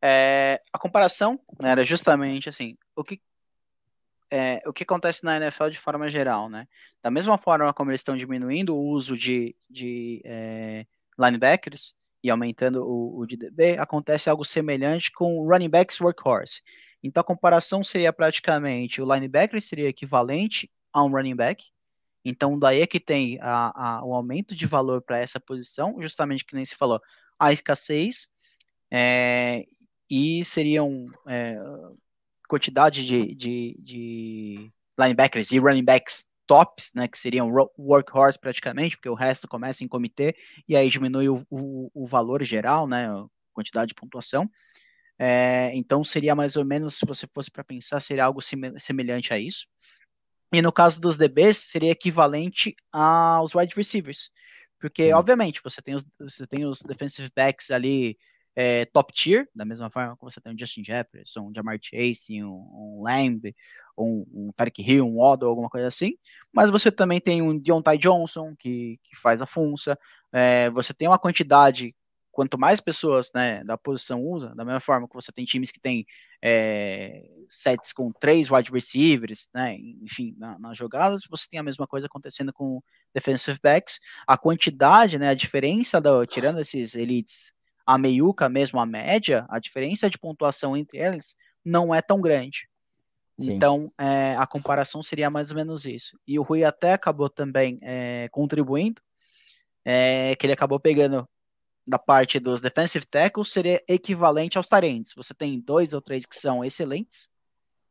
É, 0.00 0.60
a 0.72 0.78
comparação 0.78 1.38
né, 1.60 1.70
era 1.70 1.84
justamente 1.84 2.48
assim, 2.48 2.76
o 2.96 3.04
que, 3.04 3.20
é, 4.30 4.60
o 4.66 4.72
que 4.72 4.82
acontece 4.82 5.24
na 5.24 5.36
NFL 5.36 5.68
de 5.68 5.78
forma 5.78 6.08
geral, 6.08 6.48
né? 6.48 6.66
Da 7.00 7.10
mesma 7.10 7.38
forma 7.38 7.72
como 7.72 7.90
eles 7.90 8.00
estão 8.00 8.16
diminuindo 8.16 8.76
o 8.76 8.82
uso 8.82 9.16
de, 9.16 9.54
de 9.70 10.20
é, 10.24 10.86
linebackers 11.18 11.94
e 12.22 12.30
aumentando 12.30 12.84
o, 12.84 13.18
o 13.18 13.26
de 13.26 13.36
DB, 13.36 13.76
acontece 13.78 14.30
algo 14.30 14.44
semelhante 14.44 15.12
com 15.12 15.46
running 15.46 15.68
backs 15.68 16.00
workhorse. 16.00 16.62
Então 17.02 17.20
a 17.20 17.24
comparação 17.24 17.82
seria 17.82 18.12
praticamente 18.12 19.02
o 19.02 19.12
linebacker 19.12 19.60
seria 19.60 19.88
equivalente 19.88 20.70
a 20.92 21.02
um 21.02 21.10
running 21.10 21.36
back. 21.36 21.64
Então 22.24 22.58
daí 22.58 22.80
é 22.80 22.86
que 22.86 23.00
tem 23.00 23.38
a, 23.40 23.98
a, 23.98 24.04
o 24.04 24.14
aumento 24.14 24.54
de 24.54 24.66
valor 24.66 25.02
para 25.02 25.18
essa 25.18 25.40
posição, 25.40 25.96
justamente 26.00 26.44
que 26.44 26.54
nem 26.54 26.64
se 26.64 26.74
falou, 26.74 27.00
a 27.38 27.52
escassez. 27.52 28.30
É, 28.90 29.64
e 30.10 30.44
seriam 30.44 31.06
é, 31.26 31.56
quantidade 32.46 33.06
de, 33.06 33.34
de, 33.34 33.76
de 33.80 34.70
linebackers 34.98 35.50
e 35.52 35.58
running 35.58 35.84
backs 35.84 36.26
tops, 36.46 36.92
né, 36.94 37.08
que 37.08 37.18
seriam 37.18 37.50
workhorse 37.78 38.38
praticamente, 38.38 38.96
porque 38.96 39.08
o 39.08 39.14
resto 39.14 39.48
começa 39.48 39.82
em 39.82 39.88
comitê 39.88 40.36
e 40.68 40.76
aí 40.76 40.90
diminui 40.90 41.30
o, 41.30 41.46
o, 41.48 41.90
o 41.94 42.06
valor 42.06 42.44
geral, 42.44 42.86
né, 42.86 43.08
a 43.08 43.24
quantidade 43.54 43.88
de 43.88 43.94
pontuação. 43.94 44.50
É, 45.18 45.70
então 45.74 46.02
seria 46.02 46.34
mais 46.34 46.56
ou 46.56 46.64
menos, 46.64 46.96
se 46.96 47.06
você 47.06 47.26
fosse 47.32 47.50
para 47.50 47.64
pensar, 47.64 48.00
seria 48.00 48.24
algo 48.24 48.40
semelhante 48.42 49.32
a 49.32 49.38
isso. 49.38 49.66
E 50.52 50.60
no 50.60 50.72
caso 50.72 51.00
dos 51.00 51.16
DBs, 51.16 51.56
seria 51.56 51.90
equivalente 51.90 52.74
aos 52.92 53.54
wide 53.54 53.74
receivers. 53.74 54.30
Porque, 54.78 55.06
Sim. 55.06 55.12
obviamente, 55.12 55.60
você 55.62 55.80
tem, 55.80 55.94
os, 55.94 56.04
você 56.18 56.46
tem 56.46 56.66
os 56.66 56.80
defensive 56.82 57.30
backs 57.34 57.70
ali 57.70 58.18
é, 58.54 58.84
top 58.86 59.12
tier, 59.12 59.48
da 59.54 59.64
mesma 59.64 59.88
forma 59.88 60.16
que 60.16 60.24
você 60.24 60.40
tem 60.40 60.52
o 60.52 60.58
Justin 60.58 60.84
Jefferson, 60.84 61.48
um 61.48 61.52
Jamar 61.54 61.78
Chase, 61.80 62.44
um, 62.44 62.50
um 62.50 63.02
Lamb, 63.02 63.54
um, 63.96 64.26
um 64.32 64.52
Tarek 64.54 64.82
Hill, 64.82 65.06
um 65.06 65.16
Waddle, 65.16 65.48
alguma 65.48 65.70
coisa 65.70 65.88
assim. 65.88 66.14
Mas 66.52 66.68
você 66.68 66.90
também 66.90 67.20
tem 67.20 67.40
um 67.40 67.58
Deontay 67.58 67.96
Johnson, 67.96 68.54
que, 68.58 68.98
que 69.02 69.16
faz 69.16 69.40
a 69.40 69.46
funça. 69.46 69.98
É, 70.32 70.68
você 70.70 70.92
tem 70.92 71.08
uma 71.08 71.18
quantidade 71.18 71.94
quanto 72.32 72.58
mais 72.58 72.80
pessoas 72.80 73.30
né, 73.34 73.62
da 73.62 73.76
posição 73.76 74.24
usa, 74.24 74.54
da 74.54 74.64
mesma 74.64 74.80
forma 74.80 75.06
que 75.06 75.14
você 75.14 75.30
tem 75.30 75.44
times 75.44 75.70
que 75.70 75.78
tem 75.78 76.06
é, 76.42 77.28
sets 77.46 77.92
com 77.92 78.10
três 78.10 78.50
wide 78.50 78.72
receivers, 78.72 79.48
né, 79.54 79.76
enfim, 80.00 80.34
na, 80.38 80.58
nas 80.58 80.76
jogadas, 80.76 81.22
você 81.30 81.46
tem 81.48 81.60
a 81.60 81.62
mesma 81.62 81.86
coisa 81.86 82.06
acontecendo 82.06 82.52
com 82.52 82.82
defensive 83.14 83.58
backs. 83.62 84.00
A 84.26 84.38
quantidade, 84.38 85.18
né, 85.18 85.28
a 85.28 85.34
diferença, 85.34 86.00
da, 86.00 86.26
tirando 86.26 86.58
esses 86.58 86.94
elites, 86.94 87.52
a 87.86 87.98
meiuca 87.98 88.48
mesmo, 88.48 88.80
a 88.80 88.86
média, 88.86 89.44
a 89.50 89.58
diferença 89.58 90.08
de 90.08 90.18
pontuação 90.18 90.76
entre 90.76 90.98
eles 90.98 91.36
não 91.62 91.94
é 91.94 92.00
tão 92.00 92.20
grande. 92.20 92.66
Sim. 93.38 93.52
Então, 93.52 93.92
é, 93.98 94.34
a 94.36 94.46
comparação 94.46 95.02
seria 95.02 95.28
mais 95.28 95.50
ou 95.50 95.56
menos 95.56 95.84
isso. 95.84 96.18
E 96.26 96.38
o 96.38 96.42
Rui 96.42 96.64
até 96.64 96.94
acabou 96.94 97.28
também 97.28 97.78
é, 97.82 98.28
contribuindo, 98.30 99.02
é, 99.84 100.34
que 100.36 100.46
ele 100.46 100.52
acabou 100.52 100.80
pegando 100.80 101.28
da 101.86 101.98
parte 101.98 102.38
dos 102.38 102.60
defensive 102.60 103.04
tackles 103.06 103.50
seria 103.50 103.82
equivalente 103.88 104.56
aos 104.56 104.68
tarentes. 104.68 105.12
Você 105.14 105.34
tem 105.34 105.60
dois 105.60 105.92
ou 105.92 106.00
três 106.00 106.24
que 106.24 106.36
são 106.36 106.64
excelentes, 106.64 107.28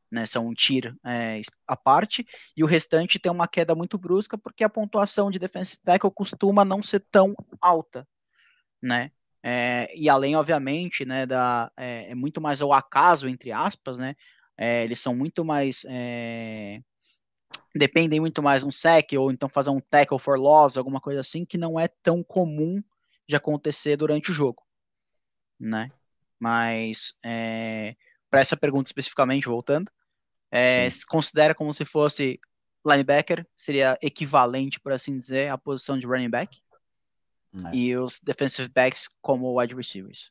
né, 0.09 0.25
são 0.25 0.47
um 0.47 0.53
tier 0.53 0.93
é, 1.05 1.39
à 1.65 1.75
parte, 1.75 2.25
e 2.55 2.63
o 2.63 2.67
restante 2.67 3.19
tem 3.19 3.31
uma 3.31 3.47
queda 3.47 3.73
muito 3.73 3.97
brusca 3.97 4.37
porque 4.37 4.63
a 4.63 4.69
pontuação 4.69 5.31
de 5.31 5.39
defensive 5.39 5.81
tackle 5.83 6.11
costuma 6.11 6.65
não 6.65 6.83
ser 6.83 6.99
tão 7.11 7.33
alta, 7.61 8.07
né? 8.81 9.11
É, 9.43 9.91
e 9.95 10.07
além, 10.07 10.35
obviamente, 10.35 11.03
né, 11.03 11.25
da, 11.25 11.71
é, 11.75 12.11
é, 12.11 12.15
muito 12.15 12.39
mais 12.39 12.61
o 12.61 12.71
acaso, 12.71 13.27
entre 13.27 13.51
aspas, 13.51 13.97
né? 13.97 14.15
É, 14.57 14.83
eles 14.83 14.99
são 14.99 15.15
muito 15.15 15.43
mais. 15.43 15.85
É, 15.89 16.79
dependem 17.73 18.19
muito 18.19 18.43
mais 18.43 18.63
um 18.63 18.69
sec, 18.69 19.13
ou 19.17 19.31
então 19.31 19.49
fazer 19.49 19.71
um 19.71 19.79
tackle 19.79 20.19
for 20.19 20.37
loss, 20.37 20.77
alguma 20.77 21.01
coisa 21.01 21.21
assim, 21.21 21.45
que 21.45 21.57
não 21.57 21.79
é 21.79 21.87
tão 21.87 22.21
comum 22.21 22.83
de 23.31 23.35
acontecer 23.37 23.95
durante 23.95 24.29
o 24.29 24.33
jogo, 24.33 24.61
né? 25.57 25.89
Mas 26.37 27.15
é, 27.23 27.95
para 28.29 28.41
essa 28.41 28.57
pergunta 28.57 28.89
especificamente, 28.89 29.47
voltando, 29.47 29.89
é, 30.51 30.89
se 30.89 31.05
considera 31.05 31.55
como 31.55 31.73
se 31.73 31.85
fosse 31.85 32.39
linebacker, 32.85 33.47
seria 33.55 33.97
equivalente, 34.01 34.81
por 34.81 34.91
assim 34.91 35.15
dizer, 35.15 35.49
à 35.49 35.57
posição 35.57 35.97
de 35.97 36.05
running 36.05 36.29
back, 36.29 36.61
é. 37.65 37.75
e 37.75 37.97
os 37.97 38.19
defensive 38.19 38.67
backs 38.67 39.09
como 39.21 39.57
wide 39.57 39.73
receivers. 39.73 40.29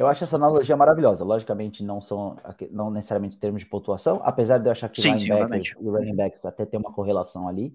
Eu 0.00 0.08
acho 0.08 0.24
essa 0.24 0.34
analogia 0.34 0.76
maravilhosa. 0.76 1.22
Logicamente, 1.22 1.84
não 1.84 2.00
são 2.00 2.36
não 2.72 2.90
necessariamente 2.90 3.36
em 3.36 3.38
termos 3.38 3.60
de 3.62 3.68
pontuação, 3.68 4.20
apesar 4.24 4.58
de 4.58 4.66
eu 4.66 4.72
achar 4.72 4.88
que 4.88 5.00
sim, 5.00 5.14
linebackers 5.14 5.68
sim, 5.68 5.86
e 5.86 5.88
running 5.88 6.16
backs 6.16 6.44
até 6.44 6.66
tem 6.66 6.80
uma 6.80 6.92
correlação 6.92 7.46
ali. 7.46 7.72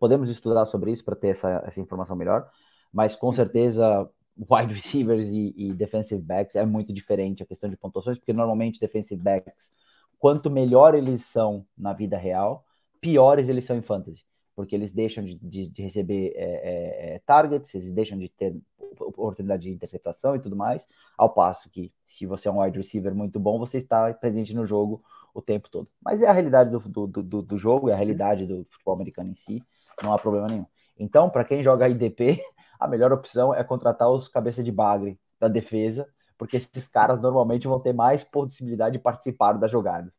Podemos 0.00 0.28
estudar 0.28 0.66
sobre 0.66 0.90
isso 0.90 1.04
para 1.04 1.14
ter 1.14 1.28
essa, 1.28 1.62
essa 1.64 1.80
informação 1.80 2.16
melhor 2.16 2.50
mas 2.92 3.14
com 3.14 3.32
certeza 3.32 4.08
wide 4.50 4.72
receivers 4.74 5.28
e, 5.28 5.54
e, 5.56 5.72
defensive 5.72 6.22
backs 6.22 6.54
é 6.54 6.64
muito 6.64 6.92
diferente 6.92 7.42
a 7.42 7.46
questão 7.46 7.70
de 7.70 7.76
pontuações, 7.76 8.18
porque 8.18 8.32
normalmente 8.32 8.80
defensive 8.80 9.20
backs, 9.22 9.72
quanto 10.18 10.50
melhor 10.50 10.94
eles 10.94 11.24
são 11.24 11.66
na 11.76 11.92
vida 11.92 12.16
real, 12.16 12.64
piores 13.00 13.48
eles 13.48 13.64
são 13.64 13.76
em 13.76 13.82
fantasy, 13.82 14.24
porque 14.54 14.74
eles 14.74 14.92
deixam 14.92 15.24
de, 15.24 15.38
de, 15.38 15.68
de 15.68 15.82
receber 15.82 16.32
é, 16.34 16.44
é, 16.44 17.14
é 17.14 17.18
targets, 17.20 17.74
eles 17.74 17.92
deixam 17.92 18.18
de 18.18 18.28
ter 18.28 18.54
oportunidade 18.98 19.64
de 19.64 19.70
interceptação 19.70 20.34
e 20.34 20.40
tudo 20.40 20.56
mais, 20.56 20.86
ao 21.16 21.32
passo 21.32 21.68
que 21.70 21.92
se 22.04 22.26
você 22.26 22.48
é 22.48 22.50
um 22.50 22.60
wide 22.60 22.78
receiver 22.78 23.14
muito 23.14 23.38
bom, 23.38 23.58
você 23.58 23.78
está 23.78 24.12
presente 24.14 24.54
no 24.54 24.66
jogo 24.66 25.02
o 25.34 25.42
tempo 25.42 25.68
todo. 25.68 25.90
Mas 26.02 26.22
é 26.22 26.26
a 26.26 26.32
realidade 26.32 26.70
do, 26.70 27.06
do, 27.06 27.22
do, 27.22 27.42
do 27.42 27.58
jogo, 27.58 27.90
é 27.90 27.92
a 27.92 27.96
realidade 27.96 28.46
do 28.46 28.64
futebol 28.70 28.94
americano 28.94 29.30
em 29.30 29.34
si, 29.34 29.62
não 30.02 30.12
há 30.12 30.18
problema 30.18 30.46
nenhum. 30.46 30.66
Então, 30.98 31.28
para 31.28 31.44
quem 31.44 31.62
joga 31.62 31.88
IDP, 31.88 32.42
a 32.78 32.88
melhor 32.88 33.12
opção 33.12 33.54
é 33.54 33.62
contratar 33.64 34.10
os 34.10 34.28
cabeça 34.28 34.62
de 34.62 34.72
bagre 34.72 35.18
da 35.38 35.48
defesa, 35.48 36.08
porque 36.38 36.56
esses 36.56 36.88
caras 36.88 37.20
normalmente 37.20 37.66
vão 37.66 37.80
ter 37.80 37.92
mais 37.92 38.24
possibilidade 38.24 38.94
de 38.94 39.02
participar 39.02 39.54
das 39.54 39.70
jogadas. 39.70 40.12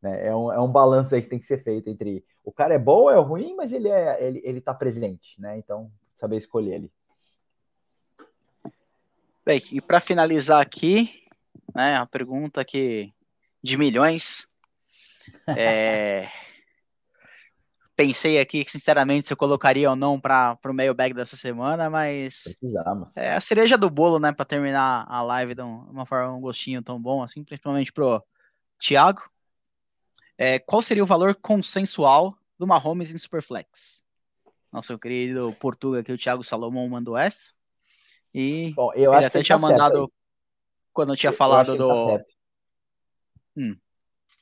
Né? 0.00 0.26
É, 0.28 0.34
um, 0.34 0.52
é 0.52 0.60
um 0.60 0.70
balanço 0.70 1.14
aí 1.14 1.22
que 1.22 1.28
tem 1.28 1.38
que 1.38 1.46
ser 1.46 1.62
feito 1.62 1.88
entre 1.88 2.24
o 2.44 2.52
cara 2.52 2.74
é 2.74 2.78
bom, 2.78 3.10
é 3.10 3.18
ruim, 3.18 3.54
mas 3.56 3.72
ele 3.72 3.88
é 3.88 4.22
ele, 4.22 4.40
ele 4.44 4.60
tá 4.60 4.74
presente, 4.74 5.40
né? 5.40 5.56
Então, 5.56 5.90
saber 6.12 6.36
escolher 6.36 6.74
ele. 6.74 6.92
Bem, 9.46 9.62
e 9.72 9.80
para 9.80 10.00
finalizar 10.00 10.60
aqui, 10.60 11.22
né, 11.74 11.96
a 11.96 12.06
pergunta 12.06 12.64
que 12.64 13.12
de 13.62 13.76
milhões. 13.78 14.46
É, 15.56 16.28
pensei 17.96 18.38
aqui, 18.38 18.64
sinceramente, 18.68 19.26
se 19.26 19.32
eu 19.32 19.36
colocaria 19.36 19.88
ou 19.88 19.96
não 19.96 20.20
para 20.20 20.58
o 20.64 20.72
mailbag 20.72 21.14
dessa 21.14 21.36
semana, 21.36 21.88
mas. 21.88 22.42
Precisamos. 22.44 23.16
É 23.16 23.34
a 23.34 23.40
cereja 23.40 23.78
do 23.78 23.88
bolo, 23.88 24.18
né, 24.18 24.32
para 24.32 24.44
terminar 24.44 25.06
a 25.08 25.22
live 25.22 25.54
de 25.54 25.62
uma 25.62 26.04
forma, 26.04 26.34
um 26.34 26.40
gostinho 26.40 26.82
tão 26.82 27.00
bom, 27.00 27.22
assim, 27.22 27.44
principalmente 27.44 27.92
pro 27.92 28.22
Thiago. 28.78 29.22
É, 30.36 30.58
qual 30.58 30.82
seria 30.82 31.02
o 31.02 31.06
valor 31.06 31.34
consensual 31.34 32.36
do 32.58 32.66
Mahomes 32.66 33.14
em 33.14 33.18
Superflex? 33.18 34.04
Nosso 34.72 34.98
querido 34.98 35.54
Portuga 35.60 36.00
aqui, 36.00 36.12
o 36.12 36.18
Thiago 36.18 36.42
Salomão, 36.42 36.88
mandou 36.88 37.16
essa. 37.16 37.52
E 38.34 38.72
Bom, 38.74 38.92
ele 38.94 39.06
até 39.06 39.40
tinha 39.40 39.56
tá 39.56 39.62
mandado 39.62 40.12
quando 40.92 41.12
eu 41.12 41.16
tinha 41.16 41.30
eu 41.30 41.36
falado 41.36 41.76
do. 41.76 42.18
Tá 42.18 42.24
hum. 43.56 43.76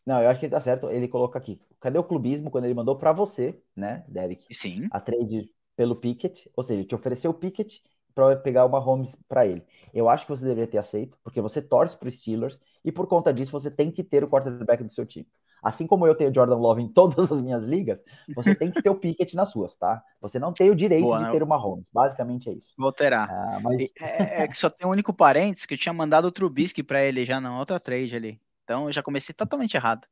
Não, 0.07 0.22
eu 0.22 0.30
acho 0.30 0.40
que 0.40 0.46
ele 0.46 0.53
tá 0.53 0.61
certo. 0.61 0.88
Ele 0.88 1.07
coloca 1.07 1.38
aqui. 1.38 1.61
Cadê 1.83 1.99
o 1.99 2.05
clubismo 2.05 2.49
quando 2.49 2.64
ele 2.64 2.74
mandou 2.74 2.97
para 2.97 3.12
você, 3.12 3.61
né, 3.74 4.05
Derek? 4.07 4.47
Sim. 4.55 4.87
A 4.89 5.01
trade 5.01 5.51
pelo 5.76 5.97
Pickett, 5.97 6.49
ou 6.57 6.62
seja, 6.62 6.85
te 6.85 6.95
ofereceu 6.95 7.33
o 7.33 7.35
Pickett 7.35 7.83
para 8.14 8.37
pegar 8.37 8.64
uma 8.66 8.78
Holmes 8.78 9.16
para 9.28 9.45
ele. 9.45 9.64
Eu 9.93 10.09
acho 10.09 10.24
que 10.24 10.30
você 10.30 10.45
deveria 10.45 10.68
ter 10.68 10.78
aceito, 10.78 11.18
porque 11.24 11.41
você 11.41 11.61
torce 11.61 11.99
para 11.99 12.09
Steelers 12.09 12.57
e 12.85 12.93
por 12.93 13.09
conta 13.09 13.33
disso 13.33 13.51
você 13.51 13.68
tem 13.68 13.91
que 13.91 14.05
ter 14.05 14.22
o 14.22 14.28
quarterback 14.28 14.85
do 14.85 14.93
seu 14.93 15.05
time. 15.05 15.26
Assim 15.61 15.85
como 15.85 16.07
eu 16.07 16.14
tenho 16.14 16.33
Jordan 16.33 16.55
Love 16.55 16.83
em 16.83 16.87
todas 16.95 17.33
as 17.33 17.43
minhas 17.43 17.64
ligas, 17.64 17.99
você 18.33 18.55
tem 18.55 18.70
que 18.70 18.80
ter 18.80 18.91
o 18.91 18.95
Pickett 18.95 19.35
nas 19.35 19.51
suas, 19.51 19.74
tá? 19.74 20.01
Você 20.20 20.39
não 20.39 20.53
tem 20.53 20.70
o 20.70 20.76
direito 20.76 21.03
Boa, 21.03 21.24
de 21.24 21.33
ter 21.33 21.43
uma 21.43 21.57
Holmes. 21.57 21.89
Basicamente 21.93 22.49
é 22.49 22.53
isso. 22.53 22.75
Vou 22.79 22.92
terá. 22.92 23.25
Ah, 23.25 23.59
mas... 23.61 23.92
é, 24.00 24.45
é, 24.45 24.49
que 24.49 24.57
só 24.57 24.71
tem 24.71 24.87
um 24.87 24.91
único 24.91 25.13
parênteses 25.13 25.67
que 25.67 25.75
eu 25.75 25.79
tinha 25.79 25.92
mandado 25.92 26.26
o 26.26 26.33
Trubisky 26.33 26.84
para 26.84 27.04
ele 27.04 27.25
já 27.25 27.41
na 27.41 27.59
outra 27.59 27.80
trade 27.80 28.14
ali. 28.14 28.41
Então 28.63 28.87
eu 28.87 28.92
já 28.92 29.03
comecei 29.03 29.34
totalmente 29.34 29.76
errado. 29.76 30.07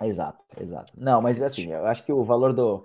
Exato, 0.00 0.44
exato. 0.60 0.92
Não, 0.96 1.20
mas 1.20 1.42
assim, 1.42 1.72
eu 1.72 1.86
acho 1.86 2.04
que 2.04 2.12
o 2.12 2.24
valor 2.24 2.52
do. 2.52 2.84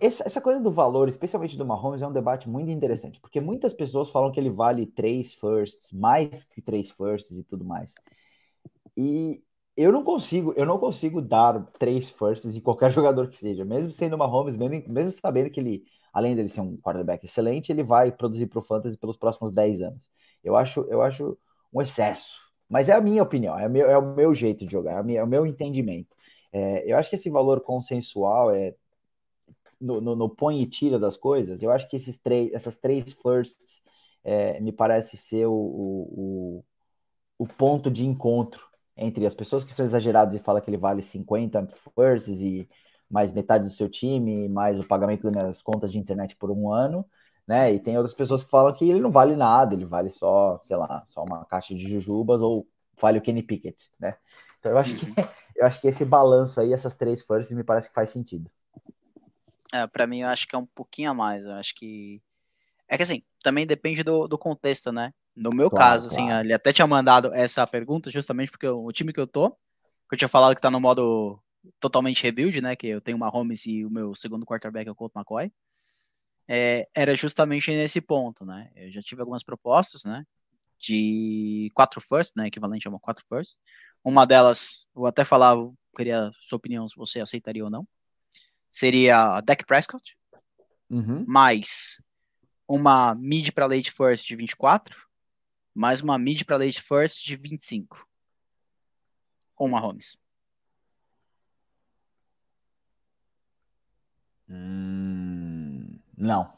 Essa 0.00 0.40
coisa 0.40 0.60
do 0.60 0.70
valor, 0.70 1.08
especialmente 1.08 1.56
do 1.56 1.64
Mahomes, 1.64 2.02
é 2.02 2.06
um 2.06 2.12
debate 2.12 2.48
muito 2.48 2.70
interessante, 2.70 3.20
porque 3.20 3.40
muitas 3.40 3.72
pessoas 3.72 4.10
falam 4.10 4.30
que 4.30 4.38
ele 4.38 4.50
vale 4.50 4.86
três 4.86 5.34
firsts, 5.34 5.92
mais 5.92 6.44
que 6.44 6.60
três 6.60 6.90
firsts 6.90 7.36
e 7.38 7.42
tudo 7.42 7.64
mais. 7.64 7.94
E 8.96 9.42
eu 9.76 9.92
não 9.92 10.02
consigo, 10.02 10.52
eu 10.56 10.66
não 10.66 10.78
consigo 10.78 11.20
dar 11.22 11.64
três 11.78 12.10
firsts 12.10 12.56
em 12.56 12.60
qualquer 12.60 12.90
jogador 12.92 13.28
que 13.28 13.36
seja, 13.36 13.64
mesmo 13.64 13.92
sendo 13.92 14.14
o 14.14 14.18
Mahomes, 14.18 14.56
mesmo, 14.56 14.82
mesmo 14.92 15.12
sabendo 15.12 15.50
que 15.50 15.60
ele, 15.60 15.84
além 16.12 16.34
dele 16.34 16.48
ser 16.48 16.60
um 16.60 16.76
quarterback 16.78 17.24
excelente, 17.24 17.70
ele 17.70 17.82
vai 17.82 18.10
produzir 18.12 18.46
para 18.46 18.58
o 18.58 18.62
fantasy 18.62 18.96
pelos 18.96 19.16
próximos 19.16 19.52
10 19.52 19.80
anos. 19.82 20.08
Eu 20.42 20.56
acho, 20.56 20.80
eu 20.88 21.02
acho 21.02 21.38
um 21.72 21.80
excesso, 21.82 22.34
mas 22.68 22.88
é 22.88 22.92
a 22.92 23.00
minha 23.00 23.22
opinião, 23.22 23.58
é, 23.58 23.68
meu, 23.68 23.88
é 23.88 23.96
o 23.98 24.14
meu 24.14 24.34
jeito 24.34 24.66
de 24.66 24.72
jogar, 24.72 25.08
é, 25.08 25.14
é 25.14 25.22
o 25.22 25.26
meu 25.26 25.46
entendimento. 25.46 26.16
É, 26.52 26.90
eu 26.90 26.96
acho 26.96 27.10
que 27.10 27.16
esse 27.16 27.30
valor 27.30 27.60
consensual 27.60 28.54
é 28.54 28.74
no, 29.80 30.00
no, 30.00 30.16
no, 30.16 30.28
põe 30.28 30.62
e 30.62 30.66
tira 30.66 30.98
das 30.98 31.16
coisas. 31.16 31.62
Eu 31.62 31.70
acho 31.70 31.88
que 31.88 31.96
esses 31.96 32.18
três, 32.18 32.52
essas 32.52 32.76
três 32.76 33.12
firsts 33.12 33.82
é, 34.24 34.60
me 34.60 34.72
parece 34.72 35.16
ser 35.16 35.46
o, 35.46 35.52
o, 35.52 36.64
o, 37.38 37.46
ponto 37.46 37.90
de 37.90 38.04
encontro 38.04 38.66
entre 38.96 39.24
as 39.26 39.34
pessoas 39.34 39.64
que 39.64 39.72
são 39.72 39.86
exageradas 39.86 40.34
e 40.34 40.42
falam 40.42 40.60
que 40.60 40.68
ele 40.70 40.76
vale 40.76 41.02
50 41.02 41.68
firsts 41.94 42.40
e 42.40 42.68
mais 43.10 43.32
metade 43.32 43.64
do 43.64 43.70
seu 43.70 43.88
time, 43.88 44.48
mais 44.48 44.78
o 44.78 44.84
pagamento 44.86 45.22
das 45.22 45.32
minhas 45.32 45.62
contas 45.62 45.92
de 45.92 45.98
internet 45.98 46.36
por 46.36 46.50
um 46.50 46.72
ano, 46.72 47.04
né? 47.46 47.72
E 47.72 47.80
tem 47.80 47.96
outras 47.96 48.14
pessoas 48.14 48.44
que 48.44 48.50
falam 48.50 48.74
que 48.74 48.88
ele 48.88 49.00
não 49.00 49.10
vale 49.10 49.34
nada, 49.36 49.74
ele 49.74 49.86
vale 49.86 50.10
só, 50.10 50.60
sei 50.64 50.76
lá, 50.76 51.04
só 51.08 51.24
uma 51.24 51.44
caixa 51.46 51.74
de 51.74 51.88
jujubas 51.88 52.42
ou 52.42 52.66
vale 53.00 53.18
o 53.18 53.22
Kenny 53.22 53.42
Pickett, 53.42 53.90
né? 53.98 54.16
Então 54.58 54.72
eu 54.72 54.78
acho 54.78 54.94
que 54.96 55.06
uhum. 55.06 55.14
eu 55.58 55.66
acho 55.66 55.80
que 55.80 55.88
esse 55.88 56.04
balanço 56.04 56.60
aí, 56.60 56.72
essas 56.72 56.94
três 56.94 57.22
firsts, 57.22 57.56
me 57.56 57.64
parece 57.64 57.88
que 57.88 57.94
faz 57.94 58.10
sentido. 58.10 58.50
É, 59.72 59.86
para 59.86 60.06
mim 60.06 60.20
eu 60.20 60.28
acho 60.28 60.46
que 60.46 60.54
é 60.54 60.58
um 60.58 60.66
pouquinho 60.66 61.10
a 61.10 61.14
mais. 61.14 61.44
Eu 61.44 61.52
acho 61.52 61.74
que 61.74 62.22
é 62.88 62.96
que 62.96 63.02
assim, 63.02 63.22
também 63.42 63.66
depende 63.66 64.02
do, 64.02 64.26
do 64.26 64.38
contexto, 64.38 64.90
né? 64.90 65.12
No 65.36 65.50
meu 65.50 65.70
claro, 65.70 65.84
caso, 65.84 66.08
assim, 66.08 66.26
claro. 66.26 66.46
ele 66.46 66.54
até 66.54 66.72
tinha 66.72 66.86
mandado 66.86 67.32
essa 67.34 67.66
pergunta 67.66 68.10
justamente 68.10 68.50
porque 68.50 68.66
o 68.66 68.90
time 68.90 69.12
que 69.12 69.20
eu 69.20 69.26
tô, 69.26 69.50
que 69.50 70.14
eu 70.14 70.18
tinha 70.18 70.28
falado 70.28 70.54
que 70.54 70.60
tá 70.60 70.70
no 70.70 70.80
modo 70.80 71.38
totalmente 71.78 72.22
rebuild, 72.22 72.60
né? 72.60 72.74
Que 72.74 72.86
eu 72.86 73.00
tenho 73.00 73.16
uma 73.16 73.28
Holmes 73.28 73.66
e 73.66 73.84
o 73.84 73.90
meu 73.90 74.14
segundo 74.14 74.46
quarterback 74.46 74.88
é 74.88 74.90
o 74.90 74.94
Colt 74.94 75.12
McCoy. 75.14 75.52
É, 76.48 76.88
era 76.96 77.14
justamente 77.14 77.70
nesse 77.70 78.00
ponto, 78.00 78.44
né? 78.44 78.70
Eu 78.74 78.90
já 78.90 79.02
tive 79.02 79.20
algumas 79.20 79.42
propostas, 79.42 80.04
né? 80.04 80.24
De 80.80 81.70
quatro 81.74 82.00
first, 82.00 82.32
né? 82.36 82.46
Equivalente 82.46 82.88
a 82.88 82.90
uma 82.90 82.98
quatro 82.98 83.24
first. 83.28 83.58
Uma 84.04 84.26
delas, 84.26 84.86
vou 84.94 85.06
até 85.06 85.24
falar, 85.24 85.56
queria 85.96 86.30
sua 86.40 86.56
opinião 86.56 86.88
se 86.88 86.96
você 86.96 87.20
aceitaria 87.20 87.64
ou 87.64 87.70
não. 87.70 87.86
Seria 88.70 89.36
a 89.36 89.40
Dak 89.40 89.64
Prescott, 89.64 90.16
uhum. 90.90 91.24
mais 91.26 92.02
uma 92.66 93.14
mid 93.14 93.50
para 93.52 93.66
late 93.66 93.90
first 93.90 94.26
de 94.26 94.36
24, 94.36 94.96
mais 95.74 96.00
uma 96.00 96.18
mid 96.18 96.44
para 96.44 96.58
late 96.58 96.82
first 96.82 97.24
de 97.24 97.36
25. 97.36 98.06
Ou 99.56 99.66
uma 99.66 99.80
Holmes. 99.80 100.18
Hum, 104.48 105.98
não. 106.16 106.57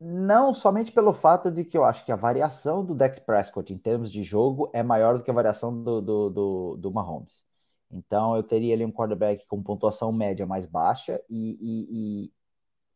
Não 0.00 0.54
somente 0.54 0.90
pelo 0.90 1.12
fato 1.12 1.50
de 1.50 1.62
que 1.62 1.76
eu 1.76 1.84
acho 1.84 2.04
que 2.06 2.10
a 2.10 2.16
variação 2.16 2.82
do 2.82 2.94
Dak 2.94 3.20
Prescott 3.20 3.70
em 3.70 3.76
termos 3.76 4.10
de 4.10 4.22
jogo 4.22 4.70
é 4.72 4.82
maior 4.82 5.18
do 5.18 5.24
que 5.24 5.30
a 5.30 5.34
variação 5.34 5.82
do, 5.82 6.00
do, 6.00 6.30
do, 6.30 6.76
do 6.78 6.90
Mahomes. 6.90 7.44
Então 7.90 8.34
eu 8.34 8.42
teria 8.42 8.74
ali 8.74 8.84
um 8.84 8.92
quarterback 8.92 9.46
com 9.46 9.62
pontuação 9.62 10.10
média 10.10 10.46
mais 10.46 10.64
baixa 10.64 11.20
e, 11.28 11.58
e, 11.60 12.24
e 12.24 12.32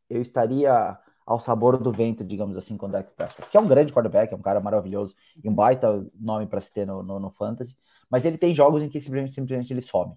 eu 0.08 0.22
estaria 0.22 0.98
ao 1.26 1.40
sabor 1.40 1.76
do 1.76 1.92
vento, 1.92 2.24
digamos 2.24 2.56
assim, 2.56 2.76
com 2.76 2.86
o 2.86 2.88
Dak 2.88 3.10
Prescott, 3.14 3.50
que 3.50 3.56
é 3.56 3.60
um 3.60 3.68
grande 3.68 3.92
quarterback, 3.92 4.32
é 4.32 4.36
um 4.36 4.42
cara 4.42 4.60
maravilhoso 4.60 5.14
e 5.42 5.48
um 5.48 5.54
baita 5.54 6.06
nome 6.18 6.46
para 6.46 6.60
se 6.60 6.72
ter 6.72 6.86
no, 6.86 7.02
no, 7.02 7.18
no, 7.18 7.30
Fantasy, 7.30 7.76
mas 8.10 8.24
ele 8.24 8.38
tem 8.38 8.54
jogos 8.54 8.82
em 8.82 8.88
que 8.88 9.00
simplesmente, 9.00 9.34
simplesmente 9.34 9.72
ele 9.72 9.82
some. 9.82 10.14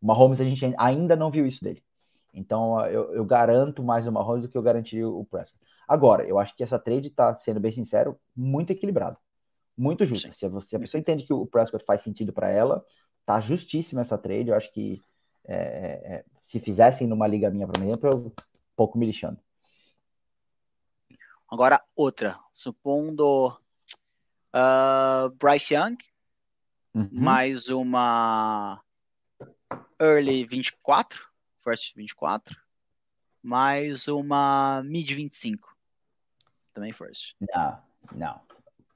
O 0.00 0.06
Mahomes 0.06 0.40
a 0.40 0.44
gente 0.44 0.72
ainda 0.78 1.16
não 1.16 1.30
viu 1.30 1.46
isso 1.46 1.62
dele. 1.64 1.82
Então 2.34 2.84
eu, 2.86 3.12
eu 3.14 3.24
garanto 3.24 3.82
mais 3.82 4.06
o 4.06 4.12
Mahomes 4.12 4.42
do 4.42 4.48
que 4.48 4.56
eu 4.56 4.62
garantiria 4.62 5.08
o 5.08 5.24
Prescott. 5.24 5.58
Agora, 5.86 6.26
eu 6.26 6.38
acho 6.38 6.54
que 6.56 6.62
essa 6.62 6.78
trade 6.78 7.08
está, 7.08 7.34
sendo 7.36 7.60
bem 7.60 7.72
sincero, 7.72 8.18
muito 8.34 8.70
equilibrada. 8.70 9.16
Muito 9.76 10.04
justa. 10.04 10.32
Se, 10.32 10.48
você, 10.48 10.76
a 10.76 10.80
pessoa 10.80 11.00
entende 11.00 11.24
que 11.24 11.32
o 11.32 11.46
Prescott 11.46 11.84
faz 11.84 12.02
sentido 12.02 12.32
para 12.32 12.50
ela, 12.50 12.84
tá 13.24 13.40
justíssima 13.40 14.02
essa 14.02 14.18
trade. 14.18 14.50
Eu 14.50 14.56
acho 14.56 14.72
que 14.72 15.00
é, 15.44 15.54
é, 15.54 16.14
é 16.14 16.24
se 16.44 16.60
fizessem 16.60 17.06
numa 17.06 17.26
liga 17.26 17.50
minha, 17.50 17.66
por 17.66 17.76
exemplo, 17.80 18.10
eu 18.10 18.26
um 18.26 18.32
pouco 18.76 18.98
me 18.98 19.06
lixando. 19.06 19.38
Agora, 21.48 21.82
outra. 21.94 22.38
Supondo 22.52 23.48
uh, 24.54 25.30
Bryce 25.38 25.74
Young, 25.74 25.98
uhum. 26.94 27.08
mais 27.12 27.68
uma 27.68 28.82
Early 30.00 30.44
24, 30.46 31.20
First 31.58 31.94
24, 31.94 32.56
mais 33.42 34.08
uma 34.08 34.82
Mid 34.84 35.10
25. 35.10 35.71
Também 36.72 36.92
First. 36.92 37.34
Não, 37.54 37.78
não. 38.14 38.40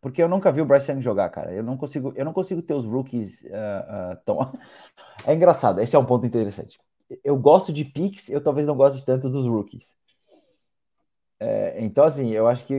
Porque 0.00 0.22
eu 0.22 0.28
nunca 0.28 0.52
vi 0.52 0.60
o 0.60 0.64
Bryce 0.64 0.90
Young 0.90 1.00
jogar, 1.00 1.28
cara. 1.30 1.52
Eu 1.52 1.62
não 1.62 1.76
consigo, 1.76 2.12
eu 2.14 2.24
não 2.24 2.32
consigo 2.32 2.62
ter 2.62 2.74
os 2.74 2.84
rookies 2.84 3.42
uh, 3.42 3.46
uh, 3.46 4.16
tão. 4.24 4.38
é 5.26 5.34
engraçado, 5.34 5.80
esse 5.80 5.96
é 5.96 5.98
um 5.98 6.06
ponto 6.06 6.24
interessante. 6.24 6.78
Eu 7.24 7.36
gosto 7.36 7.72
de 7.72 7.84
picks, 7.84 8.28
eu 8.28 8.40
talvez 8.40 8.66
não 8.66 8.76
goste 8.76 9.04
tanto 9.04 9.28
dos 9.28 9.46
rookies. 9.46 9.96
É, 11.38 11.76
então, 11.84 12.04
assim, 12.04 12.30
eu 12.30 12.46
acho 12.46 12.64
que 12.64 12.74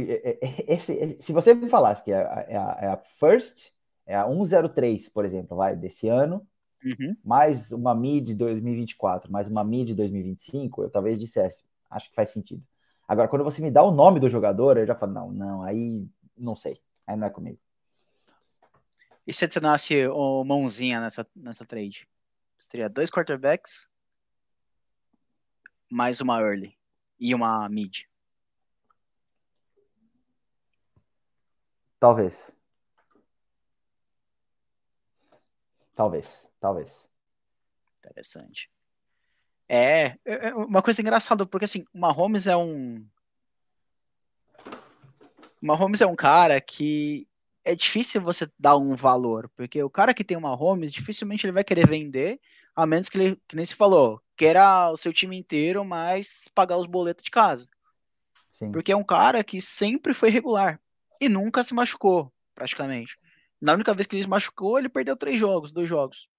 esse, 0.67 1.17
se 1.19 1.31
você 1.31 1.53
me 1.53 1.69
falasse 1.69 2.03
que 2.03 2.11
é 2.11 2.17
a, 2.17 2.45
é 2.47 2.57
a, 2.57 2.77
é 2.81 2.87
a 2.87 2.97
first, 2.97 3.71
é 4.05 4.15
a 4.15 4.25
103, 4.27 5.09
por 5.09 5.25
exemplo, 5.25 5.55
vai, 5.55 5.75
desse 5.75 6.07
ano, 6.07 6.45
uhum. 6.83 7.15
mais 7.23 7.71
uma 7.71 7.93
mid 7.93 8.35
2024, 8.35 9.31
mais 9.31 9.47
uma 9.47 9.63
mid 9.63 9.95
2025, 9.95 10.83
eu 10.83 10.89
talvez 10.89 11.19
dissesse, 11.19 11.63
acho 11.89 12.09
que 12.09 12.15
faz 12.15 12.29
sentido. 12.29 12.63
Agora, 13.07 13.27
quando 13.27 13.43
você 13.43 13.61
me 13.61 13.71
dá 13.71 13.81
o 13.83 13.91
nome 13.91 14.19
do 14.19 14.27
jogador, 14.27 14.77
eu 14.77 14.85
já 14.85 14.93
falo, 14.93 15.13
não, 15.13 15.31
não, 15.31 15.63
aí 15.63 16.05
não 16.37 16.55
sei, 16.55 16.81
aí 17.05 17.15
não 17.15 17.27
é 17.27 17.29
comigo. 17.29 17.59
E 19.25 19.33
se 19.33 19.45
adicionasse 19.45 20.07
o 20.07 20.43
mãozinha 20.43 20.99
nessa, 20.99 21.25
nessa 21.35 21.65
trade? 21.65 22.07
Você 22.57 22.69
teria 22.69 22.89
dois 22.89 23.09
quarterbacks, 23.09 23.89
mais 25.89 26.19
uma 26.19 26.41
early 26.41 26.77
e 27.19 27.33
uma 27.33 27.67
mid. 27.69 28.03
Talvez. 31.99 32.51
Talvez, 35.95 36.45
talvez. 36.59 37.07
Interessante. 37.99 38.69
É, 39.69 40.17
é, 40.25 40.47
é 40.47 40.55
uma 40.55 40.81
coisa 40.81 41.01
engraçada, 41.01 41.45
porque 41.45 41.65
assim, 41.65 41.83
o 41.93 41.99
Mahomes 41.99 42.47
é 42.47 42.55
um. 42.55 43.05
O 45.61 45.65
Mahomes 45.65 46.01
é 46.01 46.05
um 46.05 46.15
cara 46.15 46.61
que 46.61 47.27
é 47.65 47.75
difícil 47.75 48.21
você 48.21 48.49
dar 48.57 48.77
um 48.77 48.95
valor, 48.95 49.49
porque 49.55 49.81
o 49.83 49.89
cara 49.89 50.13
que 50.13 50.23
tem 50.23 50.37
uma 50.37 50.55
Mahomes, 50.55 50.93
dificilmente 50.93 51.45
ele 51.45 51.51
vai 51.51 51.63
querer 51.63 51.85
vender, 51.85 52.39
a 52.75 52.85
menos 52.85 53.09
que 53.09 53.17
ele, 53.17 53.41
que 53.47 53.55
nem 53.55 53.65
se 53.65 53.75
falou, 53.75 54.21
queira 54.37 54.89
o 54.89 54.95
seu 54.95 55.11
time 55.11 55.37
inteiro, 55.37 55.83
mas 55.83 56.47
pagar 56.55 56.77
os 56.77 56.85
boletos 56.85 57.23
de 57.23 57.31
casa. 57.31 57.67
Sim. 58.53 58.71
Porque 58.71 58.91
é 58.91 58.95
um 58.95 59.03
cara 59.03 59.43
que 59.43 59.59
sempre 59.59 60.13
foi 60.13 60.29
regular 60.29 60.79
e 61.19 61.27
nunca 61.27 61.63
se 61.63 61.73
machucou, 61.73 62.31
praticamente. 62.55 63.17
Na 63.59 63.73
única 63.73 63.93
vez 63.93 64.07
que 64.07 64.15
ele 64.15 64.23
se 64.23 64.29
machucou, 64.29 64.79
ele 64.79 64.87
perdeu 64.87 65.17
três 65.17 65.39
jogos, 65.39 65.71
dois 65.71 65.89
jogos. 65.89 66.29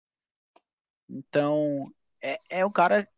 Então, 1.09 1.93
é, 2.23 2.41
é 2.49 2.67
um 2.67 2.71
cara 2.71 3.09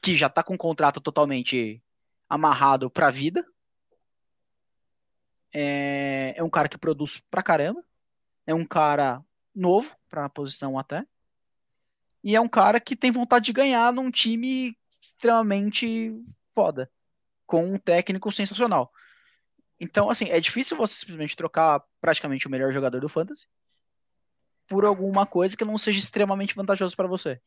que 0.00 0.16
já 0.16 0.28
tá 0.28 0.42
com 0.42 0.54
o 0.54 0.58
contrato 0.58 1.00
totalmente 1.00 1.82
amarrado 2.28 2.90
pra 2.90 3.10
vida. 3.10 3.46
É, 5.54 6.34
é 6.36 6.42
um 6.42 6.50
cara 6.50 6.68
que 6.68 6.78
produz 6.78 7.22
pra 7.30 7.42
caramba. 7.42 7.84
É 8.46 8.54
um 8.54 8.66
cara 8.66 9.22
novo 9.54 9.94
pra 10.08 10.28
posição 10.28 10.78
até. 10.78 11.06
E 12.24 12.34
é 12.34 12.40
um 12.40 12.48
cara 12.48 12.80
que 12.80 12.96
tem 12.96 13.10
vontade 13.10 13.46
de 13.46 13.52
ganhar 13.52 13.92
num 13.92 14.10
time 14.10 14.76
extremamente 15.00 16.12
foda. 16.54 16.90
Com 17.46 17.74
um 17.74 17.78
técnico 17.78 18.30
sensacional. 18.32 18.92
Então, 19.78 20.08
assim, 20.08 20.26
é 20.30 20.38
difícil 20.38 20.76
você 20.76 20.94
simplesmente 20.94 21.36
trocar 21.36 21.82
praticamente 22.00 22.46
o 22.46 22.50
melhor 22.50 22.72
jogador 22.72 23.00
do 23.00 23.08
Fantasy 23.08 23.46
por 24.66 24.84
alguma 24.84 25.26
coisa 25.26 25.56
que 25.56 25.64
não 25.64 25.76
seja 25.76 25.98
extremamente 25.98 26.54
vantajoso 26.54 26.96
para 26.96 27.08
você. 27.08 27.40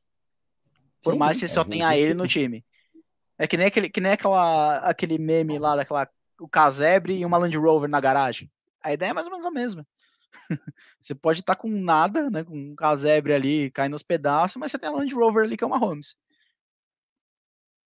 Por 1.06 1.14
Sim, 1.14 1.20
mais 1.20 1.38
que 1.38 1.42
você 1.42 1.46
é 1.46 1.50
só 1.50 1.64
tenha 1.64 1.96
ele 1.96 2.16
no 2.16 2.28
time. 2.28 2.66
É 3.38 3.46
que 3.46 3.56
nem, 3.56 3.68
aquele, 3.68 3.90
que 3.90 4.02
nem 4.02 4.14
aquela, 4.14 4.78
aquele 4.78 5.20
meme 5.20 5.60
lá 5.60 5.76
daquela 5.76 6.10
o 6.40 6.50
casebre 6.50 7.16
e 7.16 7.24
uma 7.24 7.38
Land 7.38 7.56
Rover 7.56 7.88
na 7.88 8.02
garagem. 8.02 8.52
A 8.82 8.92
ideia 8.92 9.12
é 9.12 9.14
mais 9.14 9.28
ou 9.28 9.32
menos 9.32 9.46
a 9.46 9.52
mesma. 9.52 9.88
você 11.00 11.14
pode 11.14 11.42
estar 11.42 11.54
tá 11.54 11.62
com 11.62 11.70
nada, 11.70 12.28
né, 12.32 12.44
com 12.44 12.58
um 12.58 12.76
casebre 12.76 13.34
ali 13.34 13.70
caindo 13.70 13.92
nos 13.92 14.02
pedaços, 14.02 14.58
mas 14.58 14.72
você 14.72 14.80
tem 14.80 14.90
a 14.90 14.94
Land 14.94 15.14
Rover 15.14 15.46
ali 15.46 15.56
que 15.56 15.64
é 15.64 15.68
uma 15.68 15.78
Holmes. 15.78 16.16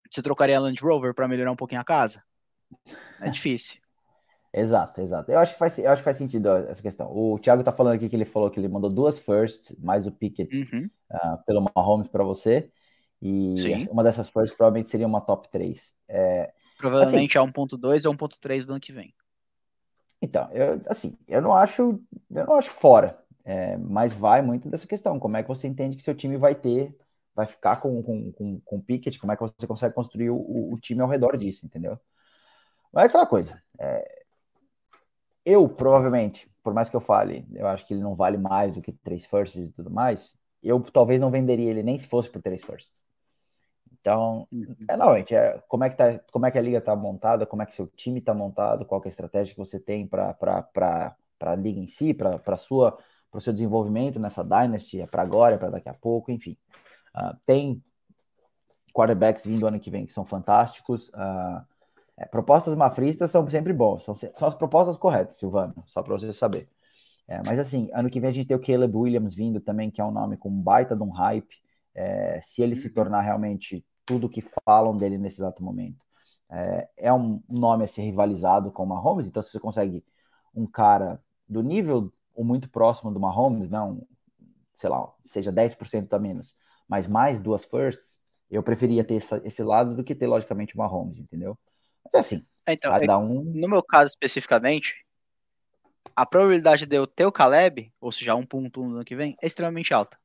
Você 0.09 0.21
trocaria 0.21 0.55
a 0.55 0.61
Land 0.61 0.81
Rover 0.81 1.13
para 1.13 1.27
melhorar 1.27 1.51
um 1.51 1.57
pouquinho 1.57 1.81
a 1.81 1.85
casa? 1.85 2.23
É 3.19 3.27
difícil. 3.29 3.81
Exato, 4.53 5.01
exato. 5.01 5.29
Eu 5.29 5.39
acho 5.39 5.53
que 5.53 5.59
faz, 5.59 5.77
eu 5.77 5.91
acho 5.91 6.01
que 6.01 6.05
faz 6.05 6.17
sentido 6.17 6.49
essa 6.49 6.81
questão. 6.81 7.11
O 7.11 7.37
Thiago 7.37 7.63
tá 7.65 7.73
falando 7.73 7.95
aqui 7.95 8.07
que 8.07 8.15
ele 8.15 8.25
falou 8.25 8.49
que 8.49 8.59
ele 8.59 8.69
mandou 8.69 8.89
duas 8.89 9.19
firsts, 9.19 9.75
mais 9.77 10.07
o 10.07 10.11
Pickett 10.11 10.55
uhum. 10.55 10.89
uh, 11.11 11.43
pelo 11.45 11.69
Mahomes 11.75 12.07
para 12.07 12.23
você. 12.23 12.71
E 13.21 13.53
Sim. 13.57 13.87
uma 13.89 14.03
dessas 14.03 14.29
firsts 14.29 14.55
provavelmente 14.55 14.89
seria 14.89 15.07
uma 15.07 15.21
top 15.21 15.49
3. 15.49 15.93
É, 16.07 16.53
provavelmente 16.77 17.37
assim, 17.37 17.47
é 17.47 17.51
1.2 17.51 18.05
ou 18.05 18.13
1.3 18.13 18.65
do 18.65 18.71
ano 18.71 18.79
que 18.79 18.93
vem. 18.93 19.13
Então, 20.21 20.49
eu, 20.51 20.81
assim, 20.87 21.17
eu 21.27 21.41
não 21.41 21.53
acho, 21.53 22.01
eu 22.31 22.45
não 22.45 22.55
acho 22.55 22.71
fora. 22.71 23.17
É, 23.45 23.77
mas 23.77 24.13
vai 24.13 24.41
muito 24.41 24.69
dessa 24.69 24.87
questão. 24.87 25.19
Como 25.19 25.37
é 25.37 25.41
que 25.41 25.49
você 25.49 25.67
entende 25.67 25.95
que 25.95 26.03
seu 26.03 26.13
time 26.13 26.37
vai 26.37 26.53
ter, 26.53 26.95
vai 27.33 27.47
ficar 27.47 27.77
com, 27.77 28.01
com, 28.03 28.31
com, 28.31 28.59
com 28.59 28.75
o 28.77 28.81
Pickett? 28.81 29.17
Como 29.17 29.31
é 29.31 29.35
que 29.35 29.41
você 29.41 29.65
consegue 29.65 29.95
construir 29.95 30.29
o, 30.29 30.73
o 30.73 30.77
time 30.79 31.01
ao 31.01 31.07
redor 31.07 31.37
disso, 31.37 31.65
entendeu? 31.65 31.97
Mas 32.91 33.05
é 33.05 33.07
aquela 33.07 33.25
coisa. 33.25 33.61
É, 33.79 34.23
eu, 35.45 35.67
provavelmente, 35.67 36.49
por 36.63 36.73
mais 36.73 36.89
que 36.89 36.95
eu 36.95 37.01
fale, 37.01 37.45
eu 37.53 37.67
acho 37.67 37.85
que 37.85 37.93
ele 37.93 38.03
não 38.03 38.15
vale 38.15 38.37
mais 38.37 38.73
do 38.73 38.81
que 38.81 38.91
três 38.91 39.25
firsts 39.25 39.69
e 39.69 39.71
tudo 39.71 39.89
mais, 39.89 40.37
eu 40.61 40.79
talvez 40.91 41.19
não 41.19 41.31
venderia 41.31 41.69
ele 41.71 41.81
nem 41.81 41.97
se 41.97 42.07
fosse 42.07 42.29
por 42.29 42.41
três 42.41 42.61
firsts. 42.63 43.03
Então, 44.01 44.47
uhum. 44.51 44.75
é 44.87 44.95
normalmente, 44.95 45.35
é, 45.35 45.61
como, 45.67 45.83
é 45.83 45.89
que 45.89 45.97
tá, 45.97 46.19
como 46.31 46.45
é 46.45 46.51
que 46.51 46.57
a 46.57 46.61
liga 46.61 46.77
está 46.77 46.95
montada, 46.95 47.45
como 47.45 47.61
é 47.61 47.65
que 47.65 47.75
seu 47.75 47.87
time 47.87 48.19
está 48.19 48.33
montado, 48.33 48.85
qual 48.85 49.01
é 49.03 49.07
a 49.07 49.09
estratégia 49.09 49.53
que 49.53 49.59
você 49.59 49.79
tem 49.79 50.07
para 50.07 50.35
a 51.41 51.55
liga 51.55 51.79
em 51.79 51.87
si, 51.87 52.13
para 52.13 52.57
sua 52.57 52.97
para 53.31 53.37
o 53.37 53.41
seu 53.41 53.53
desenvolvimento 53.53 54.19
nessa 54.19 54.43
Dynasty, 54.43 55.01
é 55.01 55.07
para 55.07 55.21
agora, 55.21 55.55
é 55.55 55.57
para 55.57 55.69
daqui 55.69 55.89
a 55.89 55.93
pouco, 55.93 56.31
enfim. 56.31 56.57
Uh, 57.15 57.37
tem 57.45 57.83
quarterbacks 58.93 59.45
vindo 59.45 59.67
ano 59.67 59.79
que 59.79 59.91
vem 59.91 60.05
que 60.05 60.13
são 60.13 60.25
fantásticos. 60.25 61.09
Uh, 61.09 61.63
é, 62.17 62.25
propostas 62.25 62.75
mafristas 62.75 63.31
são 63.31 63.47
sempre 63.49 63.71
bons, 63.71 64.03
são, 64.03 64.15
são 64.15 64.47
as 64.47 64.55
propostas 64.55 64.97
corretas, 64.97 65.37
Silvano, 65.37 65.83
só 65.85 66.01
para 66.01 66.17
você 66.17 66.33
saber. 66.33 66.67
É, 67.27 67.41
mas 67.47 67.59
assim, 67.59 67.89
ano 67.93 68.09
que 68.09 68.19
vem 68.19 68.29
a 68.29 68.33
gente 68.33 68.47
tem 68.47 68.57
o 68.57 68.59
Caleb 68.59 68.97
Williams 68.97 69.35
vindo 69.35 69.61
também, 69.61 69.91
que 69.91 70.01
é 70.01 70.03
um 70.03 70.11
nome 70.11 70.35
com 70.35 70.49
um 70.49 70.61
baita 70.61 70.95
de 70.95 71.03
um 71.03 71.11
hype. 71.11 71.61
É, 71.93 72.39
se 72.41 72.61
ele 72.61 72.75
se 72.75 72.87
uhum. 72.87 72.93
tornar 72.93 73.21
realmente 73.21 73.85
tudo 74.09 74.27
que 74.27 74.43
falam 74.65 74.97
dele 74.97 75.19
nesse 75.19 75.39
exato 75.39 75.61
momento, 75.61 76.03
é, 76.49 76.89
é 76.97 77.13
um 77.13 77.43
nome 77.47 77.83
a 77.83 77.87
ser 77.87 78.01
rivalizado 78.01 78.71
com 78.71 78.83
o 78.83 78.87
Mahomes. 78.87 79.27
Então, 79.27 79.43
se 79.43 79.51
você 79.51 79.59
consegue 79.59 80.03
um 80.51 80.65
cara 80.65 81.21
do 81.47 81.61
nível 81.61 82.11
ou 82.33 82.43
muito 82.43 82.67
próximo 82.67 83.11
do 83.11 83.19
Mahomes, 83.19 83.69
não, 83.69 84.01
sei 84.77 84.89
lá, 84.89 85.07
seja 85.25 85.51
10% 85.51 86.11
a 86.11 86.17
menos, 86.17 86.55
mas 86.87 87.07
mais 87.07 87.39
duas 87.39 87.63
firsts, 87.63 88.19
eu 88.49 88.63
preferia 88.63 89.03
ter 89.03 89.17
essa, 89.17 89.39
esse 89.45 89.61
lado 89.61 89.95
do 89.95 90.03
que 90.03 90.15
ter, 90.15 90.25
logicamente, 90.25 90.73
o 90.73 90.79
Mahomes, 90.79 91.19
entendeu? 91.19 91.55
Mas 92.03 92.13
é 92.15 92.17
assim, 92.17 92.45
então, 92.67 92.91
cada 92.91 93.13
é 93.13 93.17
um... 93.17 93.43
No 93.43 93.69
meu 93.69 93.83
caso 93.83 94.07
especificamente, 94.07 95.05
a 96.15 96.25
probabilidade 96.25 96.87
de 96.87 96.95
eu 96.95 97.05
ter 97.05 97.27
o 97.27 97.31
Caleb, 97.31 97.93
ou 98.01 98.11
seja, 98.11 98.33
1.1 98.33 98.75
no 98.75 98.95
ano 98.95 99.05
que 99.05 99.15
vem, 99.15 99.37
é 99.39 99.45
extremamente 99.45 99.93
alta. 99.93 100.17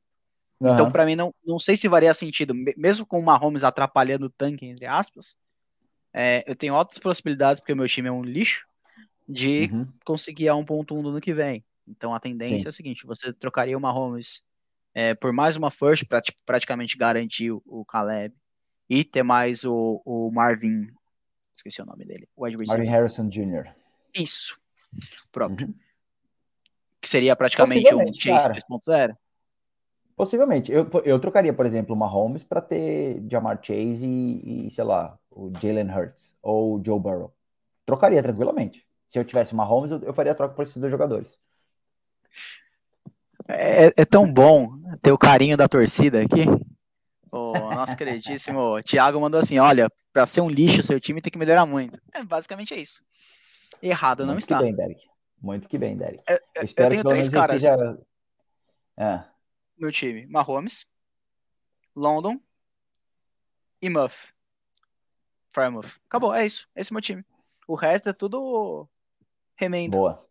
Uhum. 0.65 0.73
Então, 0.73 0.91
para 0.91 1.05
mim, 1.05 1.15
não, 1.15 1.33
não 1.45 1.59
sei 1.59 1.75
se 1.75 1.87
varia 1.87 2.13
sentido, 2.13 2.53
mesmo 2.75 3.05
com 3.05 3.19
o 3.19 3.23
Mahomes 3.23 3.63
atrapalhando 3.63 4.25
o 4.25 4.29
tanque, 4.29 4.65
entre 4.65 4.85
aspas, 4.85 5.35
é, 6.13 6.43
eu 6.47 6.55
tenho 6.55 6.75
altas 6.75 6.97
possibilidades, 6.97 7.59
porque 7.59 7.73
o 7.73 7.77
meu 7.77 7.87
time 7.87 8.07
é 8.07 8.11
um 8.11 8.23
lixo, 8.23 8.65
de 9.27 9.69
uhum. 9.71 9.87
conseguir 10.03 10.49
a 10.49 10.53
1.1 10.53 11.01
no 11.01 11.09
ano 11.09 11.21
que 11.21 11.33
vem. 11.33 11.63
Então, 11.87 12.13
a 12.13 12.19
tendência 12.19 12.59
Sim. 12.59 12.65
é 12.65 12.69
a 12.69 12.71
seguinte: 12.71 13.05
você 13.05 13.33
trocaria 13.33 13.77
o 13.77 13.81
Mahomes 13.81 14.43
é, 14.93 15.13
por 15.13 15.33
mais 15.33 15.55
uma 15.57 15.69
first, 15.69 16.05
para 16.07 16.21
tipo, 16.21 16.41
praticamente 16.45 16.97
garantir 16.97 17.51
o, 17.51 17.61
o 17.65 17.83
Caleb, 17.83 18.33
e 18.89 19.03
ter 19.03 19.23
mais 19.23 19.65
o, 19.65 20.01
o 20.05 20.31
Marvin, 20.31 20.87
esqueci 21.53 21.81
o 21.81 21.85
nome 21.85 22.05
dele, 22.05 22.27
o 22.35 22.43
Marvin 22.43 22.89
Harrison 22.89 23.27
Jr. 23.27 23.73
Isso, 24.13 24.57
próprio. 25.31 25.67
Uhum. 25.67 25.75
Que 27.01 27.09
seria 27.09 27.35
praticamente 27.35 27.93
um 27.93 28.11
Chase 28.13 28.49
2.0. 28.49 29.15
Possivelmente. 30.15 30.71
Eu, 30.71 30.89
eu 31.03 31.19
trocaria, 31.19 31.53
por 31.53 31.65
exemplo, 31.65 31.93
o 31.93 31.97
Mahomes 31.97 32.43
para 32.43 32.61
ter 32.61 33.21
Jamar 33.29 33.59
Chase 33.61 34.05
e, 34.05 34.67
e, 34.67 34.71
sei 34.71 34.83
lá, 34.83 35.17
o 35.29 35.51
Jalen 35.61 35.91
Hurts 35.91 36.33
ou 36.41 36.75
o 36.75 36.83
Joe 36.83 36.99
Burrow. 36.99 37.33
Trocaria 37.85 38.23
tranquilamente. 38.23 38.85
Se 39.09 39.19
eu 39.19 39.25
tivesse 39.25 39.53
o 39.53 39.55
Mahomes, 39.57 39.91
eu, 39.91 40.01
eu 40.01 40.13
faria 40.13 40.31
a 40.31 40.35
troca 40.35 40.55
por 40.55 40.63
esses 40.63 40.77
dois 40.77 40.91
jogadores. 40.91 41.37
É, 43.47 43.87
é, 43.95 44.05
tão 44.05 44.31
bom 44.31 44.71
ter 45.01 45.11
o 45.11 45.17
carinho 45.17 45.57
da 45.57 45.67
torcida 45.67 46.21
aqui. 46.21 46.45
O 47.31 47.53
nosso 47.75 47.95
queridíssimo 47.95 48.81
Thiago 48.83 49.19
mandou 49.19 49.39
assim: 49.39 49.59
olha, 49.59 49.87
para 50.11 50.25
ser 50.25 50.41
um 50.41 50.49
lixo, 50.49 50.81
seu 50.81 50.99
time 50.99 51.21
tem 51.21 51.31
que 51.31 51.37
melhorar 51.37 51.65
muito. 51.65 51.99
É, 52.13 52.23
basicamente 52.23 52.73
é 52.73 52.77
isso. 52.77 53.03
Errado 53.81 54.25
Muito 54.25 54.31
não 54.31 54.37
está. 54.37 54.61
Muito 54.61 54.71
que 54.71 54.77
bem, 54.77 54.87
Derek. 54.87 55.07
Muito 55.41 55.67
que 55.67 55.77
bem, 55.77 55.97
Derek. 55.97 56.23
Eu, 56.27 56.39
eu, 56.55 56.63
eu 56.77 56.89
tenho 56.89 57.03
três 57.03 57.29
caras. 57.29 57.61
Esteja... 57.61 57.99
É. 58.97 59.34
Meu 59.77 59.91
time: 59.91 60.25
Mahomes, 60.27 60.87
London 61.95 62.39
e 63.81 63.89
Muff. 63.89 64.33
Frymouth. 65.53 65.99
Acabou, 66.07 66.33
é 66.33 66.45
isso. 66.45 66.67
Esse 66.75 66.91
é 66.91 66.93
meu 66.93 67.01
time. 67.01 67.25
O 67.67 67.75
resto 67.75 68.09
é 68.09 68.13
tudo 68.13 68.87
remendo. 69.55 69.97
Boa. 69.97 70.27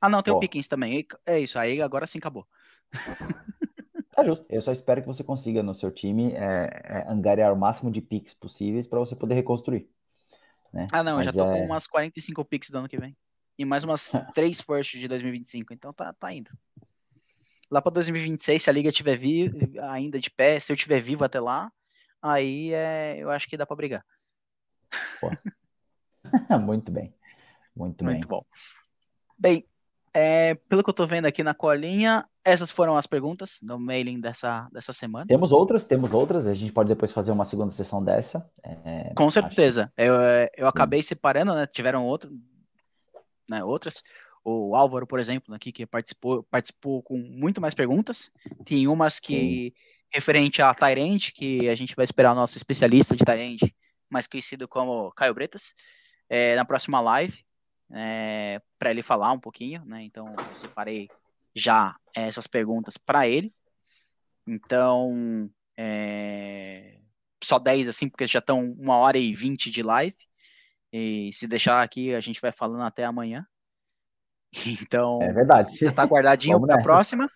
Ah, 0.00 0.08
não, 0.08 0.22
tem 0.22 0.32
Boa. 0.32 0.38
o 0.38 0.40
Pickens 0.40 0.68
também. 0.68 1.06
É 1.26 1.38
isso, 1.38 1.58
aí 1.58 1.82
agora 1.82 2.06
sim 2.06 2.18
acabou. 2.18 2.46
Tá 4.12 4.24
justo. 4.24 4.44
Eu 4.48 4.60
só 4.60 4.72
espero 4.72 5.00
que 5.00 5.06
você 5.06 5.22
consiga 5.22 5.62
no 5.62 5.72
seu 5.72 5.90
time 5.90 6.32
é, 6.32 6.68
é, 6.84 7.04
angariar 7.08 7.52
o 7.52 7.56
máximo 7.56 7.90
de 7.90 8.00
picks 8.00 8.34
possíveis 8.34 8.86
para 8.86 8.98
você 8.98 9.14
poder 9.14 9.34
reconstruir. 9.34 9.88
Né? 10.72 10.88
Ah, 10.92 11.02
não, 11.02 11.16
Mas 11.16 11.28
eu 11.28 11.32
já 11.32 11.38
tô 11.44 11.50
é... 11.50 11.58
com 11.58 11.64
umas 11.64 11.86
45 11.86 12.44
picks 12.44 12.70
do 12.70 12.78
ano 12.78 12.88
que 12.88 12.98
vem. 12.98 13.16
E 13.56 13.64
mais 13.64 13.84
umas 13.84 14.12
3 14.34 14.60
first 14.60 14.98
de 14.98 15.08
2025. 15.08 15.72
Então 15.72 15.92
tá, 15.92 16.12
tá 16.12 16.32
indo. 16.34 16.50
Lá 17.70 17.80
para 17.80 17.92
2026, 17.92 18.62
se 18.62 18.70
a 18.70 18.72
liga 18.72 18.88
estiver 18.88 19.18
ainda 19.90 20.18
de 20.18 20.30
pé, 20.30 20.58
se 20.58 20.72
eu 20.72 20.74
estiver 20.74 21.00
vivo 21.00 21.24
até 21.24 21.38
lá, 21.38 21.70
aí 22.20 22.72
é, 22.72 23.18
eu 23.18 23.30
acho 23.30 23.48
que 23.48 23.56
dá 23.56 23.64
para 23.64 23.76
brigar. 23.76 24.04
Muito 26.60 26.90
bem. 26.90 27.14
Muito, 27.74 28.04
Muito 28.04 28.28
bem. 28.28 28.28
bom. 28.28 28.44
Bem, 29.38 29.64
é, 30.12 30.54
pelo 30.68 30.82
que 30.82 30.90
eu 30.90 30.94
tô 30.94 31.06
vendo 31.06 31.26
aqui 31.26 31.42
na 31.44 31.54
colinha, 31.54 32.26
essas 32.44 32.70
foram 32.70 32.96
as 32.96 33.06
perguntas 33.06 33.60
do 33.62 33.78
mailing 33.78 34.20
dessa, 34.20 34.68
dessa 34.72 34.92
semana. 34.92 35.26
Temos 35.26 35.52
outras, 35.52 35.84
temos 35.84 36.12
outras. 36.12 36.46
A 36.46 36.54
gente 36.54 36.72
pode 36.72 36.88
depois 36.88 37.12
fazer 37.12 37.30
uma 37.30 37.44
segunda 37.44 37.70
sessão 37.72 38.02
dessa. 38.02 38.44
É, 38.62 39.14
Com 39.14 39.30
certeza. 39.30 39.92
Eu, 39.96 40.14
eu 40.56 40.66
acabei 40.66 41.02
separando, 41.02 41.54
né? 41.54 41.66
Tiveram 41.66 42.04
outro, 42.04 42.30
né, 43.48 43.62
outras. 43.62 44.02
O 44.42 44.74
Álvaro, 44.74 45.06
por 45.06 45.18
exemplo, 45.18 45.54
aqui 45.54 45.70
que 45.70 45.86
participou, 45.86 46.42
participou 46.44 47.02
com 47.02 47.18
muito 47.18 47.60
mais 47.60 47.74
perguntas. 47.74 48.32
Tem 48.64 48.88
umas 48.88 49.20
que 49.20 49.34
Sim. 49.34 49.72
referente 50.12 50.62
a 50.62 50.74
Tyrande, 50.74 51.32
que 51.32 51.68
a 51.68 51.74
gente 51.74 51.94
vai 51.94 52.04
esperar 52.04 52.32
o 52.32 52.36
nosso 52.36 52.56
especialista 52.56 53.14
de 53.14 53.24
Tyrande, 53.24 53.74
mais 54.08 54.26
conhecido 54.26 54.66
como 54.66 55.12
Caio 55.12 55.34
Bretas, 55.34 55.74
é, 56.28 56.56
na 56.56 56.64
próxima 56.64 57.00
live 57.00 57.44
é, 57.92 58.60
para 58.78 58.90
ele 58.90 59.02
falar 59.02 59.32
um 59.32 59.40
pouquinho, 59.40 59.84
né? 59.84 60.02
Então 60.02 60.32
eu 60.48 60.54
separei 60.54 61.08
já 61.54 61.96
essas 62.14 62.46
perguntas 62.46 62.96
para 62.96 63.28
ele. 63.28 63.52
Então, 64.46 65.50
é, 65.76 66.98
só 67.42 67.58
10 67.58 67.88
assim, 67.88 68.08
porque 68.08 68.26
já 68.26 68.38
estão 68.38 68.72
uma 68.72 68.96
hora 68.96 69.18
e 69.18 69.34
20 69.34 69.70
de 69.70 69.82
live. 69.82 70.16
E 70.92 71.30
se 71.32 71.46
deixar 71.46 71.82
aqui, 71.82 72.14
a 72.14 72.20
gente 72.20 72.40
vai 72.40 72.52
falando 72.52 72.82
até 72.82 73.04
amanhã. 73.04 73.46
Então, 74.66 75.22
é 75.22 75.32
verdade. 75.32 75.76
Já 75.76 75.92
tá 75.92 76.04
guardadinho 76.04 76.60
para 76.60 76.76
a 76.76 76.82
próxima. 76.82 77.30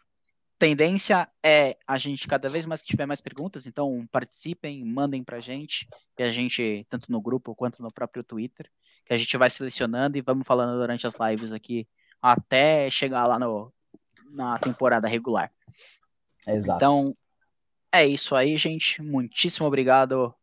Tendência 0.59 1.29
é 1.43 1.77
a 1.87 1.99
gente, 1.99 2.29
cada 2.29 2.49
vez 2.49 2.65
mais 2.65 2.81
que 2.81 2.89
tiver 2.89 3.07
mais 3.07 3.21
perguntas, 3.21 3.67
então 3.67 4.07
participem, 4.11 4.85
mandem 4.85 5.23
para 5.23 5.39
a 5.39 5.41
gente, 5.41 5.87
e 6.17 6.23
a 6.23 6.31
gente, 6.31 6.87
tanto 6.89 7.11
no 7.11 7.21
grupo 7.21 7.55
quanto 7.55 7.83
no 7.83 7.93
próprio 7.93 8.23
Twitter, 8.23 8.71
que 9.05 9.13
a 9.13 9.17
gente 9.19 9.37
vai 9.37 9.51
selecionando 9.51 10.17
e 10.17 10.23
vamos 10.23 10.47
falando 10.47 10.79
durante 10.79 11.07
as 11.07 11.15
lives 11.17 11.53
aqui 11.53 11.87
até 12.23 12.89
chegar 12.89 13.27
lá 13.27 13.39
no, 13.39 13.73
na 14.31 14.57
temporada 14.59 15.09
regular. 15.09 15.51
Exato. 16.47 16.77
Então, 16.77 17.17
é 17.93 18.07
isso 18.07 18.35
aí, 18.35 18.57
gente. 18.57 19.03
Muitíssimo 19.03 19.67
obrigado 19.67 20.35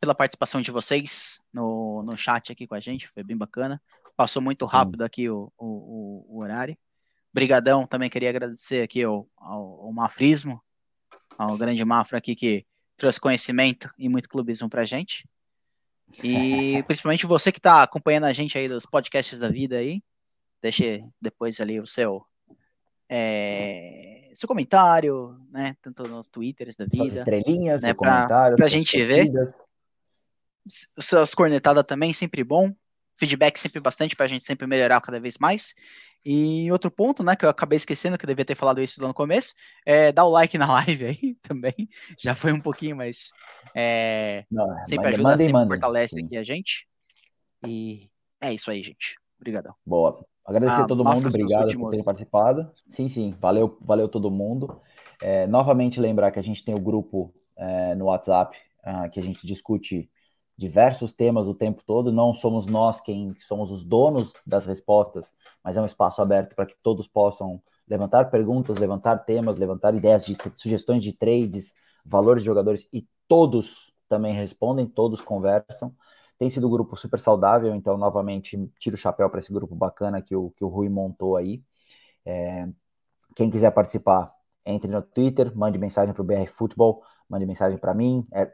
pela 0.00 0.14
participação 0.14 0.60
de 0.60 0.70
vocês 0.70 1.40
no, 1.52 2.02
no 2.02 2.16
chat 2.16 2.52
aqui 2.52 2.66
com 2.66 2.74
a 2.74 2.80
gente, 2.80 3.08
foi 3.08 3.22
bem 3.24 3.36
bacana. 3.36 3.82
Passou 4.18 4.42
muito 4.42 4.66
rápido 4.66 5.02
aqui 5.04 5.30
o, 5.30 5.52
o, 5.56 6.26
o, 6.28 6.40
horário. 6.40 6.76
Brigadão, 7.32 7.86
também 7.86 8.10
queria 8.10 8.30
agradecer 8.30 8.82
aqui 8.82 9.04
ao, 9.04 9.28
ao, 9.36 9.82
ao 9.82 9.92
Mafrismo, 9.92 10.60
ao 11.38 11.56
grande 11.56 11.84
Mafra 11.84 12.18
aqui 12.18 12.34
que 12.34 12.66
trouxe 12.96 13.20
conhecimento 13.20 13.88
e 13.96 14.08
muito 14.08 14.28
clubismo 14.28 14.68
pra 14.68 14.84
gente. 14.84 15.24
E 16.20 16.82
principalmente 16.88 17.26
você 17.26 17.52
que 17.52 17.60
está 17.60 17.80
acompanhando 17.80 18.24
a 18.24 18.32
gente 18.32 18.58
aí 18.58 18.68
dos 18.68 18.84
podcasts 18.84 19.38
da 19.38 19.48
vida 19.48 19.76
aí, 19.76 20.02
deixe 20.60 21.04
depois 21.22 21.60
ali 21.60 21.78
o 21.78 21.86
seu 21.86 22.26
é, 23.08 24.30
seu 24.34 24.48
comentário, 24.48 25.38
né? 25.52 25.76
Tanto 25.80 26.02
nos 26.08 26.26
twitters 26.26 26.74
da 26.74 26.86
vida. 26.86 27.04
Suas 27.04 27.16
estrelinhas, 27.18 27.82
né, 27.82 27.94
para 27.94 28.52
a 28.64 28.68
gente 28.68 29.00
ver. 29.00 29.30
Suas 30.98 31.36
cornetadas 31.36 31.84
também, 31.86 32.12
sempre 32.12 32.42
bom. 32.42 32.74
Feedback 33.18 33.58
sempre 33.58 33.80
bastante 33.80 34.14
para 34.14 34.26
a 34.26 34.28
gente 34.28 34.44
sempre 34.44 34.66
melhorar 34.66 35.00
cada 35.00 35.18
vez 35.18 35.38
mais. 35.38 35.74
E 36.24 36.70
outro 36.70 36.90
ponto, 36.90 37.22
né, 37.22 37.34
que 37.36 37.44
eu 37.44 37.48
acabei 37.48 37.76
esquecendo, 37.76 38.18
que 38.18 38.24
eu 38.24 38.28
devia 38.28 38.44
ter 38.44 38.54
falado 38.54 38.82
isso 38.82 39.00
lá 39.00 39.08
no 39.08 39.14
começo, 39.14 39.54
é 39.84 40.12
dar 40.12 40.24
o 40.24 40.30
like 40.30 40.56
na 40.58 40.66
live 40.66 41.06
aí 41.06 41.36
também. 41.42 41.88
Já 42.18 42.34
foi 42.34 42.52
um 42.52 42.60
pouquinho, 42.60 42.96
mas 42.96 43.30
é, 43.74 44.44
Não, 44.50 44.82
sempre 44.84 45.08
ajuda, 45.08 45.38
sempre 45.38 45.66
fortalece 45.66 46.16
Sim. 46.16 46.26
aqui 46.26 46.36
a 46.36 46.42
gente. 46.42 46.86
E 47.66 48.08
é 48.40 48.52
isso 48.52 48.70
aí, 48.70 48.82
gente. 48.82 49.16
Obrigadão. 49.38 49.74
Boa. 49.84 50.24
Agradecer 50.44 50.80
ah, 50.80 50.84
a 50.84 50.86
todo 50.86 51.04
mundo, 51.04 51.28
obrigado 51.28 51.78
por 51.78 51.90
terem 51.90 52.04
participado. 52.04 52.70
Sim, 52.88 53.08
sim, 53.08 53.34
valeu, 53.38 53.76
valeu 53.82 54.08
todo 54.08 54.30
mundo. 54.30 54.80
É, 55.20 55.46
novamente 55.46 56.00
lembrar 56.00 56.30
que 56.30 56.38
a 56.38 56.42
gente 56.42 56.64
tem 56.64 56.74
o 56.74 56.80
grupo 56.80 57.34
é, 57.56 57.94
no 57.94 58.06
WhatsApp 58.06 58.56
uh, 58.84 59.10
que 59.10 59.20
a 59.20 59.22
gente 59.22 59.46
discute 59.46 60.08
diversos 60.58 61.12
temas 61.12 61.46
o 61.46 61.54
tempo 61.54 61.82
todo. 61.86 62.10
Não 62.12 62.34
somos 62.34 62.66
nós 62.66 63.00
quem 63.00 63.34
somos 63.46 63.70
os 63.70 63.84
donos 63.84 64.32
das 64.44 64.66
respostas, 64.66 65.32
mas 65.62 65.76
é 65.76 65.80
um 65.80 65.86
espaço 65.86 66.20
aberto 66.20 66.56
para 66.56 66.66
que 66.66 66.74
todos 66.82 67.06
possam 67.06 67.62
levantar 67.88 68.24
perguntas, 68.26 68.76
levantar 68.76 69.18
temas, 69.18 69.56
levantar 69.56 69.94
ideias 69.94 70.24
de 70.24 70.36
sugestões 70.56 71.02
de 71.02 71.12
trades, 71.12 71.72
valores 72.04 72.42
de 72.42 72.46
jogadores 72.46 72.88
e 72.92 73.06
todos, 73.28 73.92
também 74.08 74.32
respondem, 74.34 74.86
todos 74.86 75.20
conversam. 75.20 75.94
Tem 76.38 76.50
sido 76.50 76.66
um 76.66 76.70
grupo 76.70 76.96
super 76.96 77.20
saudável, 77.20 77.74
então, 77.74 77.96
novamente, 77.96 78.56
tiro 78.78 78.94
o 78.96 78.98
chapéu 78.98 79.30
para 79.30 79.40
esse 79.40 79.52
grupo 79.52 79.74
bacana 79.74 80.20
que 80.20 80.34
o, 80.34 80.50
que 80.50 80.64
o 80.64 80.68
Rui 80.68 80.88
montou 80.88 81.36
aí. 81.36 81.62
É, 82.24 82.68
quem 83.34 83.50
quiser 83.50 83.70
participar, 83.70 84.32
entre 84.64 84.90
no 84.90 85.02
Twitter, 85.02 85.56
mande 85.56 85.78
mensagem 85.78 86.12
para 86.12 86.22
o 86.22 86.24
BR 86.24 86.46
Futebol, 86.46 87.02
mande 87.28 87.46
mensagem 87.46 87.78
para 87.78 87.94
mim, 87.94 88.26
é 88.32 88.50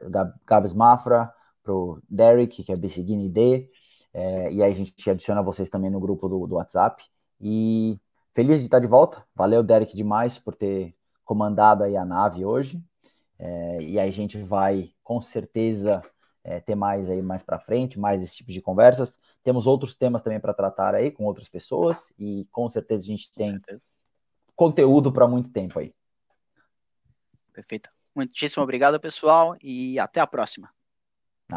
Gabs 0.46 0.72
Mafra, 0.72 1.32
para 1.64 1.74
o 1.74 2.00
Derek, 2.08 2.62
que 2.62 2.70
é 2.70 2.76
Bessigini 2.76 3.28
D, 3.28 3.70
é, 4.12 4.52
e 4.52 4.62
aí 4.62 4.70
a 4.70 4.74
gente 4.74 5.10
adiciona 5.10 5.42
vocês 5.42 5.68
também 5.68 5.90
no 5.90 5.98
grupo 5.98 6.28
do, 6.28 6.46
do 6.46 6.54
WhatsApp. 6.54 7.02
E 7.40 7.98
feliz 8.32 8.58
de 8.60 8.66
estar 8.66 8.78
de 8.78 8.86
volta. 8.86 9.26
Valeu, 9.34 9.62
Derek, 9.62 9.96
demais 9.96 10.38
por 10.38 10.54
ter 10.54 10.94
comandado 11.24 11.82
aí 11.82 11.96
a 11.96 12.04
nave 12.04 12.44
hoje. 12.44 12.80
É, 13.38 13.82
e 13.82 13.98
aí 13.98 14.08
a 14.08 14.12
gente 14.12 14.40
vai, 14.40 14.92
com 15.02 15.20
certeza, 15.20 16.00
é, 16.44 16.60
ter 16.60 16.76
mais 16.76 17.10
aí 17.10 17.20
mais 17.20 17.42
para 17.42 17.58
frente, 17.58 17.98
mais 17.98 18.22
esse 18.22 18.36
tipo 18.36 18.52
de 18.52 18.60
conversas. 18.60 19.12
Temos 19.42 19.66
outros 19.66 19.94
temas 19.94 20.22
também 20.22 20.38
para 20.38 20.54
tratar 20.54 20.94
aí 20.94 21.10
com 21.10 21.24
outras 21.24 21.48
pessoas 21.48 22.12
e 22.16 22.46
com 22.52 22.68
certeza 22.68 23.02
a 23.02 23.06
gente 23.06 23.32
tem 23.32 23.60
conteúdo 24.54 25.12
para 25.12 25.26
muito 25.26 25.50
tempo 25.50 25.78
aí. 25.80 25.92
Perfeito. 27.52 27.90
Muitíssimo 28.14 28.62
obrigado, 28.62 29.00
pessoal, 29.00 29.56
e 29.60 29.98
até 29.98 30.20
a 30.20 30.26
próxima. 30.26 30.70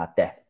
Até. 0.03 0.46